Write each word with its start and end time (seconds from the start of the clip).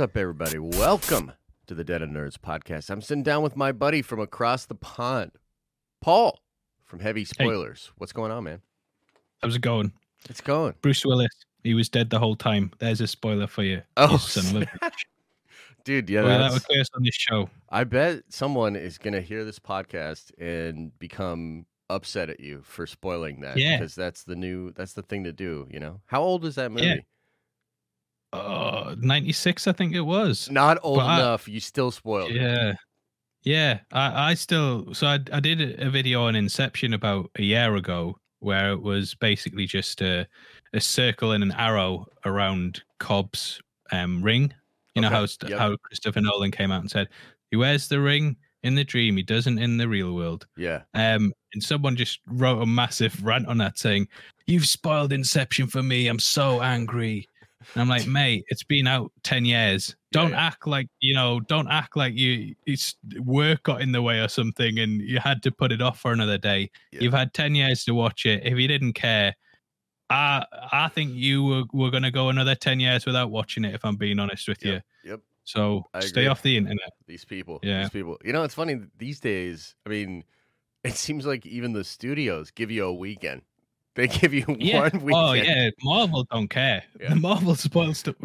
What's 0.00 0.12
up, 0.12 0.16
everybody? 0.16 0.58
Welcome 0.58 1.32
to 1.66 1.74
the 1.74 1.84
Dead 1.84 2.00
of 2.00 2.08
Nerds 2.08 2.38
podcast. 2.38 2.88
I'm 2.88 3.02
sitting 3.02 3.22
down 3.22 3.42
with 3.42 3.54
my 3.54 3.70
buddy 3.70 4.00
from 4.00 4.18
across 4.18 4.64
the 4.64 4.74
pond, 4.74 5.32
Paul 6.00 6.40
from 6.86 7.00
Heavy 7.00 7.26
Spoilers. 7.26 7.92
What's 7.98 8.14
going 8.14 8.32
on, 8.32 8.44
man? 8.44 8.62
How's 9.42 9.56
it 9.56 9.60
going? 9.60 9.92
It's 10.30 10.40
going. 10.40 10.72
Bruce 10.80 11.04
Willis. 11.04 11.28
He 11.64 11.74
was 11.74 11.90
dead 11.90 12.08
the 12.08 12.18
whole 12.18 12.34
time. 12.34 12.72
There's 12.78 13.02
a 13.02 13.06
spoiler 13.06 13.46
for 13.46 13.62
you. 13.62 13.82
Oh, 13.98 14.16
son 14.16 14.56
of 14.56 14.62
a 14.62 14.64
bitch. 14.64 15.04
dude, 15.84 16.08
yeah, 16.08 16.22
Well, 16.22 16.28
that 16.30 16.38
that's- 16.44 16.64
occurs 16.64 16.88
on 16.96 17.02
this 17.02 17.16
show. 17.16 17.50
I 17.68 17.84
bet 17.84 18.22
someone 18.30 18.76
is 18.76 18.96
going 18.96 19.12
to 19.12 19.20
hear 19.20 19.44
this 19.44 19.58
podcast 19.58 20.32
and 20.38 20.98
become 20.98 21.66
upset 21.90 22.30
at 22.30 22.40
you 22.40 22.62
for 22.62 22.86
spoiling 22.86 23.42
that. 23.42 23.58
Yeah. 23.58 23.76
because 23.76 23.96
that's 23.96 24.24
the 24.24 24.34
new, 24.34 24.72
that's 24.72 24.94
the 24.94 25.02
thing 25.02 25.24
to 25.24 25.32
do. 25.34 25.68
You 25.70 25.78
know, 25.78 26.00
how 26.06 26.22
old 26.22 26.46
is 26.46 26.54
that 26.54 26.72
movie? 26.72 26.86
Yeah. 26.86 26.96
Oh, 28.32 28.94
96, 28.98 29.66
I 29.66 29.72
think 29.72 29.94
it 29.94 30.00
was. 30.00 30.50
Not 30.50 30.78
old 30.82 30.98
But 30.98 31.06
I- 31.06 31.20
enough. 31.20 31.48
You 31.48 31.60
still 31.60 31.90
spoiled 31.90 32.30
it. 32.30 32.36
Yeah. 32.36 32.74
Yeah. 33.42 33.80
I, 33.92 34.30
I 34.30 34.34
still, 34.34 34.94
so 34.94 35.06
I, 35.06 35.18
I 35.32 35.40
did 35.40 35.80
a 35.80 35.90
video 35.90 36.24
on 36.24 36.36
Inception 36.36 36.94
about 36.94 37.30
a 37.36 37.42
year 37.42 37.74
ago 37.76 38.18
where 38.38 38.70
it 38.72 38.82
was 38.82 39.14
basically 39.14 39.66
just 39.66 40.00
a, 40.00 40.26
a 40.72 40.80
circle 40.80 41.32
and 41.32 41.42
an 41.42 41.52
arrow 41.52 42.06
around 42.24 42.82
Cobb's 42.98 43.60
um, 43.92 44.22
ring. 44.22 44.52
You 44.94 45.02
know 45.02 45.08
how, 45.08 45.26
yep. 45.46 45.58
how 45.58 45.76
Christopher 45.76 46.20
Nolan 46.20 46.50
came 46.50 46.70
out 46.70 46.80
and 46.80 46.90
said, 46.90 47.08
he 47.50 47.56
wears 47.56 47.88
the 47.88 48.00
ring 48.00 48.36
in 48.62 48.74
the 48.74 48.84
dream, 48.84 49.16
he 49.16 49.22
doesn't 49.22 49.58
in 49.58 49.76
the 49.76 49.88
real 49.88 50.14
world. 50.14 50.46
Yeah. 50.56 50.82
Um, 50.94 51.32
and 51.52 51.62
someone 51.62 51.96
just 51.96 52.20
wrote 52.26 52.60
a 52.60 52.66
massive 52.66 53.24
rant 53.24 53.46
on 53.46 53.58
that 53.58 53.78
saying, 53.78 54.08
You've 54.46 54.66
spoiled 54.66 55.12
Inception 55.12 55.68
for 55.68 55.82
me. 55.82 56.08
I'm 56.08 56.18
so 56.18 56.60
angry. 56.60 57.28
And 57.74 57.82
I'm 57.82 57.88
like, 57.88 58.06
mate, 58.06 58.44
it's 58.48 58.62
been 58.62 58.86
out 58.86 59.12
10 59.22 59.44
years. 59.44 59.94
Don't 60.12 60.30
yeah. 60.30 60.46
act 60.46 60.66
like, 60.66 60.88
you 61.00 61.14
know, 61.14 61.40
don't 61.40 61.68
act 61.68 61.96
like 61.96 62.14
you 62.14 62.54
it's 62.66 62.96
work 63.18 63.64
got 63.64 63.82
in 63.82 63.92
the 63.92 64.02
way 64.02 64.20
or 64.20 64.28
something 64.28 64.78
and 64.78 65.00
you 65.02 65.18
had 65.18 65.42
to 65.42 65.50
put 65.50 65.70
it 65.70 65.82
off 65.82 66.00
for 66.00 66.12
another 66.12 66.38
day. 66.38 66.70
Yeah. 66.90 67.02
You've 67.02 67.12
had 67.12 67.34
10 67.34 67.54
years 67.54 67.84
to 67.84 67.94
watch 67.94 68.24
it. 68.26 68.42
If 68.44 68.58
you 68.58 68.66
didn't 68.66 68.94
care, 68.94 69.36
I 70.08 70.44
I 70.72 70.88
think 70.88 71.12
you 71.14 71.44
were, 71.44 71.62
were 71.72 71.90
gonna 71.90 72.10
go 72.10 72.30
another 72.30 72.54
10 72.54 72.80
years 72.80 73.06
without 73.06 73.30
watching 73.30 73.64
it, 73.64 73.74
if 73.74 73.84
I'm 73.84 73.96
being 73.96 74.18
honest 74.18 74.48
with 74.48 74.64
Yep. 74.64 74.82
you. 75.04 75.10
Yep. 75.10 75.20
So 75.44 75.84
I 75.94 76.00
stay 76.00 76.22
agree. 76.22 76.26
off 76.28 76.42
the 76.42 76.56
internet. 76.56 76.92
These 77.06 77.24
people. 77.24 77.60
Yeah. 77.62 77.82
These 77.82 77.90
people. 77.90 78.18
You 78.24 78.32
know, 78.32 78.42
it's 78.42 78.54
funny 78.54 78.80
these 78.98 79.20
days. 79.20 79.74
I 79.86 79.90
mean, 79.90 80.24
it 80.84 80.94
seems 80.94 81.26
like 81.26 81.46
even 81.46 81.72
the 81.72 81.84
studios 81.84 82.50
give 82.50 82.70
you 82.70 82.84
a 82.84 82.92
weekend. 82.92 83.42
They 84.00 84.08
give 84.08 84.32
you 84.34 84.44
Yeah. 84.58 84.80
one 84.80 85.04
weekend. 85.04 85.12
Oh 85.14 85.32
yeah, 85.34 85.70
Marvel 85.82 86.24
don't 86.30 86.48
care. 86.48 86.82
Yeah. 87.00 87.14
Marvel 87.14 87.54
spoils 87.54 87.98
stuff. 87.98 88.16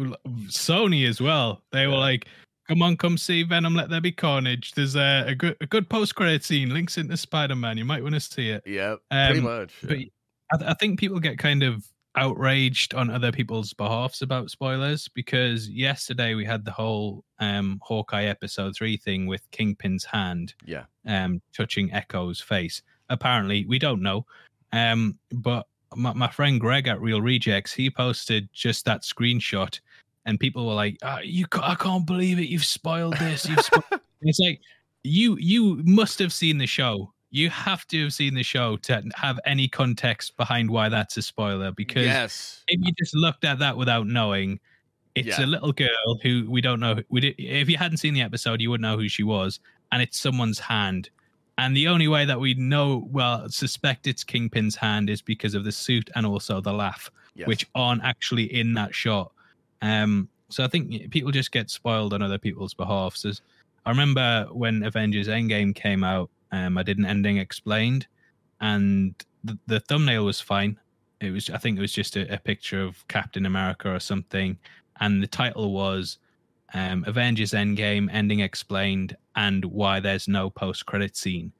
Sony 0.48 1.08
as 1.08 1.20
well. 1.20 1.62
They 1.72 1.86
were 1.86 1.96
like, 1.96 2.26
"Come 2.68 2.82
on, 2.82 2.96
come 2.96 3.18
see 3.18 3.42
Venom. 3.42 3.74
Let 3.74 3.90
there 3.90 4.00
be 4.00 4.12
carnage." 4.12 4.72
There's 4.72 4.96
a, 4.96 5.24
a 5.28 5.34
good 5.34 5.56
a 5.60 5.66
good 5.66 5.88
post 5.88 6.14
credit 6.14 6.44
scene. 6.44 6.70
Links 6.72 6.98
into 6.98 7.16
Spider 7.16 7.54
Man. 7.56 7.76
You 7.78 7.84
might 7.84 8.02
want 8.02 8.14
to 8.14 8.20
see 8.20 8.50
it. 8.50 8.62
Yeah. 8.66 8.96
pretty 9.10 9.38
Um, 9.38 9.44
much. 9.44 9.72
But 9.82 9.90
I, 10.52 10.56
th- 10.58 10.70
I 10.70 10.74
think 10.74 10.98
people 10.98 11.20
get 11.20 11.38
kind 11.38 11.62
of 11.62 11.84
outraged 12.18 12.94
on 12.94 13.10
other 13.10 13.30
people's 13.30 13.74
behalfs 13.74 14.22
about 14.22 14.50
spoilers 14.50 15.06
because 15.08 15.68
yesterday 15.68 16.34
we 16.34 16.46
had 16.46 16.64
the 16.64 16.70
whole 16.70 17.22
um 17.40 17.78
Hawkeye 17.82 18.24
episode 18.24 18.74
three 18.74 18.96
thing 18.96 19.26
with 19.26 19.42
Kingpin's 19.50 20.04
hand 20.04 20.54
yeah. 20.64 20.84
um, 21.06 21.42
touching 21.54 21.92
Echo's 21.92 22.40
face. 22.40 22.80
Apparently, 23.10 23.66
we 23.66 23.78
don't 23.78 24.00
know. 24.02 24.24
Um, 24.76 25.18
but 25.32 25.66
my, 25.94 26.12
my 26.12 26.28
friend 26.28 26.60
Greg 26.60 26.86
at 26.88 27.00
Reel 27.00 27.20
Rejects, 27.22 27.72
he 27.72 27.88
posted 27.90 28.48
just 28.52 28.84
that 28.84 29.02
screenshot, 29.02 29.78
and 30.26 30.38
people 30.38 30.66
were 30.66 30.74
like, 30.74 30.98
ah, 31.02 31.20
"You, 31.22 31.46
ca- 31.46 31.70
I 31.72 31.74
can't 31.76 32.06
believe 32.06 32.38
it! 32.38 32.48
You've 32.48 32.64
spoiled 32.64 33.16
this. 33.16 33.48
You've." 33.48 33.58
Spo-. 33.58 33.82
And 34.22 34.30
it's 34.30 34.38
like 34.38 34.60
you, 35.04 35.36
you 35.38 35.82
must 35.84 36.18
have 36.20 36.32
seen 36.32 36.56
the 36.56 36.66
show. 36.66 37.12
You 37.30 37.50
have 37.50 37.86
to 37.88 38.04
have 38.04 38.14
seen 38.14 38.34
the 38.34 38.42
show 38.42 38.78
to 38.78 39.02
have 39.14 39.38
any 39.44 39.68
context 39.68 40.36
behind 40.38 40.70
why 40.70 40.88
that's 40.88 41.18
a 41.18 41.22
spoiler. 41.22 41.70
Because 41.70 42.06
yes. 42.06 42.64
if 42.66 42.80
you 42.82 42.92
just 42.98 43.14
looked 43.14 43.44
at 43.44 43.58
that 43.58 43.76
without 43.76 44.06
knowing, 44.06 44.58
it's 45.14 45.38
Yeah. 45.38 45.44
a 45.44 45.46
little 45.46 45.70
girl 45.72 46.18
who 46.22 46.46
we 46.50 46.62
don't 46.62 46.80
know. 46.80 46.96
We 47.10 47.20
did, 47.20 47.34
if 47.38 47.68
you 47.68 47.76
hadn't 47.76 47.98
seen 47.98 48.14
the 48.14 48.22
episode, 48.22 48.62
you 48.62 48.70
wouldn't 48.70 48.82
know 48.90 48.96
who 48.96 49.08
she 49.08 49.22
was, 49.22 49.60
and 49.92 50.00
it's 50.00 50.18
someone's 50.18 50.58
hand. 50.58 51.10
And 51.58 51.76
the 51.76 51.88
only 51.88 52.06
way 52.08 52.24
that 52.26 52.38
we 52.38 52.54
know, 52.54 53.08
well, 53.10 53.48
suspect 53.48 54.06
it's 54.06 54.22
Kingpin's 54.24 54.76
hand 54.76 55.08
is 55.08 55.22
because 55.22 55.54
of 55.54 55.64
the 55.64 55.72
suit 55.72 56.10
and 56.14 56.26
also 56.26 56.60
the 56.60 56.72
laugh, 56.72 57.10
Yes. 57.34 57.48
which 57.48 57.66
aren't 57.74 58.04
actually 58.04 58.44
in 58.54 58.74
that 58.74 58.94
shot. 58.94 59.32
Um, 59.82 60.28
so 60.48 60.64
I 60.64 60.68
think 60.68 61.10
people 61.10 61.30
just 61.30 61.52
get 61.52 61.70
spoiled 61.70 62.12
on 62.12 62.22
other 62.22 62.38
people's 62.38 62.74
behalf. 62.74 63.16
So 63.16 63.32
I 63.84 63.90
remember 63.90 64.46
when 64.52 64.82
Avengers 64.82 65.28
Endgame 65.28 65.74
came 65.74 66.04
out, 66.04 66.30
um, 66.52 66.78
I 66.78 66.82
did 66.82 66.98
an 66.98 67.06
ending 67.06 67.38
explained, 67.38 68.06
and 68.60 69.14
the, 69.44 69.58
the 69.66 69.80
thumbnail 69.80 70.24
was 70.24 70.40
fine. 70.40 70.78
It 71.20 71.30
was, 71.30 71.50
I 71.50 71.58
think, 71.58 71.78
it 71.78 71.80
was 71.80 71.92
just 71.92 72.16
a, 72.16 72.32
a 72.32 72.38
picture 72.38 72.82
of 72.82 73.06
Captain 73.08 73.46
America 73.46 73.92
or 73.92 74.00
something, 74.00 74.56
and 75.00 75.22
the 75.22 75.26
title 75.26 75.72
was 75.72 76.18
um, 76.74 77.04
Avengers 77.06 77.52
Endgame 77.52 78.08
ending 78.12 78.40
explained 78.40 79.16
and 79.36 79.64
why 79.66 80.00
there's 80.00 80.28
no 80.28 80.50
post 80.50 80.86
credit 80.86 81.16
scene. 81.16 81.52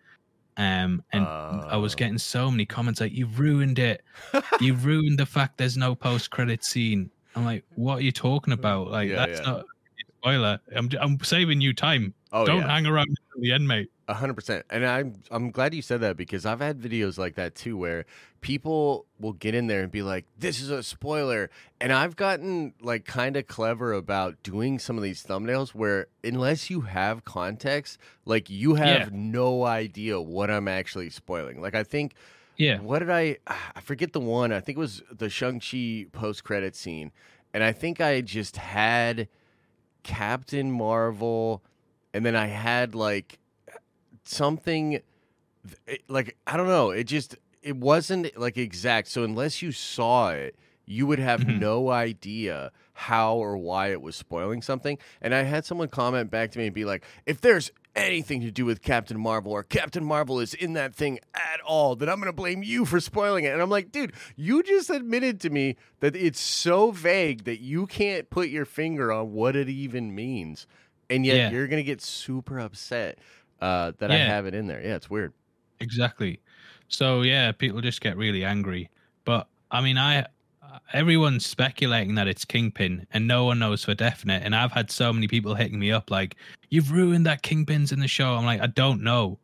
Um, 0.59 1.03
and 1.13 1.27
I 1.27 1.77
was 1.77 1.93
Oh. 1.95 1.97
getting 1.97 2.19
so 2.19 2.51
many 2.51 2.65
comments 2.65 3.01
like, 3.01 3.13
"You've 3.13 3.39
ruined 3.39 3.79
it. 3.79 4.03
You've 4.61 4.87
ruined 4.87 5.19
the 5.19 5.27
fact 5.27 5.59
there's 5.59 5.77
no 5.77 5.95
post 5.95 6.31
credit 6.31 6.65
scene." 6.65 7.11
I'm 7.35 7.45
like, 7.45 7.65
"What 7.75 7.99
are 7.99 8.03
you 8.03 8.13
talking 8.13 8.55
about? 8.55 8.91
Like, 8.91 9.11
Yeah, 9.11 9.27
that's 9.27 9.41
yeah. 9.41 9.53
not 9.53 9.67
spoiler. 10.27 10.61
I'm 10.75 10.89
I'm 11.01 11.21
saving 11.23 11.61
you 11.61 11.73
time. 11.73 12.15
Oh, 12.33 12.45
Don't 12.45 12.59
yeah. 12.63 12.69
hang 12.69 12.87
around 12.87 13.09
until 13.09 13.43
the 13.43 13.53
end, 13.53 13.69
mate." 13.69 13.91
A 14.09 14.15
hundred 14.15 14.35
percent, 14.35 14.65
and 14.71 14.87
I'm 14.87 15.15
I'm 15.31 15.51
glad 15.51 15.75
you 15.75 15.83
said 15.83 16.01
that 16.03 16.17
because 16.17 16.47
I've 16.47 16.61
had 16.61 16.81
videos 16.81 17.19
like 17.19 17.35
that 17.37 17.55
too, 17.55 17.77
where 17.77 18.05
people 18.41 19.07
will 19.19 19.33
get 19.33 19.55
in 19.55 19.67
there 19.67 19.83
and 19.83 19.91
be 19.91 20.03
like, 20.03 20.25
"This 20.39 20.61
is 20.61 20.71
a 20.71 20.83
spoiler," 20.83 21.51
and 21.81 21.93
I've 21.93 22.15
gotten 22.15 22.73
like 22.81 23.05
kind 23.05 23.37
of 23.37 23.47
clever 23.49 23.93
about 23.93 24.41
doing 24.45 24.79
some 24.79 24.97
of 24.97 25.03
these 25.03 25.25
thumbnails 25.25 25.71
where 25.71 26.07
unless 26.23 26.71
you 26.71 26.83
have 26.83 27.25
context, 27.25 27.99
like 28.25 28.49
you 28.49 28.77
have 28.77 28.87
Yeah. 29.01 29.09
no 29.13 29.65
idea 29.65 30.21
what 30.21 30.51
I'm 30.53 30.69
actually 30.69 31.11
spoiling. 31.11 31.61
Like 31.61 31.75
I 31.75 31.83
think 31.83 32.15
Yeah, 32.57 32.79
what 32.81 33.01
did 33.01 33.11
I? 33.11 33.39
I 33.49 33.81
forget 33.81 34.13
the 34.13 34.21
one. 34.21 34.53
I 34.53 34.61
think 34.61 34.77
it 34.79 34.81
was 34.81 35.03
the 35.11 35.29
Shang 35.29 35.59
Chi 35.61 36.07
post 36.13 36.45
credit 36.45 36.77
scene, 36.77 37.11
and 37.53 37.65
I 37.65 37.73
think 37.73 38.01
I 38.01 38.21
just 38.21 38.57
had 38.59 39.27
Captain 40.07 40.71
Marvel, 40.71 41.63
and 42.15 42.25
then 42.25 42.37
I 42.37 42.47
had 42.47 42.95
like 42.95 43.39
something, 44.25 45.01
it- 45.87 46.03
like 46.09 46.37
I 46.47 46.57
don't 46.57 46.69
know. 46.69 46.91
It 46.91 47.05
just 47.05 47.37
it 47.63 47.77
wasn't 47.77 48.37
like 48.39 48.57
exact. 48.57 49.09
So 49.09 49.25
unless 49.25 49.61
you 49.63 49.73
saw 49.73 50.31
it, 50.31 50.55
you 50.87 51.07
would 51.09 51.19
have 51.19 51.41
Mhm. 51.41 51.59
no 51.59 51.91
idea 51.91 52.71
how 52.93 53.35
or 53.35 53.57
why 53.57 53.89
it 53.91 54.01
was 54.01 54.15
spoiling 54.15 54.63
something. 54.63 54.99
And 55.21 55.35
I 55.35 55.43
had 55.43 55.65
someone 55.65 55.89
comment 55.89 56.31
back 56.31 56.53
to 56.53 56.59
me 56.61 56.67
and 56.67 56.75
be 56.75 56.85
like, 56.85 57.05
if 57.27 57.41
there's 57.41 57.73
anything 57.97 58.43
to 58.43 58.51
do 58.51 58.65
with 58.65 58.83
Captain 58.83 59.19
Marvel 59.19 59.51
or 59.53 59.63
Captain 59.65 60.05
Marvel 60.05 60.39
is 60.39 60.55
in 60.55 60.75
that 60.75 60.95
thing 60.95 61.19
at 61.35 61.61
all, 61.67 61.97
then 61.97 62.09
I'm 62.09 62.17
going 62.17 62.27
to 62.27 62.33
blame 62.33 62.63
you 62.63 62.85
for 62.85 63.01
spoiling 63.01 63.45
it. 63.45 63.53
And 63.53 63.61
I'm 63.63 63.71
like, 63.71 63.91
dude, 63.91 64.13
you 64.37 64.63
just 64.63 64.91
admitted 64.91 65.41
to 65.41 65.51
me 65.51 65.77
that 66.01 66.15
it's 66.15 66.39
so 66.41 66.91
vague 66.91 67.45
that 67.45 67.61
you 67.61 67.87
can't 67.87 68.29
put 68.31 68.49
your 68.51 68.65
finger 68.67 69.11
on 69.13 69.33
what 69.33 69.57
it 69.57 69.69
even 69.69 70.15
means. 70.15 70.67
And 71.11 71.25
yet 71.27 71.37
Yeah. 71.37 71.51
you're 71.51 71.67
going 71.69 71.81
to 71.83 71.87
get 71.87 72.03
super 72.03 72.59
upset 72.59 73.19
uh, 73.61 73.93
that 73.99 74.11
I 74.11 74.17
have 74.17 74.45
it 74.47 74.55
in 74.55 74.67
there. 74.67 74.81
Yeah, 74.83 74.97
it's 74.97 75.09
weird. 75.11 75.33
exactly. 75.81 76.41
So 76.89 77.23
yeah, 77.23 77.51
people 77.53 77.81
just 77.81 78.01
get 78.01 78.17
really 78.17 78.45
angry. 78.45 78.91
But 79.25 79.49
I 79.71 79.81
mean, 79.81 79.99
I 79.99 80.27
everyone's 80.93 81.45
speculating 81.47 82.15
that 82.17 82.29
it's 82.29 82.45
Kingpin, 82.45 83.07
and 83.13 83.27
no 83.27 83.45
one 83.45 83.59
knows 83.59 83.85
for 83.85 83.95
definite. 83.95 84.43
And 84.43 84.55
I've 84.55 84.73
had 84.73 84.91
so 84.91 85.13
many 85.13 85.29
people 85.29 85.55
hitting 85.55 85.79
me 85.79 85.93
up 85.93 86.11
like, 86.11 86.37
"You've 86.71 86.91
ruined 86.93 87.27
that 87.27 87.43
Kingpin's 87.43 87.93
in 87.93 88.01
the 88.01 88.09
show." 88.09 88.35
I'm 88.35 88.45
like, 88.45 88.61
I 88.61 88.67
don't 88.67 89.03
know. 89.03 89.39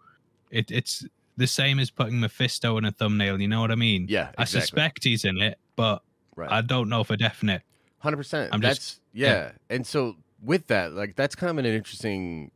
It, 0.50 0.70
it's 0.70 1.04
the 1.36 1.46
same 1.46 1.78
as 1.78 1.90
putting 1.90 2.20
Mephisto 2.20 2.76
in 2.78 2.84
a 2.84 2.92
thumbnail. 2.92 3.40
You 3.40 3.48
know 3.48 3.60
what 3.60 3.70
I 3.70 3.74
mean? 3.76 4.06
Yeah, 4.08 4.30
I 4.36 4.44
suspect 4.44 5.04
he's 5.04 5.24
in 5.24 5.40
it, 5.40 5.58
but 5.76 6.02
Right. 6.36 6.50
I 6.50 6.62
don't 6.62 6.88
know 6.88 7.04
for 7.04 7.16
definite. 7.16 7.62
Hundred 7.98 8.16
percent. 8.16 8.52
I'm 8.52 8.60
That's 8.60 8.78
just- 8.78 9.00
yeah. 9.12 9.28
yeah. 9.28 9.50
And 9.70 9.86
so 9.86 10.16
with 10.42 10.66
that, 10.68 10.92
like 10.92 11.14
that's 11.14 11.34
kind 11.34 11.50
of 11.50 11.58
an 11.58 11.66
interesting 11.66 12.50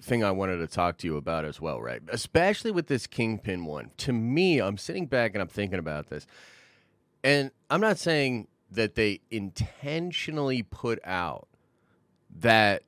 thing 0.00 0.22
I 0.24 0.30
wanted 0.32 0.56
to 0.58 0.66
talk 0.66 0.98
to 0.98 1.06
you 1.06 1.16
about 1.16 1.44
as 1.44 1.60
well, 1.60 1.80
right? 1.80 2.02
Especially 2.08 2.70
with 2.70 2.88
this 2.88 3.06
Kingpin 3.06 3.64
one. 3.64 3.90
To 3.98 4.12
me, 4.12 4.58
I'm 4.60 4.76
sitting 4.76 5.06
back 5.06 5.32
and 5.34 5.40
I'm 5.40 5.48
thinking 5.48 5.78
about 5.78 6.08
this, 6.10 6.26
and 7.24 7.50
I'm 7.70 7.80
not 7.80 7.98
saying 7.98 8.48
that 8.70 8.94
they 8.94 9.20
intentionally 9.30 10.62
put 10.62 10.98
out 11.04 11.48
that 12.40 12.82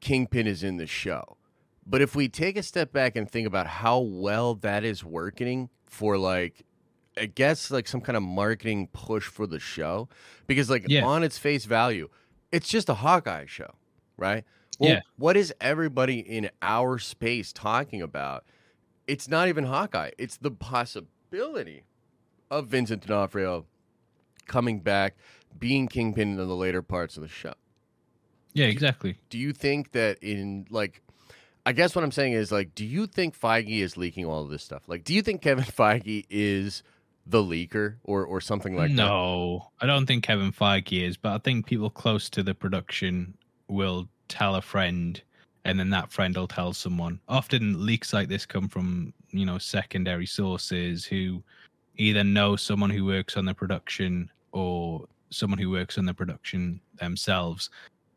Kingpin 0.00 0.46
is 0.46 0.62
in 0.62 0.76
the 0.76 0.86
show. 0.86 1.36
But 1.86 2.02
if 2.02 2.14
we 2.14 2.28
take 2.28 2.56
a 2.56 2.62
step 2.62 2.92
back 2.92 3.16
and 3.16 3.30
think 3.30 3.46
about 3.46 3.66
how 3.66 4.00
well 4.00 4.54
that 4.56 4.84
is 4.84 5.02
working 5.02 5.70
for 5.86 6.18
like 6.18 6.64
I 7.20 7.26
guess 7.26 7.70
like 7.72 7.88
some 7.88 8.00
kind 8.00 8.16
of 8.16 8.22
marketing 8.22 8.88
push 8.92 9.24
for 9.26 9.46
the 9.46 9.58
show 9.58 10.08
because 10.46 10.70
like 10.70 10.84
Yeah. 10.86 11.04
on 11.04 11.24
its 11.24 11.36
face 11.38 11.64
value, 11.64 12.08
it's 12.52 12.68
just 12.68 12.88
a 12.88 12.94
Hawkeye 12.94 13.46
show. 13.46 13.74
right? 14.16 14.44
Well, 14.80 14.90
Yeah. 14.90 15.00
what 15.16 15.36
is 15.36 15.54
everybody 15.60 16.18
in 16.18 16.50
our 16.60 16.98
space 16.98 17.52
talking 17.52 18.02
about? 18.02 18.44
It's 19.06 19.28
not 19.28 19.46
even 19.48 19.64
Hawkeye. 19.64 20.10
It's 20.18 20.36
the 20.36 20.50
possibility 20.50 21.84
of 22.50 22.68
Vincent 22.68 23.06
D'Onofrio 23.06 23.66
coming 24.46 24.80
back, 24.80 25.16
being 25.58 25.88
Kingpin 25.88 26.30
in 26.30 26.36
the 26.36 26.46
later 26.56 26.82
parts 26.82 27.16
of 27.16 27.22
the 27.22 27.28
show. 27.28 27.54
Yeah, 28.54 28.66
exactly. 28.66 29.18
Do 29.30 29.38
you 29.38 29.52
think 29.52 29.92
that 29.92 30.18
in 30.22 30.66
like 30.70 31.02
I 31.68 31.72
guess 31.72 31.94
what 31.94 32.02
I'm 32.02 32.12
saying 32.12 32.32
is 32.32 32.50
like, 32.50 32.74
do 32.74 32.84
you 32.84 33.06
think 33.06 33.38
Feige 33.38 33.82
is 33.82 33.96
leaking 33.96 34.24
all 34.24 34.42
of 34.42 34.48
this 34.48 34.62
stuff? 34.62 34.88
Like, 34.88 35.04
do 35.04 35.12
you 35.12 35.20
think 35.20 35.42
Kevin 35.42 35.64
Feige 35.66 36.24
is 36.30 36.82
the 37.26 37.42
leaker 37.42 37.96
or 38.04 38.24
or 38.24 38.40
something 38.40 38.74
like 38.74 38.88
that? 38.88 38.96
no, 38.96 39.68
I 39.80 39.86
don't 39.86 40.06
think 40.06 40.24
Kevin 40.24 40.50
Feige 40.50 41.06
is, 41.06 41.16
but 41.16 41.32
I 41.32 41.38
think 41.38 41.66
people 41.66 41.90
close 41.90 42.30
to 42.30 42.42
the 42.42 42.54
production 42.54 43.36
will 43.68 44.08
tell 44.28 44.54
a 44.54 44.62
friend, 44.62 45.20
and 45.64 45.78
then 45.78 45.90
that 45.90 46.10
friend 46.10 46.34
will 46.34 46.48
tell 46.48 46.72
someone. 46.72 47.20
Often 47.28 47.84
leaks 47.84 48.14
like 48.14 48.28
this 48.28 48.46
come 48.46 48.68
from 48.68 49.12
you 49.30 49.44
know 49.44 49.58
secondary 49.58 50.26
sources 50.26 51.04
who 51.04 51.42
either 51.98 52.24
know 52.24 52.56
someone 52.56 52.90
who 52.90 53.04
works 53.04 53.36
on 53.36 53.44
the 53.44 53.54
production 53.54 54.30
or 54.52 55.06
someone 55.30 55.58
who 55.58 55.70
works 55.70 55.98
on 55.98 56.06
the 56.06 56.14
production 56.14 56.80
themselves. 56.98 57.70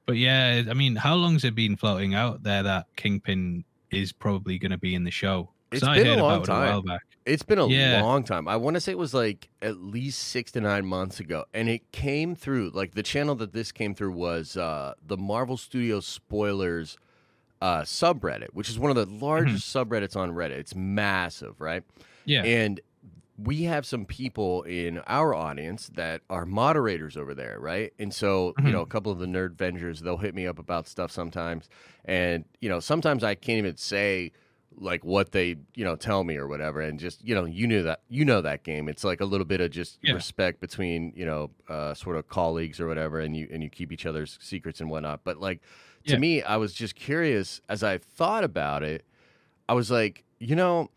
But 0.06 0.18
yeah, 0.18 0.64
I 0.70 0.74
mean, 0.74 0.96
how 0.96 1.16
long's 1.16 1.44
it 1.44 1.56
been 1.56 1.76
floating 1.76 2.14
out 2.16 2.44
there 2.44 2.64
that 2.64 2.86
Kingpin 2.96 3.64
is 3.92 4.12
probably 4.12 4.58
going 4.58 4.72
to 4.72 4.78
be 4.78 4.96
in 4.96 5.04
the 5.04 5.12
show? 5.12 5.50
It's 5.72 5.84
I 5.84 5.96
been 5.96 6.20
a 6.20 6.24
long 6.24 6.44
about 6.44 6.44
it 6.44 6.50
a 6.50 6.54
while 6.54 6.82
time. 6.82 6.88
back. 6.88 7.02
It's 7.26 7.44
been 7.44 7.60
a 7.60 7.68
Yeah. 7.68 8.02
long 8.02 8.24
time. 8.24 8.48
I 8.48 8.56
want 8.56 8.74
to 8.76 8.82
say 8.82 8.92
it 8.92 8.98
was 8.98 9.14
like 9.14 9.48
at 9.62 9.78
least 9.78 10.20
six 10.20 10.52
to 10.54 10.62
nine 10.62 10.86
months 10.86 11.20
ago, 11.20 11.46
and 11.54 11.70
it 11.70 11.92
came 11.92 12.36
through. 12.36 12.72
Like 12.72 12.94
the 12.96 13.04
channel 13.04 13.36
that 13.36 13.54
this 13.54 13.72
came 13.72 13.94
through 13.96 14.12
was 14.14 14.58
uh, 14.58 14.96
the 15.06 15.18
Marvel 15.18 15.56
Studios 15.58 16.06
spoilers 16.06 16.98
uh, 17.62 17.82
subreddit, 17.84 18.50
which 18.54 18.70
is 18.70 18.80
one 18.80 18.90
of 18.90 18.98
the 18.98 19.06
largest 19.26 19.74
subreddits 19.74 20.16
on 20.16 20.32
Reddit. 20.32 20.52
It's 20.58 20.76
massive, 20.76 21.62
right? 21.62 21.84
Yeah. 22.26 22.44
And 22.44 22.82
we 23.44 23.64
have 23.64 23.86
some 23.86 24.06
people 24.06 24.64
in 24.64 25.00
our 25.08 25.34
audience 25.34 25.90
that 25.96 26.22
are 26.30 26.46
moderators 26.46 27.18
over 27.18 27.34
there, 27.34 27.58
right? 27.60 27.94
And 28.00 28.14
so, 28.14 28.58
you 28.62 28.72
Mhm. 28.72 28.74
know, 28.74 28.82
a 28.82 28.86
couple 28.86 29.12
of 29.12 29.20
the 29.20 29.26
nerd 29.26 29.56
vengers, 29.56 30.00
they'll 30.00 30.18
hit 30.18 30.36
me 30.36 30.48
up 30.48 30.60
about 30.60 30.88
stuff 30.88 31.12
sometimes. 31.12 31.70
And, 32.06 32.46
you 32.60 32.70
know, 32.70 32.80
sometimes 32.80 33.24
I 33.24 33.36
can't 33.36 33.58
even 33.58 33.78
say 33.78 34.32
like 34.74 35.04
what 35.04 35.32
they, 35.32 35.58
you 35.76 35.84
know, 35.84 35.96
tell 35.96 36.24
me 36.24 36.38
or 36.38 36.48
whatever. 36.48 36.82
And 36.82 37.00
just, 37.00 37.24
you 37.26 37.36
know, 37.36 37.46
you 37.46 37.68
knew 37.68 37.84
that 37.84 38.04
you 38.10 38.24
know 38.26 38.42
that 38.42 38.64
game. 38.64 38.88
It's 38.88 39.04
like 39.04 39.20
a 39.22 39.26
little 39.26 39.46
bit 39.46 39.60
of 39.62 39.72
just 39.72 40.00
Yeah. 40.02 40.12
respect 40.12 40.60
between, 40.62 41.12
you 41.16 41.26
know, 41.26 41.52
uh, 41.68 41.94
sort 41.94 42.16
of 42.16 42.28
colleagues 42.28 42.80
or 42.80 42.88
whatever, 42.88 43.20
and 43.20 43.36
you 43.36 43.48
and 43.52 43.62
you 43.64 43.70
keep 43.70 43.92
each 43.92 44.06
other's 44.06 44.38
secrets 44.42 44.80
and 44.80 44.90
whatnot. 44.90 45.24
But 45.24 45.38
like 45.38 45.62
to 46.08 46.16
Yeah. 46.16 46.18
me, 46.18 46.42
I 46.42 46.58
was 46.58 46.74
just 46.74 46.96
curious 46.96 47.60
as 47.70 47.84
I 47.84 47.98
thought 47.98 48.44
about 48.44 48.82
it, 48.84 49.06
I 49.70 49.74
was 49.74 49.92
like, 49.92 50.26
you 50.40 50.56
know, 50.56 50.90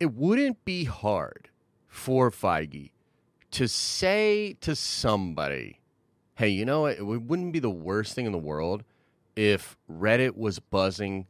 it 0.00 0.14
wouldn't 0.14 0.64
be 0.64 0.84
hard 0.84 1.50
for 1.98 2.30
Feige 2.30 2.92
to 3.50 3.66
say 3.66 4.56
to 4.60 4.76
somebody, 4.76 5.80
hey, 6.36 6.48
you 6.48 6.64
know 6.64 6.82
what? 6.82 6.98
It 6.98 7.04
wouldn't 7.04 7.52
be 7.52 7.58
the 7.58 7.70
worst 7.70 8.14
thing 8.14 8.24
in 8.24 8.32
the 8.32 8.38
world 8.38 8.84
if 9.34 9.76
Reddit 9.90 10.36
was 10.36 10.60
buzzing 10.60 11.26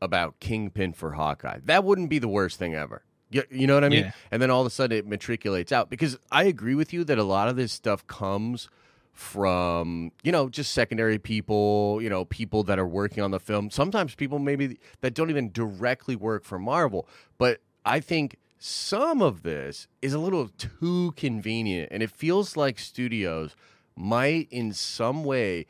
about 0.00 0.38
Kingpin 0.40 0.92
for 0.92 1.12
Hawkeye. 1.12 1.58
That 1.64 1.84
wouldn't 1.84 2.10
be 2.10 2.18
the 2.18 2.28
worst 2.28 2.58
thing 2.58 2.74
ever. 2.74 3.02
You, 3.30 3.42
you 3.50 3.66
know 3.66 3.74
what 3.74 3.84
I 3.84 3.88
mean? 3.88 4.04
Yeah. 4.04 4.12
And 4.30 4.40
then 4.40 4.50
all 4.50 4.60
of 4.60 4.66
a 4.66 4.70
sudden 4.70 4.96
it 4.96 5.06
matriculates 5.06 5.72
out 5.72 5.90
because 5.90 6.16
I 6.30 6.44
agree 6.44 6.76
with 6.76 6.92
you 6.92 7.02
that 7.04 7.18
a 7.18 7.24
lot 7.24 7.48
of 7.48 7.56
this 7.56 7.72
stuff 7.72 8.06
comes 8.06 8.68
from 9.12 10.10
you 10.24 10.32
know 10.32 10.48
just 10.48 10.72
secondary 10.72 11.20
people 11.20 12.00
you 12.02 12.10
know 12.10 12.24
people 12.24 12.64
that 12.64 12.80
are 12.80 12.86
working 12.86 13.22
on 13.22 13.30
the 13.30 13.38
film 13.38 13.70
sometimes 13.70 14.12
people 14.16 14.40
maybe 14.40 14.76
that 15.02 15.14
don't 15.14 15.30
even 15.30 15.52
directly 15.52 16.16
work 16.16 16.42
for 16.42 16.58
marvel 16.58 17.08
but 17.38 17.60
i 17.86 18.00
think 18.00 18.36
some 18.66 19.20
of 19.20 19.42
this 19.42 19.88
is 20.00 20.14
a 20.14 20.18
little 20.18 20.48
too 20.48 21.12
convenient 21.16 21.86
and 21.92 22.02
it 22.02 22.10
feels 22.10 22.56
like 22.56 22.78
studios 22.78 23.54
might 23.94 24.48
in 24.50 24.72
some 24.72 25.22
way 25.22 25.66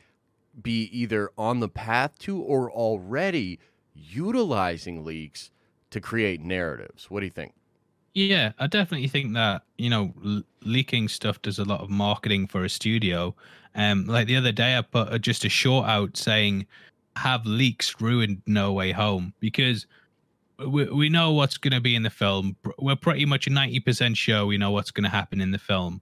be 0.62 0.85
either 0.93 1.29
on 1.37 1.58
the 1.58 1.69
path 1.69 2.17
to 2.20 2.41
or 2.41 2.70
already 2.70 3.58
utilizing 3.96 5.05
leaks 5.05 5.50
to 5.91 6.00
create 6.00 6.41
narratives 6.41 7.11
what 7.11 7.19
do 7.19 7.26
you 7.26 7.32
think 7.32 7.52
Yeah, 8.14 8.52
I 8.61 8.69
definitely 8.69 9.08
think 9.08 9.35
that 9.35 9.62
you 9.76 9.90
know 9.90 10.14
leaking 10.62 11.08
stuff 11.08 11.43
does 11.43 11.58
a 11.58 11.64
lot 11.64 11.81
of 11.81 11.90
marketing 11.90 12.47
for 12.47 12.64
a 12.64 12.69
studio. 12.69 13.35
Um, 13.75 14.06
like 14.06 14.29
the 14.29 14.37
other 14.37 14.52
day, 14.52 14.79
I 14.79 14.82
put 14.82 15.12
a, 15.12 15.19
just 15.19 15.44
a 15.44 15.49
short 15.49 15.88
out 15.88 16.17
saying, 16.17 16.67
"Have 17.17 17.44
leaks 17.44 18.00
ruined 18.00 18.43
No 18.47 18.73
Way 18.73 18.93
Home?" 18.93 19.35
Because 19.40 19.87
we 20.59 20.85
we 20.85 21.09
know 21.09 21.33
what's 21.33 21.56
going 21.56 21.73
to 21.73 21.81
be 21.81 21.95
in 21.95 22.03
the 22.03 22.11
film. 22.11 22.56
We're 22.79 22.97
pretty 22.97 23.27
much 23.27 23.49
ninety 23.49 23.81
percent 23.81 24.17
sure 24.17 24.47
we 24.47 24.59
know 24.59 24.71
what's 24.71 24.91
going 24.91 25.05
to 25.05 25.11
happen 25.11 25.41
in 25.41 25.51
the 25.51 25.59
film. 25.59 26.01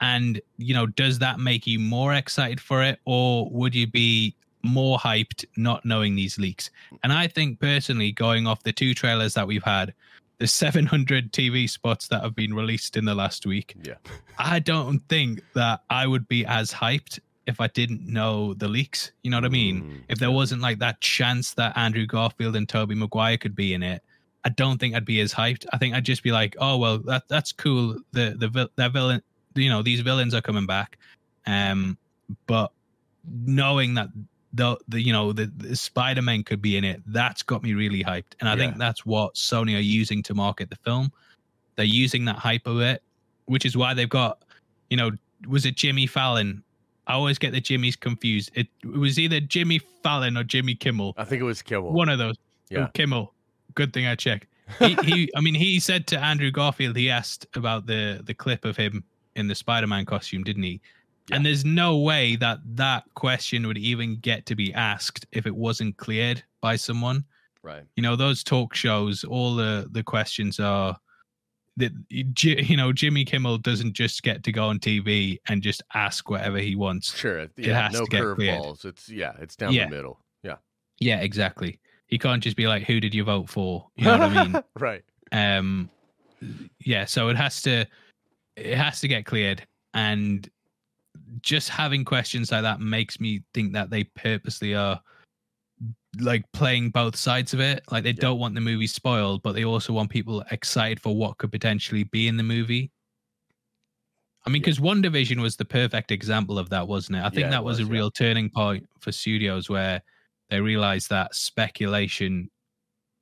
And 0.00 0.40
you 0.56 0.74
know, 0.74 0.86
does 0.86 1.18
that 1.18 1.40
make 1.40 1.66
you 1.66 1.78
more 1.78 2.14
excited 2.14 2.60
for 2.60 2.82
it, 2.82 3.00
or 3.04 3.50
would 3.50 3.74
you 3.74 3.86
be 3.86 4.34
more 4.62 4.98
hyped 4.98 5.44
not 5.56 5.84
knowing 5.84 6.16
these 6.16 6.38
leaks? 6.38 6.70
And 7.02 7.12
I 7.12 7.26
think 7.26 7.60
personally, 7.60 8.12
going 8.12 8.46
off 8.46 8.62
the 8.62 8.72
two 8.72 8.94
trailers 8.94 9.34
that 9.34 9.46
we've 9.46 9.62
had, 9.62 9.94
the 10.38 10.46
700 10.46 11.32
TV 11.32 11.68
spots 11.68 12.08
that 12.08 12.22
have 12.22 12.34
been 12.34 12.54
released 12.54 12.96
in 12.96 13.04
the 13.04 13.14
last 13.14 13.46
week, 13.46 13.74
yeah 13.82 13.94
I 14.38 14.58
don't 14.58 15.00
think 15.08 15.42
that 15.54 15.82
I 15.90 16.06
would 16.06 16.26
be 16.28 16.46
as 16.46 16.72
hyped 16.72 17.20
if 17.50 17.60
I 17.60 17.66
didn't 17.66 18.06
know 18.06 18.54
the 18.54 18.68
leaks. 18.68 19.12
You 19.22 19.30
know 19.30 19.36
what 19.36 19.44
I 19.44 19.48
mean? 19.50 19.82
Mm, 19.82 20.02
If 20.08 20.18
there 20.18 20.30
wasn't 20.30 20.62
like 20.62 20.78
that 20.78 21.00
chance 21.00 21.54
that 21.54 21.76
Andrew 21.76 22.06
Garfield 22.06 22.56
and 22.56 22.68
Tobey 22.68 22.94
Maguire 22.94 23.36
could 23.36 23.54
be 23.54 23.74
in 23.74 23.82
it, 23.82 24.02
I 24.44 24.48
don't 24.48 24.78
think 24.78 24.94
I'd 24.94 25.04
be 25.04 25.20
as 25.20 25.34
hyped. 25.34 25.66
I 25.72 25.78
think 25.78 25.94
I'd 25.94 26.04
just 26.04 26.22
be 26.22 26.32
like, 26.32 26.56
"Oh 26.58 26.78
well, 26.78 26.98
that 27.00 27.28
that's 27.28 27.52
cool. 27.52 27.98
The 28.12 28.34
the 28.38 28.70
that 28.76 28.92
villain, 28.92 29.22
you 29.54 29.68
know, 29.68 29.82
these 29.82 30.00
villains 30.00 30.32
are 30.34 30.40
coming 30.40 30.66
back." 30.66 30.96
Um, 31.46 31.98
but 32.46 32.72
knowing 33.44 33.94
that 33.94 34.08
the 34.52 34.78
the 34.88 35.00
you 35.00 35.12
know 35.12 35.32
the, 35.32 35.46
the 35.56 35.76
Spider 35.76 36.22
Man 36.22 36.42
could 36.42 36.62
be 36.62 36.76
in 36.76 36.84
it, 36.84 37.02
that's 37.06 37.42
got 37.42 37.62
me 37.62 37.74
really 37.74 38.02
hyped, 38.02 38.32
and 38.40 38.48
I 38.48 38.56
think 38.56 38.78
that's 38.78 39.04
what 39.04 39.34
Sony 39.34 39.76
are 39.76 39.80
using 39.80 40.22
to 40.24 40.34
market 40.34 40.70
the 40.70 40.76
film. 40.76 41.12
They're 41.76 41.84
using 41.84 42.24
that 42.24 42.36
hype 42.36 42.66
of 42.66 42.80
it, 42.80 43.02
which 43.46 43.64
is 43.64 43.76
why 43.76 43.94
they've 43.94 44.08
got, 44.08 44.42
you 44.90 44.96
know, 44.96 45.10
was 45.48 45.66
it 45.66 45.76
Jimmy 45.76 46.06
Fallon? 46.06 46.62
I 47.10 47.14
always 47.14 47.38
get 47.38 47.52
the 47.52 47.60
Jimmys 47.60 47.98
confused. 47.98 48.50
It, 48.54 48.68
it 48.84 48.96
was 48.96 49.18
either 49.18 49.40
Jimmy 49.40 49.80
Fallon 50.02 50.36
or 50.36 50.44
Jimmy 50.44 50.74
Kimmel. 50.74 51.14
i 51.16 51.24
think 51.24 51.40
it 51.40 51.44
was 51.44 51.60
kimmel 51.60 51.92
One 51.92 52.08
of 52.08 52.18
those. 52.18 52.36
Yeah. 52.68 52.84
Oh, 52.84 52.90
Kimmel. 52.94 53.34
Good 53.74 53.92
thing 53.92 54.06
I 54.06 54.14
checked. 54.14 54.46
He, 54.78 54.94
he, 55.02 55.30
I 55.36 55.40
mean, 55.40 55.54
he 55.54 55.80
said 55.80 56.06
to 56.08 56.18
Andrew 56.18 56.52
Garfield, 56.52 56.96
he 56.96 57.10
asked 57.10 57.46
about 57.54 57.86
the 57.86 58.22
the 58.24 58.34
clip 58.34 58.64
of 58.64 58.76
him 58.76 59.02
in 59.34 59.48
the 59.48 59.54
Spider-Man 59.54 60.04
costume, 60.06 60.44
didn't 60.44 60.62
he? 60.62 60.80
And 61.32 61.46
there's 61.46 61.64
no 61.64 61.98
way 61.98 62.36
that 62.36 62.58
that 62.74 63.04
question 63.14 63.66
would 63.66 63.78
even 63.78 64.16
get 64.16 64.46
to 64.46 64.56
be 64.56 64.74
asked 64.74 65.26
if 65.32 65.46
it 65.46 65.54
wasn't 65.54 65.96
cleared 65.96 66.42
by 66.60 66.76
someone. 66.76 67.24
right 67.62 67.84
You 67.96 68.02
know, 68.02 68.16
those 68.16 68.44
talk 68.44 68.74
shows, 68.74 69.24
all 69.24 69.54
the 69.54 69.88
the 69.90 70.02
questions 70.02 70.60
are 70.60 70.96
that 71.76 71.92
you 72.10 72.76
know 72.76 72.92
Jimmy 72.92 73.24
Kimmel 73.24 73.58
doesn't 73.58 73.92
just 73.94 74.22
get 74.22 74.42
to 74.44 74.52
go 74.52 74.66
on 74.66 74.78
TV 74.78 75.38
and 75.48 75.62
just 75.62 75.82
ask 75.94 76.28
whatever 76.28 76.58
he 76.58 76.74
wants. 76.76 77.16
Sure. 77.16 77.38
it- 77.40 77.52
Yeah. 77.56 77.82
has 77.84 77.92
no 77.94 78.04
to 78.04 78.10
get 78.10 78.34
cleared. 78.34 78.60
curveballs. 78.62 78.84
It's 78.84 79.08
yeah. 79.08 79.32
It's 79.40 79.56
down 79.56 79.72
Yeah. 79.72 79.84
the 79.86 79.90
middle. 79.96 80.20
Yeah. 80.42 80.56
Yeah, 80.98 81.20
exactly. 81.20 81.78
He 82.06 82.18
can't 82.18 82.42
just 82.42 82.56
be 82.56 82.66
like, 82.66 82.82
"Who 82.84 82.98
did 83.00 83.14
you 83.14 83.24
vote 83.24 83.48
for?" 83.48 83.88
You 83.96 84.04
know 84.06 84.18
what 84.18 84.36
I 84.36 84.44
mean? 84.44 84.62
right. 84.78 85.04
um 85.32 85.88
yeah 86.80 87.04
so 87.04 87.28
it 87.28 87.36
has 87.36 87.60
to 87.62 87.86
it 88.56 88.74
has 88.76 88.98
to 89.00 89.06
get 89.06 89.26
cleared 89.26 89.64
and 89.94 90.48
just 91.42 91.68
having 91.68 92.04
questions 92.04 92.50
like 92.50 92.62
that 92.62 92.80
makes 92.80 93.20
me 93.20 93.42
think 93.54 93.72
that 93.74 93.90
they 93.90 94.04
purposely 94.04 94.74
are 94.74 95.00
like 96.18 96.44
playing 96.52 96.90
both 96.90 97.14
sides 97.14 97.54
of 97.54 97.60
it 97.60 97.82
like 97.92 98.02
they 98.02 98.12
don't 98.12 98.38
want 98.40 98.54
the 98.54 98.60
movie 98.60 98.86
spoiled 98.86 99.42
but 99.42 99.52
they 99.52 99.64
also 99.64 99.92
want 99.92 100.10
people 100.10 100.42
excited 100.50 100.98
for 101.00 101.14
what 101.14 101.38
could 101.38 101.52
potentially 101.52 102.02
be 102.04 102.26
in 102.26 102.36
the 102.36 102.42
movie 102.42 102.90
i 104.44 104.50
mean 104.50 104.60
Yeah. 104.60 104.64
because 104.66 104.78
WandaVision 104.80 105.40
was 105.40 105.56
the 105.56 105.64
perfect 105.64 106.10
example 106.10 106.58
of 106.58 106.68
that 106.70 106.88
wasn't 106.88 107.18
it 107.18 107.22
i 107.24 107.28
think 107.28 107.42
Yeah, 107.42 107.50
that 107.50 107.64
was, 107.64 107.78
was, 107.78 107.86
a 107.88 107.92
yeah. 107.92 107.98
real 107.98 108.10
turning 108.10 108.50
point 108.50 108.88
for 108.98 109.12
studios 109.12 109.68
where 109.70 110.02
they 110.48 110.60
realized 110.60 111.10
that 111.10 111.32
speculation 111.34 112.50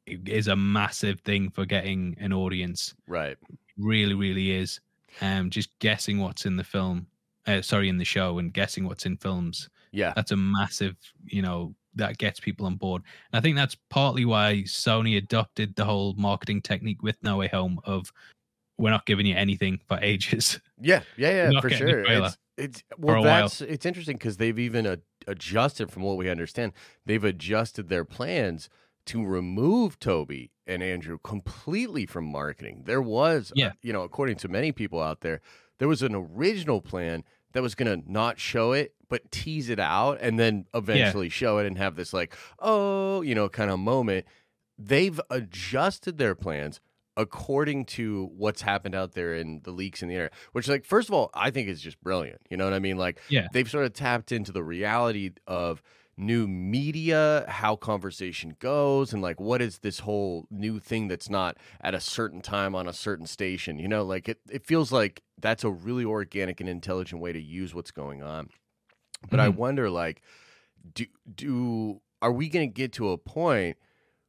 is 0.07 0.49
a 0.49 0.57
massive 0.57 1.21
thing 1.21 1.51
for 1.51 1.67
getting 1.67 2.17
an 2.21 2.33
audience 2.33 2.95
Right. 3.07 3.37
really 3.77 4.15
really 4.15 4.53
is 4.53 4.81
um 5.21 5.51
just 5.51 5.79
guessing 5.79 6.19
what's 6.21 6.47
in 6.47 6.57
the 6.57 6.65
film 6.65 7.07
uh, 7.47 7.61
sorry 7.61 7.89
in 7.91 7.99
the 7.99 8.05
show 8.05 8.39
and 8.39 8.53
guessing 8.55 8.87
what's 8.87 9.05
in 9.05 9.19
films 9.19 9.69
Yeah. 9.93 10.15
that's 10.17 10.33
a 10.33 10.37
massive 10.37 10.97
you 11.27 11.43
know 11.43 11.75
that 11.99 12.19
gets 12.19 12.41
people 12.41 12.65
on 12.67 12.77
board 12.77 13.03
and 13.33 13.39
i 13.39 13.43
think 13.43 13.55
that's 13.57 13.77
partly 13.91 14.25
why 14.25 14.63
sony 14.67 15.17
adopted 15.19 15.75
the 15.77 15.85
whole 15.85 16.15
marketing 16.17 16.61
technique 16.63 17.03
with 17.03 17.17
no 17.23 17.37
way 17.37 17.49
home 17.49 17.79
of 17.85 18.13
we're 18.79 18.91
not 18.91 19.05
giving 19.07 19.27
you 19.27 19.35
anything 19.35 19.81
for 19.89 19.99
ages 20.03 20.61
Yeah. 20.81 21.03
Yeah. 21.17 21.51
Yeah. 21.51 21.61
For 21.61 21.69
sure. 21.71 22.05
It's 22.07 22.39
it's 22.57 22.83
well. 22.97 23.17
a 23.17 23.21
while. 23.21 23.25
That's 23.43 23.61
it's 23.61 23.87
interesting 23.87 24.17
because 24.17 24.37
they've 24.37 24.59
even 24.59 24.87
ad- 24.87 25.03
adjusted, 25.29 25.91
from 25.93 26.03
what 26.05 26.17
we 26.17 26.29
understand, 26.31 26.73
they've 27.07 27.23
adjusted 27.25 27.89
their 27.89 28.05
plans 28.05 28.69
to 29.07 29.25
remove 29.25 29.99
Tobey 30.01 30.51
and 30.67 30.83
Andrew 30.83 31.19
completely 31.25 32.05
from 32.07 32.25
marketing. 32.27 32.83
There 32.85 33.03
was, 33.03 33.51
uh, 33.53 33.55
Yeah. 33.57 33.73
you 33.83 33.93
know, 33.93 34.03
according 34.03 34.37
to 34.39 34.49
many 34.49 34.71
people 34.73 35.01
out 35.01 35.21
there, 35.23 35.41
there 35.79 35.89
was 35.89 36.03
an 36.03 36.15
original 36.15 36.81
plan 36.81 37.25
that 37.53 37.63
was 37.63 37.75
going 37.75 38.03
to 38.03 38.11
not 38.13 38.39
show 38.39 38.73
it, 38.73 38.95
but 39.09 39.31
tease 39.31 39.69
it 39.69 39.79
out 39.81 40.19
and 40.21 40.39
then 40.39 40.67
eventually 40.75 41.29
show 41.29 41.59
it 41.59 41.67
and 41.67 41.79
have 41.79 41.97
this, 41.97 42.13
like, 42.13 42.35
oh, 42.59 43.23
you 43.23 43.35
know, 43.35 43.49
kind 43.49 43.71
of 43.71 43.79
moment. 43.79 44.27
They've 44.79 45.21
adjusted 45.31 46.19
their 46.19 46.35
plans 46.35 46.81
according 47.17 47.85
to 47.85 48.31
what's 48.37 48.63
happened 48.63 48.95
out 48.95 49.13
there 49.13 49.35
in 49.35 49.61
the 49.65 49.73
leaks 49.73 50.03
in 50.03 50.09
the 50.09 50.15
air, 50.15 50.31
which, 50.53 50.69
like, 50.69 50.85
first 50.85 51.09
of 51.09 51.15
all, 51.15 51.31
I 51.35 51.51
think 51.51 51.69
is 51.69 51.81
just 51.81 52.01
brilliant. 52.01 52.41
You 52.49 52.57
know 52.57 52.65
what 52.65 52.75
I 52.75 52.79
mean? 52.79 52.97
Like, 52.97 53.19
Yeah. 53.29 53.49
they've 53.53 53.69
sort 53.69 53.87
of 53.87 53.93
tapped 53.93 54.31
into 54.31 54.53
the 54.53 54.63
reality 54.63 55.33
of 55.47 55.83
new 56.17 56.47
media, 56.47 57.45
how 57.49 57.77
conversation 57.77 58.57
goes, 58.59 59.13
and 59.13 59.23
like 59.23 59.39
what 59.39 59.63
is 59.63 59.79
this 59.79 60.01
whole 60.01 60.47
new 60.51 60.81
thing 60.81 61.07
that's 61.07 61.31
not 61.31 61.57
at 61.81 61.95
a 61.95 62.01
certain 62.01 62.41
time 62.41 62.75
on 62.75 62.89
a 62.89 62.93
certain 62.93 63.27
station. 63.27 63.79
You 63.79 63.87
know, 63.87 64.03
like 64.05 64.29
it, 64.29 64.41
it 64.51 64.67
feels 64.67 64.91
like 64.91 65.23
that's 65.41 65.63
a 65.63 65.71
really 65.71 66.05
organic 66.05 66.61
and 66.61 66.69
intelligent 66.69 67.21
way 67.23 67.33
to 67.33 67.41
use 67.41 67.73
what's 67.73 67.93
going 67.93 68.21
on. 68.23 68.49
But 69.31 69.41
I 69.41 69.49
Mhm. 69.49 69.57
wonder, 69.57 69.91
like, 69.91 70.23
do 70.95 71.07
do 71.35 72.01
are 72.23 72.33
we 72.33 72.49
going 72.49 72.69
to 72.69 72.73
get 72.75 72.93
to 72.95 73.11
a 73.11 73.19
point 73.19 73.77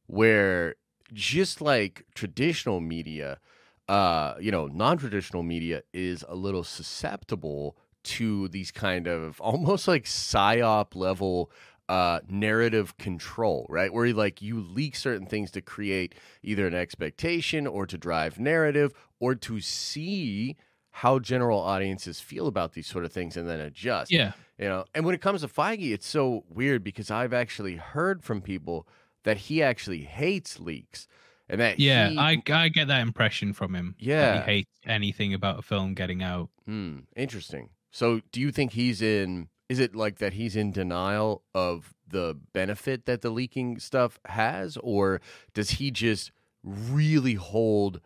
where 0.06 0.76
just 1.12 1.60
like 1.60 2.04
traditional 2.14 2.80
media, 2.80 3.40
uh, 3.88 4.34
you 4.40 4.50
know, 4.50 4.66
non-traditional 4.66 5.42
media 5.42 5.82
is 5.92 6.24
a 6.28 6.34
little 6.34 6.64
susceptible 6.64 7.76
to 8.04 8.48
these 8.48 8.70
kind 8.70 9.06
of 9.06 9.40
almost 9.42 9.88
like 9.88 10.04
psyop 10.04 10.94
level 10.94 11.50
uh 11.88 12.20
narrative 12.28 12.96
control 12.98 13.66
right 13.68 13.92
where 13.92 14.06
you 14.06 14.14
like 14.14 14.40
you 14.40 14.60
leak 14.60 14.94
certain 14.94 15.26
things 15.26 15.50
to 15.50 15.60
create 15.60 16.14
either 16.42 16.66
an 16.68 16.74
expectation 16.74 17.66
or 17.66 17.84
to 17.84 17.98
drive 17.98 18.38
narrative 18.38 18.92
or 19.18 19.34
to 19.34 19.60
see 19.60 20.56
how 20.90 21.18
general 21.18 21.58
audiences 21.60 22.20
feel 22.20 22.46
about 22.46 22.72
these 22.72 22.86
sort 22.86 23.04
of 23.04 23.12
things 23.12 23.36
and 23.36 23.48
then 23.48 23.60
adjust 23.60 24.10
Yeah. 24.10 24.32
you 24.58 24.68
know 24.68 24.84
and 24.94 25.04
when 25.04 25.14
it 25.14 25.20
comes 25.20 25.40
to 25.42 25.48
feige 25.48 25.92
it's 25.92 26.06
so 26.06 26.44
weird 26.48 26.82
because 26.82 27.10
i've 27.10 27.32
actually 27.32 27.76
heard 27.76 28.22
from 28.24 28.40
people 28.42 28.86
that 29.24 29.36
he 29.36 29.62
actually 29.62 30.02
hates 30.04 30.58
leaks 30.58 31.06
and 31.48 31.60
that 31.60 31.78
Yeah. 31.80 32.08
he- 32.10 32.18
I 32.18 32.42
I 32.50 32.68
get 32.68 32.88
that 32.88 33.00
impression 33.02 33.52
from 33.52 33.74
him. 33.74 33.94
that 33.98 34.04
Yeah. 34.04 34.44
he 34.44 34.52
hates 34.52 34.70
anything 34.86 35.34
about 35.34 35.58
a 35.58 35.62
film 35.62 35.94
getting 35.94 36.22
out. 36.22 36.48
Hmm, 36.64 37.00
interesting. 37.16 37.70
So, 37.90 38.20
do 38.30 38.40
you 38.40 38.52
think 38.52 38.72
he's 38.72 39.02
in? 39.02 39.48
Is 39.68 39.80
it 39.80 39.96
like 39.96 40.18
that 40.18 40.34
he's 40.34 40.54
in 40.54 40.70
denial 40.70 41.42
of 41.52 41.92
the 42.06 42.38
benefit 42.52 43.04
that 43.06 43.20
the 43.22 43.30
leaking 43.30 43.80
stuff 43.80 44.20
has, 44.26 44.76
or 44.76 45.20
does 45.52 45.70
he 45.72 45.90
just 45.90 46.30
really 46.62 47.34
hold 47.34 48.00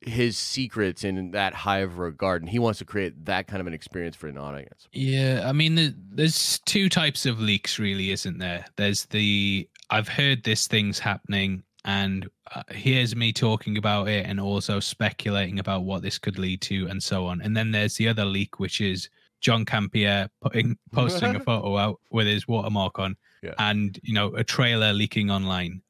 his 0.00 0.38
secrets 0.38 1.02
in 1.04 1.32
that 1.32 1.54
high 1.54 1.78
of 1.78 1.98
regard, 1.98 2.42
and 2.42 2.48
he 2.50 2.58
wants 2.58 2.78
to 2.78 2.84
create 2.84 3.24
that 3.26 3.46
kind 3.48 3.60
of 3.60 3.66
an 3.66 3.74
experience 3.74 4.14
for 4.16 4.28
an 4.28 4.38
audience? 4.38 4.88
Yeah, 4.92 5.42
I 5.44 5.52
mean, 5.52 5.74
there- 5.74 5.94
there's 5.96 6.60
two 6.60 6.88
types 6.88 7.26
of 7.26 7.40
leaks, 7.40 7.78
really, 7.78 8.10
isn't 8.10 8.38
there? 8.38 8.64
There's 8.76 9.06
the 9.06 9.68
I've 9.90 10.08
heard 10.08 10.44
this 10.44 10.66
thing's 10.66 10.98
happening, 10.98 11.62
and 11.84 12.28
uh, 12.54 12.62
here's 12.70 13.16
me 13.16 13.32
talking 13.32 13.78
about 13.78 14.08
it, 14.08 14.26
and 14.26 14.38
also 14.38 14.80
speculating 14.80 15.58
about 15.58 15.84
what 15.84 16.02
this 16.02 16.18
could 16.18 16.38
lead 16.38 16.60
to, 16.62 16.86
and 16.88 17.02
so 17.02 17.26
on. 17.26 17.40
And 17.40 17.56
then 17.56 17.70
there's 17.70 17.96
the 17.96 18.06
other 18.08 18.24
leak, 18.26 18.60
which 18.60 18.80
is 18.82 19.08
John 19.40 19.64
Campea 19.64 20.28
putting 20.42 20.76
posting 20.92 21.36
a 21.36 21.40
photo 21.48 21.76
out 21.78 22.00
with 22.10 22.26
his 22.26 22.46
watermark 22.46 22.98
on, 22.98 23.16
Yeah. 23.42 23.54
and 23.58 23.98
you 24.02 24.12
know, 24.12 24.34
a 24.34 24.44
trailer 24.44 24.92
leaking 24.92 25.30
online, 25.30 25.80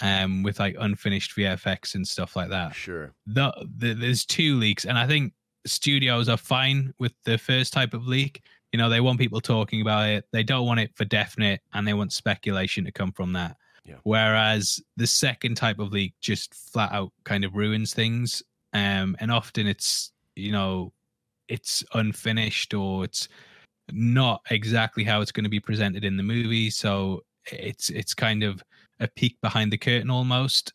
um, 0.00 0.42
with 0.42 0.58
like 0.58 0.76
unfinished 0.78 1.36
VFX 1.36 1.94
and 1.94 2.06
stuff 2.06 2.36
like 2.36 2.50
that. 2.50 2.74
Sure. 2.74 3.12
the, 3.26 3.52
the 3.76 3.94
there's 3.94 4.24
two 4.24 4.56
leaks 4.56 4.84
and 4.84 4.98
i 4.98 5.06
think 5.06 5.32
studios 5.66 6.28
are 6.28 6.36
fine 6.36 6.92
with 6.98 7.12
the 7.24 7.36
first 7.36 7.72
type 7.72 7.92
of 7.94 8.06
leak. 8.06 8.42
You 8.72 8.78
know 8.78 8.88
they 8.88 9.00
want 9.00 9.18
people 9.18 9.40
talking 9.40 9.80
about 9.80 10.08
it. 10.08 10.24
They 10.32 10.42
don't 10.42 10.66
want 10.66 10.80
it 10.80 10.92
for 10.94 11.04
definite 11.04 11.60
and 11.72 11.86
they 11.86 11.94
want 11.94 12.12
speculation 12.12 12.84
to 12.84 12.92
come 12.92 13.12
from 13.12 13.32
that. 13.34 13.56
Yeah. 13.82 13.96
whereas 14.02 14.78
the 14.98 15.06
second 15.06 15.56
type 15.56 15.78
of 15.78 15.90
leak 15.90 16.12
just 16.20 16.54
flat 16.54 16.92
out 16.92 17.12
kind 17.24 17.46
of 17.46 17.56
ruins 17.56 17.94
things 17.94 18.42
um 18.74 19.16
and 19.18 19.32
often 19.32 19.66
it's 19.66 20.12
you 20.36 20.52
know 20.52 20.92
it's 21.48 21.82
unfinished 21.94 22.74
or 22.74 23.04
it's 23.04 23.26
not 23.92 24.42
exactly 24.50 25.04
how 25.04 25.20
it's 25.20 25.32
going 25.32 25.44
to 25.44 25.50
be 25.50 25.60
presented 25.60 26.04
in 26.04 26.16
the 26.16 26.22
movie. 26.22 26.70
So 26.70 27.24
it's 27.50 27.90
it's 27.90 28.14
kind 28.14 28.42
of 28.42 28.62
a 29.00 29.08
peek 29.08 29.40
behind 29.40 29.72
the 29.72 29.78
curtain 29.78 30.10
almost 30.10 30.72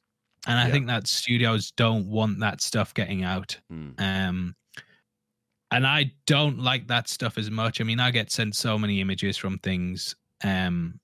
and 0.48 0.60
i 0.60 0.65
Yeah. 0.65 0.72
think 0.72 0.88
that 0.88 1.08
studios 1.08 1.72
don't 1.72 2.08
want 2.08 2.39
that 2.39 2.62
stuff 2.62 2.94
getting 2.94 3.24
out 3.24 3.58
Hmm. 3.70 3.91
um 4.00 4.55
and 5.72 5.86
i 5.88 6.12
don't 6.25 6.60
like 6.60 6.88
that 6.88 7.08
stuff 7.10 7.38
as 7.38 7.50
much 7.51 7.82
i 7.82 7.84
mean 7.84 8.00
i 8.00 8.12
get 8.12 8.32
sent 8.32 8.55
so 8.55 8.77
many 8.77 9.01
images 9.01 9.38
from 9.38 9.58
things 9.60 10.15
um 10.44 11.00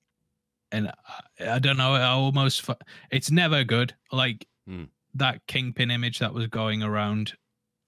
and 0.70 0.88
i, 0.88 1.54
I 1.54 1.58
don't 1.58 1.76
know 1.76 1.94
i 1.94 2.04
almost 2.08 2.68
it's 3.10 3.30
never 3.30 3.64
good 3.64 3.94
like 4.12 4.46
Hmm. 4.66 4.84
that 5.14 5.44
kingpin 5.48 5.90
image 5.90 6.20
that 6.20 6.32
was 6.32 6.46
going 6.46 6.84
around 6.84 7.32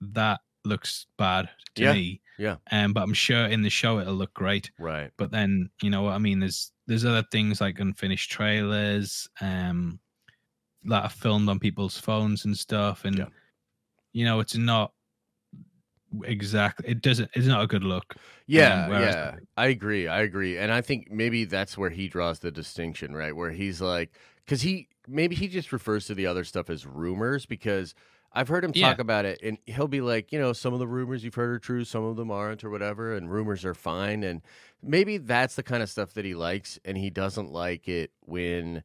that 0.01 0.41
looks 0.65 1.07
bad 1.19 1.49
to 1.77 1.83
Yeah, 1.85 1.93
me 1.93 2.21
yeah. 2.37 2.57
um 2.73 2.93
but 2.93 3.03
i'm 3.05 3.15
sure 3.15 3.47
in 3.47 3.63
the 3.63 3.71
show 3.71 4.01
it'll 4.01 4.15
look 4.15 4.35
great 4.35 4.73
Right. 4.79 5.13
but 5.17 5.31
then 5.31 5.71
you 5.83 5.91
know 5.91 6.03
what 6.03 6.15
I 6.15 6.19
mean. 6.19 6.41
There's 6.41 6.73
there's 6.87 7.05
other 7.05 7.25
things 7.33 7.61
like 7.61 7.79
unfinished 7.81 8.31
trailers, 8.31 9.29
um, 9.41 10.01
that 10.85 11.05
are 11.05 11.11
filmed 11.11 11.49
on 11.49 11.59
people's 11.61 11.99
phones 11.99 12.45
and 12.45 12.57
stuff, 12.59 13.05
and 13.05 13.19
Yeah. 13.19 13.29
you 14.13 14.25
know 14.25 14.41
it's 14.41 14.57
not 14.57 14.95
exactly. 16.25 16.89
It 16.89 17.03
doesn't. 17.03 17.31
It's 17.35 17.47
not 17.47 17.63
a 17.65 17.67
good 17.67 17.85
look. 17.85 18.17
Yeah, 18.47 18.89
Um, 18.89 18.91
yeah, 18.91 19.37
I 19.57 19.67
agree. 19.69 20.07
I 20.09 20.21
agree, 20.23 20.59
and 20.59 20.71
I 20.73 20.81
think 20.83 21.11
maybe 21.11 21.45
that's 21.45 21.79
where 21.79 21.91
he 21.91 22.09
draws 22.09 22.41
the 22.41 22.51
distinction, 22.51 23.15
right? 23.15 23.35
Where 23.35 23.51
he's 23.51 23.81
like, 23.81 24.13
because 24.45 24.63
he 24.63 24.89
maybe 25.09 25.35
he 25.35 25.49
just 25.49 25.73
refers 25.73 26.07
to 26.07 26.15
the 26.15 26.27
other 26.27 26.45
stuff 26.45 26.69
as 26.71 26.87
rumors 26.87 27.47
because 27.47 27.95
I've 28.33 28.49
heard 28.49 28.65
him 28.65 28.73
Yeah. 28.73 28.75
talk 28.75 28.99
about 28.99 29.25
it, 29.25 29.41
and 29.43 29.59
he'll 29.67 29.89
be 29.89 30.01
like, 30.03 30.31
you 30.33 30.39
know, 30.39 30.53
some 30.53 30.75
of 30.75 30.79
the 30.81 30.87
rumors 30.89 31.25
you've 31.25 31.35
heard 31.37 31.51
are 31.57 31.59
true, 31.59 31.85
some 31.85 32.05
of 32.05 32.17
them 32.17 32.31
aren't, 32.31 32.65
or 32.65 32.71
whatever, 32.71 33.15
and 33.17 33.31
rumors 33.31 33.65
are 33.65 33.75
fine, 33.75 34.23
and 34.25 34.43
maybe 34.85 35.19
that's 35.19 35.55
the 35.57 35.63
kind 35.63 35.83
of 35.83 35.91
stuff 35.91 36.15
that 36.15 36.25
he 36.25 36.35
likes, 36.35 36.79
and 36.85 36.97
he 36.97 37.11
doesn't 37.11 37.53
like 37.53 37.89
it 37.89 38.11
when. 38.21 38.83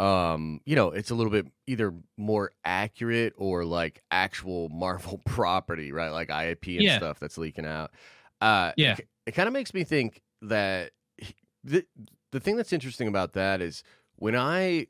Um, 0.00 0.60
you 0.64 0.74
know, 0.74 0.88
it's 0.90 1.10
a 1.10 1.14
little 1.14 1.30
bit 1.30 1.46
either 1.68 1.94
more 2.16 2.50
accurate 2.64 3.32
or 3.36 3.64
like 3.64 4.02
actual 4.10 4.68
Marvel 4.72 5.18
property, 5.24 5.92
right? 5.92 6.10
Like 6.10 6.30
IP 6.30 6.66
and 6.66 6.82
Yeah. 6.82 6.96
stuff 6.96 7.20
that's 7.20 7.38
leaking 7.38 7.64
out. 7.64 7.92
Uh, 8.40 8.72
Yeah. 8.76 8.96
it, 8.98 9.08
it 9.26 9.32
kind 9.32 9.46
of 9.46 9.52
makes 9.52 9.72
me 9.72 9.84
think 9.84 10.20
that 10.42 10.90
he- 11.16 11.36
the 11.62 11.86
the 12.32 12.40
thing 12.40 12.56
that's 12.56 12.72
interesting 12.72 13.06
about 13.06 13.34
that 13.34 13.60
is 13.60 13.84
when 14.16 14.34
I 14.34 14.88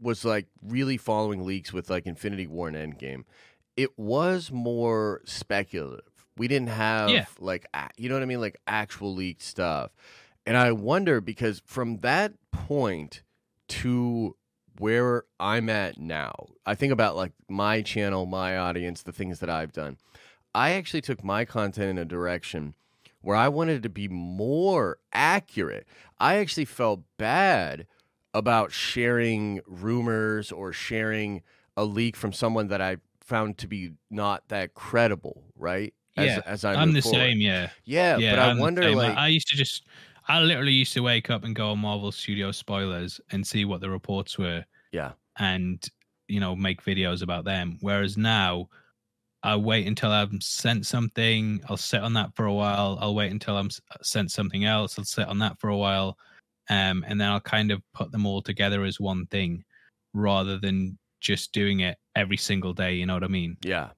was 0.00 0.24
like 0.24 0.46
really 0.62 0.96
following 0.98 1.44
leaks 1.44 1.72
with 1.72 1.90
like 1.90 2.06
Infinity 2.06 2.46
War 2.46 2.68
and 2.68 2.76
Endgame, 2.76 3.24
it 3.76 3.98
was 3.98 4.52
more 4.52 5.20
speculative. 5.24 6.11
We 6.36 6.48
didn't 6.48 6.68
have 6.70 7.10
Yeah. 7.10 7.26
like 7.38 7.66
a- 7.74 7.90
you 7.96 8.08
know 8.08 8.14
what 8.16 8.22
I 8.22 8.26
mean, 8.26 8.40
like 8.40 8.56
actual 8.66 9.14
leaked 9.14 9.42
stuff. 9.42 9.92
And 10.46 10.56
I 10.56 10.72
wonder 10.72 11.20
because 11.20 11.62
from 11.64 11.98
that 11.98 12.32
point 12.50 13.22
to 13.68 14.36
where 14.78 15.24
I'm 15.38 15.68
at 15.68 15.98
now, 15.98 16.48
I 16.66 16.74
think 16.74 16.92
about 16.92 17.16
like 17.16 17.32
my 17.48 17.82
channel, 17.82 18.26
my 18.26 18.56
audience, 18.56 19.02
the 19.02 19.12
things 19.12 19.38
that 19.40 19.50
I've 19.50 19.72
done. 19.72 19.98
I 20.54 20.70
actually 20.72 21.00
took 21.02 21.22
my 21.22 21.44
content 21.44 21.90
in 21.90 21.98
a 21.98 22.04
direction 22.04 22.74
where 23.20 23.36
I 23.36 23.48
wanted 23.48 23.82
to 23.84 23.88
be 23.88 24.08
more 24.08 24.98
accurate. 25.12 25.86
I 26.18 26.36
actually 26.36 26.64
felt 26.64 27.02
bad 27.18 27.86
about 28.34 28.72
sharing 28.72 29.60
rumors 29.66 30.50
or 30.50 30.72
sharing 30.72 31.42
a 31.76 31.84
leak 31.84 32.16
from 32.16 32.32
someone 32.32 32.68
that 32.68 32.80
I 32.80 32.96
found 33.20 33.58
to 33.58 33.66
be 33.68 33.92
not 34.10 34.48
that 34.48 34.74
credible, 34.74 35.44
right? 35.56 35.94
As, 36.16 36.26
Yeah, 36.26 36.40
as 36.46 36.64
I 36.64 36.74
I'm 36.76 36.88
move 36.88 36.96
the 36.96 37.02
forward. 37.02 37.18
same. 37.20 37.40
Yeah. 37.40 37.70
Yeah, 37.84 38.18
yeah. 38.18 38.30
but 38.32 38.38
I 38.38 38.48
I'm 38.50 38.56
the 38.56 38.62
wonder, 38.62 38.82
like, 38.90 39.16
I 39.16 39.28
used 39.28 39.48
to 39.48 39.56
just. 39.56 39.86
I 40.28 40.40
literally 40.40 40.72
used 40.72 40.92
to 40.94 41.00
wake 41.02 41.30
up 41.30 41.42
and 41.42 41.54
go 41.54 41.70
on 41.70 41.80
Marvel 41.80 42.12
Studio 42.12 42.52
spoilers 42.52 43.20
and 43.32 43.44
see 43.44 43.64
what 43.64 43.80
the 43.80 43.90
reports 43.90 44.38
were. 44.38 44.64
yeah, 44.92 45.12
and 45.38 45.84
you 46.28 46.38
know 46.40 46.54
make 46.54 46.82
videos 46.84 47.22
about 47.22 47.44
them 47.44 47.76
whereas 47.80 48.16
now 48.16 48.68
i 49.42 49.56
wait 49.56 49.86
until 49.86 50.10
i'm 50.10 50.40
sent 50.40 50.86
something 50.86 51.60
i'll 51.68 51.76
sit 51.76 52.00
on 52.02 52.12
that 52.14 52.34
for 52.36 52.46
a 52.46 52.52
while 52.54 52.96
i'll 53.00 53.14
wait 53.14 53.30
until 53.32 53.56
i'm 53.56 53.68
sent 54.02 54.30
something 54.30 54.64
else 54.64 54.98
i'll 54.98 55.04
sit 55.04 55.26
on 55.28 55.38
that 55.38 55.58
for 55.60 55.68
a 55.70 55.76
while 55.76 56.16
um, 56.70 57.04
and 57.08 57.20
then 57.20 57.28
i'll 57.28 57.40
kind 57.40 57.70
of 57.72 57.82
put 57.92 58.12
them 58.12 58.24
all 58.26 58.40
together 58.40 58.84
as 58.84 59.00
one 59.00 59.26
thing 59.26 59.64
rather 60.14 60.58
than 60.58 60.98
just 61.20 61.52
doing 61.52 61.80
it 61.80 61.98
every 62.14 62.36
single 62.36 62.72
day 62.72 62.94
you 62.94 63.04
know 63.06 63.14
what 63.14 63.24
i 63.24 63.28
mean 63.28 63.56
Yeah. 63.64 63.90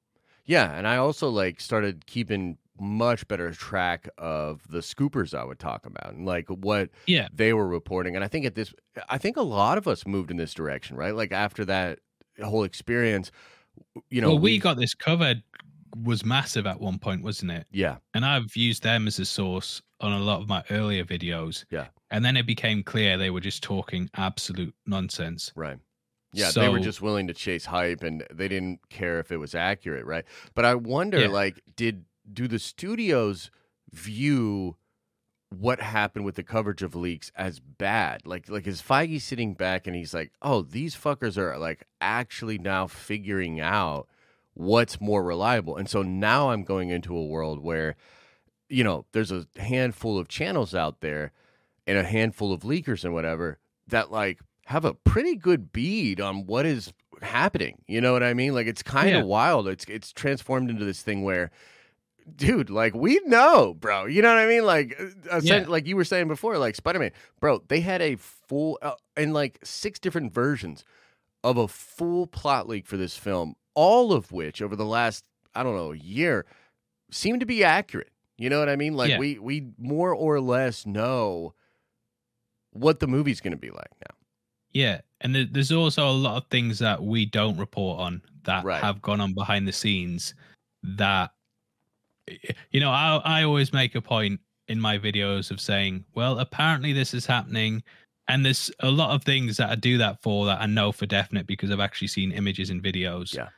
Yeah, 0.47 0.73
and 0.77 0.87
I 0.87 0.97
also 0.97 1.29
like 1.31 1.61
started 1.61 2.07
keeping 2.07 2.59
much 2.81 3.27
better 3.29 3.53
track 3.53 4.09
of 4.19 4.67
the 4.69 4.79
scoopers 4.81 5.33
I 5.33 5.45
would 5.45 5.59
talk 5.61 5.87
about 5.87 6.13
and 6.13 6.27
like 6.27 6.49
what 6.49 6.91
Yeah. 7.07 7.29
they 7.33 7.53
were 7.53 7.69
reporting. 7.69 8.17
And 8.17 8.25
I 8.25 8.29
think 8.29 8.45
at 8.47 8.57
this, 8.57 8.75
I 9.09 9.17
think 9.19 9.37
a 9.37 9.43
lot 9.43 9.79
of 9.79 9.87
us 9.87 10.07
moved 10.07 10.31
in 10.31 10.37
this 10.37 10.53
direction, 10.55 10.97
right? 10.97 11.15
Like 11.15 11.31
after 11.33 11.65
that 11.67 12.01
whole 12.43 12.65
experience, 12.65 13.31
you 14.11 14.21
know, 14.21 14.31
well, 14.31 14.39
we 14.41 14.59
got 14.59 14.77
this 14.77 14.93
covered 14.95 15.43
was 16.03 16.25
massive 16.25 16.67
at 16.67 16.81
one 16.81 16.99
point, 16.99 17.23
wasn't 17.23 17.53
it? 17.53 17.67
yeah, 17.71 17.99
And 18.15 18.25
I've 18.25 18.57
used 18.57 18.83
them 18.83 19.07
as 19.07 19.21
a 19.21 19.25
source 19.25 19.81
on 20.01 20.13
a 20.13 20.19
lot 20.19 20.41
of 20.43 20.49
my 20.49 20.65
earlier 20.71 21.05
videos. 21.05 21.65
Yeah. 21.71 21.87
And 22.11 22.25
then 22.25 22.37
it 22.37 22.47
became 22.47 22.83
clear 22.83 23.17
they 23.17 23.31
were 23.31 23.41
just 23.41 23.63
talking 23.63 24.11
absolute 24.17 24.75
nonsense. 24.87 25.53
right. 25.55 25.79
Yeah, 26.37 26.51
they 26.51 26.69
were 26.69 26.81
just 26.81 27.01
willing 27.03 27.27
to 27.29 27.35
chase 27.35 27.65
hype 27.67 28.03
and 28.03 28.27
they 28.33 28.49
didn't 28.49 28.89
care 28.91 29.19
if 29.21 29.31
it 29.33 29.37
was 29.39 29.55
accurate, 29.55 30.05
right? 30.07 30.25
But 30.55 30.65
I 30.65 30.75
wonder, 30.75 31.21
Yeah. 31.21 31.29
like, 31.29 31.61
did 31.77 32.05
do 32.33 32.49
the 32.49 32.59
studios 32.59 33.51
view 33.93 34.77
what 35.51 35.81
happened 35.81 36.25
with 36.25 36.35
the 36.35 36.43
coverage 36.43 36.83
of 36.83 36.95
leaks 36.97 37.31
as 37.37 37.61
bad? 37.61 38.27
Like, 38.27 38.49
like 38.49 38.67
is 38.67 38.83
Feige 38.83 39.21
sitting 39.21 39.55
back 39.55 39.87
and 39.87 39.95
he's 39.95 40.13
like, 40.15 40.33
"Oh, 40.43 40.63
these 40.63 40.97
fuckers 40.97 41.37
are 41.39 41.57
like 41.59 41.87
actually 42.01 42.59
now 42.59 42.87
figuring 42.87 43.61
out 43.61 44.09
what's 44.55 45.01
more 45.01 45.23
reliable," 45.23 45.77
and 45.77 45.89
so 45.89 46.03
now 46.03 46.51
I'm 46.51 46.65
going 46.65 46.91
into 46.91 47.17
a 47.17 47.25
world 47.25 47.61
where, 47.63 47.95
you 48.69 48.83
know, 48.83 49.05
there's 49.13 49.31
a 49.31 49.47
handful 49.57 50.19
of 50.19 50.27
channels 50.29 50.75
out 50.75 51.01
there 51.01 51.31
and 51.87 51.99
a 51.99 52.05
handful 52.05 52.53
of 52.53 52.63
leakers 52.63 53.05
and 53.05 53.15
whatever 53.15 53.59
that 53.87 54.11
like 54.11 54.41
have 54.67 54.85
a 54.85 54.95
pretty 54.95 55.37
good 55.37 55.73
bead 55.73 56.21
on 56.21 56.47
what 56.47 56.65
is 56.67 56.93
happening. 57.23 57.83
You 57.87 58.01
know 58.01 58.13
what 58.13 58.23
I 58.23 58.35
mean? 58.35 58.55
Like 58.55 58.67
it's 58.67 58.83
kind 58.83 59.11
of 59.11 59.15
Yeah. 59.15 59.23
wild. 59.25 59.69
It's 59.69 59.85
it's 59.87 60.13
transformed 60.13 60.71
into 60.71 60.85
this 60.85 61.03
thing 61.03 61.23
where 61.23 61.51
dude, 62.37 62.71
like 62.71 62.95
we 62.95 63.21
know, 63.27 63.75
bro. 63.75 64.07
You 64.07 64.23
know 64.23 64.29
what 64.35 64.39
I 64.43 64.47
mean? 64.47 64.65
Like 64.65 64.99
uh, 65.31 65.41
Yeah. 65.43 65.65
like 65.69 65.87
you 65.87 65.97
were 65.97 66.05
saying 66.05 66.29
before 66.29 66.57
like 66.59 66.75
Spider-Man. 66.77 67.13
Bro, 67.41 67.65
they 67.69 67.81
had 67.81 68.01
a 68.01 68.17
full 68.17 68.79
uh, 68.83 68.95
in 69.17 69.33
like 69.33 69.59
six 69.63 69.99
different 69.99 70.33
versions 70.33 70.85
of 71.43 71.59
a 71.59 71.69
full 71.69 72.27
plot 72.27 72.67
leak 72.69 72.87
for 72.87 72.97
this 72.97 73.17
film, 73.17 73.55
all 73.75 74.13
of 74.13 74.33
which 74.33 74.63
over 74.63 74.75
the 74.77 74.87
last 74.87 75.25
I 75.55 75.63
don't 75.63 75.77
know, 75.77 75.93
year 75.93 76.47
seem 77.11 77.39
to 77.41 77.47
be 77.47 77.63
accurate. 77.63 78.11
You 78.39 78.49
know 78.51 78.59
what 78.59 78.69
I 78.71 78.77
mean? 78.77 78.95
Like 78.95 79.11
Yeah. 79.11 79.19
we 79.19 79.39
we 79.39 79.67
more 79.79 80.15
or 80.15 80.41
less 80.41 80.87
know 80.87 81.53
what 82.73 82.99
the 83.01 83.07
movie's 83.07 83.41
going 83.41 83.53
to 83.53 83.57
be 83.59 83.71
like 83.71 83.91
now. 84.01 84.17
Yeah. 84.75 85.01
And 85.21 85.35
there's 85.35 85.73
also 85.73 86.09
a 86.09 86.13
lot 86.13 86.37
of 86.37 86.51
things 86.51 86.79
that 86.81 87.03
we 87.03 87.25
don't 87.25 87.57
report 87.57 88.01
on 88.01 88.21
that 88.45 88.65
Right. 88.65 88.83
have 88.83 89.01
gone 89.01 89.21
on 89.23 89.33
behind 89.33 89.67
the 89.67 89.73
scenes 89.73 90.35
that, 90.83 91.31
you 92.71 92.81
know, 92.81 92.91
I, 92.91 93.21
I 93.25 93.43
always 93.45 93.73
make 93.73 93.95
a 93.95 94.03
point 94.03 94.41
in 94.69 94.79
my 94.79 94.99
videos 94.99 95.51
of 95.51 95.61
saying, 95.61 96.05
well, 96.15 96.39
apparently 96.41 96.93
this 96.93 97.15
is 97.15 97.25
happening. 97.25 97.83
And 98.29 98.45
there's 98.45 98.71
a 98.81 98.91
lot 98.91 99.15
of 99.15 99.23
things 99.25 99.57
that 99.59 99.71
I 99.71 99.75
do 99.77 99.97
that 99.99 100.23
for 100.23 100.47
that 100.47 100.61
I 100.61 100.67
know 100.67 100.93
for 100.93 101.07
definite 101.07 101.47
because 101.47 101.71
I've 101.71 101.81
actually 101.81 102.09
seen 102.09 102.33
images 102.33 102.71
and 102.71 102.83
videos. 102.83 103.35
Yeah. 103.35 103.49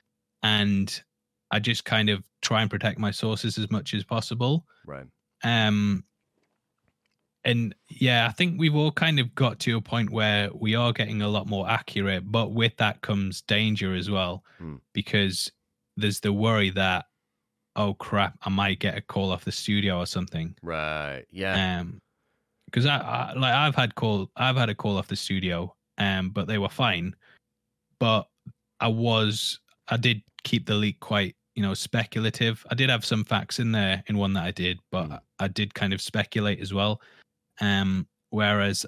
And 0.42 1.02
I 1.50 1.58
just 1.60 1.84
kind 1.84 2.10
of 2.10 2.22
try 2.42 2.62
and 2.62 2.70
protect 2.70 2.98
my 2.98 3.10
sources 3.10 3.58
as 3.58 3.70
much 3.70 3.94
as 3.94 4.04
possible. 4.04 4.66
Right. 4.84 5.06
Um, 5.44 6.04
and 7.46 7.74
yeah, 7.88 8.26
I 8.26 8.32
think 8.32 8.58
we've 8.60 8.74
all 8.74 8.92
kind 8.92 9.18
of 9.18 9.34
got 9.34 9.58
to 9.60 9.76
a 9.76 9.80
point 9.80 10.10
where 10.10 10.50
we 10.52 10.74
are 10.74 10.92
getting 10.92 11.22
a 11.22 11.28
lot 11.28 11.48
more 11.48 11.66
accurate, 11.70 12.30
but 12.30 12.52
with 12.52 12.76
that 12.76 13.00
comes 13.00 13.40
danger 13.42 13.94
as 13.94 14.10
well, 14.10 14.44
Hmm. 14.58 14.76
because 14.92 15.50
there's 15.96 16.20
the 16.20 16.32
worry 16.32 16.68
that, 16.70 17.06
oh 17.76 17.94
crap, 17.94 18.36
I 18.42 18.50
might 18.50 18.80
get 18.80 18.98
a 18.98 19.00
call 19.00 19.30
off 19.32 19.44
the 19.44 19.52
studio 19.52 19.98
or 19.98 20.06
something. 20.06 20.54
Right. 20.62 21.24
Yeah. 21.30 21.78
Um, 21.80 22.00
because 22.66 22.84
I, 22.84 22.96
I 22.98 23.32
like 23.34 23.54
I've 23.54 23.76
had 23.76 23.94
call 23.94 24.28
I've 24.36 24.56
had 24.56 24.68
a 24.68 24.74
call 24.74 24.98
off 24.98 25.06
the 25.08 25.16
studio, 25.16 25.74
um, 25.98 26.30
but 26.30 26.48
they 26.48 26.58
were 26.58 26.68
fine. 26.68 27.14
But 28.00 28.26
I 28.80 28.88
was 28.88 29.60
I 29.88 29.96
did 29.96 30.20
keep 30.42 30.66
the 30.66 30.74
leak 30.74 30.98
quite 31.00 31.36
you 31.54 31.62
know 31.62 31.74
speculative. 31.74 32.66
I 32.70 32.74
did 32.74 32.90
have 32.90 33.04
some 33.04 33.24
facts 33.24 33.60
in 33.60 33.70
there 33.72 34.02
in 34.08 34.18
one 34.18 34.32
that 34.34 34.44
I 34.44 34.50
did, 34.50 34.80
but 34.90 35.06
Hmm. 35.06 35.14
I 35.38 35.48
did 35.48 35.74
kind 35.74 35.92
of 35.94 36.00
speculate 36.02 36.60
as 36.60 36.74
well. 36.74 37.00
Um, 37.60 38.06
whereas 38.30 38.84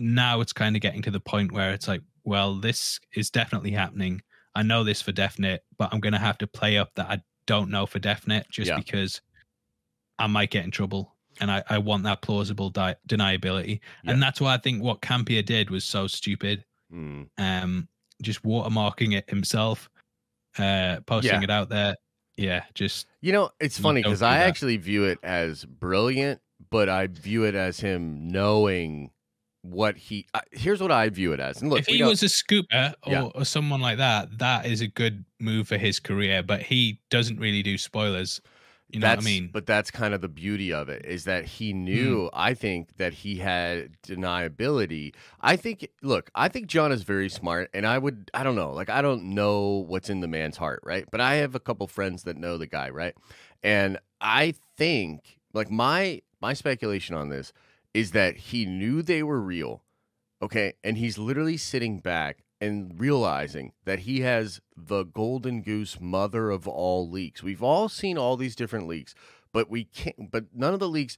now 0.00 0.40
it's 0.40 0.52
kind 0.52 0.76
of 0.76 0.82
getting 0.82 1.02
to 1.02 1.10
the 1.10 1.20
point 1.20 1.52
where 1.52 1.72
it's 1.72 1.88
like, 1.88 2.02
well, 2.24 2.54
this 2.54 3.00
is 3.14 3.30
definitely 3.30 3.72
happening. 3.72 4.22
I 4.54 4.62
know 4.62 4.84
this 4.84 5.02
for 5.02 5.12
definite, 5.12 5.64
but 5.78 5.88
I'm 5.92 6.00
gonna 6.00 6.18
have 6.18 6.38
to 6.38 6.46
play 6.46 6.78
up 6.78 6.90
that 6.96 7.08
I 7.10 7.20
don't 7.46 7.70
know 7.70 7.86
for 7.86 7.98
definite 7.98 8.46
just 8.50 8.68
Yeah. 8.68 8.76
because 8.76 9.20
I 10.18 10.26
might 10.26 10.50
get 10.50 10.64
in 10.64 10.70
trouble. 10.70 11.16
And 11.40 11.50
I, 11.50 11.62
I 11.68 11.78
want 11.78 12.04
that 12.04 12.20
plausible 12.20 12.68
di- 12.70 12.94
deniability. 13.08 13.80
Yeah. 14.04 14.12
And 14.12 14.22
that's 14.22 14.40
why 14.40 14.52
I 14.54 14.58
think 14.58 14.82
what 14.82 15.00
Campea 15.00 15.44
did 15.44 15.70
was 15.70 15.84
so 15.84 16.06
stupid. 16.06 16.64
Mm. 16.92 17.28
Um, 17.38 17.88
just 18.20 18.42
watermarking 18.42 19.14
it 19.16 19.28
himself, 19.30 19.88
uh, 20.58 21.00
posting 21.06 21.32
Yeah. 21.40 21.44
it 21.44 21.50
out 21.50 21.70
there. 21.70 21.96
Yeah, 22.36 22.64
just 22.74 23.06
You 23.22 23.32
know, 23.32 23.50
it's 23.60 23.78
funny 23.78 24.02
because 24.02 24.22
I 24.22 24.38
that. 24.38 24.46
actually 24.48 24.76
view 24.76 25.04
it 25.04 25.18
as 25.22 25.64
brilliant, 25.64 26.40
but 26.72 26.88
I 26.88 27.06
view 27.06 27.44
it 27.44 27.54
as 27.54 27.78
him 27.78 28.28
knowing 28.28 29.10
what 29.60 29.96
he. 29.96 30.26
Uh, 30.34 30.40
here's 30.50 30.80
what 30.80 30.90
I 30.90 31.10
view 31.10 31.32
it 31.34 31.38
as. 31.38 31.60
And 31.60 31.70
look, 31.70 31.80
if 31.80 31.86
he 31.86 32.02
was 32.02 32.22
a 32.22 32.26
scooper 32.26 32.94
or, 33.06 33.12
Yeah. 33.12 33.22
or 33.34 33.44
someone 33.44 33.80
like 33.80 33.98
that, 33.98 34.38
that 34.38 34.64
is 34.66 34.80
a 34.80 34.88
good 34.88 35.24
move 35.38 35.68
for 35.68 35.76
his 35.76 36.00
career. 36.00 36.42
But 36.42 36.62
he 36.62 36.98
doesn't 37.10 37.38
really 37.38 37.62
do 37.62 37.76
spoilers. 37.76 38.40
You 38.88 39.00
know 39.00 39.06
that's, 39.06 39.18
what 39.18 39.30
I 39.30 39.32
mean? 39.32 39.44
Hmm. 39.44 39.52
But 39.52 39.66
that's 39.66 39.90
kind 39.90 40.12
of 40.14 40.20
the 40.22 40.28
beauty 40.28 40.72
of 40.72 40.88
it 40.88 41.04
is 41.04 41.24
that 41.24 41.44
he 41.44 41.72
knew. 41.74 42.28
I 42.32 42.54
think 42.54 42.96
that 42.96 43.12
he 43.12 43.36
had 43.36 44.00
deniability. 44.02 45.14
I 45.42 45.56
think. 45.56 45.86
Look, 46.02 46.30
I 46.34 46.48
think 46.48 46.66
John 46.68 46.90
is 46.90 47.02
very 47.02 47.28
smart, 47.28 47.68
and 47.74 47.86
I 47.86 47.98
would. 47.98 48.30
I 48.32 48.42
don't 48.42 48.56
know. 48.56 48.72
Like 48.72 48.88
I 48.88 49.02
don't 49.02 49.34
know 49.34 49.84
what's 49.86 50.08
in 50.08 50.20
the 50.20 50.28
man's 50.28 50.56
heart, 50.56 50.80
right? 50.84 51.06
But 51.10 51.20
I 51.20 51.34
have 51.36 51.54
a 51.54 51.60
couple 51.60 51.86
friends 51.86 52.22
that 52.22 52.38
know 52.38 52.56
the 52.56 52.66
guy, 52.66 52.88
right? 52.88 53.14
And 53.62 53.98
I 54.20 54.54
think, 54.76 55.38
like 55.52 55.70
my 55.70 56.22
my 56.42 56.52
speculation 56.52 57.14
on 57.14 57.28
this 57.28 57.52
is 57.94 58.10
that 58.10 58.36
he 58.36 58.66
knew 58.66 59.00
they 59.00 59.22
were 59.22 59.40
real, 59.40 59.82
okay, 60.42 60.72
and 60.82 60.98
he's 60.98 61.16
literally 61.16 61.56
sitting 61.56 62.00
back 62.00 62.42
and 62.60 62.98
realizing 63.00 63.72
that 63.84 64.00
he 64.00 64.20
has 64.20 64.60
the 64.76 65.04
golden 65.04 65.62
goose 65.62 66.00
mother 66.00 66.50
of 66.50 66.66
all 66.68 67.08
leaks. 67.08 67.42
We've 67.42 67.62
all 67.62 67.88
seen 67.88 68.18
all 68.18 68.36
these 68.36 68.56
different 68.56 68.86
leaks, 68.88 69.14
but 69.52 69.70
we 69.70 69.84
can't 69.84 70.30
but 70.30 70.46
none 70.54 70.74
of 70.74 70.80
the 70.80 70.88
leaks 70.88 71.16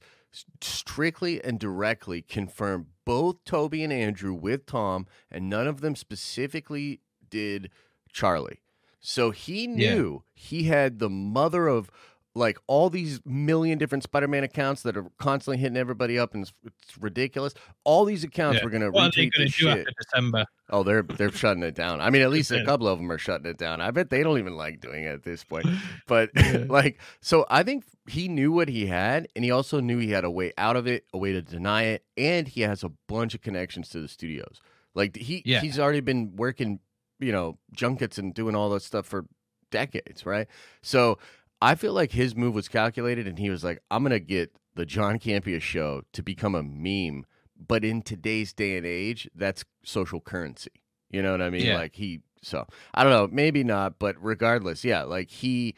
strictly 0.61 1.43
and 1.43 1.59
directly 1.59 2.21
confirm 2.21 2.87
both 3.05 3.43
Tobey 3.45 3.83
and 3.83 3.93
Andrew 3.93 4.33
with 4.33 4.65
Tom 4.65 5.07
and 5.31 5.49
none 5.49 5.67
of 5.67 5.81
them 5.81 5.95
specifically 5.95 6.99
did 7.29 7.69
Charlie. 8.11 8.59
So 8.99 9.31
he 9.31 9.63
Yeah. 9.63 9.93
knew 9.95 10.23
he 10.33 10.63
had 10.63 10.99
the 10.99 11.09
mother 11.09 11.67
of 11.67 11.89
like 12.37 12.57
all 12.67 12.89
these 12.89 13.21
million 13.25 13.77
different 13.77 14.03
Spider-Man 14.03 14.43
accounts 14.43 14.83
that 14.83 14.97
are 14.97 15.05
constantly 15.17 15.57
hitting 15.57 15.77
everybody 15.77 16.19
up 16.19 16.33
and 16.33 16.43
it's, 16.43 16.53
it's 16.65 16.97
ridiculous. 16.99 17.53
All 17.85 18.03
these 18.03 18.25
accounts 18.25 18.59
Yeah. 18.59 18.65
were 18.65 18.69
going 18.69 18.81
to 18.83 18.91
retweet 18.91 19.31
this 19.37 19.53
shit. 19.53 19.87
December? 19.97 20.45
Oh, 20.69 20.83
they're 20.83 21.03
they're 21.03 21.31
shutting 21.31 21.63
it 21.63 21.75
down. 21.75 22.01
I 22.01 22.09
mean, 22.09 22.21
at 22.23 22.29
least 22.31 22.51
a 22.51 22.65
couple 22.65 22.87
of 22.89 22.99
them 22.99 23.09
are 23.11 23.17
shutting 23.17 23.45
it 23.45 23.57
down. 23.57 23.79
I 23.79 23.91
bet 23.91 24.09
they 24.09 24.21
don't 24.21 24.37
even 24.39 24.57
like 24.57 24.81
doing 24.81 25.05
it 25.05 25.13
at 25.13 25.23
this 25.23 25.43
point. 25.43 25.65
But 26.07 26.31
Yeah. 26.35 26.65
like, 26.69 26.99
so 27.21 27.45
I 27.49 27.63
think 27.63 27.85
he 28.07 28.27
knew 28.27 28.51
what 28.51 28.67
he 28.67 28.85
had, 28.87 29.27
and 29.35 29.45
he 29.45 29.51
also 29.51 29.79
knew 29.79 29.97
he 29.97 30.11
had 30.11 30.25
a 30.25 30.29
way 30.31 30.51
out 30.57 30.75
of 30.75 30.87
it, 30.87 31.05
a 31.13 31.17
way 31.17 31.31
to 31.31 31.41
deny 31.41 31.83
it, 31.83 32.03
and 32.17 32.47
he 32.47 32.61
has 32.61 32.83
a 32.83 32.89
bunch 33.07 33.33
of 33.33 33.41
connections 33.41 33.89
to 33.89 34.01
the 34.01 34.07
studios. 34.07 34.59
Like 34.93 35.15
he 35.15 35.41
Yeah. 35.45 35.61
he's 35.61 35.79
already 35.79 36.01
been 36.01 36.35
working, 36.35 36.79
you 37.19 37.31
know, 37.31 37.57
junkets 37.73 38.17
and 38.17 38.33
doing 38.33 38.55
all 38.55 38.69
that 38.71 38.81
stuff 38.81 39.05
for 39.05 39.25
decades, 39.71 40.25
right? 40.25 40.47
So 40.81 41.17
I 41.65 41.75
feel 41.75 41.93
like 41.93 42.11
his 42.11 42.35
move 42.35 42.53
was 42.53 42.67
calculated, 42.67 43.27
and 43.27 43.39
he 43.39 43.49
was 43.49 43.63
like, 43.63 43.81
"I'm 43.89 44.03
gonna 44.03 44.19
get 44.19 44.55
the 44.75 44.85
John 44.85 45.17
Campea 45.19 45.59
show 45.61 46.03
to 46.13 46.21
become 46.21 46.53
a 46.53 46.63
meme." 46.63 47.25
But 47.67 47.83
in 47.83 48.01
today's 48.01 48.53
day 48.53 48.77
and 48.77 48.85
age, 48.85 49.29
that's 49.33 49.63
social 49.83 50.21
currency. 50.21 50.71
You 51.09 51.23
know 51.23 51.31
what 51.31 51.41
I 51.41 51.49
mean? 51.49 51.65
Yeah. 51.65 51.77
Like 51.77 51.95
he. 51.95 52.21
So 52.43 52.67
I 52.93 53.03
don't 53.03 53.11
know. 53.11 53.27
Maybe 53.31 53.63
not, 53.63 53.97
but 53.97 54.15
regardless, 54.23 54.83
yeah. 54.85 55.03
Like 55.03 55.31
he 55.31 55.75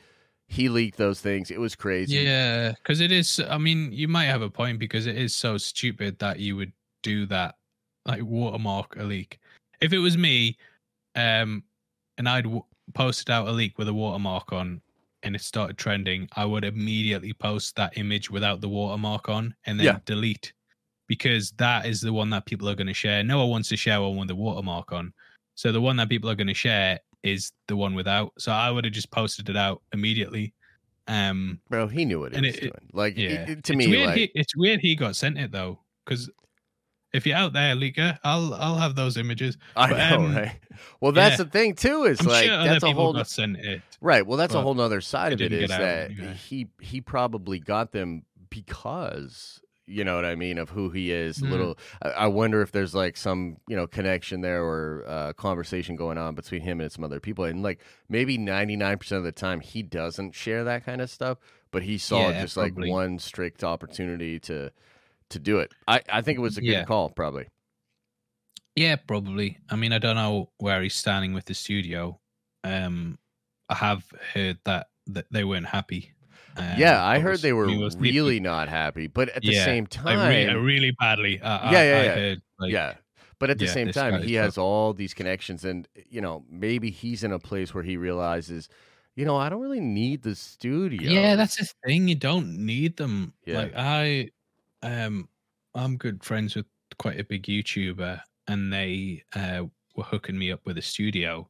he 0.47 0.69
leaked 0.69 0.97
those 0.97 1.21
things. 1.21 1.52
It 1.52 1.60
was 1.60 1.76
crazy. 1.76 2.17
Yeah, 2.17 2.71
because 2.71 3.00
it 3.00 3.12
is. 3.12 3.39
I 3.50 3.58
mean, 3.58 3.91
you 3.91 4.08
might 4.08 4.26
have 4.26 4.41
a 4.41 4.50
point 4.50 4.80
because 4.80 5.06
it 5.06 5.17
is 5.17 5.36
so 5.36 5.58
stupid 5.58 6.19
that 6.19 6.39
you 6.39 6.56
would 6.56 6.73
do 7.04 7.26
that, 7.28 7.56
like 8.06 8.23
watermark 8.23 8.95
a 8.97 9.04
leak. 9.04 9.39
If 9.80 9.93
it 9.93 10.00
was 10.00 10.17
me, 10.17 10.58
um, 11.15 11.63
and 12.17 12.28
I'd 12.28 12.45
w- 12.45 12.65
posted 12.93 13.30
out 13.30 13.47
a 13.47 13.52
leak 13.52 13.78
with 13.78 13.88
a 13.88 13.93
watermark 13.93 14.52
on, 14.52 14.82
and 15.24 15.36
it 15.36 15.42
started 15.42 15.78
trending, 15.78 16.28
I 16.36 16.46
would 16.46 16.64
immediately 16.64 17.34
post 17.34 17.76
that 17.76 17.98
image 17.98 18.30
without 18.30 18.62
the 18.62 18.70
watermark 18.70 19.30
on, 19.30 19.56
and 19.66 19.80
then 19.80 19.86
Yeah. 19.86 20.00
delete, 20.06 20.54
because 21.08 21.52
that 21.58 21.86
is 21.86 22.02
the 22.02 22.14
one 22.14 22.30
that 22.32 22.46
people 22.46 22.70
are 22.70 22.76
going 22.76 22.88
to 22.88 22.94
share. 22.94 23.24
No 23.24 23.40
one 23.40 23.50
wants 23.50 23.70
to 23.70 23.78
share 23.78 24.02
one 24.02 24.18
with 24.18 24.28
the 24.28 24.36
watermark 24.36 24.92
on, 24.92 25.14
so 25.56 25.72
the 25.72 25.82
one 25.82 25.96
that 25.98 26.10
people 26.10 26.30
are 26.30 26.36
going 26.36 26.48
to 26.48 26.54
share 26.54 27.00
is 27.24 27.52
the 27.68 27.76
one 27.76 27.96
without. 27.96 28.32
So 28.38 28.52
I 28.52 28.70
would 28.72 28.86
have 28.86 28.94
just 28.94 29.10
posted 29.12 29.50
it 29.50 29.58
out 29.58 29.82
immediately 29.94 30.54
Um, 31.10 31.62
Bro, 31.70 31.88
he 31.88 32.04
knew 32.04 32.20
what 32.20 32.36
he 32.36 32.42
was 32.42 32.56
it- 32.56 32.60
doing. 32.60 32.90
Like 32.92 33.18
yeah, 33.18 33.30
it- 33.30 33.64
to 33.64 33.72
it's 33.74 33.78
me, 33.78 33.88
weird 33.88 34.08
like 34.08 34.18
he, 34.18 34.32
it's 34.36 34.56
weird 34.58 34.82
he 34.82 34.94
got 34.94 35.16
sent 35.16 35.38
it 35.38 35.52
though, 35.54 35.80
because 36.06 36.30
if 37.14 37.26
you're 37.26 37.38
out 37.38 37.54
there, 37.54 37.76
Leaker, 37.76 38.20
I'll 38.26 38.54
I'll 38.54 38.76
have 38.78 38.96
those 38.96 39.16
images. 39.16 39.58
I 39.78 39.90
but, 39.90 39.98
know, 39.98 40.16
um, 40.26 40.36
right? 40.36 40.60
Well, 41.00 41.14
that's 41.14 41.40
yeah. 41.40 41.46
the 41.46 41.50
thing 41.50 41.76
too. 41.76 42.04
Is 42.04 42.20
I'm 42.20 42.28
like 42.28 42.46
sure 42.48 42.58
that's 42.66 42.84
a 42.84 42.92
whole 42.92 43.14
got 43.14 43.28
sent 43.30 43.56
it. 43.58 43.82
Right. 44.02 44.26
Well, 44.26 44.38
that's 44.38 44.54
a 44.54 44.62
whole 44.62 44.74
nother 44.74 45.02
side 45.02 45.34
of 45.34 45.42
it 45.42 45.52
Is 45.52 45.70
that 45.70 46.12
he 46.12 46.68
he 46.82 47.02
probably 47.02 47.60
got 47.60 47.92
them 47.92 48.24
because 48.50 49.62
you 49.90 50.04
know 50.04 50.16
what 50.16 50.26
I 50.26 50.36
mean 50.36 50.58
of 50.58 50.70
who 50.70 50.90
he 50.90 51.12
is. 51.12 51.38
Mm. 51.38 51.50
little. 51.50 51.78
I, 52.02 52.10
I 52.10 52.28
wonder 52.28 52.62
if 52.62 52.72
there's 52.74 52.94
like 52.94 53.16
some 53.16 53.58
you 53.70 53.76
know 53.76 53.88
connection 53.88 54.42
there 54.42 54.64
or 54.64 55.04
uh, 55.08 55.34
conversation 55.34 55.96
going 55.96 56.18
on 56.18 56.36
between 56.36 56.62
him 56.62 56.82
and 56.82 56.92
some 56.92 57.04
other 57.04 57.20
people. 57.22 57.46
And 57.46 57.64
like 57.64 57.80
maybe 58.10 58.38
99 58.38 58.98
percent 58.98 59.18
of 59.20 59.24
the 59.24 59.32
time 59.32 59.62
he 59.62 59.82
doesn't 59.84 60.36
share 60.36 60.64
that 60.66 60.86
kind 60.86 61.00
of 61.02 61.10
stuff, 61.10 61.38
but 61.72 61.84
he 61.84 61.98
saw 61.98 62.30
Yeah, 62.30 62.42
just 62.42 62.56
probably. 62.56 62.90
like 62.90 62.92
one 62.92 63.20
strict 63.20 63.64
opportunity 63.64 64.40
to 64.42 64.72
to 65.30 65.40
do 65.40 65.60
it. 65.60 65.72
I 65.88 66.02
I 66.10 66.22
think 66.22 66.38
it 66.38 66.42
was 66.42 66.58
a 66.58 66.62
good 66.62 66.68
Yeah. 66.68 66.84
call, 66.86 67.10
probably. 67.10 67.48
Yeah, 68.76 68.96
probably. 68.98 69.58
I 69.70 69.76
mean, 69.76 69.92
I 69.92 69.98
don't 70.00 70.16
know 70.16 70.50
where 70.60 70.82
he's 70.84 70.94
standing 70.94 71.34
with 71.34 71.46
the 71.46 71.54
studio. 71.56 72.20
Um, 72.64 73.18
I 73.70 73.76
have 73.76 74.10
heard 74.34 74.60
that 74.66 74.88
that 75.08 75.26
they 75.32 75.44
weren't 75.44 75.68
happy. 75.68 76.14
Um, 76.58 76.66
yeah, 76.70 77.04
I 77.06 77.20
heard 77.20 77.42
was- 77.42 77.42
they 77.42 77.54
were 77.54 77.72
I 77.72 77.90
really 77.98 78.40
not 78.40 78.68
happy, 78.70 79.08
but 79.08 79.30
at 79.30 79.46
the 79.46 79.54
Yeah, 79.54 79.54
same 79.54 79.88
time, 79.88 80.46
really, 80.46 80.56
really 80.56 80.92
badly. 81.00 81.40
I, 81.42 81.58
Yeah, 81.62 81.82
I, 81.82 81.84
yeah, 81.84 82.04
I 82.06 82.10
yeah. 82.16 82.20
heard, 82.20 82.42
like, 82.60 82.76
yeah. 82.76 82.98
But 83.40 83.50
at 83.50 83.60
the 83.60 83.68
yeah, 83.68 83.68
same 83.68 83.92
time, 83.92 84.18
he 84.18 84.34
has 84.36 84.58
all 84.58 84.94
these 84.94 85.14
connections, 85.14 85.64
and 85.66 85.88
you 86.10 86.22
know, 86.22 86.46
maybe 86.50 86.90
he's 86.92 87.24
in 87.24 87.32
a 87.32 87.40
place 87.40 87.74
where 87.74 87.84
he 87.84 87.98
realizes, 87.98 88.70
you 89.16 89.26
know, 89.26 89.38
I 89.38 89.50
don't 89.50 89.62
really 89.62 89.80
need 89.80 90.24
the 90.24 90.36
studio. 90.36 91.12
Yeah, 91.12 91.36
that's 91.36 91.58
the 91.58 91.68
thing. 91.86 92.08
You 92.08 92.16
don't 92.16 92.66
need 92.66 92.98
them. 92.98 93.34
Yeah. 93.46 93.70
Like 93.70 93.74
I, 93.76 94.32
um, 94.82 95.30
I'm 95.76 95.98
good 95.98 96.24
friends 96.24 96.56
with 96.56 96.66
quite 96.98 97.20
a 97.20 97.24
big 97.24 97.44
YouTuber, 97.44 98.22
and 98.48 98.74
they 98.74 99.24
uh, 99.36 99.66
were 99.96 100.04
hooking 100.04 100.38
me 100.38 100.52
up 100.52 100.66
with 100.66 100.78
a 100.78 100.82
studio. 100.82 101.50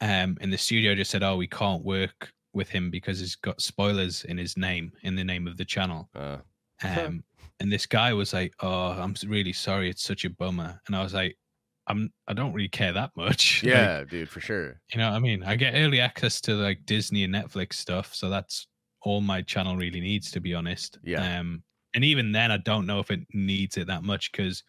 Um, 0.00 0.36
and 0.40 0.52
the 0.52 0.58
studio 0.58 0.94
just 0.94 1.10
said, 1.10 1.22
"Oh, 1.22 1.36
we 1.36 1.46
can't 1.46 1.84
work 1.84 2.32
with 2.52 2.68
him 2.68 2.90
because 2.90 3.18
he's 3.20 3.36
got 3.36 3.60
spoilers 3.60 4.24
in 4.24 4.38
his 4.38 4.56
name, 4.56 4.92
in 5.02 5.16
the 5.16 5.24
name 5.24 5.46
of 5.46 5.56
the 5.56 5.64
channel." 5.64 6.08
Uh, 6.14 6.38
Um, 6.82 7.24
and 7.60 7.72
this 7.72 7.86
guy 7.86 8.12
was 8.12 8.32
like, 8.32 8.52
"Oh, 8.60 8.90
I'm 8.90 9.14
really 9.26 9.52
sorry. 9.52 9.88
It's 9.88 10.02
such 10.02 10.24
a 10.24 10.30
bummer." 10.30 10.80
And 10.86 10.96
I 10.96 11.02
was 11.02 11.14
like, 11.14 11.38
"I'm. 11.86 12.12
I 12.26 12.32
don't 12.34 12.52
really 12.52 12.68
care 12.68 12.92
that 12.92 13.12
much." 13.16 13.62
Like, 13.64 13.72
yeah, 13.72 14.04
dude, 14.04 14.28
for 14.28 14.40
sure. 14.40 14.80
you 14.92 14.98
know 14.98 15.10
what 15.10 15.16
I 15.16 15.20
mean? 15.20 15.42
I 15.44 15.56
get 15.56 15.74
early 15.74 16.00
access 16.00 16.40
to 16.42 16.54
like 16.54 16.84
Disney 16.84 17.24
and 17.24 17.34
Netflix 17.34 17.74
stuff, 17.74 18.14
so 18.14 18.28
that's 18.28 18.66
all 19.02 19.20
my 19.20 19.42
channel 19.42 19.76
really 19.76 20.00
needs, 20.00 20.30
to 20.32 20.40
be 20.40 20.54
honest. 20.54 20.98
Yeah. 21.04 21.38
Um, 21.38 21.62
and 21.94 22.02
even 22.04 22.32
then, 22.32 22.50
I 22.50 22.56
don't 22.56 22.86
know 22.86 22.98
if 22.98 23.10
it 23.10 23.20
needs 23.32 23.76
it 23.76 23.86
that 23.86 24.02
much 24.02 24.32
because 24.32 24.64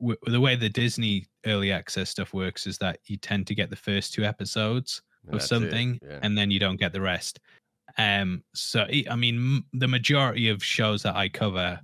w- 0.00 0.18
the 0.26 0.40
way 0.40 0.56
the 0.56 0.68
Disney 0.68 1.26
early 1.46 1.72
access 1.72 2.10
stuff 2.10 2.32
works 2.34 2.66
is 2.66 2.78
that 2.78 3.00
you 3.06 3.16
tend 3.16 3.46
to 3.48 3.54
get 3.54 3.70
the 3.70 3.76
first 3.76 4.12
two 4.14 4.24
episodes 4.24 5.02
of 5.26 5.32
that's 5.32 5.48
something, 5.48 5.98
Yeah. 6.02 6.20
and 6.22 6.36
then 6.36 6.50
you 6.50 6.58
don't 6.58 6.78
get 6.78 6.92
the 6.92 7.00
rest. 7.00 7.40
Um, 7.96 8.42
so 8.54 8.82
I 8.82 9.04
I 9.10 9.16
mean, 9.16 9.36
m- 9.36 9.66
the 9.72 9.88
majority 9.88 10.48
of 10.48 10.62
shows 10.62 11.02
that 11.02 11.16
I 11.16 11.28
cover, 11.28 11.80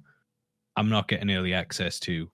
I'm 0.76 0.88
not 0.88 1.08
getting 1.08 1.30
early 1.30 1.54
access 1.54 1.98
to. 2.00 2.30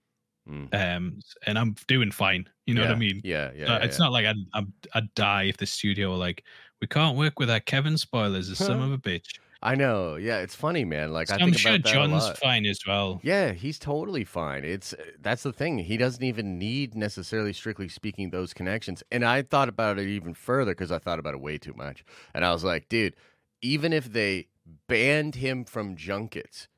Mm. 0.48 0.74
Um, 0.74 1.20
and 1.46 1.58
I'm 1.58 1.76
doing 1.86 2.10
fine. 2.10 2.48
You 2.66 2.74
know 2.74 2.82
what 2.82 2.90
I 2.90 2.94
mean? 2.96 3.20
Yeah, 3.22 3.50
yeah. 3.54 3.66
So 3.66 3.72
yeah, 3.72 3.84
it's 3.84 3.98
yeah. 3.98 4.04
not 4.04 4.12
like 4.12 4.26
I'd, 4.26 4.36
I'd, 4.54 4.72
I'd 4.94 5.14
die 5.14 5.44
if 5.44 5.56
the 5.58 5.66
studio 5.66 6.10
were 6.10 6.16
like, 6.16 6.44
we 6.80 6.86
can't 6.86 7.16
work 7.16 7.38
with 7.38 7.50
our 7.50 7.60
Kevin 7.60 7.96
spoilers, 7.98 8.48
a 8.48 8.56
son 8.56 8.80
of 8.82 8.90
a 8.92 8.98
bitch. 8.98 9.38
I 9.62 9.74
know. 9.74 10.16
Yeah, 10.16 10.38
it's 10.38 10.54
funny, 10.54 10.84
man. 10.84 11.12
Like 11.12 11.30
So 11.30 11.36
I 11.36 11.38
I'm 11.38 11.52
think 11.52 11.56
sure 11.56 11.78
about 11.78 11.82
that 11.84 12.04
John's 12.08 12.28
fine 12.30 12.66
as 12.66 12.80
well. 12.86 13.22
Yeah, 13.22 13.52
he's 13.52 13.78
totally 13.78 14.24
fine. 14.24 14.64
It's 14.64 14.94
that's 15.18 15.42
the 15.42 15.52
thing. 15.52 15.78
He 15.78 15.96
doesn't 15.98 16.22
even 16.24 16.58
need 16.58 16.94
necessarily 16.94 17.52
strictly 17.52 17.88
speaking 17.88 18.30
those 18.30 18.54
connections. 18.54 19.02
And 19.12 19.24
I 19.24 19.42
thought 19.42 19.68
about 19.68 19.98
it 19.98 20.08
even 20.08 20.32
further 20.34 20.72
because 20.72 20.90
I 20.92 20.98
thought 20.98 21.18
about 21.18 21.34
it 21.34 21.40
way 21.40 21.58
too 21.58 21.74
much. 21.74 22.04
And 22.34 22.44
I 22.44 22.52
was 22.52 22.64
like, 22.64 22.88
dude, 22.88 23.16
even 23.62 23.92
if 23.92 24.06
they 24.12 24.48
banned 24.88 25.34
him 25.36 25.64
from 25.64 25.96
junkets, 25.96 26.68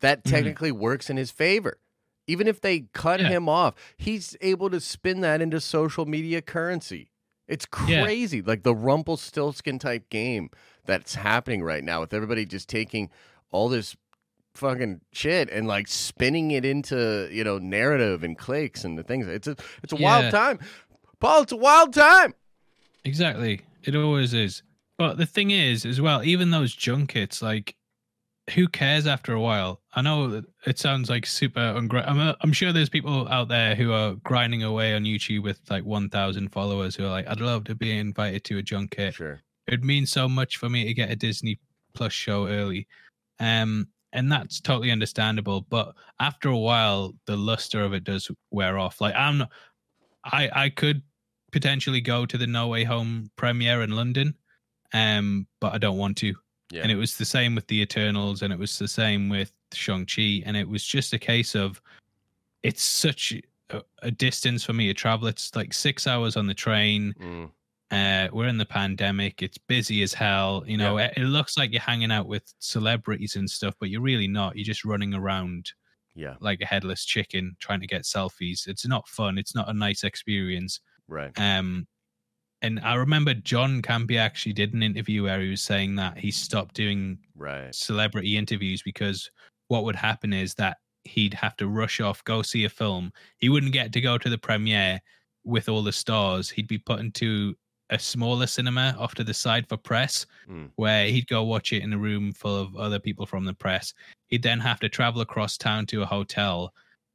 that 0.00 0.24
Mhm. 0.24 0.58
technically 0.58 0.72
works 0.72 1.10
in 1.10 1.16
his 1.16 1.30
favor. 1.32 1.80
Even 2.28 2.46
if 2.48 2.60
they 2.60 2.82
cut 2.94 3.20
Yeah. 3.20 3.30
him 3.30 3.48
off, 3.48 3.74
he's 3.98 4.36
able 4.40 4.70
to 4.70 4.80
spin 4.80 5.20
that 5.22 5.42
into 5.42 5.60
social 5.60 6.06
media 6.06 6.42
currency. 6.42 7.10
It's 7.48 7.66
Yeah. 7.86 8.04
crazy. 8.04 8.42
Like 8.42 8.62
the 8.62 8.74
Rumpelstiltskin 8.74 9.78
type 9.78 10.08
game 10.10 10.50
that's 10.84 11.14
happening 11.16 11.62
right 11.62 11.82
now 11.82 12.00
with 12.00 12.12
everybody 12.14 12.44
just 12.46 12.68
taking 12.68 13.10
all 13.50 13.68
this 13.68 13.96
fucking 14.54 15.00
shit 15.12 15.48
and 15.50 15.66
like 15.66 15.88
spinning 15.88 16.50
it 16.50 16.64
into, 16.64 17.28
you 17.32 17.44
know, 17.44 17.58
narrative 17.58 18.22
and 18.22 18.36
clicks 18.36 18.84
and 18.84 18.98
the 18.98 19.02
things. 19.02 19.26
It's 19.26 19.46
a 19.48 19.56
it's 19.82 19.92
a 19.92 19.96
Yeah. 19.96 20.04
wild 20.20 20.30
time. 20.32 20.58
Paul, 21.20 21.42
it's 21.42 21.52
a 21.52 21.56
wild 21.56 21.94
time. 21.94 22.34
Exactly. 23.04 23.62
It 23.82 23.94
always 23.96 24.34
is. 24.34 24.62
But 24.98 25.16
the 25.16 25.26
thing 25.26 25.50
is, 25.50 25.86
as 25.86 26.00
well, 26.00 26.24
even 26.24 26.50
those 26.50 26.74
junkets, 26.74 27.40
like, 27.40 27.76
who 28.54 28.68
cares 28.68 29.06
after 29.06 29.32
a 29.32 29.40
while? 29.40 29.80
I 29.94 30.02
know 30.02 30.42
it 30.66 30.78
sounds 30.78 31.10
like 31.10 31.26
super 31.26 31.60
ungra- 31.60 32.08
I'm, 32.08 32.18
uh, 32.18 32.34
I'm 32.40 32.52
sure 32.52 32.72
there's 32.72 32.88
people 32.88 33.28
out 33.28 33.48
there 33.48 33.74
who 33.74 33.92
are 33.92 34.14
grinding 34.24 34.62
away 34.62 34.94
on 34.94 35.04
YouTube 35.04 35.42
with 35.42 35.60
like 35.70 35.84
1,000 35.84 36.48
followers 36.50 36.94
who 36.94 37.04
are 37.04 37.10
like, 37.10 37.28
I'd 37.28 37.40
love 37.40 37.64
to 37.64 37.74
be 37.74 37.96
invited 37.96 38.44
to 38.44 38.58
a 38.58 38.62
junket. 38.62 39.14
Sure. 39.14 39.40
It'd 39.66 39.84
mean 39.84 40.06
so 40.06 40.28
much 40.28 40.56
for 40.56 40.68
me 40.68 40.84
to 40.84 40.94
get 40.94 41.10
a 41.10 41.16
Disney 41.16 41.58
Plus 41.94 42.12
show 42.12 42.46
early. 42.46 42.86
Um, 43.40 43.88
and 44.12 44.30
that's 44.32 44.60
totally 44.60 44.90
understandable. 44.90 45.62
But 45.68 45.94
after 46.20 46.48
a 46.48 46.56
while, 46.56 47.14
the 47.26 47.36
luster 47.36 47.82
of 47.82 47.92
it 47.92 48.04
does 48.04 48.30
wear 48.50 48.78
off. 48.78 49.00
Like 49.00 49.14
I'm, 49.14 49.38
not, 49.38 49.50
I 50.24 50.50
I 50.52 50.68
could 50.70 51.02
potentially 51.52 52.00
go 52.00 52.26
to 52.26 52.38
the 52.38 52.46
No 52.46 52.68
Way 52.68 52.84
Home 52.84 53.30
premiere 53.36 53.82
in 53.82 53.90
London, 53.90 54.34
um, 54.92 55.46
but 55.60 55.74
I 55.74 55.78
don't 55.78 55.98
want 55.98 56.16
to. 56.18 56.34
Yeah. 56.70 56.82
And 56.82 56.92
it 56.92 56.96
was 56.96 57.16
the 57.16 57.24
same 57.24 57.54
with 57.54 57.66
the 57.66 57.80
Eternals, 57.80 58.42
and 58.42 58.52
it 58.52 58.58
was 58.58 58.78
the 58.78 58.88
same 58.88 59.28
with 59.28 59.52
Shang 59.72 60.06
Chi, 60.06 60.42
and 60.44 60.56
it 60.56 60.68
was 60.68 60.84
just 60.84 61.12
a 61.12 61.18
case 61.18 61.54
of 61.54 61.80
it's 62.62 62.82
such 62.82 63.32
a, 63.70 63.82
a 64.02 64.10
distance 64.10 64.64
for 64.64 64.72
me 64.74 64.86
to 64.88 64.94
travel. 64.94 65.28
It's 65.28 65.54
like 65.56 65.72
six 65.72 66.06
hours 66.06 66.36
on 66.36 66.46
the 66.46 66.54
train. 66.54 67.14
Mm, 67.20 67.50
Uh, 67.90 68.28
we're 68.32 68.48
in 68.48 68.58
the 68.58 68.66
pandemic. 68.66 69.42
It's 69.42 69.56
busy 69.56 70.02
as 70.02 70.12
hell. 70.12 70.62
You 70.66 70.76
know, 70.76 70.98
it, 70.98 71.14
it 71.16 71.24
looks 71.24 71.56
like 71.56 71.72
you're 71.72 71.80
hanging 71.80 72.12
out 72.12 72.26
with 72.26 72.52
celebrities 72.58 73.36
and 73.36 73.48
stuff, 73.48 73.74
but 73.80 73.88
you're 73.88 74.02
really 74.02 74.28
not. 74.28 74.56
You're 74.56 74.64
just 74.64 74.84
running 74.84 75.14
around 75.14 75.72
yeah. 76.14 76.34
like 76.40 76.60
a 76.60 76.66
headless 76.66 77.06
chicken 77.06 77.56
trying 77.60 77.80
to 77.80 77.86
get 77.86 78.02
selfies. 78.02 78.66
It's 78.66 78.86
not 78.86 79.08
fun. 79.08 79.38
It's 79.38 79.54
not 79.54 79.70
a 79.70 79.72
nice 79.72 80.04
experience. 80.04 80.80
Right. 81.06 81.32
Um, 81.38 81.86
and 82.62 82.80
I 82.80 82.94
remember 82.94 83.34
John 83.34 83.82
Campea 83.82 84.18
actually 84.18 84.52
did 84.52 84.74
an 84.74 84.82
interview 84.82 85.22
where 85.24 85.40
he 85.40 85.50
was 85.50 85.62
saying 85.62 85.94
that 85.96 86.18
he 86.18 86.30
stopped 86.30 86.74
doing 86.74 87.18
Right. 87.36 87.74
celebrity 87.74 88.36
interviews 88.36 88.82
because 88.82 89.30
what 89.68 89.84
would 89.84 89.96
happen 89.96 90.32
is 90.32 90.54
that 90.54 90.78
he'd 91.04 91.34
have 91.34 91.56
to 91.56 91.68
rush 91.68 92.00
off, 92.00 92.22
go 92.24 92.42
see 92.42 92.64
a 92.64 92.68
film. 92.68 93.12
He 93.38 93.48
wouldn't 93.48 93.72
get 93.72 93.92
to 93.92 94.00
go 94.00 94.18
to 94.18 94.28
the 94.28 94.38
premiere 94.38 95.00
with 95.44 95.68
all 95.68 95.82
the 95.82 95.92
stars. 95.92 96.50
He'd 96.50 96.68
be 96.68 96.78
put 96.78 97.00
into 97.00 97.54
a 97.90 97.98
smaller 97.98 98.46
cinema 98.46 98.94
off 98.98 99.14
to 99.14 99.24
the 99.24 99.32
side 99.32 99.66
for 99.68 99.76
press, 99.78 100.26
Mm. 100.48 100.70
where 100.76 101.06
he'd 101.08 101.26
go 101.28 101.42
watch 101.44 101.72
it 101.72 101.82
in 101.82 101.92
a 101.94 101.98
room 101.98 102.32
full 102.32 102.56
of 102.56 102.76
other 102.76 102.98
people 102.98 103.24
from 103.24 103.44
the 103.44 103.54
press. 103.54 103.94
He'd 104.26 104.42
then 104.42 104.60
have 104.60 104.80
to 104.80 104.88
travel 104.90 105.22
across 105.22 105.56
town 105.56 105.86
to 105.86 106.02
a 106.02 106.06
hotel, 106.06 106.74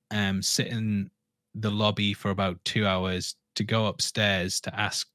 um, 0.10 0.42
sit 0.42 0.68
in 0.68 1.12
the 1.54 1.70
lobby 1.70 2.14
for 2.14 2.32
about 2.32 2.64
two 2.66 2.88
hours 2.88 3.36
to 3.56 3.64
go 3.64 3.86
upstairs 3.86 4.60
to 4.62 4.80
ask, 4.80 5.08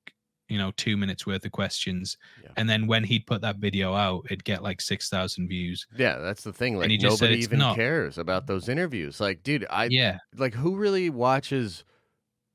you 0.48 0.58
know, 0.58 0.72
two 0.76 0.96
minutes 0.96 1.26
worth 1.26 1.44
of 1.44 1.52
questions. 1.52 2.16
Yeah. 2.42 2.50
And 2.56 2.68
then 2.68 2.86
when 2.86 3.04
he'd 3.04 3.26
put 3.26 3.42
that 3.42 3.56
video 3.56 3.94
out, 3.94 4.24
it'd 4.26 4.44
get 4.44 4.62
like 4.62 4.80
6,000 4.80 5.46
views. 5.48 5.86
Yeah, 5.96 6.18
that's 6.18 6.42
the 6.42 6.52
thing. 6.52 6.76
Like 6.78 6.90
said 6.90 7.02
nobody 7.02 7.34
it's 7.34 7.44
even 7.44 7.58
not- 7.58 7.76
cares 7.76 8.18
about 8.18 8.46
those 8.46 8.68
interviews. 8.68 9.20
Like, 9.20 9.42
dude, 9.42 9.66
I 9.68 9.88
yeah. 9.90 10.18
like 10.36 10.54
who 10.54 10.76
really 10.76 11.10
watches 11.10 11.84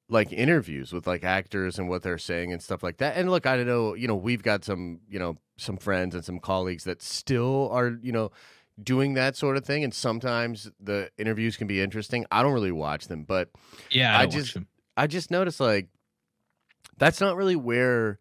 like 0.10 0.32
interviews 0.34 0.92
with 0.92 1.08
like 1.08 1.24
actors 1.24 1.80
and 1.80 1.88
what 1.90 2.04
they're 2.04 2.18
saying 2.18 2.52
and 2.52 2.62
stuff 2.62 2.84
like 2.84 2.98
that. 2.98 3.16
And 3.16 3.32
look, 3.32 3.46
I 3.46 3.56
don't 3.58 3.68
know, 3.68 3.94
you 3.94 4.08
know, 4.08 4.16
we've 4.16 4.44
got 4.44 4.64
some, 4.64 5.00
you 5.10 5.18
know, 5.18 5.38
some 5.58 5.78
friends 5.78 6.14
and 6.14 6.24
some 6.26 6.40
colleagues 6.40 6.84
that 6.84 7.02
still 7.02 7.70
are, 7.72 7.98
you 8.02 8.12
know, 8.12 8.32
doing 8.84 9.14
that 9.14 9.36
sort 9.36 9.56
of 9.56 9.64
thing 9.66 9.84
and 9.84 9.94
sometimes 9.94 10.70
the 10.80 11.10
interviews 11.18 11.56
can 11.58 11.68
be 11.68 11.80
interesting. 11.80 12.26
I 12.32 12.44
don't 12.44 12.54
really 12.54 12.72
watch 12.72 13.08
them, 13.08 13.24
but 13.24 13.50
Yeah. 13.92 14.18
I 14.18 14.24
I, 14.24 14.26
just- 14.26 14.58
I 14.98 15.08
just 15.08 15.32
noticed 15.32 15.60
like 15.60 15.88
that's 16.98 17.20
not 17.22 17.36
really 17.36 17.56
where 17.56 18.20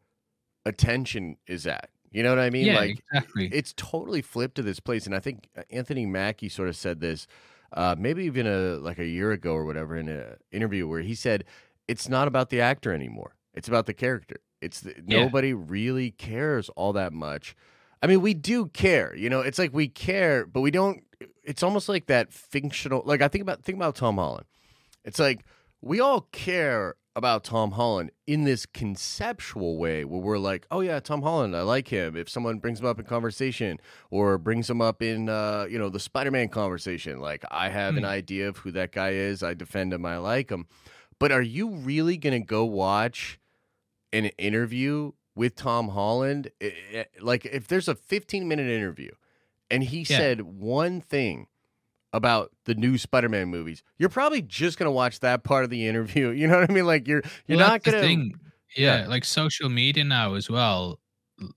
attention 0.64 1.36
is 1.46 1.66
at. 1.66 1.90
You 2.10 2.22
know 2.22 2.28
what 2.30 2.38
I 2.38 2.50
mean? 2.50 2.66
yeah, 2.66 2.76
like 2.76 3.02
exactly. 3.12 3.48
it's 3.52 3.72
totally 3.76 4.20
flipped 4.22 4.56
to 4.56 4.62
this 4.62 4.80
place 4.80 5.06
and 5.06 5.14
i 5.14 5.18
think 5.18 5.48
uh, 5.56 5.62
anthony 5.70 6.04
mackie 6.04 6.50
sort 6.50 6.68
of 6.68 6.76
said 6.76 7.00
this 7.00 7.26
uh, 7.72 7.96
maybe 7.98 8.24
even 8.24 8.46
a 8.46 8.76
like 8.76 8.98
a 8.98 9.06
year 9.06 9.32
ago 9.32 9.54
or 9.54 9.64
whatever 9.64 9.96
in 9.96 10.08
an 10.10 10.36
interview 10.50 10.86
where 10.86 11.00
he 11.00 11.14
said 11.14 11.42
it's 11.88 12.10
not 12.10 12.28
about 12.28 12.50
the 12.50 12.60
actor 12.60 12.92
anymore 12.92 13.34
it's 13.54 13.66
about 13.66 13.86
the 13.86 13.94
character 13.94 14.36
it's 14.60 14.80
the, 14.80 14.94
Yeah. 15.06 15.24
nobody 15.24 15.54
really 15.54 16.10
cares 16.10 16.68
all 16.76 16.92
that 16.92 17.12
much 17.14 17.56
I 18.04 18.08
mean, 18.08 18.20
we 18.20 18.34
do 18.34 18.66
care. 18.66 19.14
You 19.14 19.30
know, 19.30 19.42
it's 19.42 19.60
like 19.60 19.72
we 19.72 19.86
care, 19.86 20.44
but 20.44 20.60
we 20.60 20.72
don't. 20.72 21.04
It's 21.44 21.62
almost 21.62 21.88
like 21.88 22.06
that 22.06 22.32
fictional. 22.32 23.00
Like 23.06 23.22
I 23.22 23.28
think 23.28 23.42
about 23.42 23.62
think 23.62 23.76
about 23.76 23.94
Tom 23.94 24.16
Holland. 24.16 24.44
It's 25.04 25.20
like 25.20 25.44
we 25.80 26.00
all 26.00 26.22
care 26.32 26.96
about 27.14 27.44
Tom 27.44 27.72
Holland 27.72 28.10
in 28.26 28.44
this 28.44 28.64
conceptual 28.64 29.76
way 29.78 30.04
where 30.04 30.20
we're 30.20 30.38
like, 30.38 30.66
oh 30.70 30.80
yeah, 30.80 30.98
Tom 31.00 31.22
Holland, 31.22 31.54
I 31.54 31.60
like 31.62 31.88
him. 31.88 32.16
If 32.16 32.28
someone 32.28 32.58
brings 32.58 32.80
him 32.80 32.86
up 32.86 32.98
in 32.98 33.04
conversation 33.04 33.78
or 34.10 34.38
brings 34.38 34.70
him 34.70 34.80
up 34.80 35.02
in 35.02 35.28
uh, 35.28 35.66
you 35.68 35.78
know, 35.78 35.88
the 35.90 36.00
Spider-Man 36.00 36.48
conversation, 36.48 37.20
like 37.20 37.44
I 37.50 37.68
have 37.68 37.96
an 37.96 38.04
Hmm. 38.04 38.10
idea 38.10 38.48
of 38.48 38.58
who 38.58 38.70
that 38.72 38.92
guy 38.92 39.10
is, 39.10 39.42
I 39.42 39.52
defend 39.54 39.92
him, 39.92 40.06
I 40.06 40.16
like 40.18 40.50
him. 40.50 40.66
But 41.18 41.32
are 41.32 41.42
you 41.42 41.68
really 41.70 42.16
going 42.16 42.40
to 42.40 42.46
go 42.46 42.64
watch 42.64 43.38
an 44.12 44.26
interview 44.38 45.12
with 45.34 45.54
Tom 45.54 45.88
Holland? 45.90 46.50
Like 47.20 47.44
if 47.44 47.68
there's 47.68 47.88
a 47.88 47.94
15-minute 47.94 48.66
interview 48.68 49.10
and 49.70 49.84
he 49.84 49.98
Yeah. 49.98 50.16
said 50.18 50.40
one 50.42 51.00
thing 51.00 51.46
about 52.12 52.50
the 52.66 52.74
new 52.74 52.98
Spider-Man 52.98 53.48
movies, 53.48 53.82
you're 53.98 54.08
probably 54.08 54.42
just 54.42 54.78
gonna 54.78 54.90
watch 54.90 55.20
that 55.20 55.44
part 55.44 55.64
of 55.64 55.70
the 55.70 55.86
interview. 55.86 56.28
You 56.42 56.46
know 56.48 56.60
what 56.60 56.70
I 56.70 56.72
mean? 56.72 56.86
Like 56.86 57.06
you're 57.08 57.22
you're 57.46 57.58
Well, 57.58 57.68
not 57.68 57.82
gonna. 57.82 58.06
Yeah, 58.76 59.02
yeah. 59.02 59.06
like 59.08 59.24
social 59.24 59.68
media 59.68 60.04
now 60.04 60.34
as 60.34 60.48
well. 60.50 60.98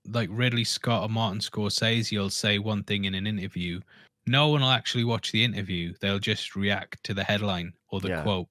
Like 0.06 0.30
Ridley 0.32 0.63
Scott 0.63 1.04
or 1.04 1.10
Martin 1.10 1.39
Scorsese 1.39 2.12
you'll 2.12 2.30
say 2.30 2.60
one 2.60 2.84
thing 2.84 3.06
in 3.06 3.13
an 3.15 3.28
interview. 3.28 3.80
No 4.28 4.48
one 4.48 4.62
will 4.62 4.70
actually 4.72 5.04
watch 5.04 5.32
the 5.32 5.44
interview. 5.44 5.94
They'll 6.02 6.20
just 6.20 6.56
react 6.56 7.04
to 7.04 7.13
the 7.13 7.24
headline 7.24 7.74
or 7.89 8.02
the 8.02 8.10
Yeah. 8.10 8.24
quote. 8.24 8.48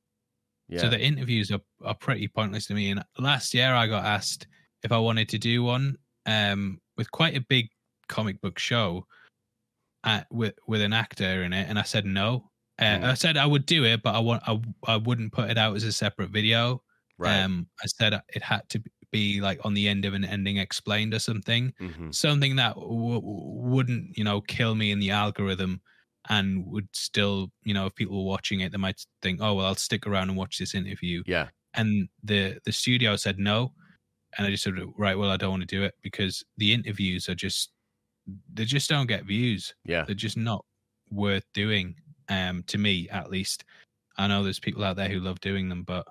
Yeah, 0.69 0.81
So 0.81 0.89
the 0.89 1.01
interviews 1.01 1.51
are, 1.51 1.61
are 1.85 1.95
pretty 1.95 2.29
pointless 2.29 2.67
to 2.67 2.75
me. 2.75 2.91
And 2.91 3.05
last 3.19 3.53
year 3.53 3.75
I 3.75 3.87
got 3.87 4.05
asked 4.05 4.47
if 4.83 4.93
I 4.93 4.99
wanted 4.99 5.29
to 5.31 5.39
do 5.39 5.63
one 5.63 5.97
um, 6.27 6.81
with 6.97 7.11
quite 7.11 7.37
a 7.37 7.41
big 7.41 7.69
comic 8.09 8.41
book 8.41 8.59
show 8.59 9.07
at, 10.05 10.27
with 10.31 10.55
with 10.67 10.83
an 10.83 10.93
actor 10.93 11.43
in 11.45 11.53
it, 11.53 11.69
and 11.69 11.79
I 11.79 11.83
said 11.83 12.07
no. 12.07 12.51
Uh, 12.79 12.99
Hmm. 12.99 13.05
I 13.05 13.15
said 13.15 13.37
I 13.37 13.47
would 13.47 13.67
do 13.67 13.85
it, 13.85 14.03
but 14.03 14.15
I 14.15 14.21
want 14.21 14.43
I, 14.47 14.61
I 14.87 14.97
wouldn't 14.97 15.33
put 15.33 15.51
it 15.51 15.59
out 15.59 15.77
as 15.77 15.85
a 15.85 15.93
separate 15.93 16.31
video. 16.31 16.83
right. 17.19 17.47
Um, 17.47 17.69
I 17.83 17.87
said 17.87 18.15
it 18.29 18.43
had 18.43 18.69
to 18.71 18.83
be 19.13 19.41
like 19.41 19.65
on 19.65 19.75
the 19.75 19.89
end 19.89 20.05
of 20.05 20.15
an 20.15 20.25
ending 20.25 20.59
explained 20.59 21.15
or 21.15 21.19
something, 21.21 21.73
hmm 21.79 22.13
something 22.13 22.57
that 22.57 22.75
w- 22.77 23.21
wouldn't 23.23 24.17
you 24.17 24.25
know 24.25 24.41
kill 24.41 24.75
me 24.75 24.91
in 24.91 24.99
the 25.01 25.11
algorithm, 25.11 25.81
and 26.29 26.67
would 26.67 26.89
still 26.95 27.53
you 27.65 27.75
know 27.75 27.87
if 27.87 27.95
people 27.95 28.25
were 28.25 28.31
watching 28.31 28.61
it, 28.61 28.73
they 28.73 28.79
might 28.79 29.05
think, 29.23 29.41
oh 29.43 29.55
well, 29.55 29.67
I'll 29.67 29.75
stick 29.77 30.07
around 30.07 30.29
and 30.31 30.39
watch 30.39 30.59
this 30.59 30.75
interview. 30.75 31.23
Yeah, 31.25 31.51
And 31.75 32.09
the 32.23 32.61
the 32.65 32.73
studio 32.73 33.17
said 33.17 33.39
no, 33.39 33.75
and 34.39 34.47
I 34.47 34.51
just 34.51 34.65
said, 34.65 34.75
right, 34.97 35.19
well, 35.19 35.31
I 35.31 35.37
don't 35.37 35.51
want 35.51 35.63
to 35.63 35.67
do 35.67 35.85
it 35.85 35.95
because 36.03 36.45
the 36.57 36.73
interviews 36.75 37.29
are 37.29 37.35
just 37.37 37.73
they 38.53 38.65
just 38.65 38.89
don't 38.89 39.07
get 39.07 39.25
views. 39.25 39.75
yeah, 39.85 40.05
They're 40.05 40.15
just 40.15 40.37
not 40.37 40.65
worth 41.11 41.45
doing. 41.55 41.95
Um, 42.31 42.63
to 42.69 42.79
me 42.79 43.07
at 43.11 43.29
least. 43.31 43.65
I 44.17 44.27
know 44.29 44.43
there's 44.43 44.59
people 44.61 44.83
out 44.83 44.97
there 44.97 45.09
who 45.11 45.21
love 45.21 45.41
doing 45.41 45.69
them, 45.69 45.83
but 45.83 46.07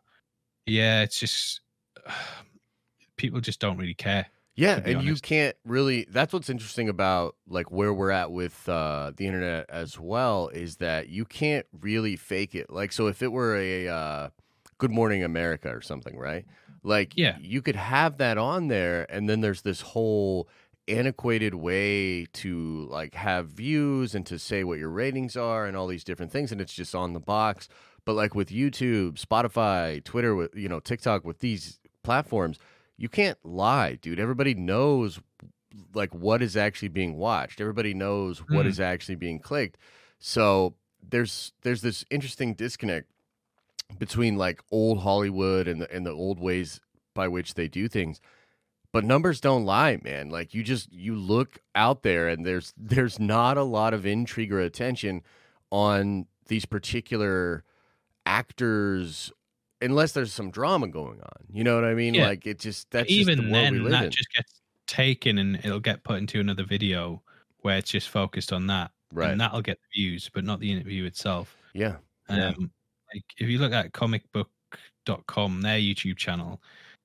yeah, 0.67 1.01
it's 1.01 1.19
just 1.19 1.61
people 3.17 3.39
just 3.41 3.59
don't 3.59 3.77
really 3.77 3.93
care. 3.93 4.27
yeah. 4.55 4.79
And 4.85 5.03
you 5.03 5.15
can't 5.15 5.55
really. 5.65 6.05
That's 6.09 6.33
what's 6.33 6.49
interesting 6.49 6.89
about 6.89 7.35
like 7.47 7.71
where 7.71 7.93
we're 7.93 8.11
at 8.11 8.31
with 8.31 8.67
uh, 8.69 9.11
the 9.15 9.25
internet 9.25 9.65
as 9.69 9.99
well 9.99 10.49
is 10.49 10.77
that 10.77 11.09
you 11.09 11.25
can't 11.25 11.65
really 11.81 12.15
fake 12.15 12.55
it. 12.55 12.69
Like, 12.69 12.91
so 12.91 13.07
if 13.07 13.21
it 13.23 13.31
were 13.31 13.55
a 13.57 13.87
uh, 13.87 14.29
Good 14.77 14.91
Morning 14.91 15.23
America 15.23 15.69
or 15.75 15.81
something, 15.81 16.17
right? 16.17 16.45
Like, 16.83 17.13
Yeah. 17.17 17.37
you 17.39 17.61
could 17.61 17.77
have 17.77 18.17
that 18.17 18.37
on 18.37 18.67
there, 18.67 19.07
and 19.09 19.29
then 19.29 19.39
there's 19.41 19.61
this 19.61 19.79
whole 19.81 20.49
antiquated 20.87 21.55
way 21.55 22.25
to 22.33 22.87
like 22.89 23.13
have 23.15 23.47
views 23.47 24.13
and 24.15 24.25
to 24.25 24.37
say 24.37 24.63
what 24.63 24.79
your 24.79 24.89
ratings 24.89 25.37
are 25.37 25.65
and 25.65 25.77
all 25.77 25.87
these 25.87 26.03
different 26.03 26.31
things 26.31 26.51
and 26.51 26.59
it's 26.59 26.73
just 26.73 26.93
on 26.93 27.13
the 27.13 27.19
box. 27.19 27.67
But 28.05 28.13
like 28.13 28.35
with 28.35 28.49
youtube 28.49 29.13
spotify 29.17 30.03
twitter 30.03 30.35
with 30.35 30.53
you 30.55 30.67
know 30.67 30.81
tiktok 30.81 31.23
with 31.23 31.39
these 31.39 31.79
platforms 32.03 32.59
you 32.97 33.07
can't 33.09 33.37
lie 33.43 33.95
dude. 33.95 34.19
Everybody 34.19 34.53
knows 34.53 35.19
like 35.95 36.13
what 36.13 36.41
is 36.43 36.55
actually 36.55 36.89
being 36.89 37.17
watched. 37.17 37.59
Everybody 37.61 37.93
knows 37.93 38.39
what 38.39 38.65
Mm. 38.65 38.69
is 38.69 38.79
actually 38.79 39.15
being 39.15 39.39
clicked. 39.39 39.77
So 40.19 40.75
there's 41.01 41.53
there's 41.63 41.81
this 41.81 42.05
interesting 42.11 42.53
disconnect 42.53 43.09
between 43.99 44.37
like 44.37 44.61
old 44.71 44.99
hollywood 44.99 45.67
and 45.67 45.81
the 45.81 45.91
and 45.95 46.05
the 46.05 46.11
old 46.11 46.39
ways 46.39 46.79
by 47.13 47.27
which 47.27 47.53
they 47.55 47.67
do 47.67 47.87
things 47.87 48.19
but 48.93 49.03
numbers 49.03 49.41
don't 49.41 49.65
lie 49.65 49.99
man 50.03 50.29
like 50.29 50.53
you 50.53 50.63
just 50.63 50.91
you 50.93 51.15
look 51.15 51.59
out 51.75 52.03
there 52.03 52.29
and 52.29 52.45
there's 52.45 52.73
there's 52.77 53.19
not 53.19 53.57
a 53.57 53.63
lot 53.63 53.93
of 53.93 54.05
intrigue 54.05 54.53
or 54.53 54.61
attention 54.61 55.21
on 55.71 56.27
these 56.47 56.65
particular 56.65 57.63
actors 58.25 59.31
unless 59.81 60.13
there's 60.13 60.33
some 60.33 60.51
drama 60.51 60.87
going 60.87 61.21
on 61.21 61.47
you 61.51 61.63
know 61.63 61.75
what 61.75 61.85
i 61.85 61.93
mean 61.93 62.15
Yeah. 62.15 62.23
like 62.23 62.47
it 62.47 62.59
just 62.59 62.89
that's 62.91 63.11
Even 63.11 63.37
just 63.37 63.37
the 63.37 63.51
then, 63.51 63.83
live 63.83 63.91
that 63.91 64.03
in 64.03 64.11
just 64.11 64.31
gets 64.33 64.61
taken 64.87 65.37
and 65.39 65.57
it'll 65.57 65.79
get 65.79 66.03
put 66.03 66.17
into 66.19 66.39
another 66.39 66.63
video 66.63 67.21
where 67.61 67.77
it's 67.77 67.91
just 67.91 68.09
focused 68.09 68.53
on 68.53 68.67
that, 68.67 68.91
right 69.11 69.31
and 69.31 69.41
that'll 69.41 69.61
get 69.61 69.79
the 69.81 70.01
views, 70.01 70.29
but 70.33 70.43
not 70.43 70.59
the 70.59 70.71
interview 70.71 71.05
itself. 71.05 71.57
yeah 71.73 71.97
Um, 72.29 72.37
Yeah. 72.37 72.51
like 73.13 73.23
if 73.37 73.49
you 73.49 73.57
look 73.59 73.73
at 73.73 73.91
comicbook.com, 73.93 75.61
their 75.61 75.79
YouTube 75.79 76.17
channel, 76.17 76.61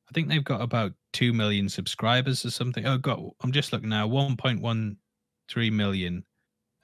I 0.08 0.12
think 0.14 0.28
they've 0.28 0.44
got 0.44 0.62
about 0.62 0.92
two 1.12 1.32
million 1.32 1.68
subscribers 1.68 2.44
or 2.44 2.50
something. 2.50 2.86
Oh, 2.86 2.96
got 2.98 3.20
I'm 3.42 3.52
just 3.52 3.72
looking 3.72 3.90
now, 3.90 4.08
1.13 4.08 5.72
million 5.72 6.24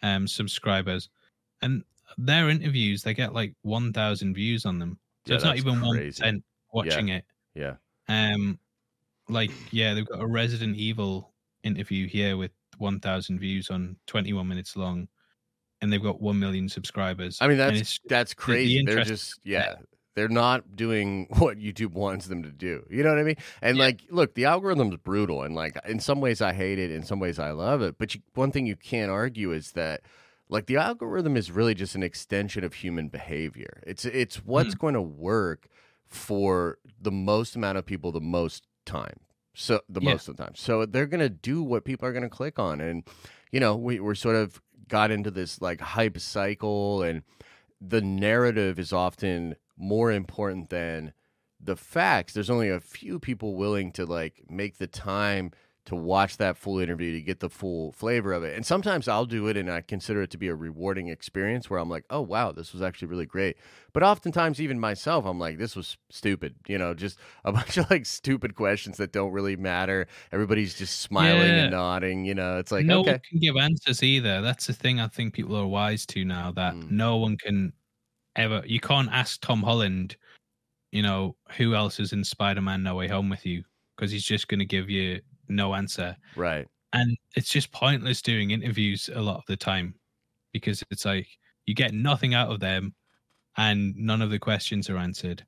um 0.02 0.28
subscribers, 0.28 1.08
and 1.62 1.82
their 2.18 2.50
interviews 2.50 3.02
they 3.02 3.14
get 3.14 3.32
like 3.32 3.54
1,000 3.62 4.34
views 4.34 4.66
on 4.66 4.78
them. 4.78 4.98
So 5.26 5.32
Yeah, 5.32 5.36
it's 5.36 5.44
not 5.44 5.56
even 5.56 5.80
one 5.80 5.96
percent 5.96 6.44
watching 6.72 7.08
it. 7.08 7.24
yeah 7.54 7.76
Um, 8.08 8.58
like 9.28 9.50
yeah, 9.72 9.94
they've 9.94 10.06
got 10.06 10.20
a 10.20 10.26
Resident 10.26 10.76
Evil 10.76 11.32
interview 11.62 12.06
here 12.06 12.36
with 12.36 12.50
1,000 12.78 13.38
views 13.38 13.70
on 13.70 13.96
21 14.06 14.46
minutes 14.46 14.76
long, 14.76 15.08
and 15.80 15.90
they've 15.90 16.02
got 16.02 16.20
1 16.20 16.38
million 16.38 16.68
subscribers. 16.68 17.38
i 17.40 17.48
mean 17.48 17.56
that's 17.56 17.98
that's 18.06 18.34
crazy 18.34 18.82
they're 18.84 19.02
just 19.04 19.40
yeah 19.44 19.76
they're 20.14 20.28
not 20.28 20.76
doing 20.76 21.26
what 21.38 21.58
youtube 21.58 21.92
wants 21.92 22.26
them 22.26 22.42
to 22.42 22.50
do. 22.50 22.86
You 22.90 23.02
know 23.02 23.10
what 23.10 23.18
i 23.18 23.22
mean? 23.22 23.36
And 23.62 23.76
Yeah. 23.76 23.84
like 23.84 24.02
look 24.10 24.34
the 24.34 24.44
algorithm's 24.46 24.96
brutal 24.96 25.42
and 25.42 25.54
like 25.54 25.78
in 25.86 26.00
some 26.00 26.20
ways 26.20 26.40
i 26.40 26.52
hate 26.52 26.78
it 26.78 26.90
in 26.90 27.02
some 27.04 27.20
ways 27.20 27.38
i 27.38 27.50
love 27.50 27.82
it 27.82 27.96
but 27.98 28.14
you, 28.14 28.20
one 28.34 28.50
thing 28.52 28.66
you 28.66 28.76
can't 28.76 29.10
argue 29.10 29.52
is 29.52 29.72
that 29.72 30.02
like 30.48 30.66
the 30.66 30.76
algorithm 30.76 31.36
is 31.36 31.50
really 31.50 31.74
just 31.74 31.94
an 31.94 32.02
extension 32.02 32.64
of 32.64 32.74
human 32.74 33.08
behavior. 33.08 33.82
It's 33.86 34.04
it's 34.04 34.36
what's 34.44 34.74
mm. 34.74 34.78
going 34.78 34.94
to 34.94 35.02
work 35.02 35.68
for 36.06 36.78
the 37.00 37.10
most 37.10 37.56
amount 37.56 37.78
of 37.78 37.86
people 37.86 38.12
the 38.12 38.20
most 38.20 38.66
time. 38.84 39.20
So 39.54 39.80
the 39.88 40.00
Yeah. 40.00 40.10
most 40.10 40.28
of 40.28 40.36
the 40.36 40.44
time. 40.44 40.52
So 40.54 40.84
they're 40.84 41.06
going 41.06 41.20
to 41.20 41.28
do 41.30 41.62
what 41.62 41.84
people 41.84 42.06
are 42.06 42.12
going 42.12 42.24
to 42.24 42.28
click 42.28 42.58
on 42.58 42.80
and 42.80 43.04
you 43.52 43.58
know 43.60 43.74
we, 43.74 44.00
we're 44.00 44.14
sort 44.14 44.36
of 44.36 44.60
got 44.88 45.10
into 45.10 45.30
this 45.30 45.60
like 45.62 45.80
hype 45.80 46.18
cycle 46.18 47.02
and 47.02 47.22
the 47.80 48.02
narrative 48.02 48.78
is 48.78 48.92
often 48.92 49.56
more 49.76 50.12
important 50.12 50.70
than 50.70 51.12
the 51.60 51.76
facts 51.76 52.34
there's 52.34 52.50
only 52.50 52.68
a 52.68 52.80
few 52.80 53.18
people 53.18 53.54
willing 53.56 53.90
to 53.92 54.04
like 54.04 54.42
make 54.50 54.78
the 54.78 54.86
time 54.86 55.50
to 55.86 55.94
watch 55.94 56.38
that 56.38 56.56
full 56.56 56.78
interview 56.78 57.12
to 57.12 57.20
get 57.20 57.40
the 57.40 57.48
full 57.50 57.92
flavor 57.92 58.32
of 58.32 58.42
it 58.42 58.54
and 58.56 58.64
sometimes 58.66 59.06
i'll 59.08 59.26
do 59.26 59.46
it 59.48 59.56
and 59.56 59.70
i 59.70 59.80
consider 59.80 60.22
it 60.22 60.30
to 60.30 60.38
be 60.38 60.48
a 60.48 60.54
rewarding 60.54 61.08
experience 61.08 61.68
where 61.68 61.78
i'm 61.78 61.88
like 61.90 62.04
oh 62.10 62.20
wow 62.20 62.50
this 62.52 62.72
was 62.72 62.80
actually 62.82 63.08
really 63.08 63.26
great 63.26 63.56
but 63.92 64.02
oftentimes 64.02 64.60
even 64.60 64.78
myself 64.80 65.24
i'm 65.26 65.38
like 65.38 65.58
this 65.58 65.76
was 65.76 65.96
stupid 66.10 66.54
you 66.66 66.76
know 66.78 66.92
just 66.94 67.18
a 67.44 67.52
bunch 67.58 67.76
of 67.76 67.88
like 67.90 68.04
stupid 68.06 68.54
questions 68.54 68.96
that 68.96 69.12
don't 69.12 69.32
really 69.32 69.56
matter 69.56 70.06
everybody's 70.32 70.74
just 70.74 71.00
smiling 71.00 71.48
Yeah. 71.48 71.62
and 71.64 71.70
nodding 71.70 72.24
you 72.24 72.34
know 72.34 72.58
it's 72.58 72.72
like 72.72 72.86
no 72.86 73.00
okay 73.00 73.12
one 73.12 73.20
can 73.30 73.38
give 73.40 73.56
answers 73.56 74.02
either. 74.02 74.40
That's 74.40 74.66
the 74.66 74.72
thing 74.72 75.00
I 75.00 75.08
think 75.08 75.34
people 75.34 75.56
are 75.56 75.66
wise 75.66 76.04
to 76.06 76.24
now 76.24 76.50
that 76.52 76.74
Mm. 76.74 76.90
no 76.90 77.16
one 77.18 77.36
can 77.36 77.72
ever 78.36 78.62
you 78.66 78.80
can't 78.80 79.10
ask 79.12 79.40
Tom 79.40 79.62
Holland, 79.62 80.16
you 80.92 81.02
know, 81.02 81.36
who 81.56 81.74
else 81.74 82.00
is 82.00 82.12
in 82.12 82.22
Spider-Man 82.24 82.82
No 82.82 82.94
Way 82.96 83.08
Home 83.08 83.28
with 83.28 83.44
you 83.46 83.64
because 83.96 84.10
he's 84.10 84.24
just 84.24 84.48
going 84.48 84.58
to 84.60 84.64
give 84.64 84.90
you 84.90 85.20
no 85.48 85.74
answer. 85.74 86.16
right 86.36 86.66
And 86.92 87.16
it's 87.36 87.48
just 87.50 87.70
pointless 87.72 88.22
doing 88.22 88.50
interviews 88.50 89.10
a 89.14 89.20
lot 89.20 89.36
of 89.38 89.44
the 89.46 89.56
time 89.56 89.94
because 90.52 90.82
it's 90.90 91.04
like 91.04 91.26
you 91.66 91.74
get 91.74 91.94
nothing 91.94 92.34
out 92.34 92.50
of 92.50 92.60
them 92.60 92.94
and 93.56 93.94
none 93.96 94.20
of 94.22 94.30
the 94.30 94.38
questions 94.38 94.88
are 94.90 94.96
answered. 94.98 95.44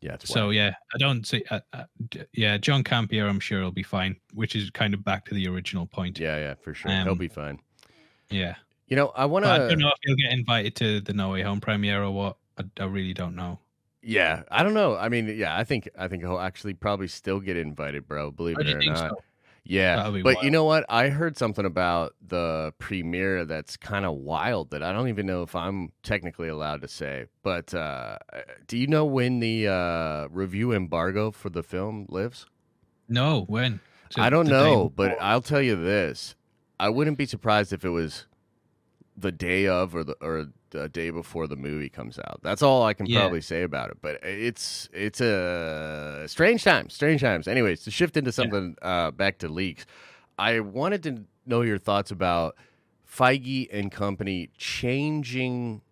yeah 0.00 0.16
So 0.22 0.50
yeah, 0.50 0.72
I 0.94 0.98
don't 0.98 1.26
see. 1.26 1.44
Uh, 1.50 1.60
uh, 1.72 1.84
yeah, 2.32 2.56
John 2.58 2.82
Campea, 2.82 3.28
I'm 3.28 3.38
sure 3.40 3.62
will 3.62 3.70
be 3.70 3.82
fine. 3.82 4.16
Which 4.34 4.56
is 4.56 4.70
kind 4.70 4.94
of 4.94 5.04
back 5.04 5.24
to 5.26 5.34
the 5.34 5.46
original 5.48 5.86
point. 5.86 6.18
yeah 6.18 6.36
yeah 6.38 6.54
for 6.54 6.74
sure 6.74 6.90
he'll 6.90 7.12
Um, 7.12 7.18
be 7.18 7.28
fine 7.28 7.58
Yeah. 8.30 8.54
You 8.90 8.96
know 8.96 9.12
i 9.16 9.24
want 9.24 9.44
to. 9.46 9.50
I 9.50 9.58
don't 9.58 9.78
know 9.78 9.88
if 9.88 9.98
you'll 10.04 10.16
get 10.16 10.32
invited 10.32 10.76
to 10.76 11.00
the 11.00 11.14
No 11.14 11.30
Way 11.30 11.42
Home 11.42 11.60
premiere 11.60 12.02
or 12.02 12.10
what. 12.10 12.36
I, 12.58 12.64
I 12.78 12.84
really 12.84 13.14
don't 13.14 13.34
know. 13.34 13.58
Yeah, 14.02 14.42
I 14.50 14.62
don't 14.62 14.74
know. 14.74 14.96
I 14.96 15.08
mean, 15.08 15.28
yeah, 15.36 15.56
I 15.56 15.64
think 15.64 15.88
I 15.98 16.08
think 16.08 16.22
he'll 16.22 16.38
actually 16.38 16.74
probably 16.74 17.08
still 17.08 17.40
get 17.40 17.56
invited, 17.56 18.06
bro. 18.08 18.30
Believe 18.30 18.56
I 18.58 18.62
it 18.62 18.74
or 18.74 18.80
not. 18.80 18.98
so. 18.98 19.22
Yeah, 19.62 20.10
but 20.24 20.42
you 20.42 20.50
know 20.50 20.64
what? 20.64 20.84
I 20.88 21.10
heard 21.10 21.36
something 21.36 21.64
about 21.64 22.14
the 22.26 22.72
premiere 22.78 23.44
that's 23.44 23.76
kind 23.76 24.04
of 24.04 24.14
wild 24.14 24.70
that 24.70 24.82
I 24.82 24.92
don't 24.92 25.08
even 25.08 25.26
know 25.26 25.42
if 25.42 25.54
I'm 25.54 25.92
technically 26.02 26.48
allowed 26.48 26.80
to 26.80 26.88
say. 26.88 27.26
But 27.42 27.72
uh, 27.74 28.18
do 28.66 28.78
you 28.78 28.86
know 28.86 29.04
when 29.04 29.38
the 29.38 29.68
uh, 29.68 30.28
review 30.28 30.72
embargo 30.72 31.30
for 31.30 31.50
the 31.50 31.62
film 31.62 32.06
lives? 32.08 32.46
No, 33.08 33.44
when? 33.48 33.80
So 34.08 34.22
I 34.22 34.30
don't 34.30 34.48
know, 34.48 34.90
but? 34.94 35.18
I'll 35.20 35.42
tell 35.42 35.62
you 35.62 35.76
this: 35.76 36.34
I 36.80 36.88
wouldn't 36.88 37.18
be 37.18 37.26
surprised 37.26 37.72
if 37.72 37.84
it 37.84 37.90
was 37.90 38.26
the 39.20 39.32
day 39.32 39.66
of 39.66 39.94
or 39.94 40.04
the 40.04 40.16
or 40.20 40.46
the 40.70 40.88
day 40.88 41.10
before 41.10 41.46
the 41.46 41.56
movie 41.56 41.88
comes 41.88 42.18
out. 42.18 42.40
That's 42.42 42.62
all 42.62 42.82
I 42.84 42.94
can 42.94 43.06
Yeah. 43.06 43.20
probably 43.20 43.40
say 43.40 43.62
about 43.62 43.90
it. 43.90 43.98
But 44.00 44.20
it's 44.22 44.88
it's 44.92 45.20
a 45.20 46.24
strange 46.28 46.62
time, 46.64 46.90
strange 46.90 47.20
times. 47.20 47.48
Anyways, 47.48 47.82
to 47.84 47.90
shift 47.90 48.16
into 48.16 48.32
something 48.32 48.76
uh, 48.82 49.10
back 49.10 49.38
to 49.38 49.48
leaks, 49.48 49.84
I 50.38 50.60
wanted 50.60 51.02
to 51.04 51.24
know 51.46 51.62
your 51.62 51.78
thoughts 51.78 52.10
about 52.10 52.56
Feige 53.06 53.68
and 53.72 53.90
company 53.90 54.50
changing 54.56 55.82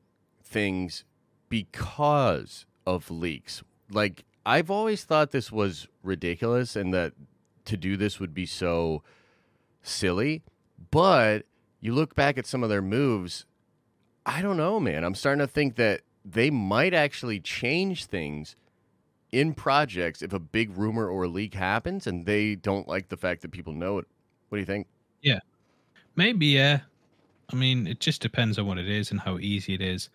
things 0.42 1.04
because 1.48 2.66
of 2.86 3.10
leaks. 3.10 3.62
Like 3.90 4.24
I've 4.46 4.70
always 4.70 5.04
thought 5.04 5.30
this 5.32 5.50
was 5.52 5.88
ridiculous 6.02 6.76
and 6.76 6.94
that 6.94 7.12
to 7.66 7.76
do 7.76 7.96
this 7.96 8.18
would 8.20 8.32
be 8.32 8.46
so 8.46 9.02
silly, 9.82 10.42
but 10.90 11.44
you 11.80 11.94
look 11.94 12.14
back 12.14 12.38
at 12.38 12.46
some 12.46 12.62
of 12.62 12.68
their 12.68 12.82
moves, 12.82 13.44
I 14.26 14.42
don't 14.42 14.56
know, 14.56 14.80
man. 14.80 15.04
I'm 15.04 15.14
starting 15.14 15.40
to 15.40 15.46
think 15.46 15.76
that 15.76 16.02
they 16.24 16.50
might 16.50 16.94
actually 16.94 17.40
change 17.40 18.06
things 18.06 18.56
in 19.32 19.54
projects 19.54 20.22
if 20.22 20.32
a 20.32 20.38
big 20.38 20.76
rumor 20.76 21.08
or 21.08 21.28
leak 21.28 21.54
happens 21.54 22.06
and 22.06 22.26
they 22.26 22.54
don't 22.54 22.88
like 22.88 23.08
the 23.08 23.16
fact 23.16 23.42
that 23.42 23.50
people 23.50 23.72
know 23.72 23.98
it. 23.98 24.06
What 24.48 24.56
do 24.56 24.60
you 24.60 24.66
think? 24.66 24.86
Yeah. 25.22 25.40
Maybe 26.16 26.46
yeah. 26.46 26.80
I 27.52 27.56
mean, 27.56 27.86
it 27.86 28.00
just 28.00 28.20
depends 28.20 28.58
on 28.58 28.66
what 28.66 28.78
it 28.78 28.88
is 28.88 29.10
and 29.10 29.20
how 29.20 29.38
easy 29.38 29.74
it 29.74 29.80
is. 29.80 30.10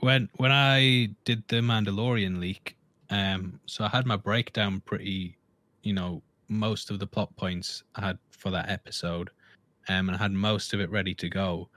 When 0.00 0.28
when 0.36 0.52
I 0.52 1.08
did 1.24 1.42
the 1.48 1.56
Mandalorian 1.56 2.38
leak, 2.38 2.76
um, 3.08 3.60
so 3.66 3.84
I 3.84 3.88
had 3.88 4.04
my 4.06 4.16
breakdown 4.16 4.80
pretty, 4.84 5.38
you 5.82 5.94
know, 5.94 6.22
most 6.48 6.90
of 6.90 6.98
the 6.98 7.06
plot 7.06 7.34
points 7.36 7.82
I 7.94 8.06
had 8.06 8.18
for 8.30 8.50
that 8.50 8.68
episode, 8.68 9.30
um, 9.88 10.08
and 10.08 10.16
I 10.16 10.18
had 10.22 10.32
most 10.32 10.74
of 10.74 10.80
it 10.80 10.90
ready 10.90 11.14
to 11.14 11.28
go, 11.28 11.68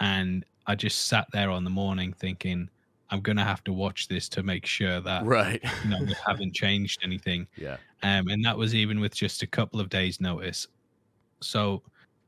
and 0.00 0.44
I 0.66 0.74
just 0.74 1.06
sat 1.08 1.26
there 1.32 1.50
on 1.50 1.64
the 1.64 1.70
morning 1.70 2.12
thinking, 2.12 2.68
I'm 3.10 3.20
gonna 3.20 3.44
have 3.44 3.62
to 3.64 3.72
watch 3.72 4.08
this 4.08 4.28
to 4.30 4.42
make 4.42 4.64
sure 4.64 5.00
that 5.00 5.24
Right. 5.24 5.62
you 5.84 5.90
know 5.90 6.04
they 6.04 6.14
haven't 6.26 6.54
changed 6.54 7.00
anything 7.04 7.46
yeah. 7.56 7.76
um, 8.02 8.28
and 8.28 8.42
that 8.44 8.56
was 8.56 8.74
even 8.74 9.00
with 9.00 9.14
just 9.14 9.42
a 9.42 9.46
couple 9.46 9.80
of 9.80 9.90
days' 9.90 10.20
notice. 10.20 10.66
So 11.40 11.82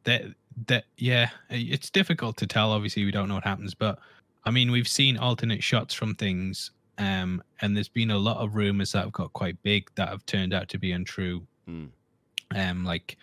that 0.04 0.22
that 0.66 0.84
yeah, 0.98 1.30
it's 1.50 1.90
difficult 1.90 2.36
to 2.38 2.46
tell. 2.46 2.72
Obviously, 2.72 3.04
we 3.04 3.10
don't 3.10 3.28
know 3.28 3.34
what 3.34 3.44
happens, 3.44 3.74
but 3.74 3.98
I 4.44 4.50
mean, 4.50 4.70
we've 4.70 4.88
seen 4.88 5.16
alternate 5.16 5.62
shots 5.62 5.94
from 5.94 6.14
things, 6.14 6.70
um, 6.98 7.42
and 7.62 7.74
there's 7.74 7.88
been 7.88 8.10
a 8.10 8.18
lot 8.18 8.36
of 8.38 8.54
rumors 8.54 8.92
that 8.92 9.04
have 9.04 9.12
got 9.12 9.32
quite 9.32 9.60
big 9.62 9.90
that 9.94 10.08
have 10.08 10.24
turned 10.26 10.52
out 10.52 10.68
to 10.68 10.78
be 10.78 10.92
untrue. 10.92 11.46
Hmm. 11.66 11.86
Um, 12.54 12.84
like 12.84 13.16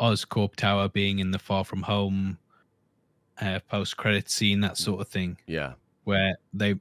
Oscorp 0.00 0.56
Tower 0.56 0.88
being 0.88 1.18
in 1.20 1.30
the 1.30 1.38
Far 1.38 1.64
From 1.64 1.82
Home 1.82 2.38
uh, 3.40 3.60
post-credit 3.68 4.30
scene, 4.30 4.60
that 4.60 4.76
sort 4.76 5.00
of 5.00 5.08
thing 5.08 5.38
Yeah. 5.46 5.74
where 6.04 6.36
they 6.52 6.76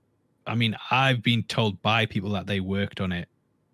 I 0.48 0.56
mean, 0.56 0.76
I've 0.90 1.22
been 1.22 1.44
told 1.44 1.82
by 1.84 2.08
people 2.08 2.32
that 2.32 2.48
they 2.48 2.60
worked 2.60 3.00
on 3.00 3.12
it 3.12 3.30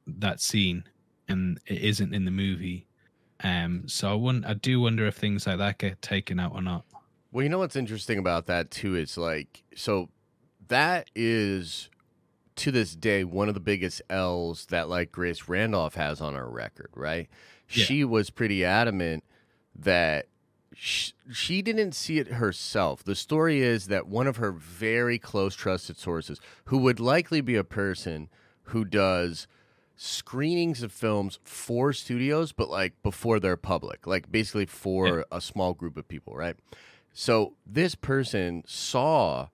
that 0.06 0.42
scene 0.42 0.84
and 1.30 1.60
it 1.66 1.82
isn't 1.82 2.14
in 2.14 2.26
the 2.26 2.32
movie. 2.32 2.88
Um 3.42 3.88
so 3.88 4.12
I 4.12 4.16
wouldn't 4.16 4.46
I 4.46 4.54
do 4.54 4.80
wonder 4.82 5.06
if 5.08 5.16
things 5.16 5.48
like 5.48 5.58
that 5.60 5.78
get 5.78 6.02
taken 6.02 6.40
out 6.40 6.54
or 6.54 6.62
not. 6.62 6.86
Well, 7.32 7.44
you 7.44 7.50
know 7.50 7.60
what's 7.60 7.76
interesting 7.76 8.18
about 8.20 8.46
that 8.48 8.72
too 8.72 8.96
is 8.96 9.18
like 9.18 9.64
so 9.76 10.10
that 10.68 11.10
is 11.16 11.90
to 12.58 12.72
this 12.72 12.96
day 12.96 13.24
one 13.24 13.48
of 13.48 13.54
the 13.54 13.60
biggest 13.60 14.02
L's 14.10 14.66
that 14.68 14.90
like 14.90 15.12
Grace 15.12 15.48
Randolph 15.48 15.96
has 15.96 16.22
on 16.22 16.34
her 16.36 16.50
record, 16.50 16.90
right? 16.96 17.30
Yeah. 17.70 17.86
She 17.86 18.04
was 18.04 18.30
pretty 18.30 18.64
adamant 18.64 19.24
that 19.76 20.28
sh- 20.74 21.12
she 21.32 21.62
didn't 21.62 21.94
see 21.94 22.20
it 22.20 22.28
herself. 22.28 23.04
The 23.04 23.16
story 23.16 23.62
is 23.62 23.88
that 23.88 24.08
one 24.08 24.28
of 24.28 24.38
her 24.38 24.52
very 24.52 25.20
close 25.20 25.56
trusted 25.56 25.98
sources 25.98 26.40
who 26.66 26.78
would 26.80 27.00
likely 27.00 27.42
be 27.42 27.56
a 27.56 27.64
person 27.64 28.30
who 28.64 28.86
does 28.86 29.48
screenings 29.96 30.84
of 30.84 30.92
films 30.92 31.40
for 31.44 31.92
studios 31.92 32.52
but 32.52 32.70
like 32.70 32.94
before 33.02 33.40
they're 33.40 33.58
public, 33.58 34.06
like 34.06 34.32
basically 34.32 34.66
for 34.66 35.26
a 35.32 35.42
small 35.42 35.74
group 35.74 35.98
of 35.98 36.08
people, 36.08 36.36
right? 36.36 36.56
So 37.14 37.54
this 37.66 37.96
person 37.96 38.64
saw 38.68 39.48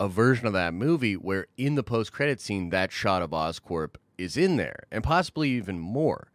a 0.00 0.08
version 0.08 0.46
of 0.48 0.52
that 0.52 0.74
movie 0.74 1.14
where 1.14 1.46
in 1.56 1.76
the 1.76 1.84
post 1.84 2.12
credit 2.12 2.40
scene 2.40 2.70
that 2.70 2.90
shot 2.90 3.22
of 3.22 3.30
Oscorp 3.30 3.94
is 4.18 4.36
in 4.36 4.56
there 4.56 4.84
and 4.90 5.04
possibly 5.04 5.50
even 5.50 5.78
more. 5.78 6.28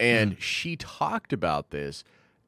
And 0.00 0.36
mm. 0.36 0.40
she 0.40 0.76
talked 0.76 1.32
about 1.32 1.70
this 1.70 2.04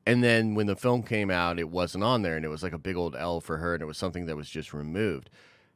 and 0.07 0.23
then 0.23 0.55
when 0.55 0.67
the 0.67 0.77
film 0.77 1.03
came 1.03 1.31
out 1.31 1.59
it 1.59 1.69
wasn't 1.69 2.05
on 2.05 2.23
there 2.23 2.37
and 2.37 2.45
it 2.45 2.49
was 2.49 2.63
like 2.63 2.73
a 2.73 2.79
big 2.79 2.97
old 2.97 3.17
L 3.17 3.41
for 3.41 3.59
her 3.59 3.75
and 3.75 3.83
it 3.83 3.87
was 3.87 3.99
something 3.99 4.27
that 4.27 4.37
was 4.37 4.49
just 4.49 4.73
removed. 4.73 5.29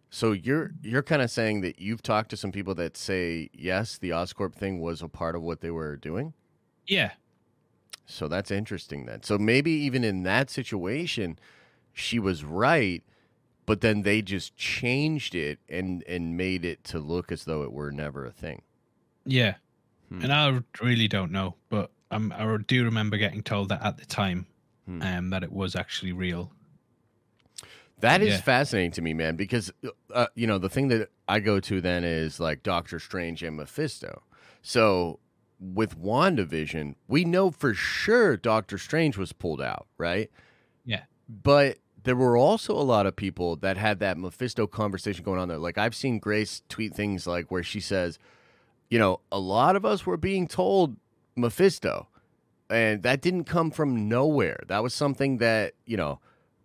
So 0.09 0.33
you're 0.33 0.73
you're 0.83 1.03
kind 1.03 1.23
of 1.23 1.31
saying 1.31 1.61
that 1.63 1.81
you've 1.81 2.03
talked 2.03 2.31
to 2.31 2.37
some 2.37 2.53
people 2.53 2.75
that 2.77 2.97
say 2.97 3.51
yes, 3.53 3.99
the 3.99 4.11
Oscorp 4.11 4.55
thing 4.55 4.81
was 4.81 5.03
a 5.03 5.09
part 5.09 5.35
of 5.35 5.43
what 5.43 5.61
they 5.61 5.71
were 5.71 5.97
doing? 5.97 6.33
Yeah. 6.87 7.13
So 8.07 8.27
that's 8.27 8.51
interesting 8.51 9.07
then. 9.07 9.23
So 9.23 9.39
maybe 9.39 9.71
even 9.71 10.03
in 10.03 10.25
that 10.25 10.51
situation, 10.51 11.39
she 11.93 12.19
was 12.19 12.43
right, 12.45 13.05
but 13.67 13.83
then 13.83 14.03
they 14.03 14.21
just 14.23 14.57
changed 14.57 15.35
it 15.35 15.59
and 15.69 16.03
and 16.05 16.37
made 16.37 16.65
it 16.65 16.83
to 16.85 16.99
look 16.99 17.31
as 17.31 17.45
though 17.45 17.63
it 17.63 17.73
were 17.73 17.93
never 17.93 18.27
a 18.27 18.33
thing. 18.33 18.63
Yeah. 19.25 19.55
Hmm. 20.11 20.23
And 20.23 20.33
I 20.33 20.61
really 20.83 21.09
don't 21.09 21.31
know, 21.33 21.55
but 21.69 21.91
um, 22.11 22.33
I 22.37 22.57
do 22.67 22.85
remember 22.85 23.17
getting 23.17 23.43
told 23.43 23.69
that 23.71 23.83
at 23.83 23.97
the 23.99 24.05
time 24.07 24.47
Hmm. 24.87 25.03
um 25.03 25.31
that 25.31 25.43
it 25.43 25.53
was 25.53 25.77
actually 25.77 26.13
real. 26.13 26.53
That 28.01 28.23
is 28.23 28.31
Yeah. 28.35 28.41
fascinating 28.41 28.93
to 28.93 29.03
me, 29.03 29.13
man, 29.13 29.37
because 29.37 29.71
uh, 30.15 30.27
you 30.35 30.47
know 30.47 30.59
the 30.59 30.71
thing 30.71 30.89
that 30.89 31.11
I 31.29 31.41
go 31.41 31.61
to 31.61 31.81
then 31.81 32.03
is 32.03 32.41
like 32.41 32.63
Doctor 32.63 32.99
Strange 32.99 33.43
and 33.43 33.57
Mephisto. 33.57 34.23
So 34.63 35.21
with 35.61 35.99
WandaVision, 36.01 36.95
we 37.07 37.25
know 37.27 37.51
for 37.51 37.75
sure 37.75 38.37
Doctor 38.39 38.79
Strange 38.79 39.19
was 39.19 39.33
pulled 39.35 39.61
out, 39.61 39.87
right? 39.99 40.31
Yeah. 40.87 41.03
But 41.29 41.79
there 42.03 42.17
were 42.17 42.37
also 42.39 42.73
a 42.73 42.81
lot 42.81 43.05
of 43.05 43.15
people 43.15 43.57
that 43.57 43.77
had 43.77 43.99
that 44.01 44.17
Mephisto 44.17 44.67
conversation 44.67 45.23
going 45.23 45.39
on 45.39 45.49
there. 45.49 45.59
Like 45.59 45.77
I've 45.77 45.95
seen 45.95 46.19
Grace 46.19 46.63
tweet 46.71 46.95
things 46.95 47.27
like 47.27 47.51
where 47.51 47.63
she 47.63 47.81
says, 47.81 48.19
you 48.91 48.99
know, 48.99 49.21
a 49.33 49.39
lot 49.39 49.77
of 49.77 49.85
us 49.85 50.05
were 50.05 50.17
being 50.17 50.47
told 50.47 50.97
Mephisto, 51.37 52.09
and 52.69 53.03
that 53.03 53.21
didn't 53.21 53.45
come 53.45 53.71
from 53.71 54.09
nowhere. 54.09 54.61
That 54.67 54.83
was 54.83 54.93
something 54.93 55.39
that, 55.39 55.75
you 55.87 55.97
know, 55.97 56.21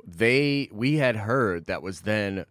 they 0.06 0.70
we 0.72 0.96
had 0.98 1.16
heard 1.16 1.66
that 1.66 1.82
was 1.82 2.02
then 2.02 2.46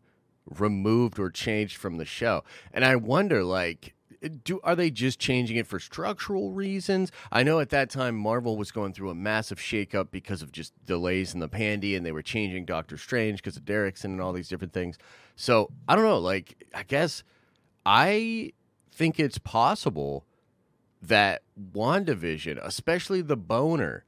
removed 0.46 1.18
or 1.18 1.30
changed 1.30 1.76
from 1.76 1.98
the 1.98 2.04
show. 2.04 2.42
And 2.72 2.84
I 2.84 2.96
wonder 2.96 3.44
like 3.44 3.94
do 4.42 4.60
are 4.64 4.74
they 4.74 4.90
just 4.90 5.18
changing 5.18 5.56
it 5.56 5.66
for 5.66 5.78
structural 5.78 6.52
reasons? 6.52 7.12
I 7.30 7.42
know 7.42 7.60
at 7.60 7.70
that 7.70 7.90
time 7.90 8.16
Marvel 8.16 8.56
was 8.56 8.70
going 8.70 8.92
through 8.92 9.10
a 9.10 9.14
massive 9.14 9.58
shakeup 9.58 10.10
because 10.10 10.42
of 10.42 10.52
just 10.52 10.72
delays 10.84 11.34
in 11.34 11.40
the 11.40 11.48
pandy 11.48 11.94
and 11.94 12.04
they 12.04 12.12
were 12.12 12.22
changing 12.22 12.64
Doctor 12.64 12.96
Strange 12.96 13.42
because 13.42 13.56
of 13.56 13.64
Derrickson 13.64 14.04
and 14.04 14.20
all 14.20 14.32
these 14.32 14.48
different 14.48 14.72
things. 14.72 14.98
So, 15.36 15.70
I 15.88 15.94
don't 15.94 16.04
know, 16.04 16.18
like 16.18 16.64
I 16.74 16.82
guess 16.84 17.22
I 17.84 18.52
think 18.94 19.18
it's 19.18 19.38
possible 19.38 20.24
that 21.02 21.42
WandaVision, 21.74 22.58
especially 22.64 23.20
the 23.20 23.36
Bohner, 23.36 24.02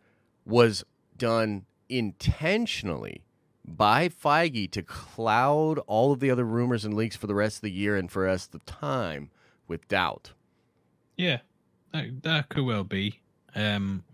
was 0.44 0.84
done 1.18 1.66
intentionally 1.88 3.22
by 3.66 4.08
Feige 4.08 4.70
to 4.70 4.82
cloud 4.82 5.78
all 5.86 6.12
of 6.12 6.20
the 6.20 6.30
other 6.30 6.44
rumors 6.44 6.84
and 6.84 6.94
leaks 6.94 7.16
for 7.16 7.26
the 7.26 7.34
rest 7.34 7.56
of 7.56 7.62
the 7.62 7.70
year 7.70 7.96
and 7.96 8.10
for 8.10 8.28
us 8.28 8.46
the 8.46 8.60
time 8.60 9.30
with 9.66 9.86
doubt. 9.88 10.32
Yeah, 11.16 11.38
that, 11.92 12.22
that 12.22 12.48
could 12.48 12.64
well 12.64 12.84
be. 12.84 13.20
Um, 13.54 14.04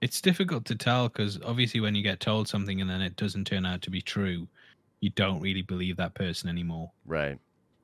it's 0.00 0.20
difficult 0.20 0.64
to 0.66 0.74
tell 0.74 1.08
because 1.08 1.38
obviously, 1.44 1.80
when 1.80 1.94
you 1.94 2.02
get 2.02 2.20
told 2.20 2.48
something 2.48 2.80
and 2.80 2.88
then 2.88 3.02
it 3.02 3.16
doesn't 3.16 3.46
turn 3.46 3.66
out 3.66 3.82
to 3.82 3.90
be 3.90 4.00
true, 4.00 4.48
you 5.00 5.10
don't 5.10 5.40
really 5.40 5.62
believe 5.62 5.96
that 5.96 6.14
person 6.14 6.48
anymore. 6.48 6.90
Right. 7.04 7.38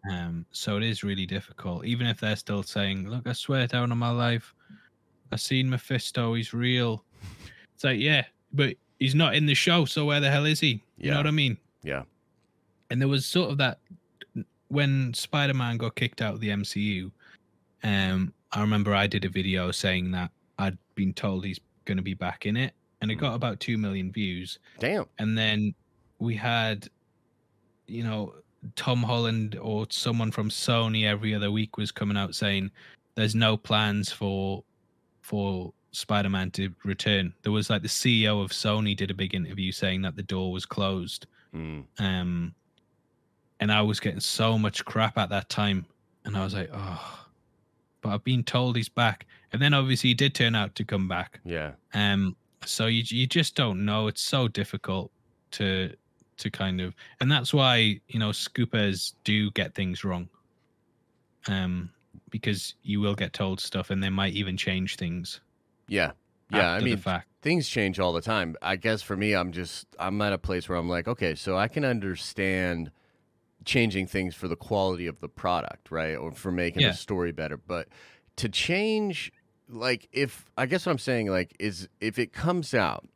Um, 0.08 0.46
so 0.50 0.76
it 0.76 0.82
is 0.82 1.02
really 1.04 1.26
difficult, 1.26 1.84
even 1.84 2.06
if 2.06 2.20
they're 2.20 2.36
still 2.36 2.62
saying, 2.62 3.08
"Look, 3.08 3.26
I 3.26 3.32
swear 3.32 3.66
down 3.66 3.92
on 3.92 3.98
my 3.98 4.10
life, 4.10 4.54
I've 5.32 5.40
seen 5.40 5.68
Mephisto. 5.68 6.34
He's 6.34 6.54
real." 6.54 7.04
It's 7.74 7.84
like, 7.84 7.98
yeah, 8.00 8.24
but 8.52 8.76
he's 8.98 9.14
not 9.14 9.34
in 9.34 9.46
the 9.46 9.54
show, 9.54 9.84
so 9.84 10.04
where 10.06 10.20
the 10.20 10.30
hell 10.30 10.46
is 10.46 10.60
he? 10.60 10.68
You 10.96 11.08
Yeah. 11.08 11.10
know 11.12 11.16
what 11.18 11.26
I 11.26 11.30
mean? 11.32 11.58
Yeah. 11.82 12.04
And 12.90 13.00
there 13.00 13.08
was 13.08 13.26
sort 13.26 13.50
of 13.50 13.58
that 13.58 13.78
when 14.68 15.12
Spider-Man 15.14 15.76
got 15.78 15.94
kicked 15.96 16.22
out 16.22 16.34
of 16.34 16.40
the 16.40 16.50
MCU. 16.50 17.10
Um, 17.82 18.32
I 18.52 18.60
remember 18.60 18.94
I 18.94 19.06
did 19.06 19.24
a 19.24 19.28
video 19.28 19.70
saying 19.70 20.10
that 20.12 20.30
I'd 20.58 20.78
been 20.94 21.12
told 21.14 21.44
he's 21.44 21.60
going 21.86 21.96
to 21.96 22.02
be 22.02 22.14
back 22.14 22.46
in 22.46 22.56
it, 22.56 22.74
and 23.00 23.10
it 23.10 23.16
Mm. 23.16 23.20
got 23.20 23.34
about 23.34 23.60
two 23.60 23.78
million 23.78 24.12
views. 24.12 24.58
Damn. 24.78 25.06
And 25.18 25.36
then 25.36 25.74
we 26.18 26.36
had, 26.36 26.88
you 27.86 28.02
know, 28.04 28.34
Tom 28.76 29.02
Holland 29.02 29.58
or 29.60 29.86
someone 29.90 30.30
from 30.30 30.50
Sony 30.50 31.06
every 31.06 31.34
other 31.34 31.50
week 31.50 31.76
was 31.76 31.90
coming 31.90 32.16
out 32.16 32.34
saying 32.34 32.70
there's 33.14 33.34
no 33.34 33.56
plans 33.56 34.12
for 34.12 34.64
for 35.22 35.72
Spider-Man 35.92 36.50
to 36.52 36.70
return. 36.84 37.34
There 37.42 37.52
was 37.52 37.70
like 37.70 37.82
the 37.82 37.88
CEO 37.88 38.42
of 38.42 38.50
Sony 38.50 38.96
did 38.96 39.10
a 39.10 39.14
big 39.14 39.34
interview 39.34 39.72
saying 39.72 40.02
that 40.02 40.16
the 40.16 40.22
door 40.22 40.52
was 40.52 40.66
closed. 40.66 41.26
Mm. 41.54 41.84
Um 41.98 42.54
and 43.58 43.72
I 43.72 43.82
was 43.82 44.00
getting 44.00 44.20
so 44.20 44.58
much 44.58 44.84
crap 44.84 45.18
at 45.18 45.30
that 45.30 45.48
time. 45.48 45.86
And 46.24 46.36
I 46.36 46.44
was 46.44 46.54
like, 46.54 46.70
oh 46.72 47.20
but 48.00 48.10
I've 48.10 48.24
been 48.24 48.42
told 48.42 48.76
he's 48.76 48.88
back. 48.88 49.26
And 49.52 49.60
then 49.60 49.74
obviously 49.74 50.10
he 50.10 50.14
did 50.14 50.34
turn 50.34 50.54
out 50.54 50.74
to 50.76 50.84
come 50.84 51.08
back. 51.08 51.40
Yeah. 51.44 51.72
Um, 51.94 52.36
so 52.64 52.86
you 52.86 53.02
you 53.06 53.26
just 53.26 53.54
don't 53.54 53.84
know. 53.84 54.06
It's 54.06 54.22
so 54.22 54.48
difficult 54.48 55.10
to 55.52 55.94
to 56.40 56.50
kind 56.50 56.80
of, 56.80 56.94
and 57.20 57.30
that's 57.30 57.54
why 57.54 58.00
you 58.08 58.18
know 58.18 58.30
scoopers 58.30 59.14
do 59.24 59.50
get 59.52 59.74
things 59.74 60.04
wrong. 60.04 60.28
Um, 61.48 61.90
because 62.30 62.74
you 62.82 63.00
will 63.00 63.14
get 63.14 63.32
told 63.32 63.60
stuff, 63.60 63.90
and 63.90 64.02
they 64.02 64.10
might 64.10 64.34
even 64.34 64.56
change 64.56 64.96
things. 64.96 65.40
Yeah. 65.88 66.12
Yeah. 66.52 66.72
I 66.72 66.80
mean, 66.80 67.00
things 67.42 67.68
change 67.68 68.00
all 68.00 68.12
the 68.12 68.20
time. 68.20 68.56
I 68.60 68.76
guess 68.76 69.02
for 69.02 69.16
me, 69.16 69.34
I'm 69.34 69.52
just 69.52 69.86
I'm 69.98 70.20
at 70.22 70.32
a 70.32 70.38
place 70.38 70.68
where 70.68 70.76
I'm 70.78 70.88
like, 70.88 71.06
okay, 71.08 71.34
so 71.34 71.56
I 71.56 71.68
can 71.68 71.84
understand 71.84 72.90
changing 73.64 74.06
things 74.06 74.34
for 74.34 74.48
the 74.48 74.56
quality 74.56 75.06
of 75.06 75.20
the 75.20 75.28
product, 75.28 75.90
right, 75.90 76.14
or 76.16 76.32
for 76.32 76.50
making 76.50 76.82
Yeah. 76.82 76.90
the 76.90 76.96
story 76.96 77.30
better. 77.32 77.56
But 77.56 77.88
to 78.36 78.48
change, 78.48 79.32
like, 79.68 80.08
if 80.12 80.50
I 80.56 80.66
guess 80.66 80.86
what 80.86 80.92
I'm 80.92 80.98
saying, 80.98 81.28
like, 81.28 81.54
is 81.60 81.88
if 82.00 82.18
it 82.18 82.32
comes 82.32 82.74
out 82.74 83.06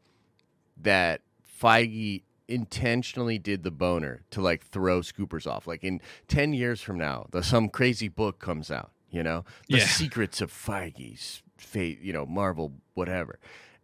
that 0.83 1.23
Feige 1.61 2.23
intentionally 2.49 3.39
did 3.39 3.63
the 3.63 3.73
Bohner 3.73 4.21
to 4.31 4.41
like 4.41 4.65
throw 4.67 5.01
scoopers 5.01 5.47
off, 5.47 5.67
like 5.67 5.85
in 5.85 6.01
ten 6.29 6.53
years 6.53 6.81
from 6.81 6.99
now, 6.99 7.27
the 7.31 7.43
some 7.43 7.69
crazy 7.69 8.09
book 8.09 8.39
comes 8.39 8.71
out, 8.71 8.91
you 9.11 9.23
know, 9.23 9.45
the 9.69 9.79
Yeah. 9.79 9.87
secrets 9.87 10.41
of 10.41 10.53
Feige's 10.53 11.43
fate, 11.57 12.01
you 12.01 12.13
know, 12.13 12.27
Marvel, 12.27 12.73
whatever. 12.95 13.39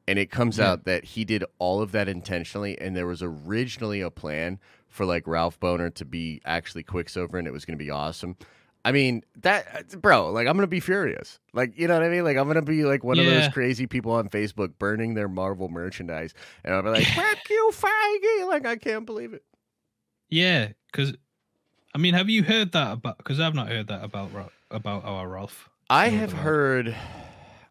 And 0.09 0.19
it 0.19 0.31
comes 0.31 0.59
Yeah. 0.59 0.73
out 0.73 0.85
that 0.85 1.05
he 1.05 1.25
did 1.25 1.45
all 1.59 1.81
of 1.81 1.93
that 1.93 2.09
intentionally, 2.09 2.79
and 2.81 2.97
there 2.97 3.07
was 3.07 3.23
originally 3.23 4.01
a 4.01 4.11
plan 4.11 4.59
for 4.89 5.07
like 5.07 5.27
Ralph 5.27 5.59
Bohner 5.61 5.93
to 5.95 6.05
be 6.05 6.41
actually 6.45 6.83
Quicksilver, 6.83 7.39
and 7.39 7.47
it 7.47 7.53
was 7.53 7.65
going 7.65 7.79
to 7.79 7.85
be 7.85 7.91
awesome. 7.91 8.37
I 8.85 8.93
mean, 8.93 9.23
that, 9.43 9.91
bro, 10.01 10.31
like, 10.31 10.47
I'm 10.47 10.55
going 10.57 10.63
to 10.63 10.67
be 10.67 10.81
furious. 10.81 11.39
Like, 11.53 11.77
you 11.79 11.87
know 11.87 11.95
what 11.95 12.03
I 12.03 12.09
mean? 12.09 12.25
Like, 12.25 12.37
I'm 12.39 12.45
going 12.45 12.55
to 12.57 12.63
be 12.63 12.85
like 12.85 13.05
one 13.05 13.19
of 13.19 13.27
those 13.43 13.49
crazy 13.53 13.87
people 13.87 14.13
on 14.13 14.29
Facebook 14.31 14.79
burning 14.79 15.15
their 15.15 15.29
Marvel 15.29 15.69
merchandise, 15.69 16.33
and 16.65 16.75
I'll 16.75 16.83
be 16.83 16.89
like, 16.89 17.07
"Fuck 17.15 17.39
you, 17.51 17.71
Feige!" 17.75 18.49
Like, 18.49 18.65
I 18.67 18.77
can't 18.77 19.05
believe 19.05 19.35
it. 19.35 19.43
Yeah, 20.29 20.69
because 20.91 21.15
I 21.95 21.99
mean, 21.99 22.15
have 22.15 22.31
you 22.31 22.43
heard 22.43 22.73
that 22.73 22.93
about? 22.93 23.19
Because 23.19 23.39
I've 23.41 23.55
not 23.55 23.69
heard 23.69 23.89
that 23.89 24.03
about 24.05 24.31
about 24.71 25.05
our 25.05 25.29
Ralph. 25.29 25.69
I 25.91 26.09
have 26.09 26.33
heard, 26.33 26.95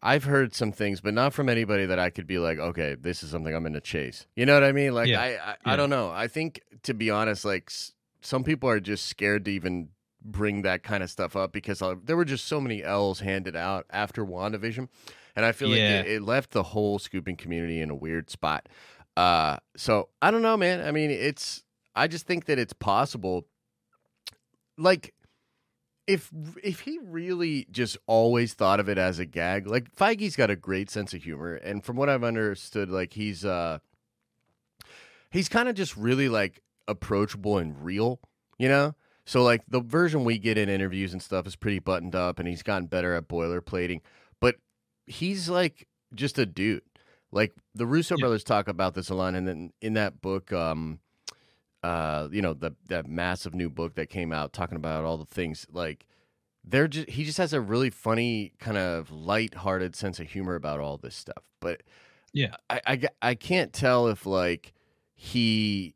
I've 0.02 0.24
heard 0.24 0.54
some 0.54 0.72
things, 0.72 1.00
but 1.00 1.14
not 1.14 1.32
from 1.32 1.48
anybody 1.48 1.86
that 1.86 1.98
I 1.98 2.10
could 2.10 2.26
be 2.26 2.38
like, 2.38 2.58
okay, 2.58 2.94
this 3.00 3.22
is 3.22 3.30
something 3.30 3.54
I'm 3.54 3.62
going 3.62 3.72
to 3.72 3.80
chase. 3.80 4.26
You 4.36 4.44
know 4.46 4.52
what 4.54 4.62
I 4.64 4.72
mean? 4.72 4.92
Like, 4.94 5.08
Yeah, 5.08 5.20
I, 5.22 5.52
I, 5.52 5.56
I 5.72 5.76
don't 5.76 5.88
know. 5.90 6.10
I 6.10 6.28
think 6.28 6.60
to 6.82 6.92
be 6.94 7.10
honest, 7.10 7.44
like 7.46 7.64
s- 7.68 7.92
some 8.20 8.44
people 8.44 8.68
are 8.68 8.78
just 8.78 9.06
scared 9.06 9.46
to 9.46 9.50
even 9.50 9.88
bring 10.22 10.62
that 10.62 10.82
kind 10.82 11.02
of 11.02 11.10
stuff 11.10 11.34
up 11.36 11.52
because 11.52 11.80
uh, 11.82 11.94
there 12.04 12.16
were 12.16 12.24
just 12.24 12.46
so 12.46 12.60
many 12.60 12.82
L's 12.82 13.20
handed 13.20 13.56
out 13.56 13.86
after 13.90 14.24
WandaVision, 14.24 14.88
and 15.36 15.44
I 15.44 15.52
feel 15.52 15.68
Yeah. 15.68 15.98
like 15.98 16.06
it, 16.06 16.12
it 16.16 16.22
left 16.22 16.50
the 16.50 16.62
whole 16.62 16.98
scooping 16.98 17.36
community 17.36 17.80
in 17.80 17.90
a 17.90 17.94
weird 17.94 18.30
spot. 18.30 18.68
Uh, 19.16 19.56
so 19.76 20.08
I 20.22 20.30
don't 20.30 20.42
know, 20.42 20.56
man. 20.56 20.86
I 20.86 20.92
mean, 20.92 21.10
it's. 21.10 21.64
I 21.94 22.06
just 22.06 22.26
think 22.26 22.44
that 22.46 22.58
it's 22.58 22.72
possible. 22.72 23.46
Like 24.78 25.12
if 26.06 26.30
if 26.62 26.80
he 26.80 26.98
really 27.02 27.66
just 27.70 27.98
always 28.06 28.54
thought 28.54 28.80
of 28.80 28.88
it 28.88 28.98
as 28.98 29.18
a 29.18 29.26
gag, 29.26 29.66
like 29.66 29.94
Feige's 29.94 30.36
got 30.36 30.50
a 30.50 30.56
great 30.56 30.90
sense 30.90 31.12
of 31.12 31.22
humor, 31.22 31.54
and 31.54 31.84
from 31.84 31.96
what 31.96 32.08
I've 32.08 32.24
understood, 32.24 32.88
like 32.90 33.12
he's 33.12 33.44
uh 33.44 33.78
he's 35.30 35.48
kind 35.48 35.68
of 35.68 35.74
just 35.74 35.96
really 35.96 36.28
like 36.28 36.60
approachable 36.88 37.58
and 37.58 37.84
real, 37.84 38.20
you 38.58 38.68
know. 38.68 38.94
So 39.30 39.44
like 39.44 39.62
the 39.68 39.80
version 39.80 40.24
we 40.24 40.38
get 40.38 40.58
in 40.58 40.68
interviews 40.68 41.12
and 41.12 41.22
stuff 41.22 41.46
is 41.46 41.54
pretty 41.54 41.78
buttoned 41.78 42.16
up, 42.16 42.40
and 42.40 42.48
he's 42.48 42.64
gotten 42.64 42.88
better 42.88 43.14
at 43.14 43.28
boilerplating, 43.28 44.00
but 44.40 44.56
he's 45.06 45.48
like 45.48 45.86
just 46.12 46.36
a 46.36 46.44
dude. 46.44 46.82
Like 47.30 47.52
the 47.72 47.86
Russo 47.86 48.16
Yeah. 48.16 48.22
brothers 48.22 48.42
talk 48.42 48.66
about 48.66 48.94
this 48.94 49.08
a 49.08 49.14
lot, 49.14 49.36
and 49.36 49.46
then 49.46 49.72
in 49.80 49.92
that 49.94 50.20
book, 50.20 50.52
um, 50.52 50.98
uh, 51.84 52.28
you 52.32 52.42
know, 52.42 52.54
the 52.54 52.74
that 52.88 53.06
massive 53.06 53.54
new 53.54 53.70
book 53.70 53.94
that 53.94 54.10
came 54.10 54.32
out 54.32 54.52
talking 54.52 54.74
about 54.76 55.04
all 55.04 55.16
the 55.16 55.24
things 55.24 55.64
like 55.70 56.06
they're 56.64 56.88
just 56.88 57.10
he 57.10 57.24
just 57.24 57.38
has 57.38 57.52
a 57.52 57.60
really 57.60 57.90
funny 57.90 58.52
kind 58.58 58.78
of 58.78 59.12
light-hearted 59.12 59.94
sense 59.96 60.18
of 60.20 60.28
humor 60.30 60.56
about 60.56 60.80
all 60.80 60.98
this 60.98 61.14
stuff. 61.14 61.44
But 61.60 61.82
Yeah. 62.32 62.56
I 62.68 62.80
I, 62.86 63.02
I 63.22 63.34
can't 63.36 63.72
tell 63.72 64.08
if 64.08 64.26
like 64.26 64.72
he 65.14 65.94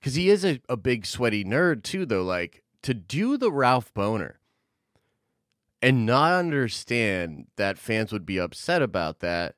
because 0.00 0.14
he 0.14 0.30
is 0.30 0.44
a, 0.44 0.60
a 0.68 0.76
big 0.76 1.06
sweaty 1.06 1.44
nerd 1.44 1.82
too 1.82 2.06
though 2.06 2.22
like 2.24 2.62
to 2.86 2.94
do 2.94 3.36
the 3.36 3.50
Ralph 3.50 3.92
Bohner 3.94 4.34
and 5.82 6.06
not 6.06 6.34
understand 6.34 7.46
that 7.56 7.78
fans 7.78 8.12
would 8.12 8.24
be 8.24 8.38
upset 8.38 8.80
about 8.80 9.18
that 9.18 9.56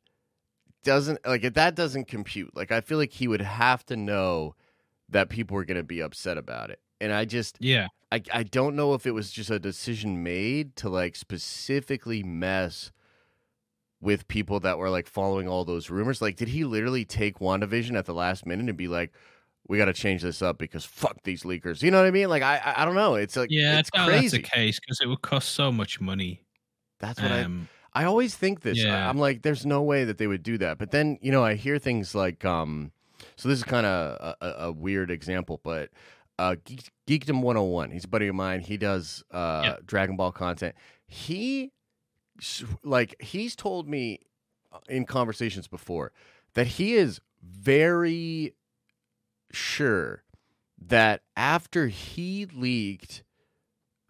doesn't 0.83 1.19
like 1.27 1.43
that 1.43 1.75
doesn't 1.75 2.09
compute. 2.09 2.57
Like 2.57 2.73
I 2.73 2.81
feel 2.81 2.97
like 2.97 3.13
he 3.13 3.29
would 3.29 3.43
have 3.43 3.85
to 3.85 3.97
know 3.97 4.55
that 5.11 5.29
people 5.29 5.57
were 5.57 5.67
going 5.67 5.77
to 5.77 5.83
be 5.83 6.01
upset 6.01 6.39
about 6.39 6.71
it. 6.71 6.81
And 7.03 7.13
I 7.13 7.27
just 7.27 7.59
Yeah, 7.61 7.89
I, 8.11 8.23
I 8.33 8.45
don't 8.45 8.75
know 8.75 8.95
if 8.95 9.05
it 9.05 9.13
was 9.13 9.31
just 9.31 9.51
a 9.51 9.59
decision 9.59 10.23
made 10.23 10.75
to 10.77 10.89
like 10.89 11.15
specifically 11.15 12.23
mess 12.23 12.93
with 14.01 14.27
people 14.27 14.59
that 14.61 14.79
were 14.79 14.89
like 14.89 15.07
following 15.07 15.47
all 15.47 15.67
those 15.67 15.91
rumors. 15.91 16.23
Like, 16.23 16.37
did 16.37 16.49
he 16.49 16.65
literally 16.65 17.05
take 17.05 17.41
WandaVision 17.41 17.95
at 17.95 18.07
the 18.07 18.15
last 18.15 18.47
minute 18.47 18.71
and 18.71 18.79
be 18.79 18.89
like, 18.89 19.13
we 19.69 19.79
got 19.79 19.85
to 19.87 19.93
change 19.93 20.23
this 20.23 20.43
up 20.43 20.59
because 20.59 20.85
fuck 20.85 21.23
these 21.25 21.43
leakers? 21.45 21.83
You 21.83 21.91
know 21.91 21.99
what 21.99 22.07
I 22.07 22.11
mean? 22.11 22.29
Like, 22.29 22.43
I 22.43 22.57
I, 22.57 22.83
I 22.83 22.85
don't 22.85 22.95
know. 22.95 23.15
It's 23.15 23.37
like, 23.37 23.51
yeah, 23.51 23.79
it's 23.79 23.91
I 23.95 23.99
doubt 23.99 24.07
that's 24.09 24.21
crazy. 24.21 24.37
the 24.39 24.43
case 24.43 24.81
because 24.81 25.01
it 25.01 25.07
would 25.07 25.23
cost 25.23 25.51
so 25.51 25.71
much 25.71 26.01
money. 26.01 26.43
That's 27.01 27.21
what 27.21 27.31
I 27.31 27.43
Um, 27.43 27.69
I 27.93 28.05
always 28.05 28.35
think 28.35 28.61
this. 28.63 28.79
I- 28.79 28.87
Yeah. 28.89 29.09
I'm 29.09 29.19
like, 29.19 29.43
there's 29.43 29.65
no 29.67 29.83
way 29.83 30.05
that 30.05 30.19
they 30.19 30.27
would 30.27 30.43
do 30.43 30.59
that. 30.59 30.79
But 30.79 30.91
then, 30.91 31.19
you 31.23 31.31
know, 31.33 31.45
I 31.45 31.55
hear 31.55 31.79
things 31.79 32.15
like, 32.15 32.45
um, 32.45 32.93
so 33.37 33.49
this 33.49 33.59
is 33.59 33.65
kind 33.65 33.87
of 33.87 34.17
a, 34.21 34.37
a, 34.41 34.67
a 34.69 34.73
weird 34.73 35.11
example, 35.11 35.61
but 35.65 35.91
uh, 36.39 36.55
Geek, 36.65 36.91
Geekdom 37.09 37.41
101, 37.43 37.91
he's 37.91 38.05
a 38.05 38.09
buddy 38.09 38.29
of 38.29 38.35
mine. 38.35 38.61
He 38.61 38.77
does 38.77 39.25
uh, 39.33 39.63
Yeah. 39.65 39.77
Dragon 39.85 40.17
Ball 40.17 40.31
content. 40.33 40.75
He, 41.07 41.73
like, 42.85 43.17
he's 43.21 43.57
told 43.57 43.89
me 43.89 44.21
uh, 44.73 44.79
in 44.89 45.05
conversations 45.05 45.67
before 45.67 46.13
that 46.55 46.67
he 46.67 46.95
is 46.95 47.21
very 47.43 48.55
sure 49.53 50.23
that 50.87 51.23
after 51.37 51.89
he 51.89 52.47
leaked 52.47 53.25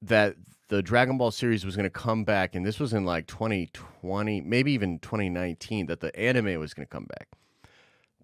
that 0.03 0.37
the 0.69 0.83
Dragon 0.83 1.19
Ball 1.19 1.31
series 1.31 1.65
was 1.65 1.77
going 1.77 1.85
to 1.85 1.91
come 1.91 2.25
back, 2.25 2.55
and 2.55 2.65
this 2.65 2.79
was 2.79 2.93
in 2.93 3.05
like 3.05 3.27
2020, 3.27 4.43
maybe 4.43 4.73
even 4.73 4.99
2019, 4.99 5.87
that 5.87 6.01
the 6.01 6.15
anime 6.19 6.61
was 6.61 6.75
going 6.75 6.87
to 6.87 6.91
come 6.91 7.07
back. 7.07 7.29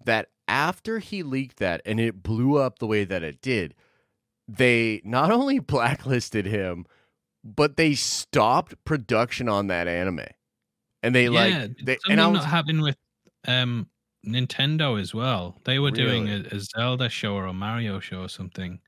That 0.03 0.29
after 0.47 0.99
he 0.99 1.23
leaked 1.23 1.57
that 1.57 1.81
and 1.85 1.99
it 1.99 2.21
blew 2.21 2.57
up 2.57 2.77
the 2.77 2.87
way 2.87 3.03
that 3.03 3.23
it 3.23 3.41
did, 3.41 3.73
they 4.47 5.01
not 5.03 5.31
only 5.31 5.59
blacklisted 5.59 6.45
him, 6.45 6.85
but 7.43 7.77
they 7.77 7.95
stopped 7.95 8.75
production 8.85 9.49
on 9.49 9.67
that 9.67 9.87
anime. 9.87 10.25
And 11.01 11.13
they 11.13 11.25
yeah, 11.25 11.29
like, 11.29 11.77
they, 11.83 11.93
something 11.93 12.11
and 12.11 12.21
I 12.21 12.27
was, 12.27 12.41
not 12.41 12.49
happen 12.49 12.81
with 12.81 12.97
um 13.47 13.87
Nintendo 14.25 14.99
as 14.99 15.13
well. 15.13 15.59
They 15.65 15.79
were 15.79 15.91
doing 15.91 16.27
a, 16.29 16.43
a 16.51 16.59
Zelda 16.59 17.09
show 17.09 17.33
or 17.35 17.45
a 17.45 17.53
Mario 17.53 17.99
show 17.99 18.21
or 18.21 18.29
something, 18.29 18.79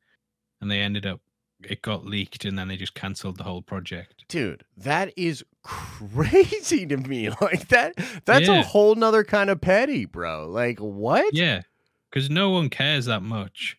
and 0.61 0.69
they 0.71 0.81
ended 0.81 1.05
up 1.05 1.21
it 1.63 1.81
got 1.81 2.05
leaked, 2.05 2.45
and 2.45 2.57
then 2.57 2.67
they 2.67 2.77
just 2.77 2.93
cancelled 2.93 3.37
the 3.37 3.43
whole 3.43 3.61
project. 3.63 4.25
dude, 4.27 4.63
that 4.77 5.11
is 5.17 5.43
crazy 5.63 6.85
to 6.85 6.97
me. 6.97 7.29
Like 7.41 7.67
that, 7.69 7.93
that's 8.25 8.47
a 8.47 8.61
whole 8.63 8.95
nother 8.95 9.23
kind 9.23 9.49
of 9.49 9.59
petty, 9.61 10.05
bro. 10.05 10.47
Like 10.47 10.79
what? 10.79 11.33
Yeah, 11.33 11.61
because 12.09 12.29
no 12.29 12.49
one 12.51 12.69
cares 12.69 13.05
that 13.05 13.21
much. 13.23 13.77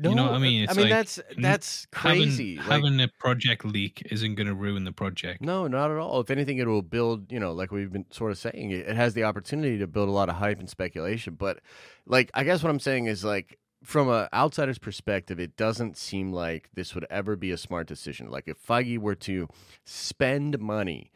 No, 0.00 0.10
You 0.10 0.16
know 0.16 0.24
what 0.24 0.34
I 0.34 0.38
mean? 0.38 0.66
I 0.68 0.72
mean 0.72 0.88
like, 0.88 0.90
that's 0.90 1.20
that's 1.38 1.86
crazy. 1.92 2.56
Having, 2.56 2.68
Like, 2.70 2.82
having 2.82 3.00
a 3.00 3.08
project 3.18 3.64
leak 3.64 4.02
isn't 4.10 4.34
going 4.34 4.46
to 4.46 4.54
ruin 4.54 4.84
the 4.84 4.92
project. 4.92 5.42
no, 5.42 5.66
not 5.66 5.90
at 5.90 5.98
all. 5.98 6.20
If 6.20 6.30
anything, 6.30 6.58
it 6.58 6.66
will 6.66 6.82
build. 6.82 7.30
You 7.30 7.38
know, 7.38 7.52
like 7.52 7.70
we've 7.70 7.92
been 7.92 8.06
sort 8.10 8.30
of 8.32 8.38
saying, 8.38 8.70
it, 8.70 8.88
it 8.88 8.96
has 8.96 9.14
the 9.14 9.24
opportunity 9.24 9.78
to 9.78 9.86
build 9.86 10.08
a 10.08 10.12
lot 10.12 10.28
of 10.28 10.36
hype 10.36 10.58
and 10.58 10.70
speculation. 10.70 11.34
But 11.34 11.60
like, 12.06 12.30
I 12.34 12.44
guess 12.44 12.62
what 12.62 12.70
I'm 12.70 12.80
saying 12.80 13.06
is 13.06 13.24
like. 13.24 13.58
From 13.82 14.10
an 14.10 14.28
outsider's 14.34 14.76
perspective, 14.76 15.40
it 15.40 15.56
doesn't 15.56 15.96
seem 15.96 16.34
like 16.34 16.68
this 16.74 16.94
would 16.94 17.06
ever 17.08 17.34
be 17.34 17.50
a 17.50 17.56
smart 17.56 17.86
decision. 17.86 18.30
Like 18.30 18.46
if 18.46 18.62
Feige 18.62 18.98
were 18.98 19.14
to 19.14 19.48
spend 19.86 20.58
money 20.58 21.10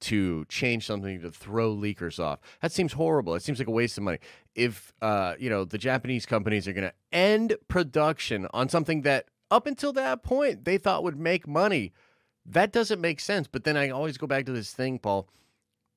to 0.00 0.44
change 0.48 0.86
something 0.86 1.20
to 1.20 1.30
throw 1.30 1.74
leakers 1.74 2.18
off. 2.18 2.40
That 2.62 2.72
seems 2.72 2.92
horrible. 2.92 3.34
It 3.34 3.42
seems 3.42 3.58
like 3.58 3.68
a 3.68 3.72
waste 3.72 3.98
of 3.98 4.04
money. 4.04 4.18
If 4.54 4.92
uh, 5.02 5.34
you 5.38 5.50
know 5.50 5.64
the 5.64 5.78
Japanese 5.78 6.26
companies 6.26 6.68
are 6.68 6.72
going 6.72 6.88
to 6.88 6.94
end 7.12 7.56
production 7.68 8.46
on 8.52 8.68
something 8.68 9.02
that 9.02 9.26
up 9.50 9.66
until 9.66 9.92
that 9.94 10.22
point 10.22 10.64
they 10.64 10.78
thought 10.78 11.02
would 11.02 11.18
make 11.18 11.46
money, 11.48 11.92
that 12.46 12.72
doesn't 12.72 13.00
make 13.00 13.20
sense. 13.20 13.48
But 13.48 13.64
then 13.64 13.76
I 13.76 13.90
always 13.90 14.18
go 14.18 14.26
back 14.26 14.46
to 14.46 14.52
this 14.52 14.72
thing, 14.72 14.98
Paul. 14.98 15.28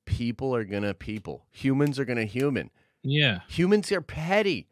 People 0.04 0.54
are 0.54 0.64
gonna 0.64 0.94
people. 0.94 1.46
Humans 1.50 1.98
are 1.98 2.04
gonna 2.04 2.24
human. 2.24 2.70
Yeah. 3.02 3.40
Humans 3.48 3.92
are 3.92 4.00
petty. 4.00 4.68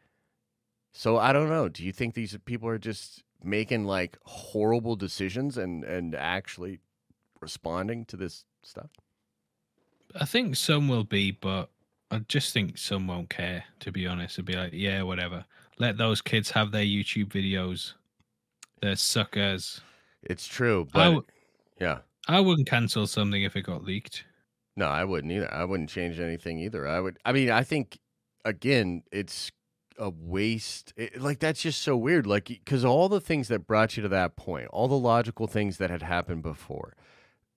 So 0.93 1.17
I 1.17 1.31
don't 1.31 1.49
know. 1.49 1.69
Do 1.69 1.85
you 1.85 1.93
think 1.93 2.13
these 2.13 2.37
people 2.43 2.67
are 2.67 2.77
just 2.77 3.23
making 3.43 3.85
like 3.85 4.17
horrible 4.23 4.95
decisions 4.95 5.57
and 5.57 5.83
and 5.85 6.15
actually 6.15 6.79
responding 7.39 8.05
to 8.05 8.17
this 8.17 8.43
stuff? 8.61 8.89
I 10.19 10.25
think 10.25 10.55
some 10.55 10.87
will 10.87 11.03
be, 11.03 11.31
but 11.31 11.69
I 12.09 12.19
just 12.27 12.53
think 12.53 12.77
some 12.77 13.07
won't 13.07 13.29
care. 13.29 13.63
To 13.81 13.91
be 13.91 14.07
honest, 14.07 14.35
it'd 14.35 14.45
be 14.45 14.53
like, 14.53 14.73
yeah, 14.73 15.01
whatever. 15.03 15.45
Let 15.79 15.97
those 15.97 16.21
kids 16.21 16.51
have 16.51 16.71
their 16.71 16.83
YouTube 16.83 17.29
videos. 17.29 17.93
They're 18.81 18.95
suckers. 18.95 19.81
It's 20.23 20.47
true, 20.47 20.87
but 20.91 21.05
w- 21.05 21.23
yeah. 21.79 21.99
I 22.27 22.39
wouldn't 22.39 22.69
cancel 22.69 23.07
something 23.07 23.41
if 23.41 23.55
it 23.55 23.63
got 23.63 23.83
leaked. 23.83 24.25
No, 24.75 24.85
I 24.87 25.03
wouldn't 25.03 25.31
either. 25.31 25.51
I 25.53 25.65
wouldn't 25.65 25.89
change 25.89 26.19
anything 26.19 26.59
either. 26.59 26.87
I 26.87 26.99
would. 26.99 27.17
I 27.25 27.31
mean, 27.31 27.49
I 27.49 27.63
think 27.63 27.99
again, 28.45 29.03
it's 29.11 29.51
a 29.97 30.09
waste. 30.09 30.93
It, 30.95 31.21
like 31.21 31.39
that's 31.39 31.61
just 31.61 31.81
so 31.81 31.97
weird. 31.97 32.25
Like 32.25 32.47
because 32.47 32.85
all 32.85 33.09
the 33.09 33.21
things 33.21 33.47
that 33.49 33.67
brought 33.67 33.97
you 33.97 34.03
to 34.03 34.09
that 34.09 34.35
point, 34.35 34.67
all 34.67 34.87
the 34.87 34.97
logical 34.97 35.47
things 35.47 35.77
that 35.77 35.89
had 35.89 36.03
happened 36.03 36.43
before, 36.43 36.95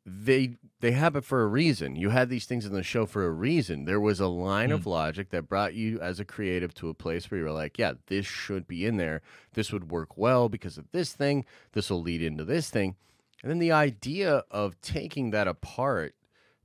they 0.07 0.57
they 0.81 0.93
have 0.93 1.17
it 1.17 1.25
for 1.25 1.43
a 1.43 1.47
reason. 1.47 1.97
You 1.97 2.11
had 2.11 2.29
these 2.29 2.45
things 2.45 2.67
in 2.67 2.75
the 2.75 2.83
show 2.83 3.07
for 3.07 3.25
a 3.25 3.31
reason. 3.31 3.87
There 3.87 4.01
was 4.01 4.21
a 4.21 4.27
line 4.27 4.71
of 4.71 4.83
mm. 4.83 4.87
logic 4.87 5.31
that 5.31 5.49
brought 5.49 5.75
you 5.75 5.99
as 6.01 6.21
a 6.21 6.25
creative 6.27 6.75
to 6.75 6.91
a 6.91 6.95
place 6.95 7.31
where 7.31 7.39
you 7.39 7.45
were 7.45 7.53
like, 7.53 7.79
yeah, 7.79 7.95
this 8.09 8.27
should 8.27 8.69
be 8.69 8.85
in 8.85 8.99
there. 8.99 9.23
This 9.55 9.73
would 9.73 9.91
work 9.91 10.19
well 10.19 10.51
because 10.51 10.77
of 10.77 10.91
this 10.93 11.13
thing. 11.15 11.47
This 11.73 11.89
will 11.89 12.03
lead 12.03 12.21
into 12.21 12.45
this 12.45 12.69
thing. 12.69 12.97
And 13.43 13.51
then 13.51 13.59
the 13.59 13.73
idea 13.73 14.45
of 14.51 14.79
taking 14.83 15.31
that 15.31 15.49
apart 15.49 16.15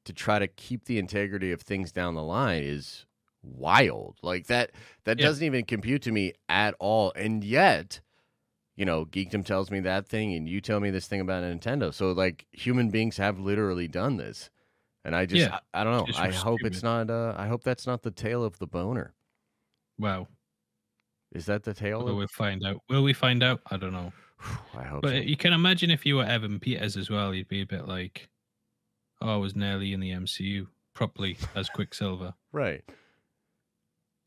to 0.04 0.14
try 0.14 0.40
to 0.40 0.48
keep 0.48 0.86
the 0.86 1.00
integrity 1.00 1.52
of 1.52 1.62
things 1.62 1.92
down 1.92 2.16
the 2.16 2.24
line 2.24 2.64
is 2.64 3.06
wild. 3.42 4.18
Like 4.22 4.48
that 4.48 4.72
that 5.06 5.18
Yeah. 5.18 5.28
doesn't 5.28 5.46
even 5.46 5.64
compute 5.64 6.02
to 6.04 6.12
me 6.12 6.34
at 6.50 6.76
all. 6.80 7.14
And 7.16 7.44
yet, 7.44 8.02
you 8.80 8.86
know, 8.86 9.04
Geekdom 9.06 9.46
tells 9.46 9.70
me 9.70 9.82
that 9.82 10.08
thing 10.08 10.34
and 10.36 10.48
you 10.48 10.62
tell 10.62 10.80
me 10.80 10.90
this 10.90 11.06
thing 11.06 11.20
about 11.20 11.44
Nintendo. 11.44 11.94
So 11.94 12.14
like 12.14 12.46
human 12.54 12.90
beings 12.90 13.18
have 13.18 13.38
literally 13.38 13.90
done 13.90 14.16
this. 14.16 14.50
And 15.04 15.14
I 15.14 15.26
just 15.26 15.42
Yeah. 15.42 15.60
I, 15.74 15.82
I 15.82 15.84
don't 15.84 16.08
know. 16.08 16.14
I 16.18 16.32
hope 16.32 16.62
it's 16.64 16.82
not 16.82 17.10
uh 17.10 17.36
I 17.38 17.48
hope 17.48 17.62
that's 17.62 17.86
not 17.86 18.04
the 18.04 18.12
tale 18.12 18.42
of 18.42 18.58
the 18.58 18.68
Bohner. 18.68 19.12
Wow. 19.98 20.30
Is 21.34 21.46
that 21.48 21.64
the 21.64 21.74
tale 21.74 22.06
Will 22.06 22.12
of 22.12 22.18
we 22.20 22.28
find 22.28 22.66
out? 22.66 22.78
Will 22.88 23.04
we 23.04 23.12
find 23.12 23.44
out? 23.44 23.60
I 23.70 23.76
don't 23.76 23.92
know. 23.92 24.14
I 24.74 24.84
hope 24.84 25.02
But 25.02 25.10
so. 25.10 25.16
you 25.16 25.36
can 25.36 25.52
imagine 25.52 25.92
if 25.92 26.06
you 26.06 26.16
were 26.16 26.24
Evan 26.26 26.58
Peters 26.58 26.96
as 26.96 27.10
well, 27.10 27.34
you'd 27.34 27.50
be 27.50 27.62
a 27.62 27.66
bit 27.66 27.86
like, 27.86 28.30
"Oh, 29.22 29.34
I 29.34 29.36
was 29.36 29.58
nearly 29.58 29.92
in 29.92 30.00
the 30.00 30.12
MCU 30.12 30.68
properly 30.94 31.38
as 31.54 31.70
Quicksilver." 31.70 32.34
Right. 32.54 32.84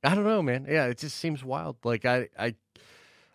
I 0.05 0.15
don't 0.15 0.25
know, 0.25 0.43
man. 0.43 0.67
Yeah, 0.69 0.87
it 0.87 0.99
just 0.99 1.17
seems 1.17 1.43
wild. 1.43 1.77
Like 1.85 2.05
I 2.05 2.29
I 2.39 2.55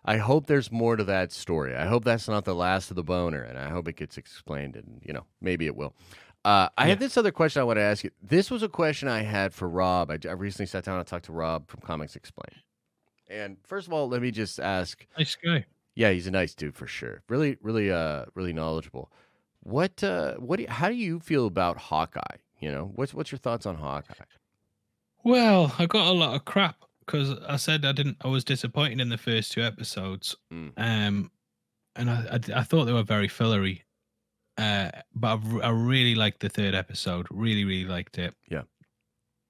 I 0.08 0.16
hope 0.16 0.46
there's 0.46 0.72
more 0.72 0.96
to 0.96 1.04
that 1.04 1.32
story. 1.32 1.76
I 1.76 1.86
hope 1.86 2.02
that's 2.04 2.28
not 2.28 2.44
the 2.44 2.54
last 2.54 2.90
of 2.90 2.96
the 2.96 3.04
Bohner 3.04 3.48
and 3.48 3.58
I 3.58 3.68
hope 3.68 3.88
it 3.88 3.96
gets 3.96 4.16
explained 4.16 4.74
and 4.76 5.02
you 5.04 5.12
know, 5.12 5.24
maybe 5.40 5.66
it 5.66 5.76
will. 5.76 5.94
Uh, 6.44 6.68
I 6.78 6.86
have 6.88 7.00
Yeah. 7.00 7.06
this 7.06 7.16
other 7.18 7.30
question 7.32 7.60
I 7.60 7.64
want 7.64 7.76
to 7.78 7.82
ask 7.82 8.02
you. 8.04 8.10
This 8.22 8.50
was 8.50 8.62
a 8.62 8.68
question 8.68 9.06
I 9.08 9.22
had 9.22 9.52
for 9.52 9.68
Rob. 9.68 10.10
I, 10.10 10.18
I 10.26 10.32
recently 10.32 10.66
sat 10.66 10.84
down 10.84 10.98
and 10.98 11.06
talked 11.06 11.26
to 11.26 11.32
Rob 11.32 11.68
from 11.68 11.80
Comics 11.80 12.16
Explained. 12.16 12.62
And 13.28 13.58
first 13.66 13.86
of 13.86 13.92
all, 13.92 14.08
let 14.08 14.22
me 14.22 14.30
just 14.30 14.58
ask. 14.58 15.04
Nice 15.18 15.34
guy. 15.36 15.66
Yeah, 15.94 16.10
he's 16.12 16.26
a 16.26 16.30
nice 16.30 16.54
dude 16.54 16.74
for 16.76 16.86
sure. 16.86 17.22
Really, 17.28 17.58
really, 17.60 17.90
uh, 17.92 18.24
really 18.34 18.54
knowledgeable. 18.54 19.12
What, 19.64 20.02
uh, 20.02 20.36
what? 20.36 20.56
Do 20.56 20.62
you, 20.62 20.68
how 20.70 20.88
do 20.88 20.94
you 20.94 21.20
feel 21.20 21.46
about 21.46 21.76
Hawkeye? 21.76 22.36
You 22.60 22.72
know, 22.72 22.92
what's 22.94 23.12
what's 23.12 23.30
your 23.30 23.38
thoughts 23.40 23.66
on 23.66 23.74
Hawkeye? 23.74 24.14
Well, 25.24 25.74
I 25.78 25.86
got 25.86 26.06
a 26.06 26.12
lot 26.12 26.34
of 26.36 26.44
crap 26.44 26.84
because 27.08 27.38
I 27.48 27.56
said 27.56 27.84
I 27.86 27.92
didn't. 27.92 28.18
I 28.20 28.28
was 28.28 28.44
disappointed 28.44 29.00
in 29.00 29.08
the 29.08 29.16
first 29.18 29.52
two 29.52 29.62
episodes, 29.62 30.36
Mm. 30.52 30.72
um, 30.76 31.30
and 31.96 32.10
I, 32.10 32.38
I 32.54 32.60
I 32.60 32.62
thought 32.62 32.84
they 32.84 32.92
were 32.92 33.02
very 33.02 33.28
fillery. 33.28 33.82
Uh, 34.58 34.90
but 35.14 35.40
I 35.62 35.70
really 35.70 36.14
liked 36.14 36.40
the 36.40 36.48
third 36.48 36.74
episode. 36.74 37.26
Really, 37.30 37.64
really 37.64 37.88
liked 37.88 38.18
it. 38.18 38.34
Yeah. 38.50 38.62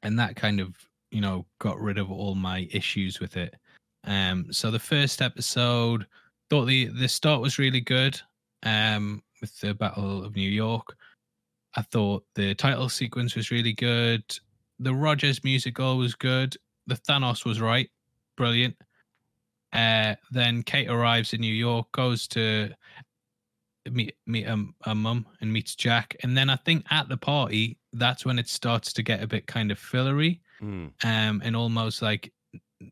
and 0.02 0.18
that 0.18 0.36
kind 0.36 0.60
of 0.60 0.76
you 1.10 1.20
know 1.20 1.44
got 1.60 1.80
rid 1.80 1.98
of 1.98 2.10
all 2.10 2.34
my 2.34 2.68
issues 2.70 3.18
with 3.20 3.36
it. 3.36 3.54
Um, 4.04 4.52
so 4.52 4.70
the 4.70 4.78
first 4.78 5.20
episode 5.20 6.06
thought 6.50 6.66
the 6.66 6.86
the 6.86 7.08
start 7.08 7.40
was 7.42 7.58
really 7.58 7.80
good. 7.80 8.20
Um, 8.64 9.22
with 9.40 9.58
the 9.60 9.72
Battle 9.74 10.24
of 10.24 10.34
New 10.36 10.50
York, 10.50 10.96
I 11.76 11.82
thought 11.82 12.24
the 12.34 12.54
title 12.54 12.88
sequence 12.88 13.34
was 13.36 13.50
really 13.50 13.72
good. 13.72 14.22
The 14.80 14.94
Rogers 14.94 15.42
musical 15.44 15.96
was 15.98 16.14
good. 16.14 16.56
The 16.88 16.96
Thanos 16.96 17.44
was 17.44 17.60
right, 17.60 17.88
brilliant. 18.36 18.74
Uh, 19.72 20.14
then 20.32 20.62
Kate 20.64 20.88
arrives 20.88 21.32
in 21.34 21.40
New 21.40 21.54
York, 21.54 21.86
goes 21.92 22.26
to 22.28 22.70
meet 23.90 24.14
meet 24.26 24.46
a, 24.46 24.64
a 24.86 24.94
mum 24.94 25.26
and 25.40 25.52
meets 25.52 25.74
Jack, 25.74 26.16
and 26.22 26.36
then 26.36 26.50
I 26.50 26.56
think 26.56 26.84
at 26.90 27.08
the 27.08 27.16
party 27.16 27.78
that's 27.92 28.24
when 28.24 28.38
it 28.38 28.48
starts 28.48 28.92
to 28.94 29.02
get 29.02 29.22
a 29.22 29.26
bit 29.26 29.46
kind 29.46 29.70
of 29.70 29.78
fillery, 29.78 30.40
Mm. 30.60 30.90
um, 31.04 31.40
and 31.44 31.54
almost 31.54 32.02
like 32.02 32.32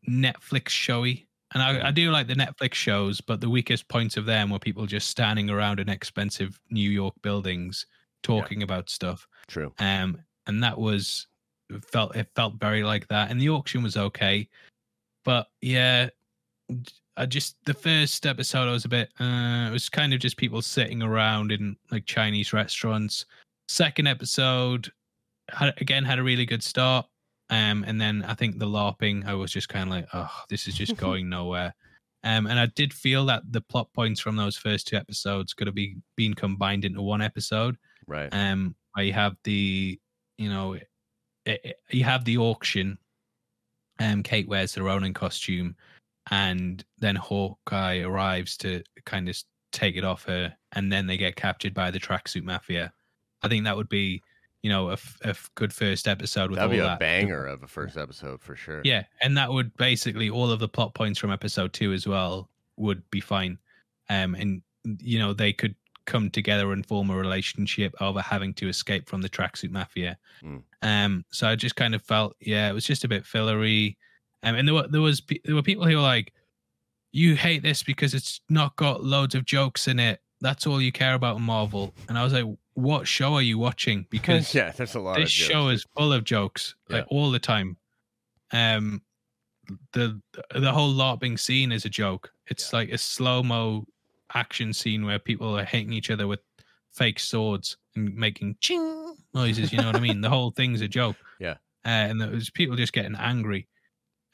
Netflix 0.09 0.69
showy. 0.69 1.27
And 1.53 1.61
I, 1.61 1.87
I 1.89 1.91
do 1.91 2.11
like 2.11 2.27
the 2.27 2.33
Netflix 2.35 2.75
shows, 2.75 3.19
but 3.19 3.41
the 3.41 3.49
weakest 3.49 3.89
points 3.89 4.15
of 4.15 4.25
them 4.25 4.49
were 4.49 4.59
people 4.59 4.85
just 4.85 5.09
standing 5.09 5.49
around 5.49 5.79
in 5.81 5.89
expensive 5.89 6.59
New 6.69 6.89
York 6.89 7.15
buildings 7.23 7.85
talking 8.23 8.63
about 8.63 8.89
stuff 8.89 9.27
True. 9.47 9.71
um 9.79 10.17
and 10.47 10.61
that 10.63 10.77
was 10.77 11.27
felt 11.83 12.15
it 12.15 12.27
felt 12.35 12.55
very 12.55 12.83
like 12.83 13.07
that 13.07 13.31
and 13.31 13.39
the 13.39 13.49
auction 13.49 13.83
was 13.83 13.97
okay. 13.97 14.47
But 15.23 15.47
yeah 15.61 16.09
i 17.17 17.25
just 17.25 17.55
the 17.65 17.73
first 17.73 18.25
episode 18.25 18.67
i 18.67 18.71
was 18.71 18.85
a 18.85 18.89
bit 18.89 19.09
uh 19.19 19.67
it 19.67 19.71
was 19.71 19.89
kind 19.89 20.13
of 20.13 20.19
just 20.19 20.37
people 20.37 20.61
sitting 20.61 21.01
around 21.01 21.51
in 21.51 21.75
like 21.91 22.05
chinese 22.05 22.53
restaurants. 22.53 23.25
Second 23.69 24.07
episode 24.07 24.89
had, 25.49 25.73
again 25.81 26.05
had 26.05 26.19
a 26.19 26.23
really 26.23 26.45
good 26.45 26.63
start 26.63 27.05
um 27.49 27.83
and 27.87 27.99
then 27.99 28.23
i 28.27 28.33
think 28.33 28.59
the 28.59 28.65
larping 28.65 29.25
i 29.25 29.33
was 29.33 29.51
just 29.51 29.69
kind 29.69 29.83
of 29.83 29.89
like 29.89 30.07
oh 30.13 30.31
this 30.49 30.67
is 30.67 30.75
just 30.75 30.95
going 31.05 31.27
nowhere. 31.27 31.73
Um 32.23 32.47
and 32.47 32.59
i 32.59 32.67
did 32.67 32.93
feel 32.93 33.25
that 33.25 33.43
the 33.51 33.61
plot 33.61 33.89
points 33.93 34.21
from 34.21 34.35
those 34.35 34.55
first 34.57 34.87
two 34.87 34.95
episodes 34.95 35.53
could 35.53 35.67
have 35.67 35.75
been 35.75 36.01
been 36.15 36.33
combined 36.33 36.85
into 36.85 37.01
one 37.01 37.21
episode. 37.21 37.77
Right. 38.07 38.29
um 38.31 38.75
where 38.93 39.05
you 39.05 39.13
have 39.13 39.35
the 39.43 39.99
you 40.37 40.49
know 40.49 40.77
i- 41.47 41.59
i- 41.65 41.73
you 41.89 42.03
have 42.03 42.25
the 42.25 42.37
auction 42.37 42.97
um 43.99 44.21
kate 44.23 44.47
wears 44.47 44.75
her 44.75 44.87
own 44.89 45.13
costume 45.13 45.75
and 46.31 46.83
then 46.99 47.15
hawkeye 47.15 47.99
arrives 48.01 48.57
to 48.57 48.83
kind 49.05 49.29
of 49.29 49.37
take 49.71 49.95
it 49.95 50.03
off 50.03 50.23
her 50.25 50.53
and 50.73 50.91
then 50.91 51.07
they 51.07 51.17
get 51.17 51.35
captured 51.35 51.73
by 51.73 51.89
the 51.91 51.99
tracksuit 51.99 52.43
mafia 52.43 52.91
i 53.43 53.47
think 53.47 53.63
that 53.63 53.75
would 53.77 53.89
be 53.89 54.21
you 54.63 54.69
know 54.69 54.89
a, 54.89 54.93
f- 54.93 55.17
a 55.23 55.35
good 55.55 55.71
first 55.71 56.07
episode 56.07 56.49
with 56.49 56.57
That'd 56.57 56.71
be 56.71 56.79
a 56.79 56.83
that. 56.83 56.99
banger 56.99 57.45
of 57.45 57.63
a 57.63 57.67
first 57.67 57.95
episode 57.97 58.41
for 58.41 58.55
sure. 58.55 58.81
yeah 58.83 59.03
and 59.21 59.37
that 59.37 59.51
would 59.51 59.75
basically 59.77 60.29
all 60.29 60.51
of 60.51 60.59
the 60.59 60.67
plot 60.67 60.93
points 60.93 61.19
from 61.19 61.31
episode 61.31 61.73
two 61.73 61.93
as 61.93 62.07
well 62.07 62.49
would 62.75 63.07
be 63.11 63.19
fine 63.21 63.57
um 64.09 64.35
and 64.35 64.61
you 65.01 65.19
know 65.19 65.33
they 65.33 65.53
could 65.53 65.75
come 66.07 66.31
together 66.31 66.71
and 66.71 66.85
form 66.85 67.11
a 67.11 67.15
relationship 67.15 67.93
over 68.01 68.21
having 68.21 68.53
to 68.55 68.67
escape 68.67 69.07
from 69.07 69.21
the 69.21 69.29
tracksuit 69.29 69.69
mafia. 69.69 70.17
Mm. 70.43 70.63
um 70.81 71.25
so 71.31 71.47
i 71.47 71.55
just 71.55 71.75
kind 71.75 71.93
of 71.93 72.01
felt 72.01 72.35
yeah 72.39 72.69
it 72.69 72.73
was 72.73 72.85
just 72.85 73.03
a 73.03 73.07
bit 73.07 73.25
fillery. 73.25 73.97
Um, 74.43 74.55
and 74.55 74.67
there 74.67 74.75
were 74.75 74.87
there 74.87 75.01
was 75.01 75.21
there 75.45 75.55
were 75.55 75.63
people 75.63 75.85
who 75.85 75.95
were 75.95 76.01
like 76.01 76.33
you 77.11 77.35
hate 77.35 77.63
this 77.63 77.83
because 77.83 78.13
it's 78.13 78.41
not 78.49 78.75
got 78.75 79.03
loads 79.03 79.35
of 79.35 79.45
jokes 79.45 79.87
in 79.87 79.99
it. 79.99 80.19
That's 80.41 80.67
all 80.67 80.81
you 80.81 80.91
care 80.91 81.15
about 81.15 81.37
in 81.37 81.43
marvel. 81.43 81.93
And 82.07 82.17
i 82.17 82.23
was 82.23 82.33
like 82.33 82.45
what 82.73 83.07
show 83.07 83.33
are 83.33 83.41
you 83.41 83.57
watching? 83.57 84.05
Because 84.11 84.53
yeah, 84.53 84.71
there's 84.71 84.95
a 84.95 84.99
lot 84.99 85.17
this 85.17 85.29
show 85.31 85.69
is 85.69 85.85
full 85.95 86.13
of 86.13 86.23
jokes 86.23 86.75
like 86.89 87.05
all 87.09 87.31
the 87.31 87.39
time. 87.39 87.77
Um 88.51 89.01
the 89.93 90.21
the 90.55 90.71
whole 90.71 90.93
larping 90.93 91.39
scene 91.39 91.71
is 91.71 91.85
a 91.85 91.89
joke. 91.89 92.31
It's 92.47 92.71
like 92.71 92.89
a 92.89 92.97
slow-mo 92.97 93.85
action 94.37 94.71
scene 94.73 95.05
where 95.05 95.19
people 95.19 95.57
are 95.57 95.65
hitting 95.65 95.91
each 95.93 96.11
other 96.11 96.27
with 96.27 96.39
fake 96.91 97.19
swords 97.19 97.77
and 97.95 98.15
making 98.15 98.55
ching 98.59 99.15
noises 99.33 99.71
you 99.71 99.77
know 99.79 99.87
what 99.87 99.95
i 99.95 99.99
mean 99.99 100.21
the 100.21 100.29
whole 100.29 100.51
thing's 100.51 100.81
a 100.81 100.87
joke 100.87 101.15
Yeah. 101.39 101.55
uh, 101.85 102.05
and 102.09 102.21
there 102.21 102.29
was 102.29 102.49
people 102.49 102.75
just 102.75 102.93
getting 102.93 103.15
angry 103.15 103.67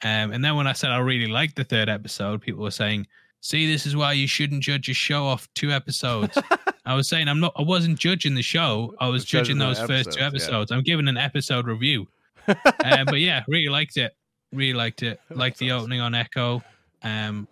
um 0.02 0.32
and 0.32 0.44
then 0.44 0.56
when 0.56 0.66
i 0.66 0.72
said 0.72 0.90
i 0.90 0.98
really 0.98 1.26
liked 1.26 1.56
the 1.56 1.64
third 1.64 1.88
episode 1.88 2.40
people 2.40 2.62
were 2.62 2.70
saying 2.70 3.06
see 3.40 3.66
this 3.70 3.86
is 3.86 3.94
why 3.96 4.12
you 4.12 4.26
shouldn't 4.26 4.62
judge 4.62 4.88
a 4.88 4.94
show 4.94 5.24
off 5.26 5.48
two 5.54 5.70
episodes 5.70 6.38
I 6.86 6.94
was 6.94 7.08
saying 7.08 7.28
I'm 7.28 7.40
not. 7.40 7.54
I 7.56 7.62
wasn't 7.62 7.98
judging 7.98 8.34
the 8.34 8.42
show. 8.42 8.94
I 9.00 9.08
was 9.08 9.24
Judging 9.24 9.56
judging 9.56 9.58
those 9.58 9.80
first 9.88 10.12
two 10.12 10.22
episodes, 10.22 10.70
yeah. 10.70 10.76
I'm 10.76 10.82
giving 10.82 11.08
an 11.08 11.16
episode 11.16 11.66
review. 11.66 12.06
uh, 12.46 13.04
but 13.06 13.20
yeah, 13.20 13.42
really 13.48 13.70
liked 13.70 13.96
it. 13.96 14.14
Really 14.52 14.74
liked 14.74 15.02
it. 15.02 15.18
Liked 15.30 15.58
the 15.58 15.72
opening 15.72 16.00
on 16.00 16.14
Echo. 16.14 16.62
Um, 17.02 17.48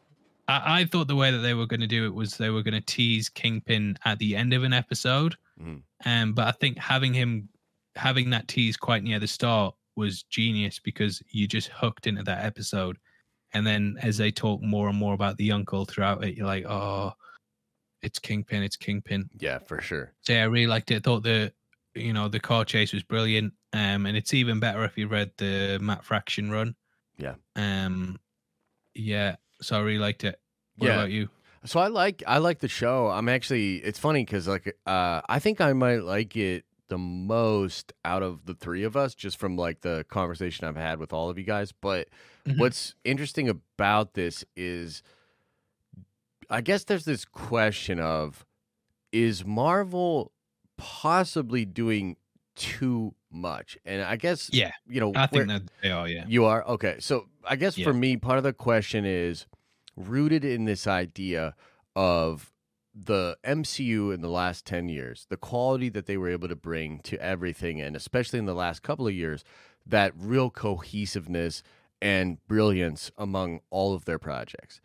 I, 0.53 0.80
I 0.80 0.84
thought 0.84 1.09
the 1.09 1.16
way 1.16 1.30
that 1.30 1.38
they 1.38 1.55
were 1.55 1.66
going 1.66 1.80
to 1.80 1.86
do 1.86 2.07
it 2.07 2.14
was 2.14 2.36
they 2.36 2.50
were 2.50 2.62
going 2.62 2.74
to 2.74 2.80
tease 2.80 3.28
Kingpin 3.28 3.96
at 4.05 4.18
the 4.18 4.36
end 4.36 4.53
of 4.53 4.64
an 4.64 4.72
episode. 4.72 5.36
Mhm. 5.61 5.82
Um, 6.05 6.32
but 6.32 6.46
I 6.48 6.53
think 6.53 6.78
having 6.78 7.14
him 7.14 7.48
having 7.96 8.30
that 8.30 8.48
tease 8.48 8.76
quite 8.76 9.03
near 9.03 9.18
the 9.18 9.26
start 9.26 9.74
was 9.96 10.22
genius 10.24 10.78
because 10.78 11.22
you 11.30 11.46
just 11.46 11.68
hooked 11.68 12.07
into 12.07 12.22
that 12.22 12.44
episode. 12.44 12.96
And 13.53 13.66
then 13.66 13.98
as 14.03 14.16
they 14.16 14.30
talk 14.30 14.62
more 14.62 14.88
and 14.88 14.96
more 14.96 15.12
about 15.12 15.36
the 15.36 15.53
uncle 15.53 15.84
throughout 15.84 16.24
it, 16.24 16.34
you're 16.36 16.46
like, 16.46 16.64
oh, 16.64 17.12
it's 18.00 18.18
Kingpin, 18.18 18.62
it's 18.62 18.76
Kingpin. 18.76 19.28
Yeah, 19.38 19.59
for 19.59 19.80
sure. 19.82 20.12
So 20.22 20.32
yeah, 20.32 20.42
I 20.42 20.46
really 20.46 20.66
liked 20.66 20.90
it. 20.90 20.96
I 20.96 21.00
thought 21.00 21.22
the 21.22 21.53
you 21.94 22.12
know 22.12 22.28
the 22.28 22.40
car 22.40 22.64
chase 22.64 22.92
was 22.92 23.03
brilliant. 23.03 23.53
Um, 23.74 24.07
and 24.07 24.16
it's 24.16 24.34
even 24.34 24.59
better 24.61 24.84
if 24.84 24.96
you 24.98 25.07
read 25.09 25.30
the 25.36 25.78
Matt 25.80 26.05
Fraction 26.05 26.50
run. 26.50 26.74
Yeah. 27.18 27.34
Um, 27.57 28.18
yeah. 28.94 29.36
So 29.61 29.76
I 29.76 29.80
really 29.80 29.98
liked 29.98 30.24
it. 30.24 30.40
What 30.83 30.89
Yeah. 30.89 30.95
about 30.97 31.11
you? 31.11 31.28
So 31.64 31.78
I 31.78 31.87
like 31.87 32.22
I 32.26 32.39
like 32.39 32.59
the 32.59 32.68
show. 32.68 33.09
I'm 33.09 33.28
actually 33.28 33.76
it's 33.76 33.99
funny 33.99 34.24
because 34.24 34.49
like 34.49 34.76
uh, 34.87 35.20
I 35.28 35.39
think 35.39 35.61
I 35.61 35.72
might 35.72 36.03
like 36.03 36.37
it 36.37 36.64
the 36.89 36.99
most 36.99 37.93
out 38.05 38.22
of 38.22 38.45
the 38.47 38.55
three 38.55 38.83
of 38.83 38.97
us, 38.97 39.14
just 39.14 39.39
from 39.39 39.57
like 39.57 39.80
the 39.83 40.05
conversation 40.11 40.66
I've 40.66 40.76
had 40.76 40.99
with 40.99 41.12
all 41.12 41.30
of 41.30 41.39
you 41.39 41.45
guys. 41.45 41.72
But 41.72 42.09
Mhm. 42.47 42.59
what's 42.59 42.95
interesting 43.05 43.49
about 43.49 44.14
this 44.14 44.45
is, 44.57 45.03
I 46.51 46.61
guess 46.61 46.85
there's 46.85 47.05
this 47.05 47.24
question 47.24 48.01
of, 48.01 48.45
is 49.12 49.45
Marvel 49.45 50.33
possibly 50.76 51.64
doing 51.64 52.16
too 52.57 53.14
much? 53.30 53.78
And 53.85 54.03
I 54.03 54.16
guess 54.16 54.51
Yeah. 54.53 54.72
you 54.89 55.01
know 55.01 55.12
I 55.14 55.26
think 55.28 55.47
that 55.47 55.62
they 55.80 55.91
are. 55.91 56.09
Yeah. 56.09 56.24
you 56.26 56.45
are 56.45 56.64
okay. 56.66 56.97
So 56.99 57.28
I 57.45 57.55
guess 57.57 57.78
Yeah. 57.78 57.85
for 57.85 57.95
me, 57.95 58.16
part 58.16 58.39
of 58.39 58.45
the 58.45 58.53
question 58.53 59.05
is 59.05 59.47
rooted 59.97 60.45
in 60.45 60.64
this 60.64 60.86
idea 60.86 61.55
of 61.95 62.53
the 62.95 63.36
MCU 63.45 64.12
in 64.12 64.20
the 64.20 64.28
last 64.28 64.66
10 64.66 64.88
years, 64.88 65.26
the 65.30 65.36
quality 65.36 65.88
that 65.88 66.07
they 66.07 66.16
were 66.16 66.28
able 66.28 66.49
to 66.49 66.57
bring 66.57 66.99
to 67.01 67.20
everything, 67.22 67.80
and 67.80 67.97
especially 67.97 68.38
in 68.38 68.45
the 68.47 68.55
last 68.55 68.82
couple 68.82 69.07
of 69.07 69.14
years, 69.14 69.45
that 69.86 70.12
real 70.16 70.51
cohesiveness 70.51 71.62
and 72.01 72.45
brilliance 72.47 73.11
among 73.16 73.61
all 73.70 73.95
of 73.95 74.05
their 74.05 74.18
projects. 74.18 74.80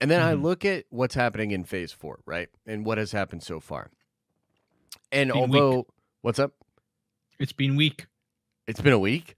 And 0.00 0.10
then 0.10 0.20
I 0.20 0.34
Mhm. 0.34 0.42
look 0.42 0.64
at 0.64 0.84
what's 0.90 1.14
happening 1.14 1.50
in 1.50 1.64
phase 1.64 1.92
four, 1.92 2.20
right? 2.26 2.50
And 2.66 2.84
what 2.84 2.98
has 2.98 3.12
happened 3.12 3.42
so 3.42 3.60
far. 3.60 3.90
And 5.10 5.30
Been 5.32 5.50
weak. 5.50 5.62
although, 5.62 5.86
what's 6.20 6.38
up? 6.38 6.52
It's 7.38 7.52
been 7.52 7.76
weak. 7.76 8.06
It's 8.66 8.80
been 8.80 8.92
a 8.92 8.98
week. 8.98 9.36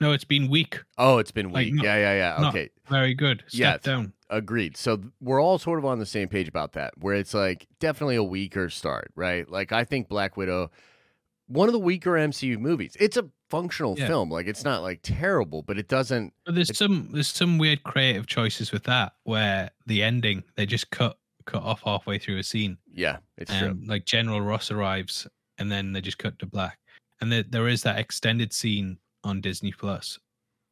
No, 0.00 0.12
it's 0.12 0.24
been 0.24 0.48
weak. 0.48 0.80
Oh, 0.96 1.18
it's 1.18 1.30
been 1.30 1.50
Like, 1.52 1.66
weak. 1.66 1.74
no- 1.74 1.82
yeah, 1.84 1.96
yeah, 1.96 2.38
yeah. 2.40 2.48
Okay. 2.48 2.70
Very 2.88 3.14
good. 3.14 3.44
Step 3.48 3.60
Yeah, 3.60 3.76
down. 3.92 4.12
Agreed. 4.30 4.76
So 4.76 5.00
we're 5.20 5.42
all 5.42 5.58
sort 5.58 5.78
of 5.78 5.84
on 5.84 5.98
the 5.98 6.06
same 6.06 6.28
page 6.28 6.48
about 6.48 6.72
that, 6.72 6.96
where 6.98 7.14
it's 7.14 7.34
like 7.34 7.66
definitely 7.80 8.16
a 8.16 8.22
weaker 8.22 8.70
start, 8.70 9.10
right? 9.14 9.48
Like 9.48 9.72
I 9.72 9.84
think 9.84 10.08
Black 10.08 10.36
Widow, 10.36 10.70
one 11.48 11.68
of 11.68 11.72
the 11.72 11.80
weaker 11.80 12.12
MCU 12.12 12.56
movies. 12.58 12.96
It's 13.00 13.16
a 13.16 13.28
functional 13.50 13.98
Yeah. 13.98 14.06
film. 14.06 14.30
Like 14.30 14.46
it's 14.46 14.62
not 14.64 14.82
like 14.82 15.00
terrible, 15.02 15.62
but 15.62 15.78
it 15.78 15.88
doesn't. 15.88 16.32
But 16.46 16.54
there's 16.54 16.70
It- 16.70 16.76
some 16.76 17.08
there's 17.12 17.26
some 17.28 17.58
weird 17.58 17.82
creative 17.82 18.26
choices 18.26 18.70
with 18.72 18.84
that 18.84 19.14
where 19.24 19.70
the 19.86 20.02
ending 20.04 20.44
they 20.54 20.64
just 20.64 20.90
cut 20.90 21.18
cut 21.44 21.62
off 21.64 21.82
halfway 21.82 22.16
through 22.18 22.38
a 22.38 22.44
scene. 22.44 22.78
Yeah, 22.94 23.18
it's 23.36 23.52
true. 23.58 23.70
Um, 23.70 23.84
like 23.86 24.04
General 24.04 24.40
Ross 24.40 24.70
arrives 24.70 25.26
and 25.58 25.70
then 25.72 25.92
they 25.92 26.00
just 26.00 26.18
cut 26.18 26.38
to 26.38 26.46
black. 26.46 26.78
And 27.20 27.32
there, 27.32 27.42
there 27.42 27.66
is 27.68 27.82
that 27.82 27.98
extended 27.98 28.52
scene 28.52 28.98
on 29.24 29.40
Disney 29.40 29.72
Plus 29.72 30.18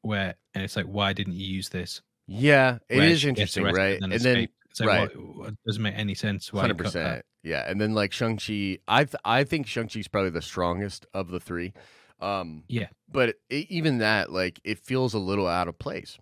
where 0.03 0.35
and 0.55 0.63
it's 0.65 0.77
like 0.77 0.87
why 0.87 1.13
didn't 1.13 1.35
you 1.35 1.47
use 1.47 1.69
this? 1.69 2.01
Yeah, 2.27 2.79
it 2.89 2.97
Where 2.99 3.09
is 3.09 3.25
interesting, 3.25 3.65
right? 3.65 4.01
And, 4.03 4.13
And 4.13 4.23
then 4.23 4.37
escape. 4.37 4.51
it's 4.71 4.81
like, 4.81 4.89
right. 4.89 5.17
what- 5.17 5.37
what- 5.37 5.55
doesn't 5.67 5.83
make 5.83 5.95
any 5.97 6.15
sense. 6.15 6.49
Hundred 6.49 6.79
percent. 6.79 7.25
Yeah, 7.43 7.65
and 7.69 7.81
then 7.81 7.95
like 7.95 8.13
Shang 8.13 8.37
Chi, 8.37 8.79
I 8.87 9.05
th- 9.05 9.17
I 9.25 9.45
think 9.45 9.67
Shang 9.67 9.89
Chi's 9.89 10.09
probably 10.09 10.31
the 10.31 10.43
strongest 10.43 11.07
of 11.15 11.29
the 11.29 11.41
three. 11.41 11.73
Um, 12.21 12.65
Yeah. 12.69 12.89
but 13.11 13.37
it, 13.49 13.71
even 13.71 13.99
that, 13.99 14.33
like, 14.33 14.61
it 14.65 14.79
feels 14.81 15.15
a 15.15 15.19
little 15.21 15.47
out 15.47 15.69
of 15.69 15.79
place. 15.79 16.19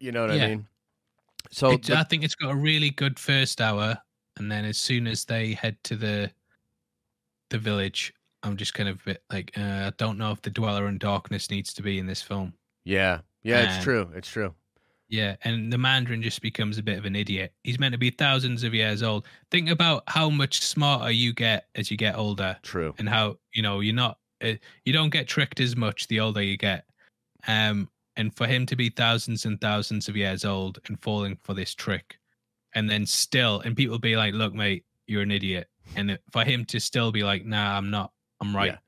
You 0.00 0.10
know 0.12 0.22
what 0.22 0.32
I 0.32 0.48
mean? 0.48 0.68
So 1.52 1.70
It- 1.72 1.84
the- 1.84 1.96
I 1.98 2.02
think 2.02 2.24
it's 2.24 2.34
got 2.34 2.50
a 2.50 2.56
really 2.56 2.90
good 2.90 3.18
first 3.20 3.60
hour, 3.60 3.98
and 4.36 4.50
then 4.50 4.64
as 4.64 4.78
soon 4.78 5.06
as 5.06 5.24
they 5.24 5.54
head 5.54 5.78
to 5.84 5.96
the 5.96 6.32
the 7.50 7.58
village, 7.58 8.12
I'm 8.46 8.56
just 8.56 8.74
kind 8.74 8.88
of 8.88 9.00
a 9.02 9.04
bit 9.04 9.22
like, 9.30 9.52
uh, 9.58 9.60
I 9.60 9.92
don't 9.96 10.18
know 10.18 10.30
if 10.30 10.40
the 10.42 10.50
Dweller 10.50 10.86
in 10.86 10.98
Darkness 10.98 11.50
needs 11.50 11.74
to 11.74 11.82
be 11.82 11.98
in 11.98 12.06
this 12.06 12.22
film. 12.22 12.54
yeah, 12.84 13.20
yeah, 13.42 13.76
it's 13.76 13.84
true. 13.84 14.10
It's 14.14 14.28
true. 14.28 14.54
Yeah, 15.08 15.36
and 15.44 15.72
the 15.72 15.78
Mandarin 15.78 16.20
just 16.20 16.42
becomes 16.42 16.78
a 16.78 16.82
bit 16.82 16.98
of 16.98 17.04
an 17.04 17.14
idiot. 17.14 17.52
He's 17.62 17.78
meant 17.78 17.92
to 17.92 17.98
be 17.98 18.10
thousands 18.10 18.64
of 18.64 18.74
years 18.74 19.04
old. 19.04 19.24
Think 19.52 19.70
about 19.70 20.02
how 20.08 20.28
much 20.30 20.62
smarter 20.62 21.12
you 21.12 21.32
get 21.32 21.68
as 21.76 21.90
you 21.90 21.96
get 21.96 22.16
older, 22.16 22.56
True. 22.62 22.92
and 22.98 23.08
how 23.08 23.38
you 23.54 23.62
know 23.62 23.80
you're 23.80 23.94
not 23.94 24.18
uh, 24.42 24.54
you 24.84 24.92
don't 24.92 25.10
get 25.10 25.28
tricked 25.28 25.60
as 25.60 25.76
much 25.76 26.08
the 26.08 26.18
older 26.18 26.42
you 26.42 26.56
get. 26.56 26.86
Um, 27.46 27.88
and 28.16 28.34
for 28.34 28.46
him 28.46 28.66
to 28.66 28.74
be 28.76 28.88
thousands 28.88 29.44
and 29.44 29.60
thousands 29.60 30.08
of 30.08 30.16
years 30.16 30.44
old 30.44 30.80
and 30.88 31.00
falling 31.00 31.38
for 31.44 31.54
this 31.54 31.74
trick, 31.74 32.18
and 32.74 32.90
then 32.90 33.06
still, 33.06 33.60
and 33.60 33.76
people 33.76 33.98
be 34.00 34.16
like, 34.16 34.34
"Look, 34.34 34.54
mate, 34.54 34.84
you're 35.06 35.22
an 35.22 35.30
idiot," 35.30 35.68
and 35.94 36.18
for 36.32 36.42
him 36.42 36.64
to 36.64 36.80
still 36.80 37.12
be 37.12 37.22
like, 37.22 37.44
"Nah, 37.44 37.76
I'm 37.76 37.90
not. 37.90 38.10
I'm 38.40 38.54
right." 38.54 38.78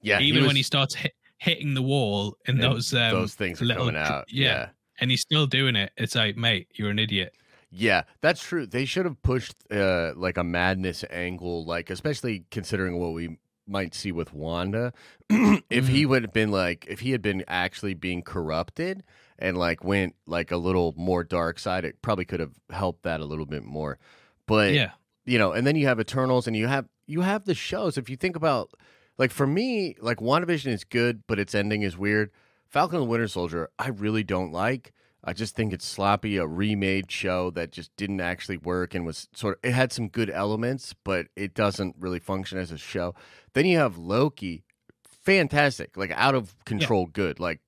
Yeah, 0.00 0.18
Even 0.20 0.42
was- 0.42 0.48
when 0.48 0.56
he 0.56 0.62
starts 0.62 0.94
hit, 0.94 1.12
hitting 1.38 1.74
the 1.74 1.82
wall 1.82 2.36
and, 2.46 2.62
and 2.62 2.72
those 2.72 2.92
um, 2.92 3.10
those 3.10 3.34
things 3.34 3.60
are 3.62 3.64
little 3.64 3.86
coming 3.86 4.00
out. 4.00 4.26
yeah. 4.28 4.46
yeah. 4.46 4.68
and 5.00 5.10
he's 5.10 5.20
still 5.20 5.46
doing 5.46 5.76
it. 5.76 5.92
It's 5.96 6.14
like, 6.14 6.36
mate, 6.36 6.68
you're 6.74 6.90
an 6.90 6.98
idiot. 6.98 7.34
Yeah, 7.70 8.02
that's 8.20 8.42
true. 8.42 8.66
They 8.66 8.84
should 8.84 9.06
have 9.06 9.22
pushed 9.22 9.54
uh, 9.70 10.12
like 10.14 10.36
a 10.36 10.44
madness 10.44 11.04
angle, 11.10 11.64
like 11.64 11.88
especially 11.88 12.44
considering 12.50 12.98
what 12.98 13.12
we 13.12 13.38
might 13.66 13.94
see 13.94 14.12
with 14.12 14.34
Wanda. 14.34 14.92
if 15.70 15.88
he 15.88 16.04
would 16.04 16.22
have 16.22 16.32
been 16.32 16.50
like, 16.50 16.84
if 16.88 17.00
he 17.00 17.12
had 17.12 17.22
been 17.22 17.44
actually 17.48 17.94
being 17.94 18.22
corrupted 18.22 19.02
and 19.38 19.56
like 19.56 19.82
went 19.82 20.14
like 20.26 20.50
a 20.50 20.56
little 20.58 20.92
more 20.96 21.24
dark 21.24 21.58
side, 21.58 21.84
it 21.84 22.02
probably 22.02 22.24
could 22.26 22.40
have 22.40 22.52
helped 22.70 23.04
that 23.04 23.20
a 23.20 23.24
little 23.24 23.46
bit 23.46 23.64
more. 23.64 23.98
But 24.46 24.74
yeah, 24.74 24.90
you 25.24 25.38
know, 25.38 25.52
and 25.52 25.66
then 25.66 25.74
you 25.76 25.86
have 25.86 25.98
Eternals, 25.98 26.46
and 26.46 26.54
you 26.54 26.66
have 26.66 26.86
you 27.12 27.20
have 27.20 27.44
the 27.44 27.54
shows. 27.54 27.98
If 27.98 28.08
you 28.08 28.16
think 28.16 28.36
about, 28.36 28.70
like 29.18 29.30
for 29.30 29.46
me, 29.46 29.96
like 30.00 30.18
WandaVision 30.18 30.72
is 30.72 30.84
good, 30.84 31.22
but 31.26 31.38
its 31.38 31.54
ending 31.54 31.82
is 31.82 31.96
weird. 31.96 32.30
Falcon 32.68 32.96
and 32.96 33.06
the 33.06 33.10
Winter 33.10 33.28
Soldier, 33.28 33.68
I 33.78 33.88
really 33.88 34.24
don't 34.24 34.50
like. 34.50 34.92
I 35.24 35.34
just 35.34 35.54
think 35.54 35.72
it's 35.72 35.86
sloppy, 35.86 36.36
a 36.38 36.46
remade 36.46 37.10
show 37.10 37.50
that 37.50 37.70
just 37.70 37.94
didn't 37.96 38.20
actually 38.20 38.56
work 38.56 38.94
and 38.94 39.06
was 39.06 39.28
sort 39.34 39.58
of. 39.58 39.70
It 39.70 39.72
had 39.72 39.92
some 39.92 40.08
good 40.08 40.30
elements, 40.30 40.94
but 41.04 41.26
it 41.36 41.54
doesn't 41.54 41.96
really 42.00 42.18
function 42.18 42.58
as 42.58 42.72
a 42.72 42.78
show. 42.78 43.14
Then 43.52 43.66
you 43.66 43.78
have 43.78 43.98
Loki, 43.98 44.64
fantastic, 45.04 45.96
like 45.96 46.10
out 46.16 46.34
of 46.34 46.56
control, 46.64 47.06
good. 47.06 47.38
Like 47.38 47.60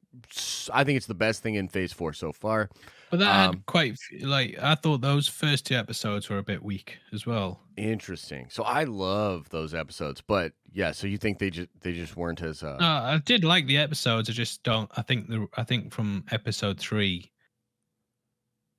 I 0.73 0.83
think 0.83 0.97
it's 0.97 1.07
the 1.07 1.15
best 1.15 1.43
thing 1.43 1.55
in 1.55 1.69
Phase 1.69 1.93
Four 1.93 2.13
so 2.13 2.33
far. 2.33 2.71
But 3.19 3.25
that 3.25 3.49
Um, 3.49 3.55
had 3.57 3.67
quite 3.67 3.99
like 4.21 4.59
I 4.61 4.75
thought 4.75 5.01
those 5.01 5.29
first 5.29 5.67
two 5.67 5.75
episodes 5.77 6.29
were 6.29 6.39
a 6.39 6.43
bit 6.43 6.63
weak 6.63 6.99
as 7.13 7.27
well. 7.27 7.61
Interesting. 7.77 8.49
So 8.51 8.63
I 8.63 8.85
love 8.85 9.49
those 9.51 9.75
episodes, 9.75 10.21
but 10.21 10.53
yeah. 10.73 10.93
So 10.93 11.07
you 11.07 11.19
think 11.19 11.39
they 11.39 11.51
just 11.51 11.69
they 11.81 11.93
just 11.93 12.17
weren't 12.17 12.43
as 12.43 12.63
uh, 12.63 12.77
No, 12.81 12.87
I 12.87 13.21
did 13.25 13.45
like 13.45 13.67
the 13.67 13.77
episodes. 13.79 14.29
I 14.29 14.33
just 14.33 14.63
don't. 14.63 14.91
I 14.97 15.03
think 15.03 15.29
the 15.29 15.47
I 15.57 15.65
think 15.65 15.93
from 15.93 16.25
episode 16.31 16.79
three. 16.79 17.31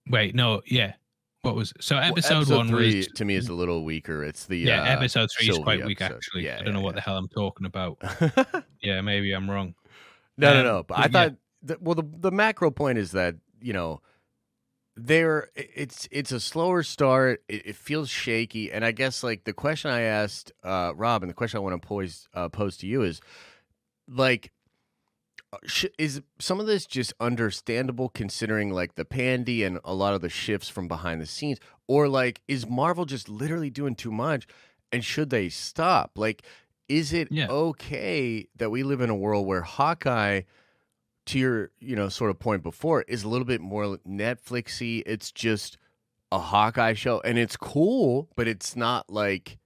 Wait, 0.10 0.36
no, 0.36 0.62
yeah. 0.66 0.94
What 1.42 1.56
was 1.56 1.74
so 1.80 1.96
Well, 1.96 2.06
episode, 2.06 2.50
one 2.50 2.68
three 2.68 2.98
was 2.98 3.08
to 3.08 3.26
me 3.26 3.36
is 3.36 3.50
a 3.50 3.54
little 3.54 3.84
weaker. 3.86 4.24
It's 4.24 4.46
the 4.46 4.58
yeah. 4.58 4.82
uh, 4.82 4.86
episode 4.86 5.30
three 5.32 5.48
is 5.48 5.56
Sylvie 5.56 5.64
quite 5.64 5.86
weak 5.86 6.02
episode. 6.02 6.16
actually. 6.18 6.46
Yeah, 6.46 6.58
I 6.60 6.64
don't 6.64 6.74
know 6.74 6.80
yeah, 6.80 6.86
what 6.86 6.96
the 6.96 7.02
hell 7.02 7.18
I'm 7.18 7.28
talking 7.28 7.66
about. 7.66 7.98
Yeah, 8.82 9.02
maybe 9.02 9.32
I'm 9.32 9.50
wrong. 9.50 9.74
no, 10.38 10.60
Um, 10.60 10.64
no. 10.64 10.84
But 10.84 10.98
I 11.00 11.08
but 11.08 11.12
yeah. 11.14 11.30
thought 11.68 11.82
well, 11.82 11.96
the 11.96 12.04
the 12.20 12.32
macro 12.32 12.70
point 12.72 12.98
is 12.98 13.12
that 13.12 13.36
you 13.62 13.74
know 13.74 14.02
there 14.96 15.50
it's 15.56 16.08
it's 16.12 16.32
a 16.32 16.40
slower 16.40 16.84
start. 16.84 17.44
It, 17.48 17.68
it 17.68 17.76
feels 17.76 18.10
shaky, 18.10 18.72
and 18.72 18.86
I 18.86 18.92
guess 18.92 19.24
like 19.24 19.44
the 19.44 19.54
question 19.54 19.92
I 19.92 20.02
asked 20.02 20.52
uh, 20.64 20.94
Rob 20.96 21.24
and 21.24 21.30
the 21.30 21.34
question 21.34 21.58
I 21.58 21.62
want 21.62 21.82
to 21.82 21.88
pose 21.88 22.28
uh, 22.34 22.50
pose 22.50 22.78
to 22.78 22.88
you 22.88 23.02
is 23.04 23.20
like 24.08 24.52
uh, 25.52 25.58
sh- 25.66 25.86
is 25.98 26.22
some 26.40 26.60
of 26.60 26.68
this 26.68 26.86
just 26.86 27.14
understandable 27.20 28.10
considering 28.10 28.72
like 28.72 28.96
the 28.96 29.06
pandy 29.06 29.64
and 29.64 29.80
a 29.84 29.94
lot 29.94 30.14
of 30.14 30.22
the 30.22 30.30
shifts 30.30 30.70
from 30.70 30.88
behind 30.88 31.22
the 31.22 31.26
scenes 31.26 31.60
or 31.88 32.08
like 32.08 32.42
is 32.48 32.68
marvel 32.68 33.06
just 33.06 33.28
literally 33.30 33.70
doing 33.70 33.96
too 33.96 34.12
much 34.12 34.48
and 34.92 35.04
should 35.04 35.30
they 35.30 35.50
stop 35.50 36.12
like 36.16 36.44
is 36.88 37.12
it 37.14 37.28
Yeah. 37.32 37.48
okay 37.50 38.48
that 38.58 38.70
we 38.70 38.84
live 38.84 39.02
in 39.02 39.10
a 39.10 39.16
world 39.16 39.46
where 39.48 39.62
hawkeye 39.62 40.42
to 41.26 41.40
your 41.40 41.72
you 41.80 41.96
know 41.96 42.10
sort 42.10 42.30
of 42.30 42.40
point 42.40 42.62
before 42.64 43.02
is 43.04 43.24
a 43.24 43.28
little 43.28 43.46
bit 43.46 43.62
more 43.62 43.98
netflixy 44.08 45.02
it's 45.06 45.32
just 45.32 45.78
a 46.32 46.40
hawkeye 46.40 46.94
show 46.94 47.20
and 47.22 47.38
it's 47.38 47.58
cool 47.58 48.30
but 48.36 48.48
it's 48.48 48.76
not 48.76 49.10
like 49.10 49.58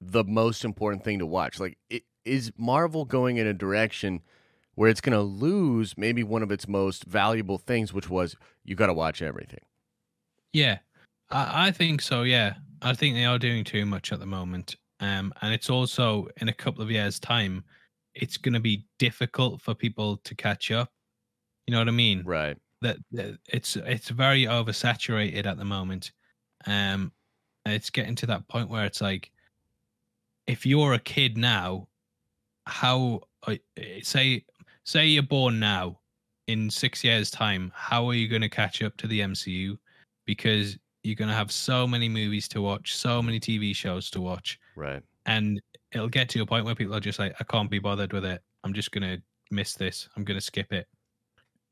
the 0.00 0.24
most 0.24 0.64
important 0.64 1.04
thing 1.04 1.18
to 1.18 1.26
watch? 1.26 1.60
Like, 1.60 1.78
it, 1.90 2.04
is 2.24 2.52
Marvel 2.56 3.04
going 3.04 3.36
in 3.36 3.46
a 3.46 3.52
direction 3.52 4.22
where 4.74 4.90
it's 4.90 5.00
going 5.00 5.16
to 5.16 5.22
lose 5.22 5.96
maybe 5.96 6.22
one 6.22 6.42
of 6.42 6.50
its 6.50 6.68
most 6.68 7.04
valuable 7.04 7.58
things, 7.58 7.92
which 7.92 8.10
was 8.10 8.36
you 8.64 8.74
got 8.74 8.86
to 8.86 8.94
watch 8.94 9.22
everything? 9.22 9.60
Yeah, 10.52 10.78
I, 11.30 11.68
I 11.68 11.70
think 11.70 12.02
so. 12.02 12.22
Yeah, 12.22 12.54
I 12.82 12.94
think 12.94 13.14
they 13.14 13.24
are 13.24 13.38
doing 13.38 13.64
too 13.64 13.86
much 13.86 14.12
at 14.12 14.20
the 14.20 14.26
moment. 14.26 14.76
Um, 15.00 15.32
and 15.42 15.52
it's 15.54 15.70
also 15.70 16.28
in 16.38 16.48
a 16.48 16.54
couple 16.54 16.82
of 16.82 16.90
years' 16.90 17.20
time, 17.20 17.64
it's 18.16 18.36
going 18.36 18.54
to 18.54 18.60
be 18.60 18.84
difficult 18.98 19.60
for 19.60 19.74
people 19.74 20.16
to 20.18 20.34
catch 20.34 20.70
up. 20.70 20.90
You 21.66 21.72
know 21.72 21.78
what 21.78 21.88
I 21.88 21.92
mean? 21.92 22.22
Right. 22.24 22.56
That, 22.82 22.98
that 23.12 23.38
it's 23.48 23.76
it's 23.76 24.10
very 24.10 24.44
oversaturated 24.44 25.46
at 25.46 25.56
the 25.56 25.64
moment. 25.64 26.12
Um, 26.66 27.12
it's 27.64 27.90
getting 27.90 28.14
to 28.16 28.26
that 28.26 28.46
point 28.48 28.68
where 28.68 28.84
it's 28.84 29.00
like, 29.00 29.30
if 30.46 30.64
you're 30.64 30.92
a 30.92 30.98
kid 30.98 31.36
now, 31.36 31.88
how 32.66 33.22
uh, 33.46 33.56
say 34.02 34.44
say 34.84 35.06
you're 35.06 35.22
born 35.22 35.58
now, 35.58 35.98
in 36.46 36.70
six 36.70 37.02
years' 37.02 37.30
time, 37.30 37.72
how 37.74 38.08
are 38.08 38.14
you 38.14 38.28
going 38.28 38.42
to 38.42 38.48
catch 38.48 38.82
up 38.82 38.96
to 38.98 39.06
the 39.06 39.20
MCU? 39.20 39.78
Because 40.24 40.78
you're 41.02 41.16
going 41.16 41.28
to 41.28 41.34
have 41.34 41.52
so 41.52 41.86
many 41.86 42.08
movies 42.08 42.48
to 42.48 42.62
watch, 42.62 42.96
so 42.96 43.22
many 43.22 43.40
TV 43.40 43.74
shows 43.74 44.10
to 44.10 44.20
watch. 44.20 44.60
Right. 44.76 45.02
And 45.26 45.60
it'll 45.96 46.08
get 46.08 46.28
to 46.30 46.42
a 46.42 46.46
point 46.46 46.64
where 46.64 46.74
people 46.74 46.94
are 46.94 47.00
just 47.00 47.18
like, 47.18 47.34
I 47.40 47.44
can't 47.44 47.70
be 47.70 47.78
bothered 47.78 48.12
with 48.12 48.24
it. 48.24 48.42
I'm 48.62 48.74
just 48.74 48.92
going 48.92 49.02
to 49.02 49.22
miss 49.50 49.74
this. 49.74 50.08
I'm 50.16 50.24
going 50.24 50.38
to 50.38 50.44
skip 50.44 50.72
it. 50.72 50.86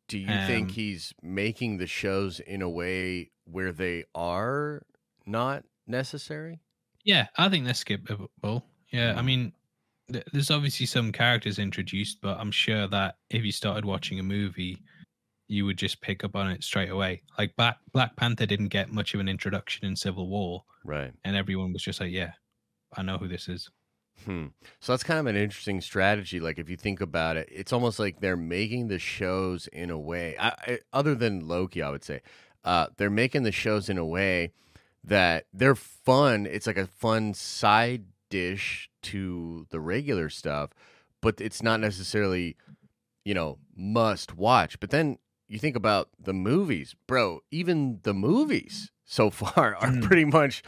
Do 0.08 0.18
you 0.18 0.28
um, 0.28 0.46
think 0.46 0.70
he's 0.70 1.14
making 1.22 1.78
the 1.78 1.86
shows 1.86 2.40
in 2.40 2.62
a 2.62 2.68
way 2.68 3.30
where 3.44 3.72
they 3.72 4.04
are 4.14 4.82
not 5.26 5.64
necessary? 5.86 6.60
Yeah, 7.04 7.26
I 7.36 7.48
think 7.48 7.64
they're 7.64 7.74
skippable. 7.74 8.62
Yeah, 8.90 9.14
I 9.16 9.22
mm. 9.22 9.24
mean, 9.24 9.52
th- 10.12 10.24
there's 10.32 10.50
obviously 10.50 10.86
some 10.86 11.12
characters 11.12 11.58
introduced, 11.58 12.18
but 12.20 12.38
I'm 12.38 12.50
sure 12.50 12.86
that 12.88 13.16
if 13.30 13.44
you 13.44 13.52
started 13.52 13.84
watching 13.84 14.18
a 14.18 14.22
movie, 14.22 14.82
you 15.48 15.66
would 15.66 15.78
just 15.78 16.00
pick 16.00 16.24
up 16.24 16.36
on 16.36 16.50
it 16.50 16.64
straight 16.64 16.90
away. 16.90 17.22
Like 17.38 17.56
Black 17.56 17.78
Black 17.92 18.16
Panther 18.16 18.46
didn't 18.46 18.68
get 18.68 18.92
much 18.92 19.14
of 19.14 19.20
an 19.20 19.28
introduction 19.28 19.86
in 19.86 19.96
Civil 19.96 20.28
War, 20.28 20.64
right? 20.84 21.12
And 21.24 21.36
everyone 21.36 21.72
was 21.72 21.82
just 21.82 22.00
like, 22.00 22.12
"Yeah, 22.12 22.32
I 22.96 23.02
know 23.02 23.18
who 23.18 23.28
this 23.28 23.48
is." 23.48 23.70
Hmm. 24.24 24.46
So 24.80 24.92
that's 24.92 25.02
kind 25.02 25.20
of 25.20 25.26
an 25.26 25.36
interesting 25.36 25.80
strategy. 25.80 26.40
Like 26.40 26.58
if 26.58 26.70
you 26.70 26.76
think 26.76 27.00
about 27.00 27.36
it, 27.36 27.48
it's 27.52 27.72
almost 27.72 27.98
like 27.98 28.20
they're 28.20 28.36
making 28.36 28.88
the 28.88 28.98
shows 28.98 29.66
in 29.68 29.90
a 29.90 29.98
way. 29.98 30.36
I, 30.38 30.48
I, 30.48 30.78
other 30.92 31.14
than 31.14 31.46
Loki, 31.46 31.82
I 31.82 31.90
would 31.90 32.04
say, 32.04 32.20
uh, 32.64 32.86
they're 32.96 33.10
making 33.10 33.42
the 33.42 33.52
shows 33.52 33.88
in 33.88 33.98
a 33.98 34.04
way 34.04 34.52
that 35.02 35.46
they're 35.52 35.74
fun. 35.74 36.46
It's 36.46 36.66
like 36.66 36.78
a 36.78 36.86
fun 36.86 37.34
side 37.34 38.04
dish 38.30 38.88
to 39.02 39.66
the 39.70 39.80
regular 39.80 40.30
stuff, 40.30 40.70
but 41.20 41.40
it's 41.40 41.62
not 41.62 41.80
necessarily, 41.80 42.56
you 43.24 43.34
know, 43.34 43.58
must 43.76 44.36
watch. 44.36 44.80
But 44.80 44.90
then 44.90 45.18
you 45.48 45.58
think 45.58 45.76
about 45.76 46.08
the 46.18 46.32
movies, 46.32 46.94
bro. 47.06 47.40
Even 47.50 48.00
the 48.02 48.14
movies 48.14 48.90
so 49.04 49.30
far 49.30 49.76
are 49.80 49.90
mm. 49.90 50.02
pretty 50.02 50.24
much. 50.24 50.62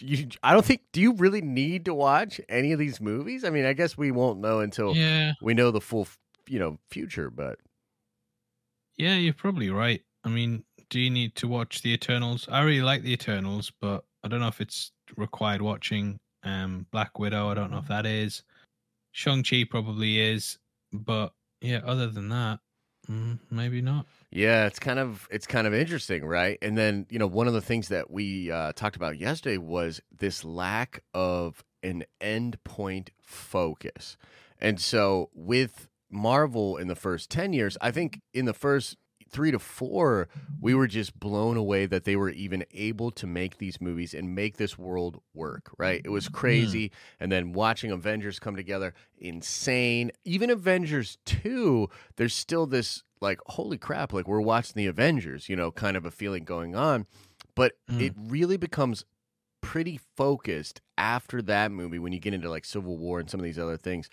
You, 0.00 0.28
I 0.42 0.52
don't 0.52 0.64
think. 0.64 0.82
Do 0.92 1.00
you 1.00 1.14
really 1.14 1.40
need 1.40 1.84
to 1.84 1.94
watch 1.94 2.40
any 2.48 2.72
of 2.72 2.78
these 2.78 3.00
movies? 3.00 3.44
I 3.44 3.50
mean, 3.50 3.64
I 3.64 3.72
guess 3.72 3.96
we 3.96 4.10
won't 4.10 4.40
know 4.40 4.60
until 4.60 4.96
yeah. 4.96 5.32
we 5.40 5.54
know 5.54 5.70
the 5.70 5.80
full, 5.80 6.08
you 6.48 6.58
know, 6.58 6.78
future. 6.90 7.30
But 7.30 7.58
yeah, 8.96 9.16
you're 9.16 9.34
probably 9.34 9.70
right. 9.70 10.02
I 10.24 10.28
mean, 10.30 10.64
do 10.90 10.98
you 10.98 11.10
need 11.10 11.36
to 11.36 11.48
watch 11.48 11.82
the 11.82 11.92
Eternals? 11.92 12.48
I 12.50 12.62
really 12.62 12.82
like 12.82 13.02
the 13.02 13.12
Eternals, 13.12 13.70
but 13.80 14.04
I 14.24 14.28
don't 14.28 14.40
know 14.40 14.48
if 14.48 14.60
it's 14.60 14.90
required 15.16 15.62
watching. 15.62 16.18
Um, 16.42 16.86
Black 16.90 17.18
Widow, 17.18 17.48
I 17.48 17.54
don't 17.54 17.70
know 17.70 17.78
if 17.78 17.88
that 17.88 18.06
is. 18.06 18.42
Shang 19.12 19.42
Chi 19.42 19.64
probably 19.68 20.20
is, 20.20 20.58
but 20.92 21.32
yeah, 21.60 21.80
other 21.84 22.08
than 22.08 22.28
that, 22.30 22.60
Mm, 23.10 23.38
maybe 23.50 23.80
not. 23.80 24.06
Yeah, 24.30 24.66
it's 24.66 24.78
kind 24.78 24.98
of 24.98 25.26
it's 25.30 25.46
kind 25.46 25.66
of 25.66 25.72
interesting, 25.72 26.24
right? 26.24 26.58
And 26.60 26.76
then 26.76 27.06
you 27.08 27.18
know 27.18 27.26
one 27.26 27.48
of 27.48 27.54
the 27.54 27.62
things 27.62 27.88
that 27.88 28.10
we 28.10 28.50
uh, 28.50 28.72
talked 28.74 28.96
about 28.96 29.18
yesterday 29.18 29.56
was 29.56 30.00
this 30.16 30.44
lack 30.44 31.02
of 31.14 31.64
an 31.82 32.04
endpoint 32.20 33.08
focus, 33.22 34.16
and 34.60 34.80
so 34.80 35.30
with 35.34 35.88
Marvel 36.10 36.76
in 36.76 36.88
the 36.88 36.94
first 36.94 37.30
ten 37.30 37.52
years, 37.54 37.78
I 37.80 37.90
think 37.90 38.20
in 38.34 38.44
the 38.44 38.52
first 38.52 38.96
three 39.30 39.50
to 39.50 39.58
four, 39.58 40.28
we 40.60 40.74
were 40.74 40.86
just 40.86 41.18
blown 41.18 41.56
away 41.56 41.86
that 41.86 42.04
they 42.04 42.16
were 42.16 42.30
even 42.30 42.64
able 42.72 43.10
to 43.12 43.26
make 43.26 43.58
these 43.58 43.80
movies 43.80 44.14
and 44.14 44.34
make 44.34 44.56
this 44.56 44.78
world 44.78 45.20
work, 45.34 45.70
right? 45.78 46.00
It 46.04 46.10
was 46.10 46.28
crazy. 46.28 46.88
Mm. 46.88 46.92
And 47.20 47.32
then 47.32 47.52
watching 47.52 47.90
Avengers 47.90 48.38
come 48.38 48.56
together, 48.56 48.94
insane. 49.18 50.12
Even 50.24 50.50
Avengers 50.50 51.18
2, 51.26 51.88
there's 52.16 52.34
still 52.34 52.66
this 52.66 53.04
like, 53.20 53.40
holy 53.46 53.78
crap, 53.78 54.12
like 54.12 54.28
we're 54.28 54.40
watching 54.40 54.74
the 54.76 54.86
Avengers, 54.86 55.48
you 55.48 55.56
know, 55.56 55.70
kind 55.70 55.96
of 55.96 56.04
a 56.04 56.10
feeling 56.10 56.44
going 56.44 56.74
on. 56.74 57.06
But 57.54 57.74
mm. 57.90 58.00
it 58.00 58.14
really 58.16 58.56
becomes 58.56 59.04
pretty 59.60 59.98
focused 60.16 60.80
after 60.96 61.42
that 61.42 61.70
movie 61.70 61.98
when 61.98 62.12
you 62.12 62.20
get 62.20 62.34
into 62.34 62.48
like 62.48 62.64
Civil 62.64 62.96
War 62.96 63.20
and 63.20 63.28
some 63.28 63.40
of 63.40 63.44
these 63.44 63.58
other 63.58 63.76
things 63.76 64.08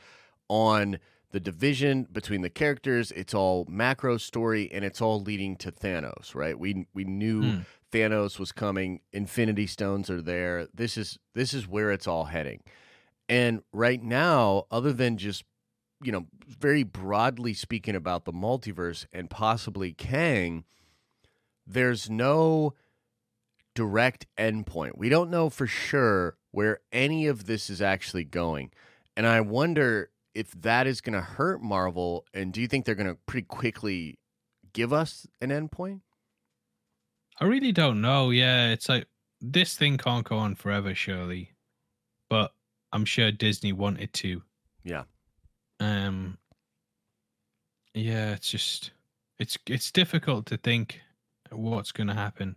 on 0.50 1.00
the 1.32 1.40
division 1.40 2.08
between 2.12 2.42
the 2.42 2.50
characters. 2.50 3.12
It's 3.12 3.34
all 3.34 3.66
macro 3.70 4.18
story, 4.18 4.72
and 4.72 4.86
it's 4.86 5.02
all 5.02 5.22
leading 5.22 5.56
to 5.58 5.72
Thanos. 5.72 6.34
Right? 6.34 6.58
We 6.58 6.88
we 6.94 7.04
knew 7.04 7.42
mm. 7.42 7.66
Thanos 7.92 8.40
was 8.40 8.52
coming. 8.52 9.02
Infinity 9.12 9.68
Stones 9.68 10.10
are 10.10 10.22
there. 10.22 10.68
This 10.74 10.98
is 10.98 11.20
this 11.34 11.54
is 11.54 11.68
where 11.68 11.92
it's 11.92 12.08
all 12.08 12.26
heading. 12.26 12.62
And 13.28 13.64
right 13.74 14.02
now, 14.02 14.66
other 14.70 14.94
than 14.94 15.18
just 15.18 15.44
you 16.04 16.12
know 16.12 16.26
very 16.48 16.84
broadly 16.84 17.54
speaking 17.54 17.96
about 17.96 18.26
the 18.26 18.34
multiverse 18.34 19.06
and 19.14 19.30
possibly 19.30 19.94
Kang, 19.94 20.66
there's 21.66 22.10
no 22.10 22.74
direct 23.74 24.26
endpoint. 24.38 24.98
We 24.98 25.10
don't 25.10 25.30
know 25.30 25.50
for 25.50 25.68
sure 25.68 26.38
where 26.52 26.80
any 26.92 27.28
of 27.28 27.46
this 27.46 27.70
is 27.70 27.82
actually 27.82 28.24
going. 28.24 28.72
And 29.18 29.28
I 29.28 29.42
wonder 29.42 30.10
if 30.34 30.52
that 30.62 30.88
is 30.88 31.02
going 31.02 31.14
to 31.14 31.22
hurt 31.22 31.62
Marvel, 31.62 32.26
and 32.34 32.52
do 32.52 32.62
you 32.62 32.68
think 32.68 32.86
they're 32.86 32.96
going 32.96 33.10
to 33.10 33.18
pretty 33.26 33.46
quickly 33.46 34.20
give 34.74 34.92
us 34.92 35.26
an 35.42 35.50
endpoint? 35.50 36.02
I 37.40 37.46
really 37.46 37.72
don't 37.72 38.02
know. 38.02 38.30
Yeah, 38.30 38.70
it's 38.72 38.90
like 38.90 39.08
this 39.42 39.76
thing 39.76 39.98
can't 39.98 40.26
go 40.26 40.38
on 40.38 40.56
forever, 40.56 40.94
surely, 40.96 41.52
but 42.30 42.54
I'm 42.92 43.06
sure 43.06 43.32
Disney 43.32 43.74
wanted 43.74 44.14
to. 44.14 44.42
Yeah. 44.84 45.04
Um. 45.80 46.38
Yeah, 47.94 48.32
it's 48.32 48.50
just 48.50 48.92
it's 49.40 49.58
it's 49.68 49.92
difficult 49.92 50.46
to 50.48 50.58
think 50.58 51.02
what's 51.52 51.92
going 51.92 52.08
to 52.08 52.14
happen. 52.14 52.56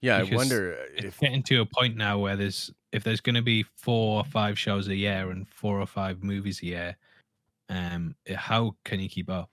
Yeah, 0.00 0.18
I 0.18 0.34
wonder 0.34 0.76
if 0.96 1.18
getting 1.18 1.42
to 1.44 1.60
a 1.62 1.66
point 1.66 1.96
now 1.96 2.18
where 2.18 2.36
there's 2.36 2.70
if 2.92 3.02
there's 3.02 3.20
going 3.20 3.34
to 3.34 3.42
be 3.42 3.64
four 3.76 4.20
or 4.20 4.24
five 4.24 4.58
shows 4.58 4.88
a 4.88 4.94
year 4.94 5.30
and 5.30 5.48
four 5.48 5.80
or 5.80 5.86
five 5.86 6.22
movies 6.22 6.62
a 6.62 6.66
year, 6.66 6.96
um, 7.68 8.14
how 8.34 8.76
can 8.84 9.00
you 9.00 9.08
keep 9.08 9.28
up? 9.28 9.50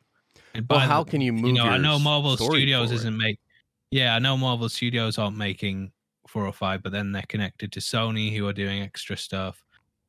And 0.54 0.66
well, 0.70 0.80
how 0.80 1.04
can 1.04 1.22
you 1.22 1.34
move? 1.34 1.48
You 1.48 1.54
know, 1.54 1.66
I 1.66 1.78
know 1.78 1.98
Marvel 1.98 2.38
Studios 2.38 2.90
forward. 2.90 2.96
isn't 2.96 3.18
make. 3.18 3.40
Yeah, 3.92 4.16
I 4.16 4.20
know 4.20 4.38
Marvel 4.38 4.70
Studios 4.70 5.18
aren't 5.18 5.38
making 5.38 5.92
four 6.28 6.46
or 6.46 6.54
five, 6.54 6.84
but 6.84 6.92
then 6.92 7.12
they're 7.12 7.24
connected 7.28 7.72
to 7.74 7.80
Sony, 7.80 8.36
who 8.36 8.48
are 8.48 8.54
doing 8.54 8.82
extra 8.82 9.18
stuff. 9.18 9.64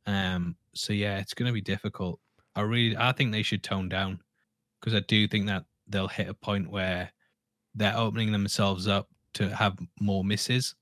Um, 0.06 0.56
so 0.74 0.92
yeah, 0.92 1.18
it's 1.18 1.34
going 1.34 1.46
to 1.46 1.52
be 1.52 1.60
difficult. 1.60 2.20
I 2.56 2.62
really, 2.62 2.96
I 2.96 3.12
think 3.12 3.32
they 3.32 3.42
should 3.42 3.62
tone 3.62 3.88
down 3.88 4.20
because 4.80 4.94
I 4.94 5.00
do 5.00 5.28
think 5.28 5.46
that 5.46 5.64
they'll 5.86 6.08
hit 6.08 6.28
a 6.28 6.34
point 6.34 6.70
where 6.70 7.10
they're 7.74 7.96
opening 7.96 8.32
themselves 8.32 8.88
up 8.88 9.08
to 9.34 9.54
have 9.54 9.78
more 10.00 10.24
misses. 10.24 10.74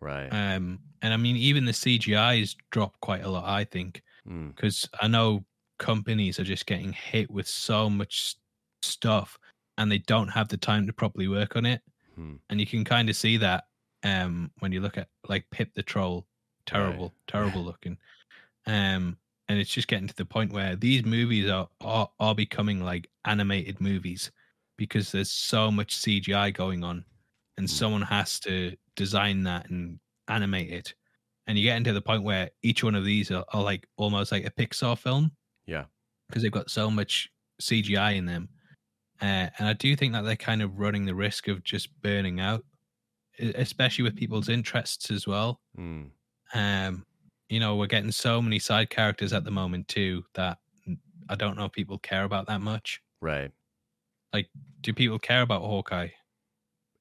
Right. 0.00 0.28
Um, 0.28 0.78
and 1.02 1.12
I 1.12 1.16
mean, 1.16 1.36
even 1.36 1.64
the 1.64 1.72
CGI 1.72 2.40
has 2.40 2.54
dropped 2.70 3.00
quite 3.00 3.24
a 3.24 3.30
lot. 3.30 3.44
I 3.44 3.64
think 3.64 4.02
because 4.24 4.82
mm. 4.82 4.88
I 5.00 5.08
know 5.08 5.44
companies 5.78 6.38
are 6.38 6.44
just 6.44 6.66
getting 6.66 6.92
hit 6.92 7.30
with 7.30 7.48
so 7.48 7.90
much 7.90 8.36
stuff 8.82 9.38
and 9.78 9.90
they 9.90 9.98
don't 9.98 10.28
have 10.28 10.48
the 10.48 10.56
time 10.56 10.86
to 10.86 10.92
properly 10.92 11.28
work 11.28 11.56
on 11.56 11.66
it. 11.66 11.80
Hmm. 12.14 12.34
And 12.48 12.60
you 12.60 12.66
can 12.66 12.84
kind 12.84 13.10
of 13.10 13.16
see 13.16 13.36
that 13.38 13.64
um, 14.04 14.50
when 14.60 14.72
you 14.72 14.80
look 14.80 14.96
at 14.96 15.08
like 15.28 15.50
Pip 15.50 15.74
the 15.74 15.82
Troll, 15.82 16.26
terrible, 16.66 17.06
right. 17.06 17.12
terrible 17.26 17.62
looking. 17.62 17.98
Um, 18.66 19.16
and 19.48 19.58
it's 19.58 19.70
just 19.70 19.88
getting 19.88 20.08
to 20.08 20.16
the 20.16 20.24
point 20.24 20.52
where 20.52 20.76
these 20.76 21.04
movies 21.04 21.50
are, 21.50 21.68
are 21.82 22.08
are 22.20 22.34
becoming 22.34 22.82
like 22.82 23.08
animated 23.24 23.80
movies 23.80 24.30
because 24.76 25.12
there's 25.12 25.30
so 25.30 25.70
much 25.70 25.96
CGI 25.98 26.54
going 26.54 26.84
on, 26.84 27.04
and 27.56 27.68
hmm. 27.68 27.74
someone 27.74 28.02
has 28.02 28.40
to 28.40 28.76
design 28.96 29.42
that 29.44 29.70
and 29.70 29.98
animate 30.28 30.70
it. 30.70 30.94
And 31.46 31.58
you 31.58 31.64
get 31.64 31.76
into 31.76 31.92
the 31.92 32.00
point 32.00 32.22
where 32.22 32.50
each 32.62 32.82
one 32.82 32.94
of 32.94 33.04
these 33.04 33.30
are, 33.30 33.44
are 33.52 33.62
like 33.62 33.86
almost 33.98 34.32
like 34.32 34.46
a 34.46 34.50
Pixar 34.50 34.96
film 34.96 35.30
yeah. 35.66 35.84
Because 36.28 36.42
they've 36.42 36.52
got 36.52 36.70
so 36.70 36.90
much 36.90 37.30
CGI 37.62 38.16
in 38.16 38.26
them. 38.26 38.48
Uh, 39.20 39.48
and 39.58 39.68
I 39.68 39.72
do 39.74 39.94
think 39.96 40.12
that 40.12 40.24
they're 40.24 40.36
kind 40.36 40.62
of 40.62 40.78
running 40.78 41.06
the 41.06 41.14
risk 41.14 41.48
of 41.48 41.62
just 41.62 41.88
burning 42.02 42.40
out, 42.40 42.64
especially 43.38 44.02
with 44.02 44.16
people's 44.16 44.48
interests 44.48 45.10
as 45.10 45.26
well. 45.26 45.60
Mm. 45.78 46.10
Um, 46.52 47.04
you 47.54 47.60
know, 47.60 47.76
we're 47.76 47.86
getting 47.88 48.12
so 48.12 48.42
many 48.42 48.58
side 48.58 48.90
characters 48.90 49.32
at 49.32 49.44
the 49.44 49.52
moment 49.52 49.88
too 49.88 50.24
that 50.34 50.58
I 51.28 51.36
don't 51.36 51.56
know 51.56 51.66
if 51.66 51.72
people 51.72 51.98
care 51.98 52.24
about 52.24 52.46
that 52.48 52.60
much. 52.62 53.02
Right. 53.20 53.52
Like, 54.34 54.50
do 54.82 54.92
people 54.92 55.18
care 55.18 55.40
about 55.42 55.62
Hawkeye? 55.62 56.10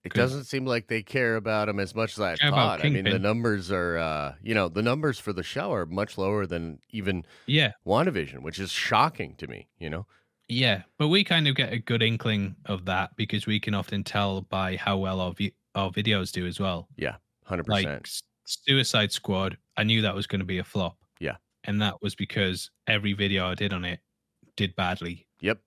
It 0.03 0.13
doesn't 0.13 0.45
seem 0.45 0.65
like 0.65 0.87
they 0.87 1.01
care 1.01 1.35
about 1.37 1.69
him 1.69 1.79
as 1.79 1.95
much 1.95 2.13
as 2.13 2.19
I 2.19 2.35
thought. 2.37 2.81
I 2.81 2.87
mean, 2.89 3.07
the 3.09 3.19
numbers 3.19 3.71
are, 3.71 3.97
uh, 3.97 4.35
you 4.41 4.53
know, 4.53 4.67
the 4.67 4.81
numbers 4.81 5.17
for 5.17 5.31
the 5.31 5.43
show 5.43 5.71
are 5.73 5.85
much 5.85 6.17
lower 6.17 6.45
than 6.45 6.81
even 6.89 7.25
Yeah, 7.45 7.73
WandaVision, 7.85 8.41
which 8.43 8.59
is 8.59 8.71
shocking 8.71 9.35
to 9.37 9.47
me. 9.47 9.69
You 9.77 9.89
know, 9.89 10.07
yeah, 10.49 10.83
but 10.97 11.07
we 11.07 11.23
kind 11.23 11.47
of 11.47 11.55
get 11.55 11.73
a 11.73 11.79
good 11.79 12.03
inkling 12.03 12.55
of 12.65 12.85
that 12.85 13.15
because 13.15 13.47
we 13.47 13.59
can 13.59 13.73
often 13.73 14.03
tell 14.03 14.41
by 14.41 14.75
how 14.75 14.97
well 14.97 15.19
our 15.21 15.33
vi- 15.33 15.55
our 15.75 15.89
videos 15.91 16.31
do 16.31 16.45
as 16.45 16.59
well. 16.59 16.89
Yeah, 16.97 17.17
hundred 17.45 17.65
Like 17.67 17.85
percent. 17.85 18.07
Suicide 18.45 19.11
Squad, 19.11 19.57
I 19.77 19.83
knew 19.83 20.01
that 20.01 20.15
was 20.15 20.27
going 20.27 20.39
to 20.39 20.45
be 20.45 20.57
a 20.59 20.63
flop. 20.63 20.97
Yeah. 21.19 21.37
and 21.63 21.81
that 21.81 22.01
was 22.01 22.15
because 22.15 22.69
every 22.87 23.13
video 23.13 23.47
I 23.47 23.55
did 23.55 23.71
on 23.73 23.85
it 23.85 23.99
did 24.57 24.75
badly. 24.75 25.27
Yep. 25.39 25.59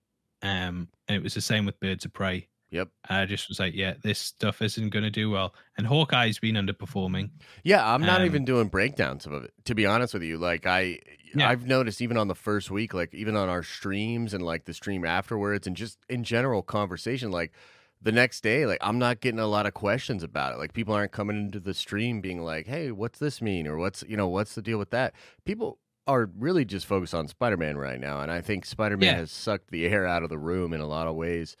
Um, 0.43 0.87
and 1.07 1.15
it 1.17 1.23
was 1.23 1.33
the 1.33 1.41
same 1.41 1.65
with 1.65 1.79
Birds 1.79 2.05
of 2.05 2.13
Prey. 2.13 2.47
Yep. 2.69 2.89
I 3.09 3.25
just 3.25 3.47
was 3.49 3.59
like, 3.59 3.73
yeah, 3.73 3.93
this 4.03 4.19
stuff 4.19 4.61
isn't 4.61 4.89
going 4.89 5.03
to 5.05 5.09
do 5.09 5.29
well. 5.31 5.55
And 5.77 5.87
Hawkeye's 5.87 6.37
been 6.37 6.55
underperforming. 6.55 7.29
Yeah, 7.63 7.83
I'm 7.91 8.01
not 8.01 8.19
Um, 8.21 8.27
even 8.27 8.45
doing 8.45 8.67
breakdowns 8.67 9.25
of 9.25 9.33
it. 9.33 9.53
To 9.65 9.73
be 9.73 9.85
honest 9.85 10.13
with 10.13 10.21
you, 10.23 10.37
like 10.37 10.65
I, 10.67 10.99
Yeah. 11.33 11.49
I've 11.49 11.65
noticed 11.65 12.01
even 12.01 12.17
on 12.17 12.27
the 12.27 12.35
first 12.35 12.69
week, 12.69 12.93
like 12.93 13.13
even 13.15 13.35
on 13.35 13.49
our 13.49 13.63
streams 13.63 14.33
and 14.33 14.43
like 14.43 14.65
the 14.65 14.73
stream 14.73 15.05
afterwards, 15.05 15.65
and 15.65 15.75
just 15.77 15.97
in 16.09 16.23
general 16.23 16.61
conversation, 16.61 17.31
like 17.31 17.53
the 18.01 18.11
next 18.11 18.41
day, 18.41 18.65
like 18.65 18.77
I'm 18.81 18.99
not 18.99 19.21
getting 19.21 19.39
a 19.39 19.47
lot 19.47 19.65
of 19.65 19.73
questions 19.73 20.23
about 20.23 20.53
it. 20.53 20.57
Like 20.59 20.73
people 20.73 20.93
aren't 20.93 21.11
coming 21.11 21.37
into 21.37 21.59
the 21.59 21.73
stream 21.73 22.21
being 22.21 22.41
like, 22.41 22.67
"Hey, 22.67 22.91
what's 22.91 23.19
this 23.19 23.41
mean?" 23.41 23.67
or 23.67 23.77
"What's 23.77 24.03
you 24.07 24.15
know 24.17 24.27
what's 24.27 24.55
the 24.55 24.61
deal 24.61 24.77
with 24.77 24.91
that?" 24.91 25.13
People 25.45 25.79
are 26.05 26.29
really 26.37 26.63
just 26.63 26.85
focused 26.85 27.13
on 27.13 27.27
Spider-Man 27.27 27.77
right 27.77 27.99
now, 27.99 28.21
and 28.21 28.31
I 28.31 28.39
think 28.39 28.65
Spider-Man 28.65 29.05
Yeah. 29.13 29.15
has 29.17 29.31
sucked 29.31 29.71
the 29.71 29.85
air 29.87 30.05
out 30.07 30.23
of 30.23 30.29
the 30.29 30.37
room 30.37 30.71
in 30.73 30.79
a 30.79 30.87
lot 30.87 31.07
of 31.07 31.15
ways. 31.15 31.57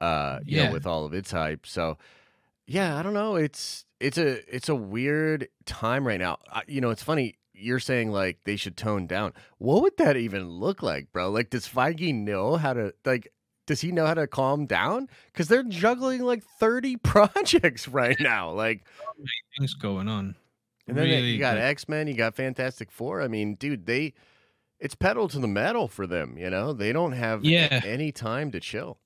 Uh, 0.00 0.40
you 0.46 0.56
know, 0.56 0.62
Yeah. 0.64 0.72
with 0.72 0.86
all 0.86 1.04
of 1.04 1.12
its 1.12 1.30
hype. 1.32 1.66
So, 1.66 1.98
yeah, 2.66 2.96
I 2.98 3.02
don't 3.02 3.12
know. 3.12 3.36
It's 3.36 3.84
it's 3.98 4.16
a 4.16 4.38
it's 4.54 4.68
a 4.70 4.74
weird 4.74 5.48
time 5.66 6.06
right 6.06 6.18
now. 6.20 6.38
I, 6.50 6.62
you 6.66 6.80
know, 6.80 6.88
it's 6.90 7.02
funny. 7.02 7.36
You're 7.52 7.80
saying 7.80 8.10
like 8.10 8.38
they 8.44 8.56
should 8.56 8.78
tone 8.78 9.06
down. 9.06 9.34
What 9.58 9.82
would 9.82 9.98
that 9.98 10.16
even 10.16 10.48
look 10.48 10.82
like, 10.82 11.12
bro? 11.12 11.28
Like, 11.30 11.50
does 11.50 11.68
Feige 11.68 12.14
know 12.14 12.56
how 12.56 12.72
to 12.72 12.94
like? 13.04 13.30
Does 13.70 13.80
he 13.80 13.92
know 13.92 14.04
how 14.04 14.14
to 14.14 14.26
calm 14.26 14.66
down? 14.66 15.08
Because 15.32 15.46
they're 15.46 15.62
juggling 15.62 16.22
like 16.24 16.42
30 16.42 16.96
projects 17.04 17.86
right 17.86 18.18
now. 18.18 18.50
Like, 18.50 18.84
Things 19.56 19.74
going 19.74 20.08
on. 20.08 20.34
and 20.88 20.96
then 20.96 21.04
Really 21.04 21.30
you 21.30 21.38
got. 21.38 21.56
X 21.56 21.88
Men, 21.88 22.08
you 22.08 22.14
got 22.14 22.34
Fantastic 22.34 22.90
Four. 22.90 23.22
I 23.22 23.28
mean, 23.28 23.54
dude, 23.54 23.86
they 23.86 24.12
it's 24.80 24.96
pedal 24.96 25.28
to 25.28 25.38
the 25.38 25.46
metal 25.46 25.86
for 25.86 26.04
them. 26.08 26.36
You 26.36 26.50
know, 26.50 26.72
they 26.72 26.92
don't 26.92 27.12
have 27.12 27.44
Yeah. 27.44 27.80
any 27.84 28.10
time 28.10 28.50
to 28.50 28.58
chill. 28.58 28.98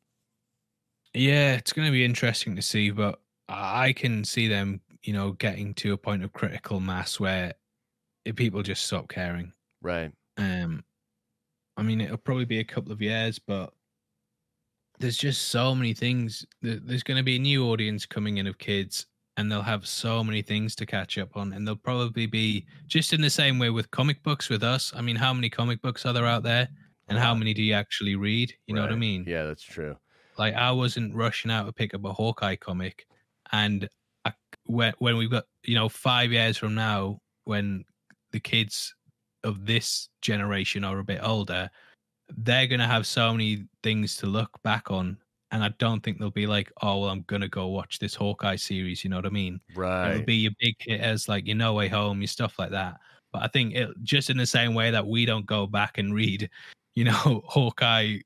Yeah, 1.12 1.56
it's 1.56 1.74
going 1.74 1.84
to 1.86 1.92
be 1.92 2.02
interesting 2.06 2.56
to 2.56 2.62
see, 2.62 2.90
but 2.90 3.20
I 3.50 3.92
can 3.92 4.24
see 4.24 4.48
them, 4.48 4.80
you 5.02 5.12
know, 5.12 5.32
getting 5.32 5.74
to 5.74 5.92
a 5.92 5.98
point 5.98 6.24
of 6.24 6.32
critical 6.32 6.80
mass 6.80 7.20
where 7.20 7.52
people 8.34 8.62
just 8.62 8.86
stop 8.86 9.08
caring. 9.08 9.52
Right. 9.82 10.10
Um, 10.38 10.84
I 11.76 11.82
mean, 11.82 12.00
it'll 12.00 12.16
probably 12.16 12.46
be 12.46 12.60
a 12.60 12.64
couple 12.64 12.92
of 12.92 13.02
years, 13.02 13.38
but 13.38 13.74
there's 15.04 15.18
just 15.18 15.48
so 15.50 15.74
many 15.74 15.92
things. 15.92 16.46
There- 16.62 16.76
There's 16.80 17.02
going 17.02 17.18
to 17.18 17.22
be 17.22 17.36
a 17.36 17.38
new 17.38 17.66
audience 17.70 18.06
coming 18.06 18.38
in 18.38 18.46
of 18.46 18.56
kids, 18.58 19.06
and 19.36 19.50
they'll 19.52 19.62
have 19.62 19.86
so 19.86 20.24
many 20.24 20.40
things 20.42 20.74
to 20.76 20.86
catch 20.86 21.18
up 21.18 21.36
on, 21.36 21.52
and 21.52 21.66
they'll 21.68 21.76
probably 21.76 22.24
be 22.26 22.66
just 22.86 23.12
in 23.12 23.20
the 23.20 23.28
same 23.30 23.58
way 23.58 23.68
with 23.70 23.90
comic 23.90 24.22
books 24.22 24.48
with 24.48 24.62
us. 24.62 24.92
I 24.96 25.02
mean, 25.02 25.16
how 25.16 25.34
many 25.34 25.50
comic 25.50 25.82
books 25.82 26.06
are 26.06 26.12
there 26.14 26.26
out 26.26 26.42
there, 26.42 26.68
and 27.08 27.18
how 27.18 27.34
many 27.34 27.52
do 27.52 27.62
you 27.62 27.74
actually 27.74 28.16
read? 28.16 28.54
You 28.66 28.74
know 28.74 28.80
what 28.82 28.92
I 28.92 28.96
mean? 28.96 29.24
Yeah, 29.26 29.44
that's 29.44 29.62
true. 29.62 29.96
Like 30.38 30.54
I 30.54 30.70
wasn't 30.70 31.14
rushing 31.14 31.50
out 31.50 31.66
to 31.66 31.72
pick 31.72 31.92
up 31.94 32.04
a 32.04 32.12
Hawkeye 32.12 32.56
comic, 32.56 33.06
and 33.52 33.88
I, 34.24 34.32
when 34.64 34.94
when 35.00 35.16
we've 35.18 35.30
got 35.30 35.44
you 35.64 35.74
know 35.74 35.88
five 35.90 36.32
years 36.32 36.56
from 36.56 36.74
now, 36.74 37.20
when 37.44 37.84
the 38.32 38.40
kids 38.40 38.94
of 39.44 39.66
this 39.66 40.08
generation 40.22 40.82
are 40.84 40.98
a 40.98 41.04
bit 41.04 41.20
older, 41.22 41.70
they're 42.38 42.66
gonna 42.66 42.86
have 42.86 43.06
so 43.06 43.32
many 43.32 43.64
things 43.82 44.16
to 44.18 44.26
look 44.26 44.50
back 44.62 44.90
on, 44.90 45.16
and 45.50 45.62
I 45.62 45.70
don't 45.78 46.02
think 46.02 46.18
they'll 46.18 46.30
be 46.30 46.46
like, 46.46 46.72
oh 46.82 47.00
well, 47.00 47.10
I'm 47.10 47.22
gonna 47.26 47.48
go 47.48 47.68
watch 47.68 47.98
this 47.98 48.14
Hawkeye 48.14 48.56
series. 48.56 49.04
You 49.04 49.10
know 49.10 49.16
what 49.16 49.26
I 49.26 49.30
mean? 49.30 49.60
Right. 49.74 50.12
It'll 50.12 50.24
be 50.24 50.36
your 50.36 50.52
big 50.58 50.74
hitters 50.80 51.28
like 51.28 51.46
your 51.46 51.56
No 51.56 51.74
Way 51.74 51.88
Home, 51.88 52.20
your 52.20 52.28
stuff 52.28 52.58
like 52.58 52.70
that. 52.70 52.98
But 53.32 53.42
I 53.42 53.48
think 53.48 53.74
it 53.74 53.90
just 54.02 54.30
in 54.30 54.36
the 54.36 54.46
same 54.46 54.74
way 54.74 54.90
that 54.90 55.06
we 55.06 55.26
don't 55.26 55.46
go 55.46 55.66
back 55.66 55.98
and 55.98 56.14
read, 56.14 56.48
you 56.94 57.04
know, 57.04 57.42
Hawkeye, 57.46 58.18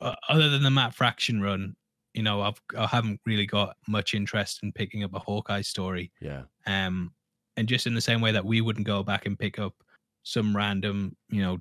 uh, 0.00 0.14
other 0.28 0.48
than 0.48 0.62
the 0.62 0.70
Matt 0.70 0.94
Fraction 0.94 1.40
run, 1.40 1.74
you 2.14 2.22
know, 2.22 2.42
I've 2.42 2.60
I 2.76 2.86
haven't 2.86 3.20
really 3.26 3.46
got 3.46 3.76
much 3.86 4.14
interest 4.14 4.60
in 4.62 4.72
picking 4.72 5.04
up 5.04 5.14
a 5.14 5.18
Hawkeye 5.18 5.62
story. 5.62 6.10
yeah. 6.20 6.42
Um, 6.66 7.12
and 7.56 7.68
just 7.68 7.86
in 7.86 7.94
the 7.94 8.00
same 8.00 8.20
way 8.20 8.32
that 8.32 8.44
we 8.44 8.60
wouldn't 8.60 8.86
go 8.86 9.02
back 9.02 9.26
and 9.26 9.38
pick 9.38 9.58
up 9.58 9.74
some 10.22 10.56
random, 10.56 11.16
you 11.28 11.42
know, 11.42 11.58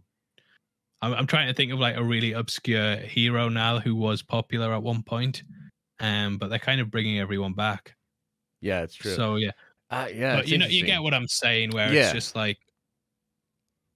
I'm, 1.02 1.14
I'm 1.14 1.28
trying 1.28 1.48
to 1.48 1.54
think 1.54 1.72
of 1.72 1.80
like 1.80 1.96
a 1.96 2.04
really 2.04 2.34
obscure 2.34 2.98
hero 2.98 3.50
now 3.50 3.80
who 3.80 3.96
was 3.96 4.22
popular 4.22 4.74
at 4.74 4.84
one 4.84 5.04
point, 5.04 5.44
um, 6.00 6.38
but 6.38 6.50
they're 6.50 6.60
kind 6.60 6.82
of 6.82 6.92
bringing 6.92 7.20
everyone 7.20 7.54
back. 7.54 7.96
Yeah, 8.62 8.82
it's 8.82 8.96
true. 8.96 9.14
So 9.14 9.36
yeah, 9.36 9.52
uh, 9.90 10.08
yeah, 10.14 10.36
but 10.36 10.48
you 10.48 10.58
know, 10.58 10.68
you 10.68 10.86
get 10.86 11.02
what 11.02 11.14
I'm 11.14 11.28
saying, 11.28 11.72
where 11.72 11.94
Yeah. 11.94 12.02
it's 12.02 12.14
just 12.14 12.36
like 12.36 12.58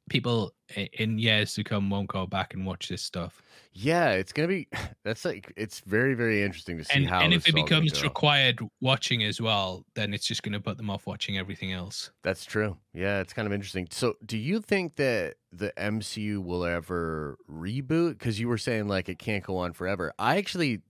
people 0.10 0.54
in 0.94 1.18
years 1.18 1.54
to 1.54 1.64
come 1.64 1.90
won't 1.90 2.10
go 2.10 2.26
back 2.26 2.54
and 2.54 2.66
watch 2.66 2.90
this 2.90 3.02
stuff. 3.02 3.42
Yeah, 3.72 4.12
it's 4.12 4.32
gonna 4.34 4.48
be. 4.48 4.68
That's 5.04 5.26
like 5.26 5.52
it's 5.56 5.80
very 5.82 6.14
very 6.14 6.44
interesting 6.44 6.78
to 6.78 6.84
see 6.84 6.94
And, 6.96 7.08
how. 7.10 7.22
and 7.22 7.34
if 7.34 7.48
it 7.48 7.54
gonna 7.54 7.64
becomes 7.64 8.04
required 8.04 8.60
watching 8.82 9.24
as 9.24 9.42
well, 9.42 9.86
then 9.96 10.14
it's 10.14 10.26
just 10.26 10.44
going 10.44 10.54
to 10.54 10.60
put 10.60 10.78
them 10.78 10.90
off 10.90 11.08
watching 11.08 11.38
everything 11.38 11.72
else. 11.72 12.12
That's 12.22 12.46
true. 12.46 12.78
Yeah, 12.94 13.20
it's 13.20 13.34
kind 13.34 13.46
of 13.46 13.54
interesting. 13.54 13.88
So, 13.92 14.16
do 14.26 14.38
you 14.38 14.60
think 14.62 14.96
that 14.98 15.36
the 15.52 15.74
MCU 15.78 16.44
will 16.44 16.66
ever 16.66 17.38
reboot? 17.50 18.20
Because 18.20 18.40
you 18.40 18.48
were 18.48 18.58
saying 18.58 18.88
like 18.88 19.10
it 19.10 19.20
can't 19.20 19.44
go 19.44 19.58
on 19.58 19.74
forever. 19.74 20.14
I 20.20 20.38
actually, 20.38 20.82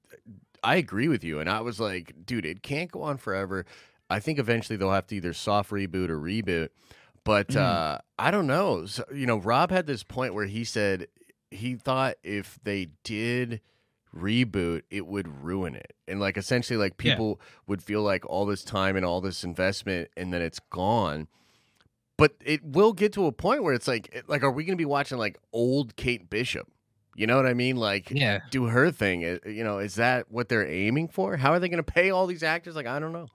I 0.64 0.76
agree 0.76 1.08
with 1.08 1.24
you, 1.24 1.40
and 1.40 1.50
I 1.50 1.62
was 1.62 1.80
like, 1.80 2.14
dude, 2.26 2.46
it 2.46 2.64
can't 2.64 2.92
go 2.92 3.04
on 3.04 3.18
forever. 3.18 3.66
I 4.10 4.20
think 4.20 4.38
eventually 4.40 4.76
they'll 4.78 4.92
have 4.92 5.08
to 5.08 5.16
either 5.16 5.34
soft 5.34 5.72
reboot 5.72 6.10
or 6.10 6.20
reboot. 6.20 6.70
But 7.26 7.50
Mm. 7.50 7.62
uh, 7.62 7.98
I 8.20 8.32
don't 8.32 8.48
know. 8.48 8.86
So, 8.86 9.04
you 9.14 9.26
know, 9.26 9.38
Rob 9.38 9.72
had 9.72 9.88
this 9.88 10.04
point 10.04 10.34
where 10.34 10.46
he 10.46 10.64
said 10.64 11.08
he 11.52 11.76
thought 11.76 12.16
if 12.24 12.60
they 12.64 12.90
did 13.04 13.62
reboot, 14.16 14.82
it 14.92 15.08
would 15.08 15.44
ruin 15.44 15.76
it, 15.76 15.94
and 16.08 16.20
like 16.20 16.38
essentially, 16.38 16.78
like 16.78 16.94
Yeah. 17.02 17.14
people 17.14 17.40
would 17.68 17.82
feel 17.82 18.02
like 18.02 18.26
all 18.26 18.46
this 18.46 18.64
time 18.64 18.96
and 18.96 19.06
all 19.06 19.22
this 19.22 19.44
investment, 19.44 20.10
and 20.18 20.34
then 20.34 20.42
it's 20.42 20.60
gone 20.70 21.28
but 22.16 22.36
it 22.46 22.64
will 22.64 22.94
get 22.94 23.12
to 23.12 23.26
a 23.26 23.32
point 23.32 23.64
where 23.64 23.74
it's 23.74 23.88
like 23.88 24.24
like 24.28 24.44
are 24.44 24.52
we 24.52 24.64
going 24.64 24.78
to 24.78 24.82
be 24.82 24.86
watching 24.86 25.18
like 25.18 25.38
old 25.52 25.96
Kate 25.96 26.30
Bishop? 26.30 26.68
You 27.16 27.26
know 27.26 27.36
what 27.36 27.48
I 27.48 27.56
mean? 27.56 27.76
Like 27.76 28.12
Yeah, 28.12 28.42
do 28.52 28.66
her 28.66 28.92
thing. 28.92 29.22
You 29.22 29.64
know, 29.64 29.80
is 29.80 29.96
that 29.96 30.32
what 30.32 30.48
they're 30.48 30.66
aiming 30.66 31.08
for? 31.08 31.38
How 31.38 31.52
are 31.54 31.60
they 31.60 31.70
going 31.70 31.84
to 31.84 31.92
pay 31.92 32.12
all 32.12 32.28
these 32.28 32.44
actors? 32.44 32.76
Like 32.76 32.86
I 32.86 33.00
don't 33.00 33.14
know. 33.14 33.28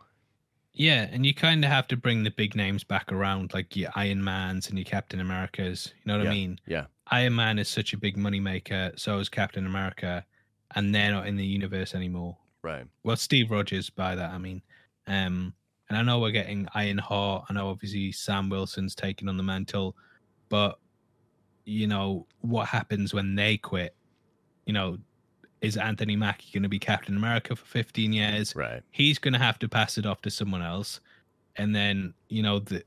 Yeah, 0.78 1.08
and 1.12 1.26
you 1.26 1.34
kind 1.34 1.62
of 1.64 1.70
have 1.70 1.86
to 1.88 1.96
bring 1.96 2.22
the 2.24 2.30
big 2.30 2.56
names 2.56 2.84
back 2.84 3.12
around, 3.12 3.52
like 3.52 3.76
your 3.76 3.90
Iron 3.94 4.24
Mans 4.24 4.68
and 4.68 4.78
your 4.78 4.86
Captain 4.86 5.20
Americas. 5.20 5.92
You 6.02 6.12
know 6.12 6.18
what 6.18 6.26
I 6.26 6.30
mean? 6.30 6.58
yeah. 6.66 6.86
Iron 7.10 7.34
Man 7.34 7.58
is 7.58 7.68
such 7.68 7.92
a 7.92 7.98
big 7.98 8.16
moneymaker, 8.16 8.98
so 8.98 9.18
is 9.18 9.28
Captain 9.28 9.66
America, 9.66 10.24
and 10.74 10.94
they're 10.94 11.10
not 11.10 11.26
in 11.26 11.36
the 11.36 11.44
universe 11.44 11.94
anymore. 11.94 12.36
Right. 12.62 12.84
well 13.04 13.16
steve 13.16 13.52
rogers 13.52 13.88
by 13.88 14.16
that 14.16 14.30
i 14.30 14.36
mean 14.36 14.60
um 15.06 15.54
and 15.88 15.96
i 15.96 16.02
know 16.02 16.18
we're 16.18 16.32
getting 16.32 16.66
iron 16.74 16.98
heart 16.98 17.44
i 17.48 17.52
know 17.52 17.68
obviously 17.70 18.10
sam 18.10 18.50
wilson's 18.50 18.96
taking 18.96 19.28
on 19.28 19.36
the 19.36 19.44
mantle 19.44 19.96
but 20.48 20.78
you 21.64 21.86
know 21.86 22.26
what 22.40 22.66
happens 22.66 23.14
when 23.14 23.36
they 23.36 23.56
quit 23.56 23.94
you 24.66 24.72
know 24.72 24.98
is 25.60 25.76
anthony 25.76 26.14
mackie 26.16 26.48
going 26.52 26.62
to 26.62 26.68
be 26.68 26.78
captain 26.78 27.16
america 27.16 27.54
for 27.56 27.64
15 27.66 28.12
years 28.12 28.54
Right. 28.54 28.82
he's 28.90 29.18
going 29.18 29.32
to 29.34 29.38
have 29.40 29.58
to 29.60 29.68
pass 29.68 29.98
it 29.98 30.06
off 30.06 30.20
to 30.22 30.30
someone 30.30 30.62
else 30.62 31.00
and 31.56 31.74
then 31.74 32.14
you 32.28 32.42
know 32.42 32.58
the 32.60 32.82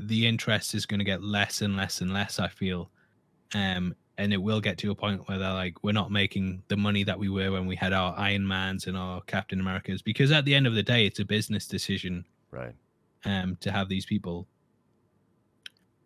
the 0.00 0.26
interest 0.26 0.74
is 0.74 0.86
going 0.86 0.98
to 0.98 1.04
get 1.04 1.22
less 1.22 1.60
and 1.62 1.76
less 1.76 2.00
and 2.00 2.12
less 2.12 2.38
i 2.38 2.48
feel 2.48 2.90
um 3.54 3.94
and 4.16 4.32
it 4.32 4.36
will 4.40 4.60
get 4.60 4.78
to 4.78 4.90
a 4.90 4.94
point 4.94 5.28
where 5.28 5.38
they're 5.38 5.52
like 5.52 5.82
we're 5.84 5.92
not 5.92 6.10
making 6.10 6.62
the 6.68 6.76
money 6.76 7.02
that 7.04 7.18
we 7.18 7.28
were 7.28 7.50
when 7.52 7.66
we 7.66 7.76
had 7.76 7.92
our 7.92 8.14
iron 8.18 8.46
mans 8.46 8.86
and 8.86 8.96
our 8.96 9.20
captain 9.22 9.60
americas 9.60 10.02
because 10.02 10.32
at 10.32 10.44
the 10.44 10.54
end 10.54 10.66
of 10.66 10.74
the 10.74 10.82
day 10.82 11.04
it's 11.06 11.18
a 11.20 11.24
business 11.24 11.66
decision 11.68 12.24
Right. 12.50 12.74
um 13.24 13.56
to 13.60 13.70
have 13.70 13.88
these 13.88 14.06
people 14.06 14.46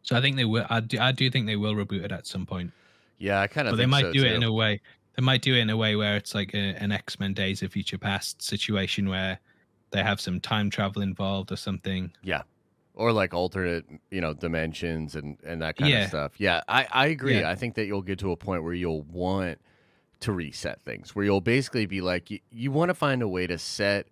so 0.02 0.16
i 0.16 0.20
think 0.20 0.36
they 0.36 0.44
will 0.44 0.66
i 0.70 0.80
do, 0.80 0.98
I 0.98 1.12
do 1.12 1.30
think 1.30 1.46
they 1.46 1.56
will 1.56 1.74
reboot 1.74 2.04
it 2.04 2.12
at 2.12 2.26
some 2.26 2.46
point 2.46 2.72
Yeah, 3.18 3.40
I 3.40 3.46
kind 3.46 3.68
of. 3.68 3.72
but 3.72 3.76
they 3.76 3.86
might 3.86 4.12
do 4.12 4.24
it 4.24 4.32
in 4.32 4.42
a 4.42 4.52
way 4.52 4.80
they 5.18 5.24
might 5.24 5.42
do 5.42 5.52
it 5.54 5.58
in 5.58 5.68
a 5.68 5.76
way 5.76 5.96
where 5.96 6.16
it's 6.16 6.32
like 6.32 6.54
a, 6.54 6.58
an 6.80 6.92
x-men 6.92 7.34
days 7.34 7.60
of 7.64 7.72
future 7.72 7.98
past 7.98 8.40
situation 8.40 9.08
where 9.08 9.40
they 9.90 10.00
have 10.00 10.20
some 10.20 10.38
time 10.38 10.70
travel 10.70 11.02
involved 11.02 11.50
or 11.50 11.56
something 11.56 12.12
Yeah. 12.22 12.42
or 12.94 13.10
like 13.10 13.34
alternate, 13.34 13.84
you 14.12 14.20
know, 14.20 14.32
dimensions 14.32 15.16
and 15.16 15.36
and 15.42 15.60
that 15.62 15.76
kind 15.76 15.90
Yeah. 15.90 16.02
of 16.04 16.08
stuff. 16.08 16.32
Yeah, 16.38 16.60
I 16.68 16.86
I 16.92 17.06
agree. 17.08 17.40
Yeah. 17.40 17.50
I 17.50 17.56
think 17.56 17.74
that 17.74 17.86
you'll 17.86 18.02
get 18.02 18.20
to 18.20 18.30
a 18.30 18.36
point 18.36 18.62
where 18.62 18.74
you'll 18.74 19.02
want 19.02 19.58
to 20.20 20.32
reset 20.32 20.80
things, 20.82 21.16
where 21.16 21.24
you'll 21.24 21.40
basically 21.40 21.86
be 21.86 22.00
like, 22.00 22.30
you, 22.30 22.38
you 22.52 22.70
want 22.70 22.90
to 22.90 22.94
find 22.94 23.20
a 23.20 23.28
way 23.28 23.48
to 23.48 23.58
set 23.58 24.06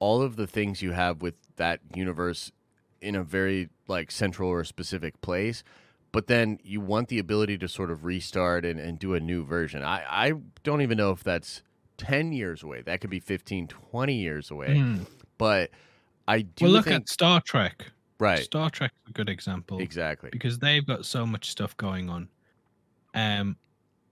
all 0.00 0.20
of 0.20 0.36
the 0.36 0.46
things 0.46 0.82
you 0.82 0.92
have 0.92 1.22
with 1.22 1.34
that 1.56 1.80
universe 1.94 2.52
in 3.00 3.14
a 3.16 3.22
very 3.22 3.70
like 3.88 4.10
central 4.10 4.50
or 4.50 4.64
specific 4.64 5.18
place. 5.22 5.64
But 6.12 6.26
then 6.26 6.58
you 6.62 6.80
want 6.80 7.08
the 7.08 7.18
ability 7.18 7.56
to 7.58 7.68
sort 7.68 7.90
of 7.90 8.04
restart 8.04 8.64
and, 8.66 8.78
and 8.78 8.98
do 8.98 9.14
a 9.14 9.20
new 9.20 9.44
version. 9.44 9.82
I, 9.82 10.04
I 10.28 10.32
don't 10.62 10.82
even 10.82 10.98
know 10.98 11.10
if 11.10 11.24
that's 11.24 11.62
10 11.96 12.32
years 12.32 12.62
away. 12.62 12.82
That 12.82 13.00
could 13.00 13.08
be 13.10 13.18
15, 13.20 13.66
20 13.68 14.14
years 14.14 14.50
away. 14.50 14.76
Mm. 14.76 15.06
But 15.38 15.70
I 16.28 16.42
do 16.42 16.66
Well, 16.66 16.72
look 16.74 16.84
think, 16.84 17.02
at 17.02 17.08
Star 17.08 17.40
Trek. 17.40 17.86
right. 18.18 18.40
Star 18.40 18.68
Trek's 18.68 18.94
a 19.08 19.12
good 19.12 19.30
example 19.30 19.78
Exactly. 19.80 20.28
because 20.30 20.58
they've 20.58 20.86
got 20.86 21.06
so 21.06 21.24
much 21.24 21.50
stuff 21.50 21.74
going 21.78 22.10
on, 22.10 22.28
um, 23.14 23.56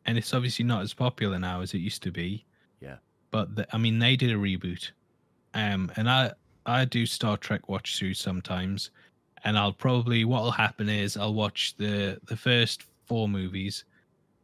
and 0.06 0.16
it's 0.18 0.32
obviously 0.34 0.64
not 0.64 0.82
as 0.82 0.94
popular 0.94 1.38
now 1.38 1.60
as 1.60 1.74
it 1.74 1.78
used 1.78 2.02
to 2.04 2.10
be. 2.10 2.44
Yeah. 2.80 2.96
But 3.30 3.54
the, 3.56 3.66
I 3.74 3.78
mean, 3.78 3.98
they 3.98 4.16
did 4.16 4.30
a 4.30 4.34
reboot, 4.36 4.90
um, 5.54 5.92
and 5.96 6.08
I 6.10 6.32
I 6.66 6.84
do 6.86 7.04
Star 7.06 7.36
Trek 7.36 7.68
watch 7.68 7.98
through 7.98 8.14
sometimes, 8.14 8.90
and 9.44 9.58
I'll 9.58 9.72
probably 9.72 10.24
what'll 10.24 10.50
happen 10.50 10.88
is 10.88 11.16
I'll 11.16 11.34
watch 11.34 11.74
the 11.76 12.20
the 12.26 12.36
first 12.36 12.84
four 13.06 13.28
movies, 13.28 13.84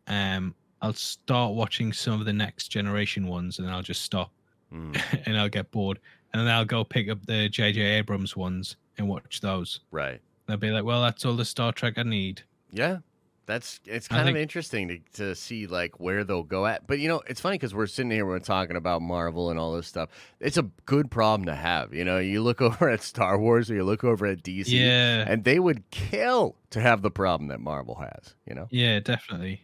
um, 0.07 0.55
I'll 0.83 0.93
start 0.93 1.55
watching 1.55 1.93
some 1.93 2.21
of 2.21 2.27
the 2.27 2.33
next 2.33 2.69
generation 2.69 3.27
ones, 3.27 3.59
and 3.59 3.69
I'll 3.71 3.83
just 3.83 4.03
stop 4.03 4.31
Mm, 4.73 5.01
and 5.27 5.39
I'll 5.39 5.49
get 5.49 5.71
bored, 5.71 6.01
and 6.33 6.41
then 6.41 6.53
I'll 6.53 6.65
go 6.65 6.85
pick 6.85 7.09
up 7.09 7.25
the 7.27 7.49
J.J. 7.49 7.81
Abrams 7.81 8.37
ones 8.37 8.77
and 8.99 9.09
watch 9.09 9.41
those. 9.41 9.81
right. 9.91 10.21
They'll 10.47 10.57
be 10.57 10.71
like, 10.71 10.85
"Well, 10.85 11.03
that's 11.03 11.25
all 11.25 11.35
the 11.35 11.45
Star 11.45 11.73
Trek 11.73 11.99
I 11.99 12.05
need." 12.05 12.43
Yeah. 12.71 12.99
That's 13.47 13.79
it's 13.87 14.09
kind 14.09 14.29
of 14.29 14.35
interesting 14.37 14.89
to, 14.89 14.99
to 15.15 15.35
see 15.37 15.69
like 15.69 16.01
where 16.01 16.25
they'll 16.25 16.43
go 16.43 16.67
at. 16.67 16.89
But 16.89 16.99
you 16.99 17.09
know, 17.09 17.23
it's 17.29 17.41
funny 17.41 17.55
because 17.55 17.75
we're 17.75 17.87
sitting 17.87 18.11
here 18.11 18.27
we're 18.27 18.41
talking 18.41 18.75
about 18.75 19.03
Marvel 19.03 19.51
and 19.51 19.59
all 19.59 19.73
this 19.77 19.87
stuff. 19.87 20.11
It's 20.41 20.57
a 20.57 20.65
good 20.85 21.13
problem 21.13 21.47
to 21.47 21.55
have. 21.55 21.95
You 21.95 22.05
know, 22.05 22.19
you 22.19 22.43
look 22.43 22.61
over 22.63 22.91
at 22.91 23.03
Star 23.03 23.39
Wars 23.39 23.71
or 23.71 23.77
you 23.77 23.85
look 23.85 24.03
over 24.03 24.27
at 24.27 24.43
DC, 24.43 24.67
Yeah, 24.67 25.25
and 25.29 25.45
they 25.45 25.61
would 25.61 25.89
kill 25.91 26.57
to 26.71 26.81
have 26.81 27.03
the 27.03 27.11
problem 27.11 27.49
that 27.49 27.61
Marvel 27.61 27.95
has. 27.95 28.35
You 28.47 28.57
know, 28.57 28.67
yeah, 28.71 28.99
definitely. 28.99 29.63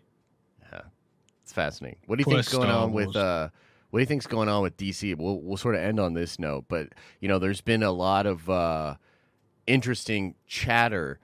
yeah, 0.73 0.83
it's 1.43 1.53
fascinating. 1.53 1.99
What 2.07 2.17
do 2.17 2.21
you 2.21 2.25
Poor 2.27 2.35
think's 2.35 2.53
going 2.53 2.69
Star 2.69 2.85
on 2.85 2.93
with 2.93 3.17
uh? 3.17 3.49
What 3.91 3.99
do 3.99 4.03
you 4.03 4.07
think's 4.07 4.29
going 4.29 4.49
on 4.49 4.63
with 4.63 4.77
DC? 4.77 5.19
We'll 5.19 5.41
we'll 5.41 5.57
sort 5.57 5.75
of 5.75 5.81
end 5.81 5.99
on 5.99 6.15
this 6.15 6.39
note, 6.39 6.67
but 6.69 6.91
you 7.21 7.29
know, 7.29 7.41
there's 7.41 7.61
been 7.61 7.83
a 7.83 7.93
lot 7.93 8.27
of 8.27 8.49
uh, 8.49 8.95
interesting 9.67 10.37
chatter 10.47 11.19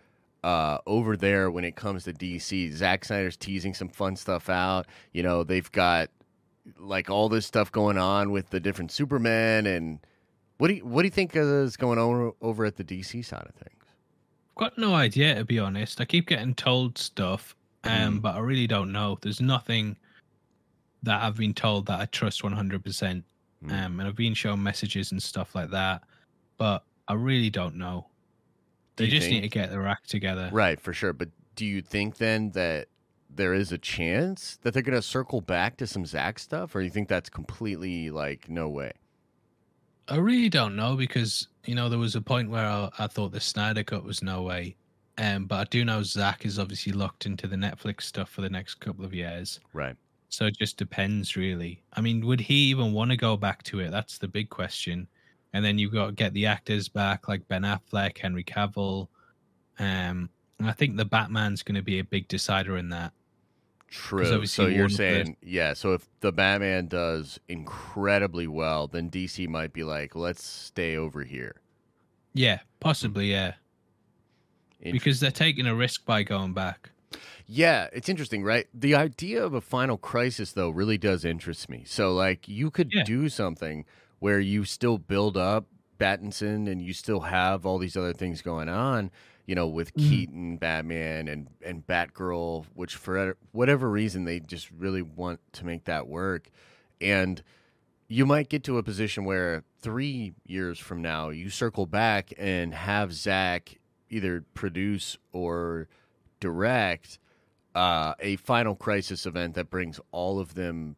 uh, 0.48 0.78
over 0.86 1.14
there 1.16 1.50
when 1.50 1.64
it 1.64 1.76
comes 1.76 2.04
to 2.04 2.12
DC. 2.12 2.72
Zack 2.72 3.04
Snyder's 3.04 3.36
teasing 3.36 3.74
some 3.74 3.88
fun 3.90 4.16
stuff 4.16 4.48
out. 4.48 4.86
You 5.12 5.22
know, 5.22 5.44
they've 5.44 5.70
got 5.72 6.08
like 6.78 7.10
all 7.10 7.28
this 7.28 7.44
stuff 7.46 7.70
going 7.70 7.98
on 7.98 8.30
with 8.30 8.48
the 8.50 8.58
different 8.60 8.90
Supermen, 8.90 9.66
and 9.66 9.98
what 10.56 10.68
do 10.68 10.74
you 10.74 10.86
what 10.86 11.02
do 11.02 11.06
you 11.06 11.10
think 11.10 11.32
is 11.36 11.76
going 11.76 11.98
on 11.98 12.32
over 12.40 12.64
at 12.64 12.76
the 12.76 12.84
DC 12.84 13.24
side 13.24 13.46
of 13.46 13.54
things? 13.54 13.84
I've 14.50 14.54
got 14.64 14.78
no 14.78 14.94
idea 14.94 15.34
to 15.34 15.44
be 15.44 15.58
honest. 15.58 16.00
I 16.00 16.04
keep 16.06 16.26
getting 16.26 16.54
told 16.54 16.96
stuff, 16.98 17.54
um, 17.84 17.90
Mhm. 18.18 18.22
but 18.22 18.34
I 18.34 18.38
really 18.40 18.66
don't 18.66 18.90
know. 18.90 19.18
There's 19.20 19.40
nothing 19.40 19.96
that 21.02 21.22
I've 21.22 21.36
been 21.36 21.54
told 21.54 21.86
that 21.86 22.00
I 22.00 22.06
trust 22.06 22.42
100. 22.42 22.82
percent 22.82 23.24
Mm. 23.64 23.72
Um, 23.72 23.98
and 24.00 24.08
I've 24.08 24.14
been 24.14 24.34
shown 24.34 24.62
messages 24.62 25.10
and 25.10 25.20
stuff 25.20 25.56
like 25.56 25.70
that, 25.70 26.04
but 26.58 26.84
I 27.08 27.14
really 27.14 27.50
don't 27.50 27.74
know. 27.74 28.06
They 28.98 29.08
just 29.08 29.30
need 29.30 29.40
to 29.42 29.48
get 29.48 29.70
their 29.70 29.86
act 29.86 30.08
together. 30.10 30.50
Right, 30.52 30.80
for 30.80 30.92
sure. 30.92 31.12
But 31.12 31.30
do 31.56 31.64
you 31.64 31.80
think 31.82 32.18
then 32.18 32.50
that 32.50 32.88
there 33.30 33.54
is 33.54 33.72
a 33.72 33.78
chance 33.78 34.58
that 34.62 34.72
they're 34.74 34.82
going 34.82 34.96
to 34.96 35.02
circle 35.02 35.40
back 35.40 35.76
to 35.78 35.86
some 35.86 36.04
Zack 36.06 36.38
stuff, 36.38 36.74
or 36.74 36.80
you 36.80 36.90
think 36.90 37.08
that's 37.08 37.30
completely 37.30 38.10
like 38.10 38.48
no 38.48 38.68
way? 38.68 38.92
I 40.08 40.16
really 40.16 40.48
don't 40.48 40.76
know 40.76 40.96
because 40.96 41.48
you 41.66 41.74
know 41.74 41.88
there 41.88 41.98
was 41.98 42.14
a 42.16 42.20
point 42.22 42.50
where 42.50 42.64
I, 42.66 42.90
I 42.98 43.06
thought 43.06 43.32
the 43.32 43.40
Snyder 43.40 43.84
Cut 43.84 44.04
was 44.04 44.22
no 44.22 44.42
way, 44.42 44.76
um, 45.18 45.46
but 45.46 45.56
I 45.56 45.64
do 45.64 45.84
know 45.84 46.02
Zack 46.02 46.44
is 46.46 46.58
obviously 46.58 46.92
locked 46.92 47.26
into 47.26 47.46
the 47.46 47.56
Netflix 47.56 48.02
stuff 48.02 48.30
for 48.30 48.40
the 48.40 48.50
next 48.50 48.76
couple 48.76 49.04
of 49.04 49.12
years, 49.14 49.60
Right. 49.72 49.96
so 50.30 50.46
it 50.46 50.56
just 50.58 50.78
depends 50.78 51.36
really. 51.36 51.82
I 51.92 52.00
mean, 52.00 52.24
would 52.26 52.40
he 52.40 52.54
even 52.70 52.92
want 52.92 53.10
to 53.10 53.16
go 53.18 53.36
back 53.36 53.62
to 53.64 53.80
it? 53.80 53.90
That's 53.90 54.18
the 54.18 54.28
big 54.28 54.48
question. 54.48 55.08
And 55.52 55.64
then 55.64 55.78
you've 55.78 55.92
got 55.92 56.14
get 56.14 56.34
the 56.34 56.46
actors 56.46 56.88
back 56.88 57.26
like 57.28 57.48
Ben 57.48 57.62
Affleck, 57.62 58.18
Henry 58.18 58.44
Cavill, 58.44 59.08
um, 59.78 60.28
and 60.58 60.68
I 60.68 60.72
think 60.72 60.96
the 60.96 61.04
Batman's 61.04 61.62
going 61.62 61.76
to 61.76 61.82
be 61.82 61.98
a 62.00 62.04
big 62.04 62.28
decider 62.28 62.76
in 62.76 62.88
that. 62.90 63.12
True. 63.90 64.44
So 64.46 64.66
you're 64.66 64.84
of 64.84 64.90
the- 64.90 64.96
saying, 64.96 65.36
yeah. 65.42 65.72
So 65.72 65.94
if 65.94 66.06
the 66.20 66.32
Batman 66.32 66.88
does 66.88 67.40
incredibly 67.48 68.46
well, 68.46 68.86
then 68.88 69.08
DC 69.10 69.48
might 69.48 69.72
be 69.72 69.84
like, 69.84 70.14
let's 70.14 70.44
stay 70.44 70.96
over 70.96 71.24
here. 71.24 71.62
Yeah, 72.34 72.58
possibly, 72.80 73.30
yeah, 73.30 73.54
because 74.82 75.18
they're 75.20 75.30
taking 75.30 75.66
a 75.66 75.74
risk 75.74 76.04
by 76.04 76.22
going 76.22 76.52
back. 76.52 76.90
Yeah, 77.46 77.88
it's 77.92 78.08
interesting, 78.10 78.44
right? 78.44 78.66
The 78.74 78.94
idea 78.94 79.42
of 79.42 79.54
a 79.54 79.62
final 79.62 79.96
crisis, 79.96 80.52
though, 80.52 80.68
really 80.68 80.98
does 80.98 81.24
interest 81.24 81.70
me. 81.70 81.84
So, 81.86 82.12
like, 82.12 82.46
you 82.46 82.70
could 82.70 82.90
Yeah. 82.92 83.04
do 83.04 83.28
something 83.30 83.86
where 84.18 84.40
you 84.40 84.64
still 84.64 84.98
build 84.98 85.36
up 85.36 85.66
Battinson 85.98 86.70
and 86.70 86.80
you 86.80 86.92
still 86.92 87.20
have 87.20 87.66
all 87.66 87.78
these 87.78 87.96
other 87.96 88.12
things 88.12 88.42
going 88.42 88.68
on, 88.68 89.10
you 89.46 89.54
know, 89.54 89.66
with 89.66 89.92
Mm. 89.94 90.08
Keaton, 90.08 90.56
Batman, 90.56 91.28
and, 91.28 91.48
and 91.64 91.86
Batgirl, 91.86 92.66
which 92.74 92.94
for 92.94 93.36
whatever 93.52 93.90
reason 93.90 94.24
they 94.24 94.40
just 94.40 94.70
really 94.70 95.02
want 95.02 95.40
to 95.54 95.66
make 95.66 95.84
that 95.84 96.06
work. 96.06 96.50
And 97.00 97.42
you 98.08 98.24
might 98.26 98.48
get 98.48 98.64
to 98.64 98.78
a 98.78 98.82
position 98.82 99.24
where 99.24 99.64
three 99.80 100.34
years 100.46 100.78
from 100.78 101.02
now 101.02 101.28
you 101.28 101.50
circle 101.50 101.86
back 101.86 102.32
and 102.38 102.72
have 102.74 103.12
Zack 103.12 103.78
either 104.08 104.44
produce 104.54 105.18
or 105.32 105.88
direct 106.40 107.18
uh, 107.74 108.14
a 108.20 108.36
final 108.36 108.74
crisis 108.74 109.26
event 109.26 109.54
that 109.54 109.70
brings 109.70 110.00
all 110.10 110.40
of 110.40 110.54
them 110.54 110.96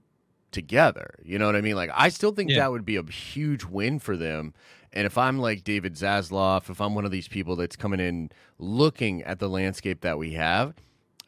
together. 0.52 1.14
You 1.24 1.38
know 1.38 1.46
what 1.46 1.56
I 1.56 1.60
mean? 1.60 1.76
Like, 1.76 1.90
I 1.94 2.08
still 2.08 2.32
think 2.32 2.50
Yeah. 2.50 2.60
that 2.60 2.70
would 2.72 2.84
be 2.84 2.96
a 2.96 3.04
huge 3.04 3.64
win 3.64 3.98
for 3.98 4.16
them. 4.16 4.54
And 4.92 5.06
if 5.06 5.16
I'm 5.16 5.38
like 5.38 5.62
David 5.62 5.94
Zaslav, 5.94 6.68
if 6.68 6.80
I'm 6.80 6.94
one 6.94 7.04
of 7.04 7.10
these 7.12 7.28
people 7.28 7.54
that's 7.56 7.76
coming 7.76 8.00
in 8.00 8.30
looking 8.58 9.22
at 9.22 9.38
the 9.38 9.48
landscape 9.48 10.00
that 10.00 10.18
we 10.18 10.32
have, 10.32 10.74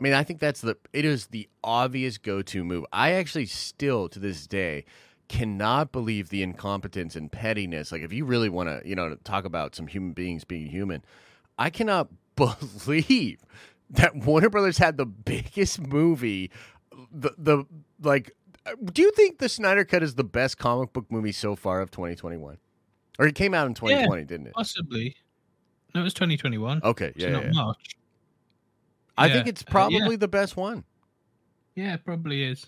I 0.01 0.03
mean, 0.03 0.15
I 0.15 0.25
think 0.25 0.41
that's 0.41 0.61
the 0.61 0.77
it 0.93 1.05
is 1.05 1.29
the 1.29 1.49
obvious 1.63 2.19
go-to 2.19 2.65
move. 2.65 2.85
I 2.93 3.13
actually 3.13 3.47
still 3.47 4.09
to 4.09 4.19
this 4.19 4.49
day 4.49 4.85
cannot 5.29 5.93
believe 5.93 6.29
the 6.29 6.43
incompetence 6.43 7.15
and 7.15 7.31
pettiness. 7.31 7.93
Like 7.93 8.03
if 8.03 8.13
you 8.13 8.25
really 8.25 8.49
want 8.49 8.69
to, 8.69 8.87
you 8.87 8.97
know, 8.97 9.17
talk 9.23 9.45
about 9.45 9.77
some 9.77 9.87
human 9.87 10.13
beings 10.13 10.43
being 10.45 10.67
human, 10.67 11.05
I 11.57 11.71
cannot 11.71 12.09
believe 12.37 13.39
that 13.91 14.17
Warner 14.17 14.51
Brothers 14.51 14.79
had 14.79 14.97
the 14.97 15.07
biggest 15.07 15.81
movie 15.81 16.51
the 17.13 17.31
the 17.39 17.65
like 18.03 18.33
do 18.93 19.03
you 19.03 19.11
think 19.13 19.39
the 19.39 19.49
Snyder 19.49 19.85
Cut 19.85 20.03
is 20.03 20.15
the 20.15 20.25
best 20.25 20.59
comic 20.59 20.93
book 20.93 21.07
movie 21.11 21.33
so 21.33 21.57
far 21.57 21.81
of 21.81 21.91
2021? 21.91 22.59
Or 23.19 23.27
it 23.27 23.35
came 23.35 23.55
out 23.55 23.67
in 23.67 23.75
2020, 23.75 24.25
didn't 24.25 24.47
it? 24.49 24.55
Possibly. 24.55 25.17
No, 25.95 26.01
it 26.01 26.05
was 26.05 26.15
2021. 26.15 26.81
Okay, 26.83 27.13
so 27.19 27.27
yeah, 27.27 27.33
not 27.33 27.45
yeah. 27.45 27.51
much. 27.53 27.97
I 29.19 29.27
Yeah, 29.27 29.33
think 29.35 29.47
it's 29.49 29.63
uh, 29.63 29.65
yeah. 29.69 29.73
probably 29.73 30.17
the 30.17 30.29
best 30.29 30.57
one. 30.57 30.85
Yeah, 31.75 31.95
it 31.95 32.05
probably 32.05 32.45
is. 32.45 32.67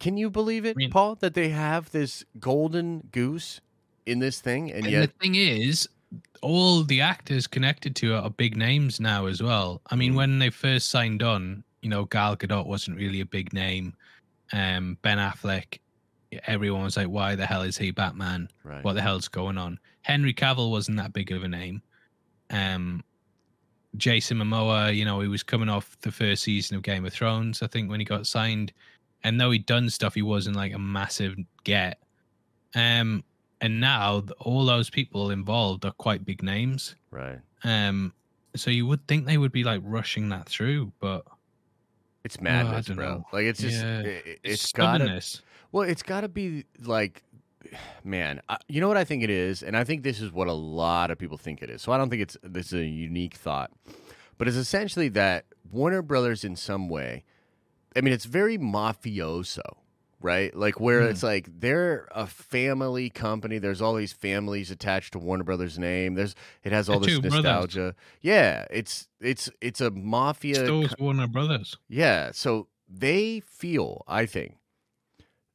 Can 0.00 0.16
you 0.16 0.30
believe 0.30 0.64
it, 0.64 0.76
mean- 0.76 0.90
Paul, 0.90 1.16
that 1.16 1.34
they 1.34 1.50
have 1.50 1.90
this 1.90 2.24
golden 2.40 3.08
goose 3.12 3.60
in 4.06 4.18
this 4.20 4.40
thing, 4.40 4.70
and 4.72 4.84
And 4.84 4.92
yet 4.92 5.12
the 5.12 5.18
thing 5.20 5.34
is, 5.34 5.88
all 6.40 6.82
the 6.82 7.00
actors 7.00 7.46
connected 7.46 7.94
to 7.96 8.14
it 8.14 8.18
are 8.18 8.30
big 8.30 8.56
names 8.56 8.98
now 9.00 9.26
as 9.26 9.42
well. 9.42 9.80
I 9.90 9.96
mean, 9.96 10.12
Mhm. 10.12 10.16
when 10.16 10.38
they 10.38 10.50
first 10.50 10.88
signed 10.88 11.22
on, 11.22 11.62
you 11.82 11.88
know, 11.90 12.04
Gal 12.06 12.36
Gadot 12.36 12.66
wasn't 12.66 12.96
really 12.96 13.20
a 13.20 13.26
big 13.26 13.52
name. 13.52 13.94
Um, 14.52 14.98
Ben 15.02 15.18
Affleck, 15.18 15.78
everyone 16.46 16.82
was 16.84 16.96
like, 16.96 17.08
"Why 17.08 17.34
the 17.34 17.46
hell 17.46 17.62
is 17.62 17.76
he 17.78 17.90
Batman? 17.90 18.48
right, 18.64 18.84
What 18.84 18.94
the 18.94 19.02
hell's 19.02 19.28
going 19.28 19.58
on?" 19.58 19.78
Henry 20.02 20.32
Cavill 20.32 20.70
wasn't 20.70 20.96
that 20.98 21.12
big 21.12 21.32
of 21.32 21.42
a 21.42 21.48
name. 21.48 21.82
Um, 22.50 23.04
Jason 23.96 24.38
Momoa, 24.38 24.94
you 24.94 25.04
know, 25.04 25.20
he 25.20 25.28
was 25.28 25.42
coming 25.42 25.68
off 25.68 25.98
the 26.00 26.12
first 26.12 26.42
season 26.42 26.76
of 26.76 26.82
Game 26.82 27.04
of 27.04 27.12
Thrones, 27.12 27.62
I 27.62 27.66
think, 27.66 27.90
when 27.90 28.00
he 28.00 28.04
got 28.04 28.26
signed. 28.26 28.72
And 29.24 29.40
though 29.40 29.50
he'd 29.50 29.66
done 29.66 29.90
stuff, 29.90 30.14
he 30.14 30.22
wasn't 30.22 30.56
like 30.56 30.72
a 30.72 30.78
massive 30.78 31.36
get. 31.64 31.98
Um, 32.74 33.24
and 33.60 33.80
now 33.80 34.24
all 34.38 34.64
those 34.64 34.88
people 34.90 35.30
involved 35.30 35.84
are 35.84 35.92
quite 35.92 36.24
big 36.24 36.42
names. 36.42 36.94
right. 37.10 37.38
Um, 37.64 38.12
so 38.54 38.70
you 38.70 38.86
would 38.86 39.06
think 39.08 39.26
they 39.26 39.38
would 39.38 39.52
be 39.52 39.64
like 39.64 39.80
rushing 39.84 40.28
that 40.30 40.48
through, 40.48 40.92
but 41.00 41.24
It's 42.28 42.36
oh, 42.38 42.44
madness, 42.44 42.86
don't 42.86 42.96
bro. 42.96 43.08
know. 43.08 43.24
Like 43.32 43.44
it's 43.44 43.58
just 43.58 43.82
Yeah, 43.82 44.00
it, 44.00 44.40
it's 44.44 44.64
it's 44.64 44.72
gotta 44.72 45.22
well, 45.72 45.88
it's 45.88 46.02
gotta 46.02 46.28
be 46.28 46.66
like 46.84 47.22
man, 48.04 48.42
I, 48.50 48.58
you 48.68 48.82
know 48.82 48.88
what 48.88 48.98
I 48.98 49.04
think 49.04 49.22
it 49.22 49.30
is, 49.30 49.62
and 49.62 49.74
I 49.74 49.84
think 49.84 50.02
this 50.02 50.20
is 50.20 50.30
what 50.30 50.46
a 50.46 50.52
lot 50.52 51.10
of 51.10 51.16
people 51.16 51.38
think 51.38 51.62
it 51.62 51.70
is. 51.70 51.80
So 51.80 51.90
I 51.90 51.96
don't 51.96 52.10
think 52.10 52.20
it's 52.20 52.36
this 52.42 52.66
is 52.66 52.74
a 52.74 52.84
unique 52.84 53.34
thought, 53.34 53.70
but 54.36 54.46
it's 54.46 54.58
essentially 54.58 55.08
that 55.10 55.46
Warner 55.72 56.02
Brothers, 56.02 56.44
in 56.44 56.54
some 56.54 56.90
way, 56.90 57.24
I 57.96 58.02
mean, 58.02 58.12
it's 58.12 58.26
very 58.26 58.58
mafioso, 58.58 59.78
right? 60.20 60.54
Like 60.54 60.80
where 60.80 61.02
Mm. 61.02 61.10
it's 61.10 61.22
like 61.22 61.48
they're 61.60 62.08
a 62.12 62.26
family 62.26 63.08
company. 63.10 63.58
There's 63.58 63.80
all 63.80 63.94
these 63.94 64.12
families 64.12 64.70
attached 64.70 65.12
to 65.12 65.18
Warner 65.18 65.44
Brothers' 65.44 65.78
name. 65.78 66.14
There's 66.14 66.34
it 66.64 66.72
has 66.72 66.88
all 66.88 66.98
They're 67.00 67.06
this 67.08 67.14
two 67.16 67.20
brothers. 67.22 67.44
nostalgia. 67.44 67.94
Yeah, 68.20 68.66
it's 68.70 69.08
it's 69.20 69.50
it's 69.60 69.80
a 69.80 69.90
mafia. 69.90 70.60
It's 70.60 70.68
those 70.68 70.94
Warner 70.98 71.26
Brothers. 71.28 71.76
Yeah, 71.88 72.30
so 72.32 72.68
they 72.88 73.40
feel, 73.40 74.02
I 74.08 74.26
think, 74.26 74.56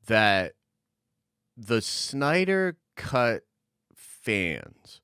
that 0.07 0.53
the 1.57 1.82
Snyder 1.82 2.78
Cut 2.95 3.43
fans 3.95 5.01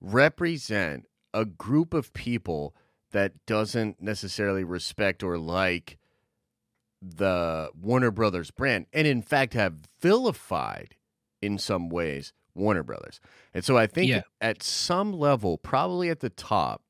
represent 0.00 1.06
a 1.34 1.44
group 1.44 1.92
of 1.94 2.12
people 2.12 2.74
that 3.12 3.32
doesn't 3.46 4.00
necessarily 4.00 4.64
respect 4.64 5.22
or 5.22 5.38
like 5.38 5.98
the 7.00 7.70
Warner 7.80 8.10
Brothers 8.10 8.50
brand, 8.50 8.86
and 8.92 9.06
in 9.06 9.22
fact 9.22 9.54
have 9.54 9.74
vilified 10.00 10.96
in 11.40 11.58
some 11.58 11.88
ways 11.88 12.32
Warner 12.54 12.82
Brothers. 12.82 13.20
And 13.54 13.64
so 13.64 13.76
I 13.76 13.86
think 13.86 14.08
Yeah. 14.10 14.22
at 14.40 14.62
some 14.62 15.12
level, 15.12 15.58
probably 15.58 16.10
at 16.10 16.20
the 16.20 16.30
top, 16.30 16.82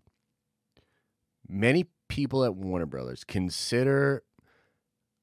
many 1.48 1.86
people 2.08 2.44
at 2.44 2.54
Warner 2.54 2.86
Brothers 2.86 3.24
consider 3.24 4.22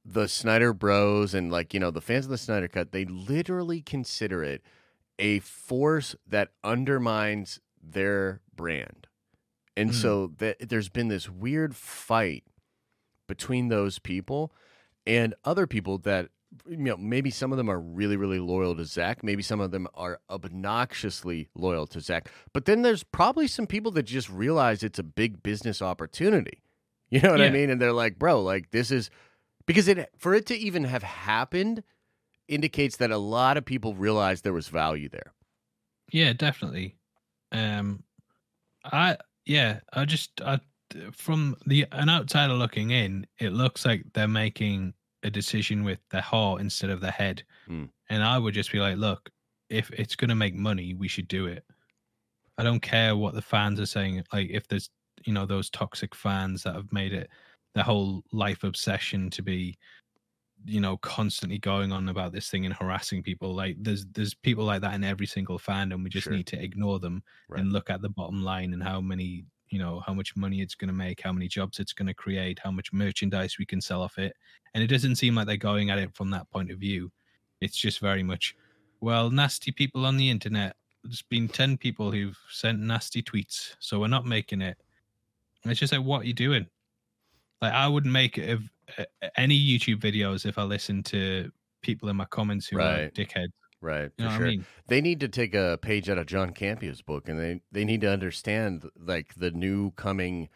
the 0.03 0.27
Snyder 0.27 0.71
Bros 0.71 1.33
and 1.33 1.51
like 1.51 1.73
you 1.73 1.79
know 1.79 1.89
the 1.91 2.01
fans 2.01 2.25
of 2.25 2.31
the 2.31 2.37
Snyder 2.37 2.67
Cut. 2.67 2.91
They 2.91 3.05
literally 3.05 3.81
consider 3.81 4.43
it 4.43 4.61
a 5.17 5.39
force 5.39 6.15
that 6.27 6.51
undermines 6.63 7.59
their 7.81 8.41
brand, 8.55 9.07
and 9.75 9.89
Mm. 9.91 9.93
so 10.01 10.27
that 10.37 10.57
there's 10.69 10.89
been 10.89 11.07
this 11.07 11.27
weird 11.29 11.75
fight 11.75 12.43
between 13.27 13.69
those 13.69 13.97
people 13.97 14.53
and 15.05 15.33
other 15.43 15.67
people 15.67 15.97
that 15.99 16.29
you 16.67 16.77
know 16.77 16.97
maybe 16.97 17.29
some 17.29 17.51
of 17.51 17.57
them 17.57 17.69
are 17.69 17.79
really 17.79 18.15
really 18.15 18.39
loyal 18.39 18.75
to 18.75 18.85
Zack 18.85 19.23
maybe 19.23 19.43
some 19.43 19.59
of 19.59 19.71
them 19.71 19.87
are 19.93 20.19
obnoxiously 20.29 21.49
loyal 21.55 21.85
to 21.87 21.99
Zack 21.99 22.29
but 22.53 22.65
then 22.65 22.81
there's 22.81 23.03
probably 23.03 23.47
some 23.47 23.67
people 23.67 23.91
that 23.91 24.03
just 24.03 24.29
realize 24.29 24.83
it's 24.83 24.99
a 24.99 25.03
big 25.03 25.43
business 25.43 25.81
opportunity. 25.81 26.61
You 27.11 27.21
know 27.21 27.31
what 27.31 27.41
I 27.41 27.51
mean? 27.51 27.69
And 27.69 27.79
they're 27.79 27.93
like 27.93 28.17
bro 28.17 28.41
like 28.41 28.71
this 28.71 28.89
is 28.89 29.11
because 29.67 29.87
it 29.87 30.09
for 30.17 30.33
it 30.33 30.47
to 30.47 30.55
even 30.55 30.85
have 30.85 31.03
happened 31.03 31.83
indicates 32.47 32.97
that 32.97 33.11
a 33.11 33.17
lot 33.17 33.57
of 33.57 33.65
people 33.65 33.93
realized 33.93 34.43
there 34.43 34.53
was 34.53 34.67
value 34.67 35.07
there. 35.09 35.33
Yeah, 36.11 36.33
definitely. 36.33 36.95
Um, 37.51 38.03
I 38.83 39.17
yeah, 39.45 39.79
I 39.93 40.05
just 40.05 40.41
I 40.41 40.59
from 41.11 41.55
the 41.65 41.85
an 41.91 42.09
outsider 42.09 42.53
looking 42.53 42.91
in, 42.91 43.25
it 43.39 43.51
looks 43.51 43.85
like 43.85 44.03
they're 44.13 44.27
making 44.27 44.93
a 45.23 45.29
decision 45.29 45.83
with 45.83 45.99
their 46.11 46.21
heart 46.21 46.61
instead 46.61 46.89
of 46.89 47.01
their 47.01 47.11
head. 47.11 47.43
Hmm. 47.67 47.85
And 48.09 48.23
I 48.23 48.37
would 48.37 48.53
just 48.53 48.71
be 48.71 48.79
like, 48.79 48.97
look, 48.97 49.29
if 49.69 49.89
it's 49.91 50.15
going 50.15 50.29
to 50.29 50.35
make 50.35 50.53
money, 50.55 50.93
we 50.93 51.07
should 51.07 51.27
do 51.27 51.47
it. 51.47 51.65
I 52.57 52.63
don't 52.63 52.81
care 52.81 53.15
what 53.17 53.33
the 53.33 53.41
fans 53.41 53.79
are 53.79 53.85
saying. 53.85 54.23
Like 54.31 54.49
if 54.49 54.67
there's 54.67 54.89
you 55.25 55.33
know 55.33 55.45
those 55.45 55.69
toxic 55.69 56.13
fans 56.13 56.63
that 56.63 56.75
have 56.75 56.91
made 56.93 57.13
it 57.13 57.29
their 57.73 57.83
whole 57.83 58.23
life 58.31 58.63
obsession 58.63 59.29
to 59.31 59.41
be 59.41 59.77
you 60.65 60.79
know 60.79 60.97
constantly 60.97 61.57
going 61.57 61.91
on 61.91 62.09
about 62.09 62.31
this 62.31 62.49
thing 62.49 62.65
and 62.65 62.73
harassing 62.75 63.21
people 63.23 63.53
like 63.53 63.75
there's 63.79 64.05
there's 64.13 64.33
people 64.33 64.63
like 64.65 64.81
that 64.81 64.93
in 64.93 65.03
every 65.03 65.25
single 65.27 65.59
fandom 65.59 66.03
we 66.03 66.09
just 66.09 66.25
Sure. 66.25 66.33
need 66.33 66.47
to 66.47 66.61
ignore 66.61 66.99
them 66.99 67.23
Right. 67.49 67.61
and 67.61 67.71
look 67.73 67.89
at 67.89 68.01
the 68.01 68.09
bottom 68.09 68.43
line 68.43 68.73
and 68.73 68.81
how 68.83 69.01
many 69.01 69.45
you 69.69 69.79
know 69.79 70.01
how 70.05 70.13
much 70.13 70.35
money 70.35 70.61
it's 70.61 70.75
going 70.75 70.87
to 70.87 70.93
make 70.93 71.21
how 71.21 71.31
many 71.31 71.47
jobs 71.47 71.79
it's 71.79 71.93
going 71.93 72.07
to 72.07 72.13
create 72.13 72.59
how 72.63 72.71
much 72.71 72.93
merchandise 72.93 73.57
we 73.57 73.65
can 73.65 73.81
sell 73.81 74.01
off 74.01 74.17
it 74.17 74.35
and 74.73 74.83
it 74.83 74.87
doesn't 74.87 75.15
seem 75.15 75.35
like 75.35 75.47
they're 75.47 75.57
going 75.57 75.89
at 75.89 75.97
it 75.97 76.13
from 76.13 76.29
that 76.31 76.49
point 76.51 76.69
of 76.69 76.77
view. 76.77 77.11
It's 77.61 77.77
just 77.77 77.99
very 77.99 78.23
much 78.23 78.55
well 78.99 79.29
nasty 79.29 79.71
people 79.71 80.05
on 80.05 80.17
the 80.17 80.29
internet. 80.29 80.75
There's 81.03 81.21
been 81.21 81.47
10 81.47 81.77
people 81.77 82.11
who've 82.11 82.37
sent 82.49 82.79
nasty 82.79 83.23
tweets 83.23 83.75
so 83.79 83.99
we're 83.99 84.07
not 84.07 84.25
making 84.25 84.61
it. 84.61 84.77
And 85.63 85.71
it's 85.71 85.79
just 85.79 85.93
like 85.93 86.03
what 86.03 86.23
are 86.23 86.25
you 86.25 86.33
doing? 86.33 86.67
Like 87.61 87.73
i 87.73 87.87
wouldn't 87.87 88.13
make 88.13 88.37
it 88.37 88.49
of 88.49 88.69
uh, 88.99 89.27
any 89.37 89.57
youtube 89.57 89.99
videos 89.99 90.45
if 90.45 90.57
i 90.57 90.63
listened 90.63 91.05
to 91.05 91.49
people 91.81 92.09
in 92.09 92.15
my 92.15 92.25
comments 92.25 92.67
who 92.67 92.77
are 92.79 93.09
dickheads 93.15 93.53
right 93.81 94.11
you 94.17 94.25
know 94.25 94.31
for 94.31 94.37
sure 94.37 94.47
i 94.47 94.49
mean? 94.51 94.65
They 94.87 95.01
need 95.01 95.19
to 95.21 95.27
take 95.27 95.53
a 95.55 95.79
page 95.81 96.09
out 96.09 96.17
of 96.17 96.27
John 96.27 96.51
Campea's 96.51 97.01
book 97.01 97.27
and 97.27 97.39
they 97.39 97.61
they 97.71 97.85
need 97.85 98.01
to 98.01 98.09
understand 98.09 98.89
like 98.99 99.33
the 99.35 99.51
new 99.51 99.91
coming 99.91 100.49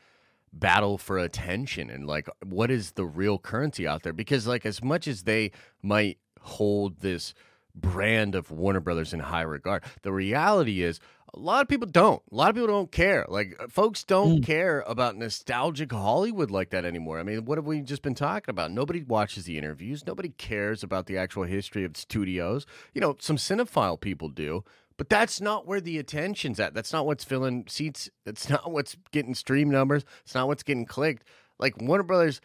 battle 0.53 0.97
for 0.97 1.17
attention 1.17 1.89
and 1.89 2.07
like 2.07 2.27
what 2.45 2.71
is 2.71 2.91
the 2.91 3.05
real 3.05 3.37
currency 3.39 3.87
out 3.87 4.03
there? 4.03 4.13
Because 4.13 4.47
like 4.47 4.65
as 4.65 4.83
much 4.83 5.07
as 5.07 5.23
they 5.23 5.51
might 5.81 6.17
hold 6.41 7.01
this 7.01 7.33
brand 7.75 8.35
of 8.35 8.51
Warner 8.51 8.79
Brothers 8.79 9.13
in 9.13 9.19
high 9.19 9.43
regard 9.43 9.83
the 10.01 10.11
reality 10.11 10.81
is 10.81 10.99
a 11.33 11.39
lot 11.39 11.61
of 11.61 11.67
people 11.67 11.87
don't. 11.87 12.21
A 12.31 12.35
lot 12.35 12.49
of 12.49 12.55
people 12.55 12.67
don't 12.67 12.91
care. 12.91 13.25
Like 13.27 13.55
uh, 13.59 13.67
folks 13.67 14.03
don't 14.03 14.39
Mm. 14.41 14.45
care 14.45 14.83
about 14.87 15.15
nostalgic 15.17 15.91
Hollywood 15.91 16.49
like 16.51 16.69
that 16.71 16.85
anymore. 16.85 17.19
I 17.19 17.23
mean 17.23 17.45
what 17.45 17.57
have 17.57 17.65
we 17.65 17.81
just 17.81 18.01
been 18.01 18.15
talking 18.15 18.49
about? 18.51 18.71
Nobody 18.71 19.03
watches 19.03 19.45
the 19.45 19.57
interviews. 19.57 20.05
Nobody 20.07 20.29
cares 20.29 20.83
about 20.83 21.05
the 21.05 21.17
actual 21.17 21.43
history 21.43 21.83
of 21.83 21.95
studios. 21.97 22.65
You 22.93 23.01
know 23.01 23.15
some 23.19 23.37
cinephile 23.37 23.99
people 23.99 24.29
do 24.29 24.63
but 24.97 25.07
that's 25.07 25.39
not 25.39 25.65
where 25.65 25.79
the 25.79 25.97
attention's 25.97 26.59
at. 26.59 26.73
That's 26.73 26.91
not 26.91 27.05
what's 27.05 27.23
filling 27.23 27.65
seats. 27.69 28.09
That's 28.25 28.49
not 28.49 28.69
what's 28.71 28.97
getting 29.13 29.33
stream 29.33 29.69
numbers. 29.69 30.03
It's 30.25 30.35
not 30.35 30.47
what's 30.47 30.63
getting 30.63 30.85
clicked. 30.85 31.23
Like 31.57 31.81
warner 31.81 32.03
brothers 32.03 32.41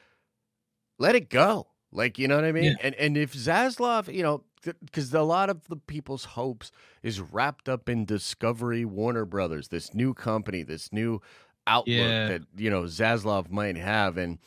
let 0.99 1.15
it 1.17 1.31
go. 1.31 1.67
Like 1.93 2.19
you 2.19 2.29
know 2.29 2.37
what 2.37 2.45
i 2.45 2.53
mean? 2.53 2.65
Yeah. 2.65 2.75
and 2.83 2.95
and 2.97 3.17
if 3.17 3.33
zaslav 3.35 4.13
you 4.13 4.23
know 4.23 4.43
because 4.85 5.13
a 5.15 5.23
lot 5.23 5.51
of 5.51 5.67
the 5.69 5.77
people's 5.77 6.25
hopes 6.25 6.71
is 7.03 7.21
wrapped 7.21 7.69
up 7.69 7.89
in 7.89 8.05
discovery 8.05 8.85
warner 8.85 9.25
brothers 9.25 9.69
this 9.69 9.95
new 9.95 10.15
company 10.15 10.63
this 10.63 10.93
new 10.93 11.21
outlook 11.67 11.87
Yeah. 11.97 12.29
that 12.29 12.43
you 12.57 12.71
know 12.71 12.83
zaslav 12.85 13.51
might 13.51 13.77
have 13.77 14.17
and 14.17 14.39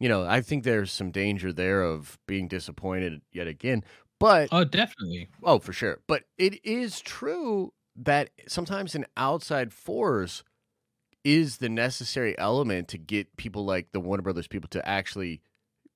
you 0.00 0.08
know 0.08 0.24
i 0.26 0.40
think 0.40 0.64
there's 0.64 0.90
some 0.92 1.10
danger 1.10 1.52
there 1.52 1.82
of 1.82 2.18
being 2.26 2.48
disappointed 2.48 3.20
yet 3.32 3.46
again 3.46 3.84
but 4.20 4.48
oh 4.52 4.64
definitely 4.64 5.28
Oh, 5.42 5.58
for 5.58 5.72
sure. 5.72 5.98
But 6.06 6.22
it 6.38 6.64
is 6.64 7.00
true 7.00 7.72
that 7.96 8.30
sometimes 8.46 8.94
an 8.94 9.04
outside 9.16 9.72
force 9.72 10.44
is 11.24 11.58
the 11.58 11.68
necessary 11.68 12.38
element 12.38 12.86
to 12.88 12.98
get 12.98 13.36
people 13.36 13.64
like 13.64 13.90
the 13.92 14.00
Warner 14.00 14.22
Brothers 14.22 14.46
people 14.46 14.68
to 14.70 14.88
actually 14.88 15.42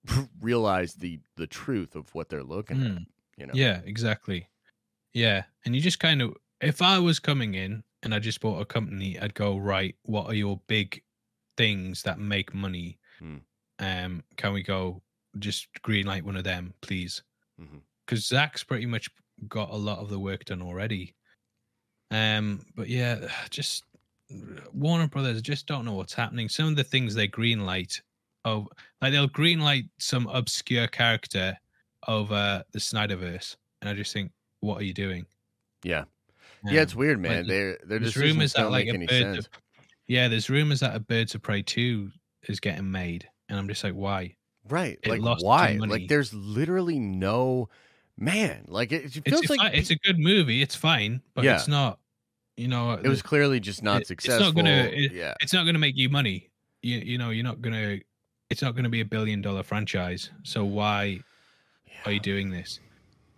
realize 0.41 0.95
the 0.95 1.21
the 1.37 1.47
truth 1.47 1.95
of 1.95 2.15
what 2.15 2.29
they're 2.29 2.43
looking 2.43 2.83
at. 2.83 2.91
Hmm. 2.93 2.99
You 3.39 3.47
know? 3.47 3.53
Yeah, 3.55 3.81
exactly. 3.85 4.49
Yeah. 5.15 5.45
And 5.65 5.75
you 5.75 5.81
just 5.81 6.01
kind 6.01 6.21
of, 6.21 6.35
if 6.61 6.83
I 6.83 6.99
was 6.99 7.19
coming 7.19 7.55
in 7.55 7.83
and 8.03 8.15
I 8.15 8.19
just 8.19 8.41
bought 8.41 8.61
a 8.61 8.65
company, 8.65 9.19
I'd 9.19 9.35
go, 9.35 9.57
right, 9.57 9.95
what 10.03 10.27
are 10.27 10.35
your 10.35 10.61
big 10.67 11.03
things 11.57 12.03
that 12.03 12.19
make 12.19 12.53
money? 12.53 12.99
Hmm. 13.19 13.37
Um, 13.79 14.25
Can 14.37 14.53
we 14.53 14.63
go 14.63 15.03
just 15.39 15.69
green 15.83 16.07
light 16.07 16.25
one 16.25 16.37
of 16.37 16.45
them, 16.45 16.75
please? 16.81 17.23
Because 18.07 18.27
Zack's 18.27 18.65
pretty 18.65 18.87
much 18.87 19.09
got 19.49 19.71
a 19.71 19.77
lot 19.77 19.99
of 19.99 20.11
the 20.11 20.19
work 20.19 20.45
done 20.47 20.63
already. 20.63 21.15
Um, 22.11 22.67
But 22.75 22.89
yeah, 22.89 23.29
just 23.51 23.85
Warner 24.73 25.07
Brothers 25.07 25.43
just 25.43 25.67
don't 25.67 25.85
know 25.85 25.95
what's 25.95 26.15
happening. 26.15 26.49
Some 26.49 26.67
of 26.69 26.77
the 26.77 26.85
things 26.85 27.15
they 27.15 27.29
green 27.29 27.65
light, 27.65 28.01
oh, 28.45 28.69
like 29.01 29.13
they'll 29.13 29.29
green 29.29 29.61
light 29.61 29.85
some 29.99 30.27
obscure 30.27 30.89
character 30.89 31.57
over 32.09 32.65
the 32.73 32.79
Snyderverse, 32.79 33.57
and 33.81 33.89
I 33.89 33.95
just 33.95 34.13
think, 34.13 34.33
what 34.61 34.81
are 34.81 34.85
you 34.85 34.95
doing? 34.95 35.27
Yeah. 35.85 36.05
Yeah, 36.65 36.83
it's 36.83 36.95
Um, 36.95 36.99
weird, 36.99 37.19
like, 37.23 37.31
man. 37.31 37.47
They're 37.47 37.79
they're 37.85 38.01
there's 38.01 38.17
rumors 38.17 38.53
that 38.55 38.71
like 38.71 38.87
a 38.87 38.91
any 38.91 39.07
bird 39.07 39.35
sense. 39.37 39.49
yeah, 40.09 40.27
there's 40.27 40.51
rumors 40.51 40.81
that 40.81 40.97
a 40.97 40.99
Birds 40.99 41.35
of 41.37 41.43
Prey 41.43 41.63
two 41.63 42.11
is 42.49 42.59
getting 42.59 42.91
made, 42.91 43.29
and 43.49 43.57
I'm 43.59 43.69
just 43.69 43.85
like, 43.85 43.95
why? 43.95 44.35
Right. 44.69 44.99
it 45.05 45.21
Like 45.21 45.41
why? 45.41 45.79
Like 45.81 46.09
there's 46.09 46.35
literally 46.35 46.99
no 46.99 47.69
man. 48.19 48.65
Like 48.67 48.91
it, 48.91 49.05
it 49.05 49.23
It's 49.25 49.41
feels 49.41 49.51
a, 49.51 49.55
like 49.63 49.75
it's 49.75 49.91
a 49.91 49.97
good 49.97 50.19
movie, 50.19 50.61
it's 50.63 50.75
fine, 50.75 51.23
but 51.35 51.45
Yeah. 51.45 51.57
it's 51.57 51.69
not. 51.69 52.01
You 52.57 52.67
know, 52.67 52.93
it 52.95 53.07
was 53.07 53.23
clearly 53.23 53.61
just 53.61 53.85
not 53.85 54.03
it- 54.03 54.11
it's 54.11 54.27
not 54.27 54.53
gonna- 54.57 54.91
it- 54.93 55.13
yeah. 55.13 55.35
it's 55.41 55.53
not 55.53 55.63
going 55.63 55.75
to 55.75 55.79
make 55.79 55.97
you 55.97 56.09
money. 56.09 56.51
You 56.83 56.99
you 56.99 57.17
know, 57.19 57.31
you're 57.31 57.45
not 57.45 57.61
going 57.63 57.75
to. 57.75 58.01
It's 58.51 58.63
not 58.63 58.73
going 58.75 58.83
to 58.85 58.91
be 58.91 59.01
a 59.01 59.05
billion 59.05 59.41
dollar 59.43 59.63
franchise. 59.63 60.31
So 60.43 60.65
why 60.65 61.21
are 62.05 62.13
you 62.13 62.21
doing 62.21 62.51
this? 62.51 62.81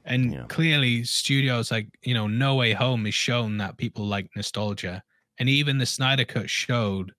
And 0.04 0.32
Yeah. 0.32 0.46
clearly, 0.48 1.04
studios 1.04 1.70
like 1.70 1.88
you 2.02 2.14
know, 2.14 2.26
No 2.26 2.54
Way 2.56 2.72
Home 2.72 3.06
is 3.06 3.14
shown 3.14 3.58
that 3.58 3.76
people 3.76 4.06
like 4.06 4.28
nostalgia, 4.36 5.02
and 5.38 5.48
even 5.48 5.78
the 5.78 5.86
Snyder 5.86 6.24
Cut 6.24 6.48
showed 6.50 7.12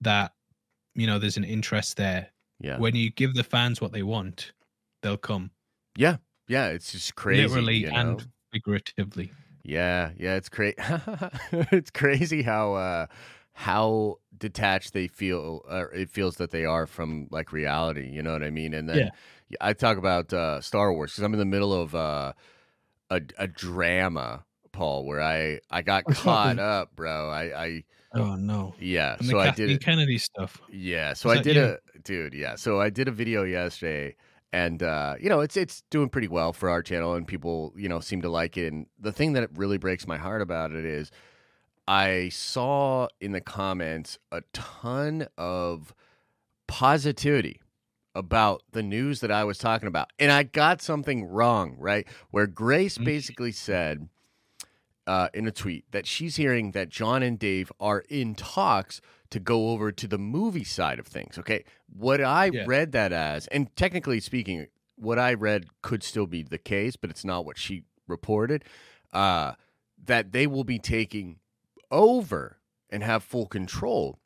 that 0.00 0.32
you 0.94 1.06
know 1.06 1.18
there's 1.18 1.36
an 1.36 1.44
interest 1.44 1.96
there. 1.96 2.32
Yeah. 2.60 2.78
When 2.78 2.96
you 2.96 3.10
give 3.10 3.34
the 3.34 3.44
fans 3.44 3.80
what 3.80 3.92
they 3.92 4.02
want, 4.02 4.52
they'll 5.02 5.16
come. 5.16 5.50
Yeah. 5.96 6.16
Yeah. 6.48 6.68
It's 6.68 6.92
just 6.92 7.14
crazy. 7.14 7.42
Literally 7.42 7.76
you 7.78 7.92
know? 7.92 7.96
and 7.96 8.28
figuratively. 8.52 9.32
Yeah, 9.62 10.12
yeah, 10.16 10.36
it's 10.36 10.48
crazy. 10.48 10.76
it's 11.52 11.90
crazy 11.90 12.42
how 12.42 12.74
uh, 12.74 13.06
how 13.52 14.16
detached 14.36 14.92
they 14.94 15.08
feel, 15.08 15.62
or 15.68 15.92
it 15.92 16.08
feels 16.08 16.36
that 16.36 16.50
they 16.52 16.64
are 16.64 16.86
from 16.86 17.28
like 17.30 17.52
reality. 17.52 18.08
You 18.08 18.22
know 18.22 18.32
what 18.32 18.42
I 18.42 18.50
mean? 18.50 18.72
And 18.72 18.88
then 18.88 18.98
Yeah. 18.98 19.10
I 19.60 19.72
talk 19.72 19.96
about 19.98 20.32
uh, 20.32 20.60
Star 20.60 20.92
Wars 20.92 21.12
because 21.12 21.24
I'm 21.24 21.32
in 21.32 21.38
the 21.38 21.44
middle 21.44 21.72
of 21.72 21.94
uh, 21.94 22.32
a 23.10 23.20
a 23.38 23.46
drama, 23.48 24.44
Paul, 24.72 25.04
where 25.04 25.20
I 25.22 25.60
I 25.70 25.82
got 25.82 26.06
What's 26.06 26.20
caught 26.20 26.58
happened? 26.58 26.60
up, 26.60 26.96
bro. 26.96 27.30
I 27.30 27.64
I 27.64 27.84
Oh 28.14 28.36
no! 28.36 28.74
yeah. 28.78 29.16
And 29.18 29.26
so 29.26 29.38
I 29.38 29.50
did 29.50 29.70
it. 29.70 29.80
Kennedy 29.82 30.18
stuff. 30.18 30.60
Yeah, 30.70 31.12
so 31.14 31.28
Was 31.28 31.38
I 31.38 31.42
did 31.42 31.56
you? 31.56 31.62
a 31.64 31.78
dude, 32.02 32.34
yeah. 32.34 32.56
So 32.56 32.80
I 32.80 32.90
did 32.90 33.08
a 33.08 33.12
video 33.12 33.44
yesterday 33.44 34.16
and 34.52 34.82
uh 34.82 35.14
you 35.20 35.28
know, 35.28 35.40
it's 35.40 35.56
it's 35.56 35.82
doing 35.90 36.08
pretty 36.08 36.28
well 36.28 36.52
for 36.52 36.70
our 36.70 36.82
channel 36.82 37.14
and 37.14 37.26
people, 37.26 37.74
you 37.76 37.88
know, 37.88 38.00
seem 38.00 38.22
to 38.22 38.30
like 38.30 38.56
it 38.56 38.72
and 38.72 38.86
the 38.98 39.12
thing 39.12 39.34
that 39.34 39.50
really 39.56 39.78
breaks 39.78 40.06
my 40.06 40.16
heart 40.16 40.40
about 40.42 40.72
it 40.72 40.84
is 40.86 41.10
I 41.86 42.28
saw 42.30 43.08
in 43.20 43.32
the 43.32 43.40
comments 43.40 44.18
a 44.32 44.42
ton 44.52 45.26
of 45.36 45.94
positivity 46.66 47.60
about 48.14 48.62
the 48.72 48.82
news 48.82 49.20
that 49.20 49.30
I 49.30 49.44
was 49.44 49.58
talking 49.58 49.88
about. 49.88 50.10
And 50.18 50.32
I 50.32 50.42
got 50.42 50.80
something 50.82 51.24
wrong, 51.24 51.76
right? 51.78 52.06
Where 52.30 52.46
Grace 52.46 52.98
Mhm. 52.98 53.04
basically 53.04 53.52
said 53.52 54.08
uh, 55.06 55.30
in 55.32 55.46
a 55.46 55.50
tweet 55.50 55.90
that 55.90 56.06
she's 56.06 56.36
hearing 56.36 56.72
that 56.72 56.90
John 56.90 57.22
and 57.22 57.38
Dave 57.38 57.72
are 57.80 58.04
in 58.10 58.34
talks 58.34 59.00
to 59.30 59.40
go 59.40 59.70
over 59.70 59.90
to 59.90 60.06
the 60.06 60.18
movie 60.18 60.64
side 60.64 60.98
of 60.98 61.06
things. 61.06 61.38
Okay. 61.38 61.64
What 61.86 62.20
I 62.20 62.50
Yeah. 62.52 62.64
read 62.66 62.92
that 62.92 63.10
as, 63.10 63.46
and 63.46 63.74
technically 63.74 64.20
speaking, 64.20 64.66
what 64.96 65.18
I 65.18 65.32
read 65.32 65.64
could 65.80 66.02
still 66.02 66.26
be 66.26 66.42
the 66.42 66.58
case, 66.58 66.96
but 66.96 67.08
it's 67.08 67.24
not 67.24 67.46
what 67.46 67.56
she 67.56 67.84
reported, 68.06 68.64
uh, 69.14 69.54
that 70.04 70.32
they 70.32 70.46
will 70.46 70.64
be 70.64 70.78
taking 70.78 71.38
over 71.90 72.58
and 72.90 73.02
have 73.02 73.22
full 73.24 73.46
control 73.46 74.18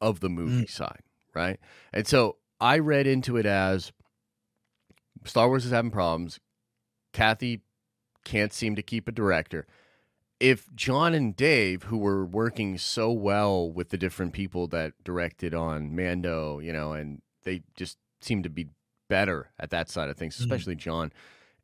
of 0.00 0.20
the 0.20 0.28
movie 0.30 0.68
side. 0.68 1.02
Right. 1.34 1.58
And 1.92 2.06
so 2.06 2.36
I 2.60 2.78
read 2.78 3.06
into 3.06 3.36
it 3.36 3.46
as 3.46 3.92
Star 5.24 5.48
Wars 5.48 5.64
is 5.64 5.72
having 5.72 5.90
problems. 5.90 6.40
Kathy 7.12 7.62
can't 8.24 8.52
seem 8.52 8.76
to 8.76 8.82
keep 8.82 9.08
a 9.08 9.12
director. 9.12 9.66
If 10.38 10.72
John 10.74 11.14
and 11.14 11.36
Dave, 11.36 11.84
who 11.84 11.98
were 11.98 12.24
working 12.24 12.78
so 12.78 13.12
well 13.12 13.70
with 13.70 13.90
the 13.90 13.98
different 13.98 14.32
people 14.32 14.66
that 14.68 14.92
directed 15.04 15.54
on 15.54 15.94
Mando, 15.94 16.58
you 16.60 16.72
know, 16.72 16.92
and 16.92 17.20
they 17.44 17.62
just 17.76 17.98
seem 18.20 18.42
to 18.42 18.48
be 18.50 18.68
better 19.08 19.50
at 19.58 19.70
that 19.70 19.88
side 19.90 20.08
of 20.08 20.16
things, 20.16 20.36
Mhm. 20.36 20.40
especially 20.40 20.74
John. 20.76 21.12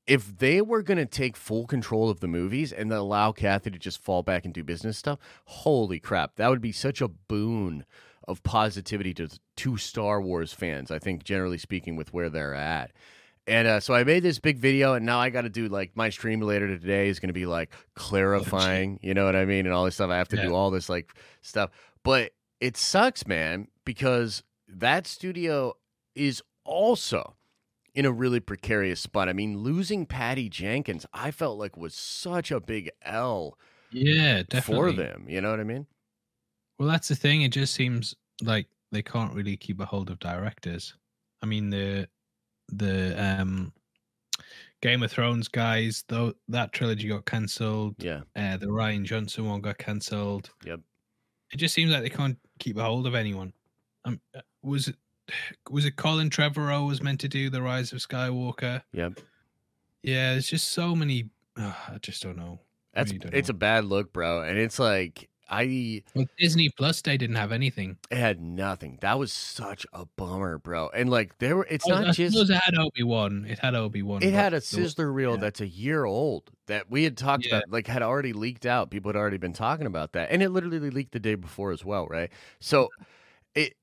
If 0.06 0.39
they 0.39 0.60
were 0.60 0.82
going 0.82 0.98
to 0.98 1.06
take 1.06 1.36
full 1.36 1.66
control 1.66 2.10
of 2.10 2.20
the 2.20 2.28
movies 2.28 2.73
and 2.73 2.93
allow 2.93 3.32
Kathy 3.32 3.70
to 3.70 3.78
just 3.78 4.02
fall 4.02 4.23
back 4.23 4.44
and 4.44 4.52
do 4.55 4.62
business 4.62 4.98
stuff, 4.98 5.18
holy 5.47 5.98
crap, 5.98 6.36
that 6.36 6.48
would 6.48 6.60
be 6.60 6.73
such 6.73 7.01
a 7.01 7.09
boon 7.09 7.85
of 8.28 8.43
positivity 8.43 9.15
to 9.15 9.28
to 9.57 9.77
Star 9.77 10.20
Wars 10.20 10.53
fans. 10.53 10.90
I 10.90 10.98
think 10.98 11.24
generally 11.24 11.59
speaking, 11.59 11.97
with 11.97 12.12
where 12.12 12.28
they're 12.31 12.55
at. 12.55 12.93
And 13.48 13.69
uh, 13.69 13.78
so 13.78 13.94
I 13.94 14.03
made 14.03 14.24
this 14.24 14.40
big 14.40 14.59
video, 14.59 14.94
and 14.94 15.07
now 15.07 15.20
I 15.20 15.31
got 15.31 15.43
to 15.43 15.48
do 15.48 15.69
like 15.69 15.97
my 15.97 16.11
stream 16.11 16.40
later 16.40 16.66
today 16.66 17.09
is 17.09 17.20
going 17.20 17.28
to 17.28 17.32
be 17.32 17.47
like 17.47 17.73
clarifying, 17.94 18.98
you 19.03 19.15
know 19.15 19.24
what 19.24 19.36
I 19.36 19.44
mean, 19.44 19.66
and 19.66 19.74
all 19.74 19.85
this 19.85 19.94
stuff. 19.94 20.11
I 20.11 20.16
have 20.16 20.28
to 20.28 20.36
Yeah. 20.36 20.47
do 20.47 20.55
all 20.55 20.70
this 20.70 20.89
like 20.89 21.15
stuff, 21.43 21.70
but 22.03 22.32
it 22.61 22.77
sucks, 22.77 23.27
man, 23.27 23.69
because 23.85 24.43
that 24.66 25.07
studio 25.07 25.74
is 26.16 26.43
also 26.65 27.36
in 27.94 28.05
a 28.05 28.11
really 28.11 28.40
precarious 28.40 29.01
spot. 29.01 29.28
I 29.28 29.32
mean, 29.32 29.59
losing 29.59 30.07
Patty 30.07 30.48
Jenkins, 30.48 31.07
I 31.12 31.31
felt 31.31 31.59
like 31.59 31.77
was 31.77 31.94
such 31.94 32.51
a 32.51 32.59
big 32.61 32.90
L 33.03 33.57
Yeah, 33.90 34.43
definitely. 34.48 34.93
for 34.93 34.97
them. 34.97 35.27
You 35.28 35.40
know 35.40 35.51
what 35.51 35.61
I 35.61 35.65
mean? 35.65 35.86
Well, 36.78 36.89
that's 36.89 37.09
the 37.09 37.16
thing. 37.16 37.43
It 37.43 37.53
just 37.53 37.74
seems 37.74 38.15
like 38.43 38.66
they 38.93 39.03
can't 39.03 39.35
really 39.35 39.57
keep 39.57 39.81
a 39.81 39.86
hold 39.86 40.11
of 40.11 40.19
directors. 40.19 40.94
I 41.43 41.47
mean, 41.47 41.70
the 41.70 42.09
the 42.69 43.15
um 43.20 43.73
Game 44.82 45.03
of 45.03 45.11
Thrones 45.11 45.48
guys, 45.48 46.05
though 46.09 46.35
that 46.48 46.73
trilogy 46.73 47.09
got 47.09 47.24
cancelled. 47.24 47.97
Yeah. 47.98 48.20
Uh, 48.36 48.57
the 48.57 48.66
Rian 48.66 49.05
Johnson 49.05 49.47
one 49.47 49.61
got 49.61 49.78
cancelled. 49.78 50.51
Yep. 50.65 50.81
It 51.53 51.57
just 51.57 51.74
seems 51.74 51.93
like 51.93 52.03
they 52.03 52.11
can't 52.11 52.39
keep 52.59 52.77
a 52.77 52.85
hold 52.85 53.07
of 53.07 53.15
anyone. 53.15 53.53
Um, 54.05 54.20
uh, 54.35 54.40
was 54.62 54.89
it 54.89 54.97
was 55.70 55.85
it 55.86 55.97
Colin 55.97 56.31
Trevorrow 56.31 56.86
was 56.86 57.03
meant 57.03 57.20
to 57.20 57.28
do 57.28 57.51
the 57.51 57.62
Rise 57.62 57.93
of 57.93 57.98
Skywalker? 57.98 58.82
Yep. 58.93 59.20
Yeah, 60.03 60.32
there's 60.32 60.48
just 60.48 60.70
so 60.70 60.94
many. 60.94 61.31
Uh, 61.57 61.73
I 61.89 61.98
just 62.03 62.23
don't 62.23 62.36
know. 62.36 62.61
That's 62.94 63.11
really 63.11 63.19
don't 63.20 63.35
it's 63.35 63.48
know. 63.48 63.55
a 63.55 63.59
bad 63.59 63.85
look, 63.85 64.12
bro. 64.12 64.43
And 64.43 64.59
it's 64.59 64.78
like 64.78 65.28
I 65.48 66.02
Well, 66.14 66.27
Disney 66.39 66.68
Plus 66.70 67.01
they 67.02 67.16
didn't 67.16 67.36
have 67.36 67.52
anything. 67.52 67.97
it 68.10 68.16
had 68.18 68.40
nothing. 68.40 68.98
That 69.01 69.18
was 69.18 69.32
such 69.32 69.86
a 69.93 70.05
bummer, 70.05 70.59
bro. 70.59 70.89
And 70.89 71.09
like 71.09 71.39
there 71.39 71.56
were 71.56 71.66
it's 71.70 71.85
Oh, 71.86 71.90
not 71.90 72.09
I 72.09 72.10
just 72.12 72.36
it 72.36 72.55
had 72.55 72.77
Obi 72.77 73.02
Wan. 73.02 73.47
It 73.48 73.59
had 73.59 73.74
Obi 73.74 74.02
Wan. 74.02 74.23
it 74.23 74.32
had 74.32 74.55
a 74.55 74.60
sizzler 74.60 75.12
reel 75.14 75.32
yeah. 75.32 75.36
that's 75.36 75.60
a 75.60 75.66
year 75.68 76.05
old 76.05 76.51
that 76.66 76.90
we 76.90 77.05
had 77.05 77.16
talked 77.16 77.47
Yeah. 77.47 77.59
about, 77.59 77.70
like 77.70 77.86
had 77.86 78.02
already 78.02 78.32
leaked 78.32 78.66
out. 78.66 78.90
People 78.90 79.10
had 79.10 79.16
already 79.16 79.36
been 79.39 79.52
talking 79.52 79.86
about 79.86 80.12
that, 80.12 80.31
and 80.31 80.43
it 80.43 80.51
literally 80.51 80.90
leaked 80.90 81.12
the 81.12 81.20
day 81.20 81.36
before 81.36 81.70
as 81.70 81.85
well, 81.85 82.06
right? 82.09 82.31
So 82.60 82.89
it 83.55 83.74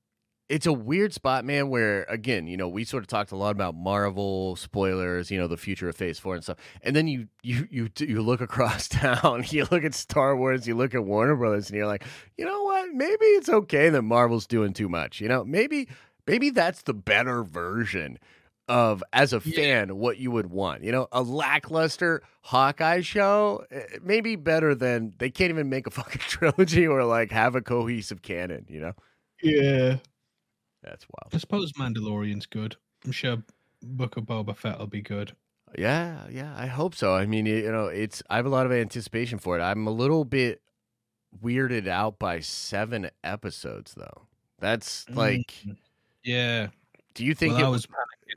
it's 0.48 0.66
a 0.66 0.72
weird 0.72 1.12
spot, 1.14 1.44
man. 1.44 1.68
Where 1.68 2.04
again, 2.04 2.46
you 2.46 2.56
know, 2.56 2.68
we 2.68 2.84
sort 2.84 3.02
of 3.02 3.06
talked 3.06 3.32
a 3.32 3.36
lot 3.36 3.50
about 3.50 3.74
Marvel 3.74 4.56
spoilers, 4.56 5.30
you 5.30 5.38
know, 5.38 5.46
the 5.46 5.56
future 5.56 5.88
of 5.88 5.96
Phase 5.96 6.18
Four 6.18 6.34
and 6.34 6.42
stuff, 6.44 6.58
and 6.82 6.94
then 6.94 7.06
you 7.08 7.28
you 7.42 7.66
you 7.70 7.88
you 7.98 8.22
look 8.22 8.40
across 8.48 8.88
town, 8.88 9.44
you 9.48 9.66
look 9.70 9.84
at 9.84 9.94
Star 9.94 10.36
Wars, 10.36 10.66
you 10.66 10.74
look 10.74 10.94
at 10.94 11.04
Warner 11.04 11.36
Brothers, 11.36 11.68
and 11.70 11.76
you're 11.76 11.86
like, 11.86 12.04
you 12.36 12.44
know 12.44 12.62
what? 12.62 12.90
Maybe 12.92 13.24
it's 13.26 13.48
okay 13.48 13.88
that 13.90 14.02
Marvel's 14.02 14.46
doing 14.46 14.72
too 14.72 14.88
much. 14.88 15.20
You 15.20 15.28
know, 15.28 15.44
maybe 15.44 15.88
maybe 16.26 16.50
that's 16.50 16.82
the 16.82 16.94
better 16.94 17.42
version 17.42 18.18
of 18.68 19.02
as 19.12 19.32
a 19.34 19.42
Yeah. 19.44 19.56
fan 19.56 19.96
what 19.98 20.16
you 20.18 20.30
would 20.30 20.46
want. 20.50 20.84
You 20.84 20.92
know, 20.92 21.08
a 21.12 21.22
lackluster 21.22 22.22
Hawkeye 22.42 23.02
show, 23.02 23.64
eh, 23.70 23.82
maybe 24.02 24.36
better 24.36 24.74
than 24.74 25.12
they 25.18 25.30
can't 25.30 25.50
even 25.50 25.68
make 25.68 25.86
a 25.86 25.90
fucking 25.90 26.20
trilogy 26.20 26.86
or 26.86 27.04
like 27.04 27.30
have 27.30 27.54
a 27.54 27.60
cohesive 27.62 28.22
canon. 28.22 28.64
You 28.68 28.80
know, 28.80 28.92
Yeah. 29.42 29.96
That's 30.84 31.06
wild. 31.08 31.34
I 31.34 31.38
suppose 31.38 31.72
Mandalorian's 31.72 32.46
good. 32.46 32.76
I'm 33.04 33.12
sure 33.12 33.42
Book 33.82 34.16
of 34.16 34.24
Boba 34.24 34.56
Fett 34.56 34.78
will 34.78 34.86
be 34.86 35.02
good. 35.02 35.32
Yeah, 35.76 36.26
yeah, 36.30 36.54
I 36.56 36.66
hope 36.66 36.94
so. 36.94 37.14
I 37.14 37.26
mean, 37.26 37.46
you 37.46 37.70
know, 37.72 37.86
it's 37.86 38.22
I 38.30 38.36
have 38.36 38.46
a 38.46 38.50
lot 38.50 38.66
of 38.66 38.72
anticipation 38.72 39.38
for 39.38 39.58
it. 39.58 39.62
I'm 39.62 39.86
a 39.86 39.90
little 39.90 40.24
bit 40.24 40.62
weirded 41.42 41.88
out 41.88 42.18
by 42.18 42.40
seven 42.40 43.10
episodes 43.24 43.94
though. 43.94 44.28
That's 44.60 45.08
like, 45.10 45.52
Mm. 45.66 45.76
Yeah. 46.22 46.68
do 47.14 47.24
you 47.24 47.34
think 47.34 47.54
well, 47.54 47.64
it 47.64 47.66
I 47.66 47.70
was 47.70 47.86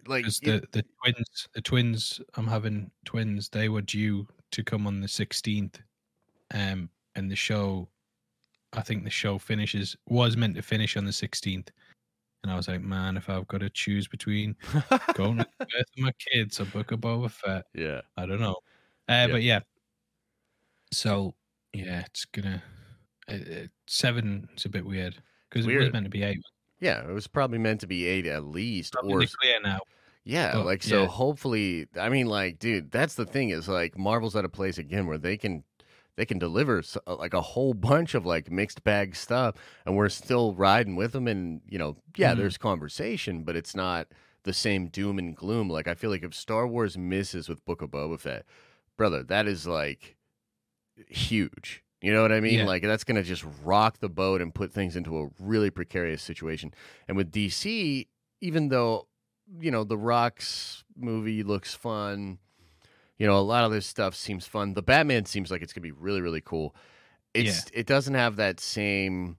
like 0.08 0.26
the, 0.26 0.64
the 0.72 0.84
twins, 1.02 1.48
the 1.54 1.62
twins, 1.62 2.22
I'm 2.36 2.48
having 2.48 2.92
twins. 3.06 3.50
They 3.50 3.70
were 3.70 3.82
due 3.82 4.28
to 4.52 4.64
come 4.64 4.88
on 4.88 5.00
the 5.02 5.08
16th, 5.08 5.76
um, 6.54 6.90
and 7.16 7.30
the 7.32 7.36
show, 7.36 7.88
I 8.74 8.82
think 8.82 9.04
the 9.04 9.10
show 9.10 9.38
finishes 9.38 9.96
was 10.08 10.36
meant 10.38 10.56
to 10.56 10.62
finish 10.62 10.98
on 10.98 11.06
the 11.06 11.12
16th, 11.12 11.70
and 12.48 12.54
I 12.54 12.56
was 12.56 12.70
like, 12.70 12.82
man, 12.82 13.18
if 13.18 13.30
I've 13.30 13.46
got 13.50 13.60
to 13.60 13.70
choose 13.70 14.08
between 14.08 14.56
going 15.16 15.40
to 15.40 15.48
the 15.60 15.66
birth 15.66 15.86
of 15.98 15.98
my 15.98 16.14
kids 16.32 16.62
or 16.62 16.66
Book 16.66 16.94
of 16.94 17.02
Boba 17.02 17.30
Fett, 17.30 17.66
yeah, 17.74 18.00
I 18.16 18.26
don't 18.26 18.40
know. 18.40 18.56
Uh, 19.10 19.12
Yeah. 19.12 19.28
But 19.28 19.44
yeah, 19.44 19.60
so 20.94 21.36
yeah, 21.74 22.04
it's 22.06 22.24
gonna 22.24 22.64
uh, 23.30 23.68
seven. 23.88 24.48
It's 24.54 24.64
a 24.64 24.70
bit 24.70 24.86
weird 24.86 25.22
because 25.50 25.68
it 25.68 25.78
was 25.78 25.92
meant 25.92 26.06
to 26.06 26.10
be 26.10 26.24
eight. 26.24 26.40
yeah, 26.80 27.02
it 27.06 27.12
was 27.12 27.28
probably 27.28 27.58
meant 27.58 27.82
to 27.82 27.88
be 27.88 28.08
eight 28.08 28.26
at 28.28 28.46
least, 28.46 28.94
Probably 28.94 29.26
or 29.26 29.30
clear 29.42 29.60
now. 29.62 29.80
Yeah, 30.24 30.54
But, 30.54 30.66
like 30.66 30.84
so 30.84 31.02
yeah. 31.02 31.08
hopefully 31.08 31.88
I 32.00 32.08
mean 32.08 32.28
like 32.28 32.60
dude, 32.60 32.92
that's 32.92 33.16
the 33.16 33.26
thing 33.26 33.50
is 33.50 33.68
like 33.68 33.98
Marvel's 33.98 34.38
at 34.38 34.46
a 34.46 34.50
place 34.50 34.78
again 34.78 35.06
where 35.06 35.18
they 35.18 35.36
can 35.36 35.66
they 36.18 36.26
can 36.26 36.38
deliver 36.40 36.84
uh, 37.08 37.16
like 37.16 37.34
a 37.34 37.42
whole 37.42 37.74
bunch 37.74 38.14
of 38.16 38.26
like 38.26 38.52
mixed 38.52 38.84
bag 38.84 39.16
stuff 39.16 39.56
and 39.86 39.96
we're 39.96 40.10
still 40.10 40.54
riding 40.56 40.96
with 40.98 41.14
them 41.14 41.28
and 41.28 41.62
you 41.70 41.78
know, 41.78 41.96
yeah, 42.18 42.34
Mhm. 42.34 42.38
there's 42.38 42.58
conversation, 42.58 43.44
but 43.44 43.56
it's 43.56 43.76
not 43.76 44.08
the 44.44 44.52
same 44.54 44.88
doom 44.88 45.18
and 45.20 45.36
gloom. 45.36 45.70
Like 45.70 45.88
I 45.88 45.94
feel 45.94 46.10
like 46.10 46.24
if 46.24 46.34
Star 46.36 46.68
Wars 46.68 46.98
misses 46.98 47.48
with 47.48 47.64
Book 47.66 47.82
of 47.82 47.92
Boba 47.92 48.20
Fett, 48.20 48.46
brother, 48.98 49.24
that 49.24 49.48
is 49.48 49.66
like 49.66 50.18
huge. 51.08 51.84
You 52.02 52.14
know 52.14 52.22
what 52.22 52.32
I 52.32 52.40
mean? 52.40 52.60
Yeah. 52.60 52.66
Like 52.66 52.84
that's 52.84 53.04
going 53.04 53.16
to 53.16 53.24
just 53.24 53.46
rock 53.64 54.00
the 54.00 54.10
boat 54.10 54.42
and 54.42 54.54
put 54.54 54.72
things 54.72 54.96
into 54.96 55.18
a 55.20 55.30
really 55.40 55.70
precarious 55.70 56.22
situation. 56.22 56.74
And 57.08 57.18
with 57.18 57.32
DC, 57.32 58.08
even 58.42 58.70
though 58.70 59.08
you 59.60 59.72
know 59.72 59.84
the 59.84 59.98
Rock's 59.98 60.84
movie 60.96 61.42
looks 61.44 61.74
fun, 61.74 62.38
you 63.18 63.28
know 63.28 63.38
a 63.38 63.42
lot 63.42 63.64
of 63.64 63.72
this 63.72 63.86
stuff 63.86 64.16
seems 64.16 64.46
fun. 64.46 64.74
The 64.74 64.82
Batman 64.82 65.26
seems 65.26 65.52
like 65.52 65.62
it's 65.62 65.74
going 65.74 65.84
to 65.84 65.88
be 65.88 65.92
really 65.92 66.22
really 66.22 66.42
cool. 66.42 66.76
It's 67.34 67.66
it 67.74 67.86
doesn't 67.86 68.16
have 68.16 68.38
that 68.38 68.60
same 68.60 69.38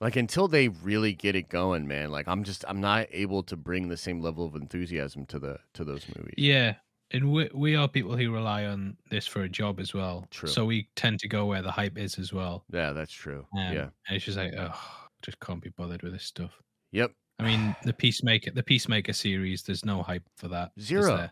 like 0.00 0.16
until 0.16 0.48
they 0.48 0.68
really 0.68 1.12
get 1.12 1.36
it 1.36 1.48
going, 1.48 1.86
man. 1.86 2.10
Like 2.10 2.26
I'm 2.26 2.42
just 2.42 2.64
I'm 2.66 2.80
not 2.80 3.06
able 3.12 3.42
to 3.44 3.56
bring 3.56 3.88
the 3.88 3.96
same 3.96 4.20
level 4.20 4.44
of 4.44 4.56
enthusiasm 4.56 5.26
to 5.26 5.38
the 5.38 5.58
to 5.74 5.84
those 5.84 6.04
movies. 6.16 6.34
Yeah, 6.36 6.74
and 7.12 7.30
we, 7.30 7.50
we 7.54 7.76
are 7.76 7.86
people 7.86 8.16
who 8.16 8.32
rely 8.32 8.64
on 8.64 8.96
this 9.10 9.26
for 9.26 9.42
a 9.42 9.48
job 9.48 9.78
as 9.80 9.92
well. 9.92 10.26
True. 10.30 10.48
So 10.48 10.64
we 10.64 10.88
tend 10.96 11.20
to 11.20 11.28
go 11.28 11.46
where 11.46 11.62
the 11.62 11.70
hype 11.70 11.98
is 11.98 12.18
as 12.18 12.32
well. 12.32 12.64
Yeah, 12.72 12.92
that's 12.92 13.12
true. 13.12 13.46
Um, 13.56 13.72
yeah. 13.72 13.88
And 14.08 14.16
it's 14.16 14.24
just 14.24 14.38
like, 14.38 14.54
oh, 14.58 14.74
just 15.22 15.38
can't 15.40 15.62
be 15.62 15.70
bothered 15.70 16.02
with 16.02 16.12
this 16.12 16.24
stuff. 16.24 16.52
Yep. 16.92 17.12
I 17.38 17.44
mean, 17.44 17.76
the 17.84 17.92
Peacemaker, 17.92 18.50
the 18.52 18.62
Peacemaker 18.62 19.12
series, 19.12 19.62
there's 19.62 19.84
no 19.84 20.02
hype 20.02 20.22
for 20.36 20.48
that. 20.48 20.72
Zero. 20.80 21.28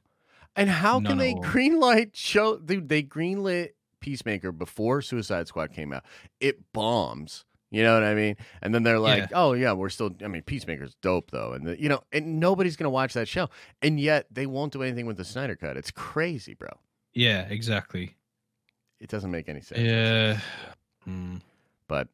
And 0.57 0.69
how 0.69 1.01
can 1.01 1.19
they 1.19 1.35
greenlight 1.35 2.11
show? 2.15 2.59
Dude, 2.59 2.89
they 2.89 3.03
greenlit 3.03 3.71
Peacemaker 4.01 4.53
before 4.53 5.01
Suicide 5.03 5.47
Squad 5.49 5.73
came 5.73 5.93
out. 5.93 6.05
It 6.41 6.73
bombs. 6.73 7.45
You 7.73 7.85
know 7.85 7.95
what 7.95 8.03
I 8.03 8.15
mean? 8.15 8.37
And 8.63 8.75
then 8.75 8.83
they're 8.83 8.99
like, 8.99 9.31
"Oh 9.33 9.53
yeah, 9.53 9.73
we're 9.73 9.91
still." 9.91 10.11
I 10.25 10.27
mean, 10.27 10.43
Peacemaker's 10.43 10.97
dope 11.03 11.31
though, 11.31 11.53
and 11.53 11.65
the, 11.69 11.81
you 11.81 11.89
know, 11.89 12.01
and 12.11 12.41
nobody's 12.41 12.75
gonna 12.75 12.91
watch 12.91 13.13
that 13.15 13.29
show, 13.29 13.49
and 13.81 14.01
yet 14.01 14.27
they 14.33 14.45
won't 14.47 14.73
do 14.73 14.83
anything 14.83 15.07
with 15.07 15.17
the 15.17 15.25
Snyder 15.25 15.55
Cut. 15.55 15.77
It's 15.77 15.93
crazy, 15.93 16.55
bro. 16.55 16.69
Yeah, 17.15 17.43
exactly. 17.43 18.17
It 18.99 19.09
doesn't 19.09 19.31
make 19.31 19.49
any 19.49 19.61
sense. 19.61 19.81
Yeah. 19.83 20.41
Hmm. 21.05 21.37
But 21.87 22.09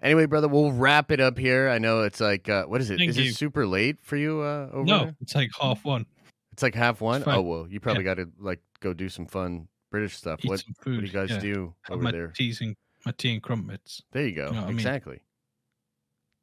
anyway, 0.00 0.26
brother, 0.26 0.46
we'll 0.46 0.70
wrap 0.72 1.10
it 1.10 1.18
up 1.20 1.38
here. 1.38 1.68
I 1.68 1.78
know 1.78 2.02
it's 2.02 2.20
like, 2.20 2.48
uh, 2.48 2.64
what 2.66 2.80
is 2.80 2.88
it? 2.90 2.98
Thank 2.98 3.10
Is 3.10 3.18
you. 3.18 3.30
it 3.30 3.34
super 3.34 3.66
late 3.66 3.96
for 4.00 4.16
you 4.16 4.40
uh, 4.42 4.70
over 4.72 4.84
No, 4.84 4.98
there? 5.06 5.16
it's 5.20 5.34
like 5.34 5.50
half 5.60 5.84
one. 5.84 6.06
It's 6.54 6.62
like 6.62 6.76
half 6.76 7.00
one. 7.00 7.24
Oh 7.26 7.42
well, 7.42 7.66
you 7.68 7.80
probably 7.80 8.04
got 8.04 8.14
to 8.14 8.30
like 8.38 8.60
go 8.78 8.92
do 8.94 9.08
some 9.08 9.26
fun 9.26 9.66
British 9.90 10.16
stuff. 10.16 10.38
What 10.44 10.62
what 10.84 10.84
do 10.84 11.00
you 11.00 11.08
guys 11.08 11.30
yeah. 11.30 11.40
do 11.40 11.74
over 11.90 12.00
my 12.00 12.12
there? 12.12 12.28
teas 12.28 12.60
and 12.60 12.76
my 13.04 13.10
tea 13.10 13.32
and 13.32 13.42
crumpets. 13.42 14.04
There 14.12 14.24
you 14.24 14.36
go. 14.36 14.46
you 14.46 14.52
know 14.52 14.60
what 14.60 14.64
I 14.66 14.68
mean? 14.68 14.76
exactly. 14.76 15.18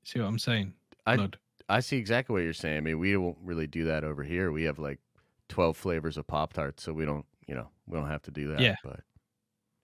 See 0.04 0.20
what 0.20 0.26
I'm 0.28 0.38
saying? 0.38 0.74
I- 1.06 1.16
Blood. 1.16 1.38
I 1.70 1.80
see 1.80 1.96
exactly 1.96 2.34
what 2.34 2.44
you're 2.44 2.52
saying. 2.52 2.76
I 2.76 2.82
mean, 2.82 3.00
we 3.00 3.14
don't 3.14 3.38
really 3.42 3.68
do 3.68 3.86
that 3.86 4.04
over 4.04 4.22
here. 4.22 4.52
We 4.52 4.64
have 4.64 4.80
like 4.80 5.00
twelve 5.48 5.78
flavors 5.78 6.18
of 6.18 6.28
Pop 6.28 6.52
Tarts, 6.52 6.84
so 6.84 6.92
we 6.92 7.06
don't, 7.06 7.26
you 7.48 7.56
know, 7.56 7.70
we 7.88 7.98
don't 7.98 8.10
have 8.10 8.24
to 8.24 8.32
do 8.32 8.50
that. 8.50 8.60
Yeah. 8.60 8.76
But 8.84 9.00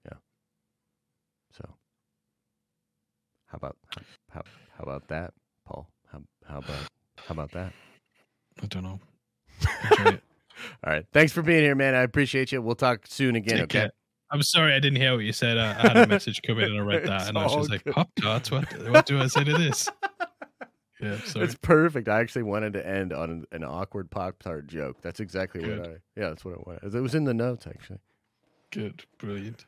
yeah. 0.04 0.18
So 1.58 1.70
how 3.46 3.56
about 3.56 3.78
how 4.30 4.44
how 4.78 4.84
about 4.84 5.08
that, 5.08 5.34
Paul? 5.66 5.88
How 6.12 6.20
how 6.46 6.58
about 6.58 6.90
how 7.16 7.32
about 7.32 7.52
that? 7.54 7.72
I 8.62 8.66
don't 8.66 8.84
know. 8.84 9.00
All 10.06 10.94
right. 10.94 11.06
Thanks 11.14 11.34
for 11.34 11.42
being 11.42 11.64
here, 11.64 11.76
man. 11.76 11.96
I 11.96 12.02
appreciate 12.02 12.52
you. 12.52 12.62
We'll 12.62 12.76
talk 12.76 13.08
soon 13.08 13.36
again. 13.36 13.58
Take 13.58 13.64
okay. 13.64 13.80
care. 13.80 13.92
I'm 14.30 14.44
sorry 14.44 14.74
I 14.74 14.80
didn't 14.80 14.98
hear 14.98 15.14
what 15.14 15.24
you 15.24 15.34
said. 15.34 15.58
I, 15.58 15.70
I 15.72 15.88
had 15.88 15.98
a 15.98 16.08
message 16.08 16.42
come 16.46 16.60
in 16.60 16.66
and 16.66 16.78
I 16.78 16.82
read 16.82 16.96
It's 17.04 17.08
that, 17.08 17.30
and 17.30 17.38
I 17.38 17.44
was 17.44 17.56
just 17.56 17.70
like, 17.70 17.86
"Pop 17.86 18.10
tarts? 18.20 18.52
What? 18.52 18.66
What 18.90 19.06
do 19.06 19.20
I 19.20 19.28
say 19.28 19.44
to 19.44 19.58
this?" 19.58 19.90
Yeah, 21.00 21.20
sorry. 21.26 21.46
It's 21.46 21.54
perfect. 21.54 22.10
I 22.10 22.20
actually 22.20 22.42
wanted 22.42 22.74
to 22.74 22.84
end 22.84 23.14
on 23.14 23.30
an, 23.30 23.46
an 23.52 23.64
awkward 23.64 24.10
Pop 24.10 24.40
Tart 24.40 24.66
joke. 24.66 24.98
That's 25.04 25.20
exactly 25.20 25.62
what 25.62 25.88
I. 25.88 25.92
Yeah, 26.16 26.30
that's 26.30 26.44
what 26.44 26.56
it 26.56 26.66
was. 26.66 26.96
It 26.96 27.00
was 27.02 27.14
in 27.14 27.26
the 27.26 27.36
notes 27.36 27.68
actually. 27.68 28.00
Good, 28.72 29.06
brilliant. 29.20 29.64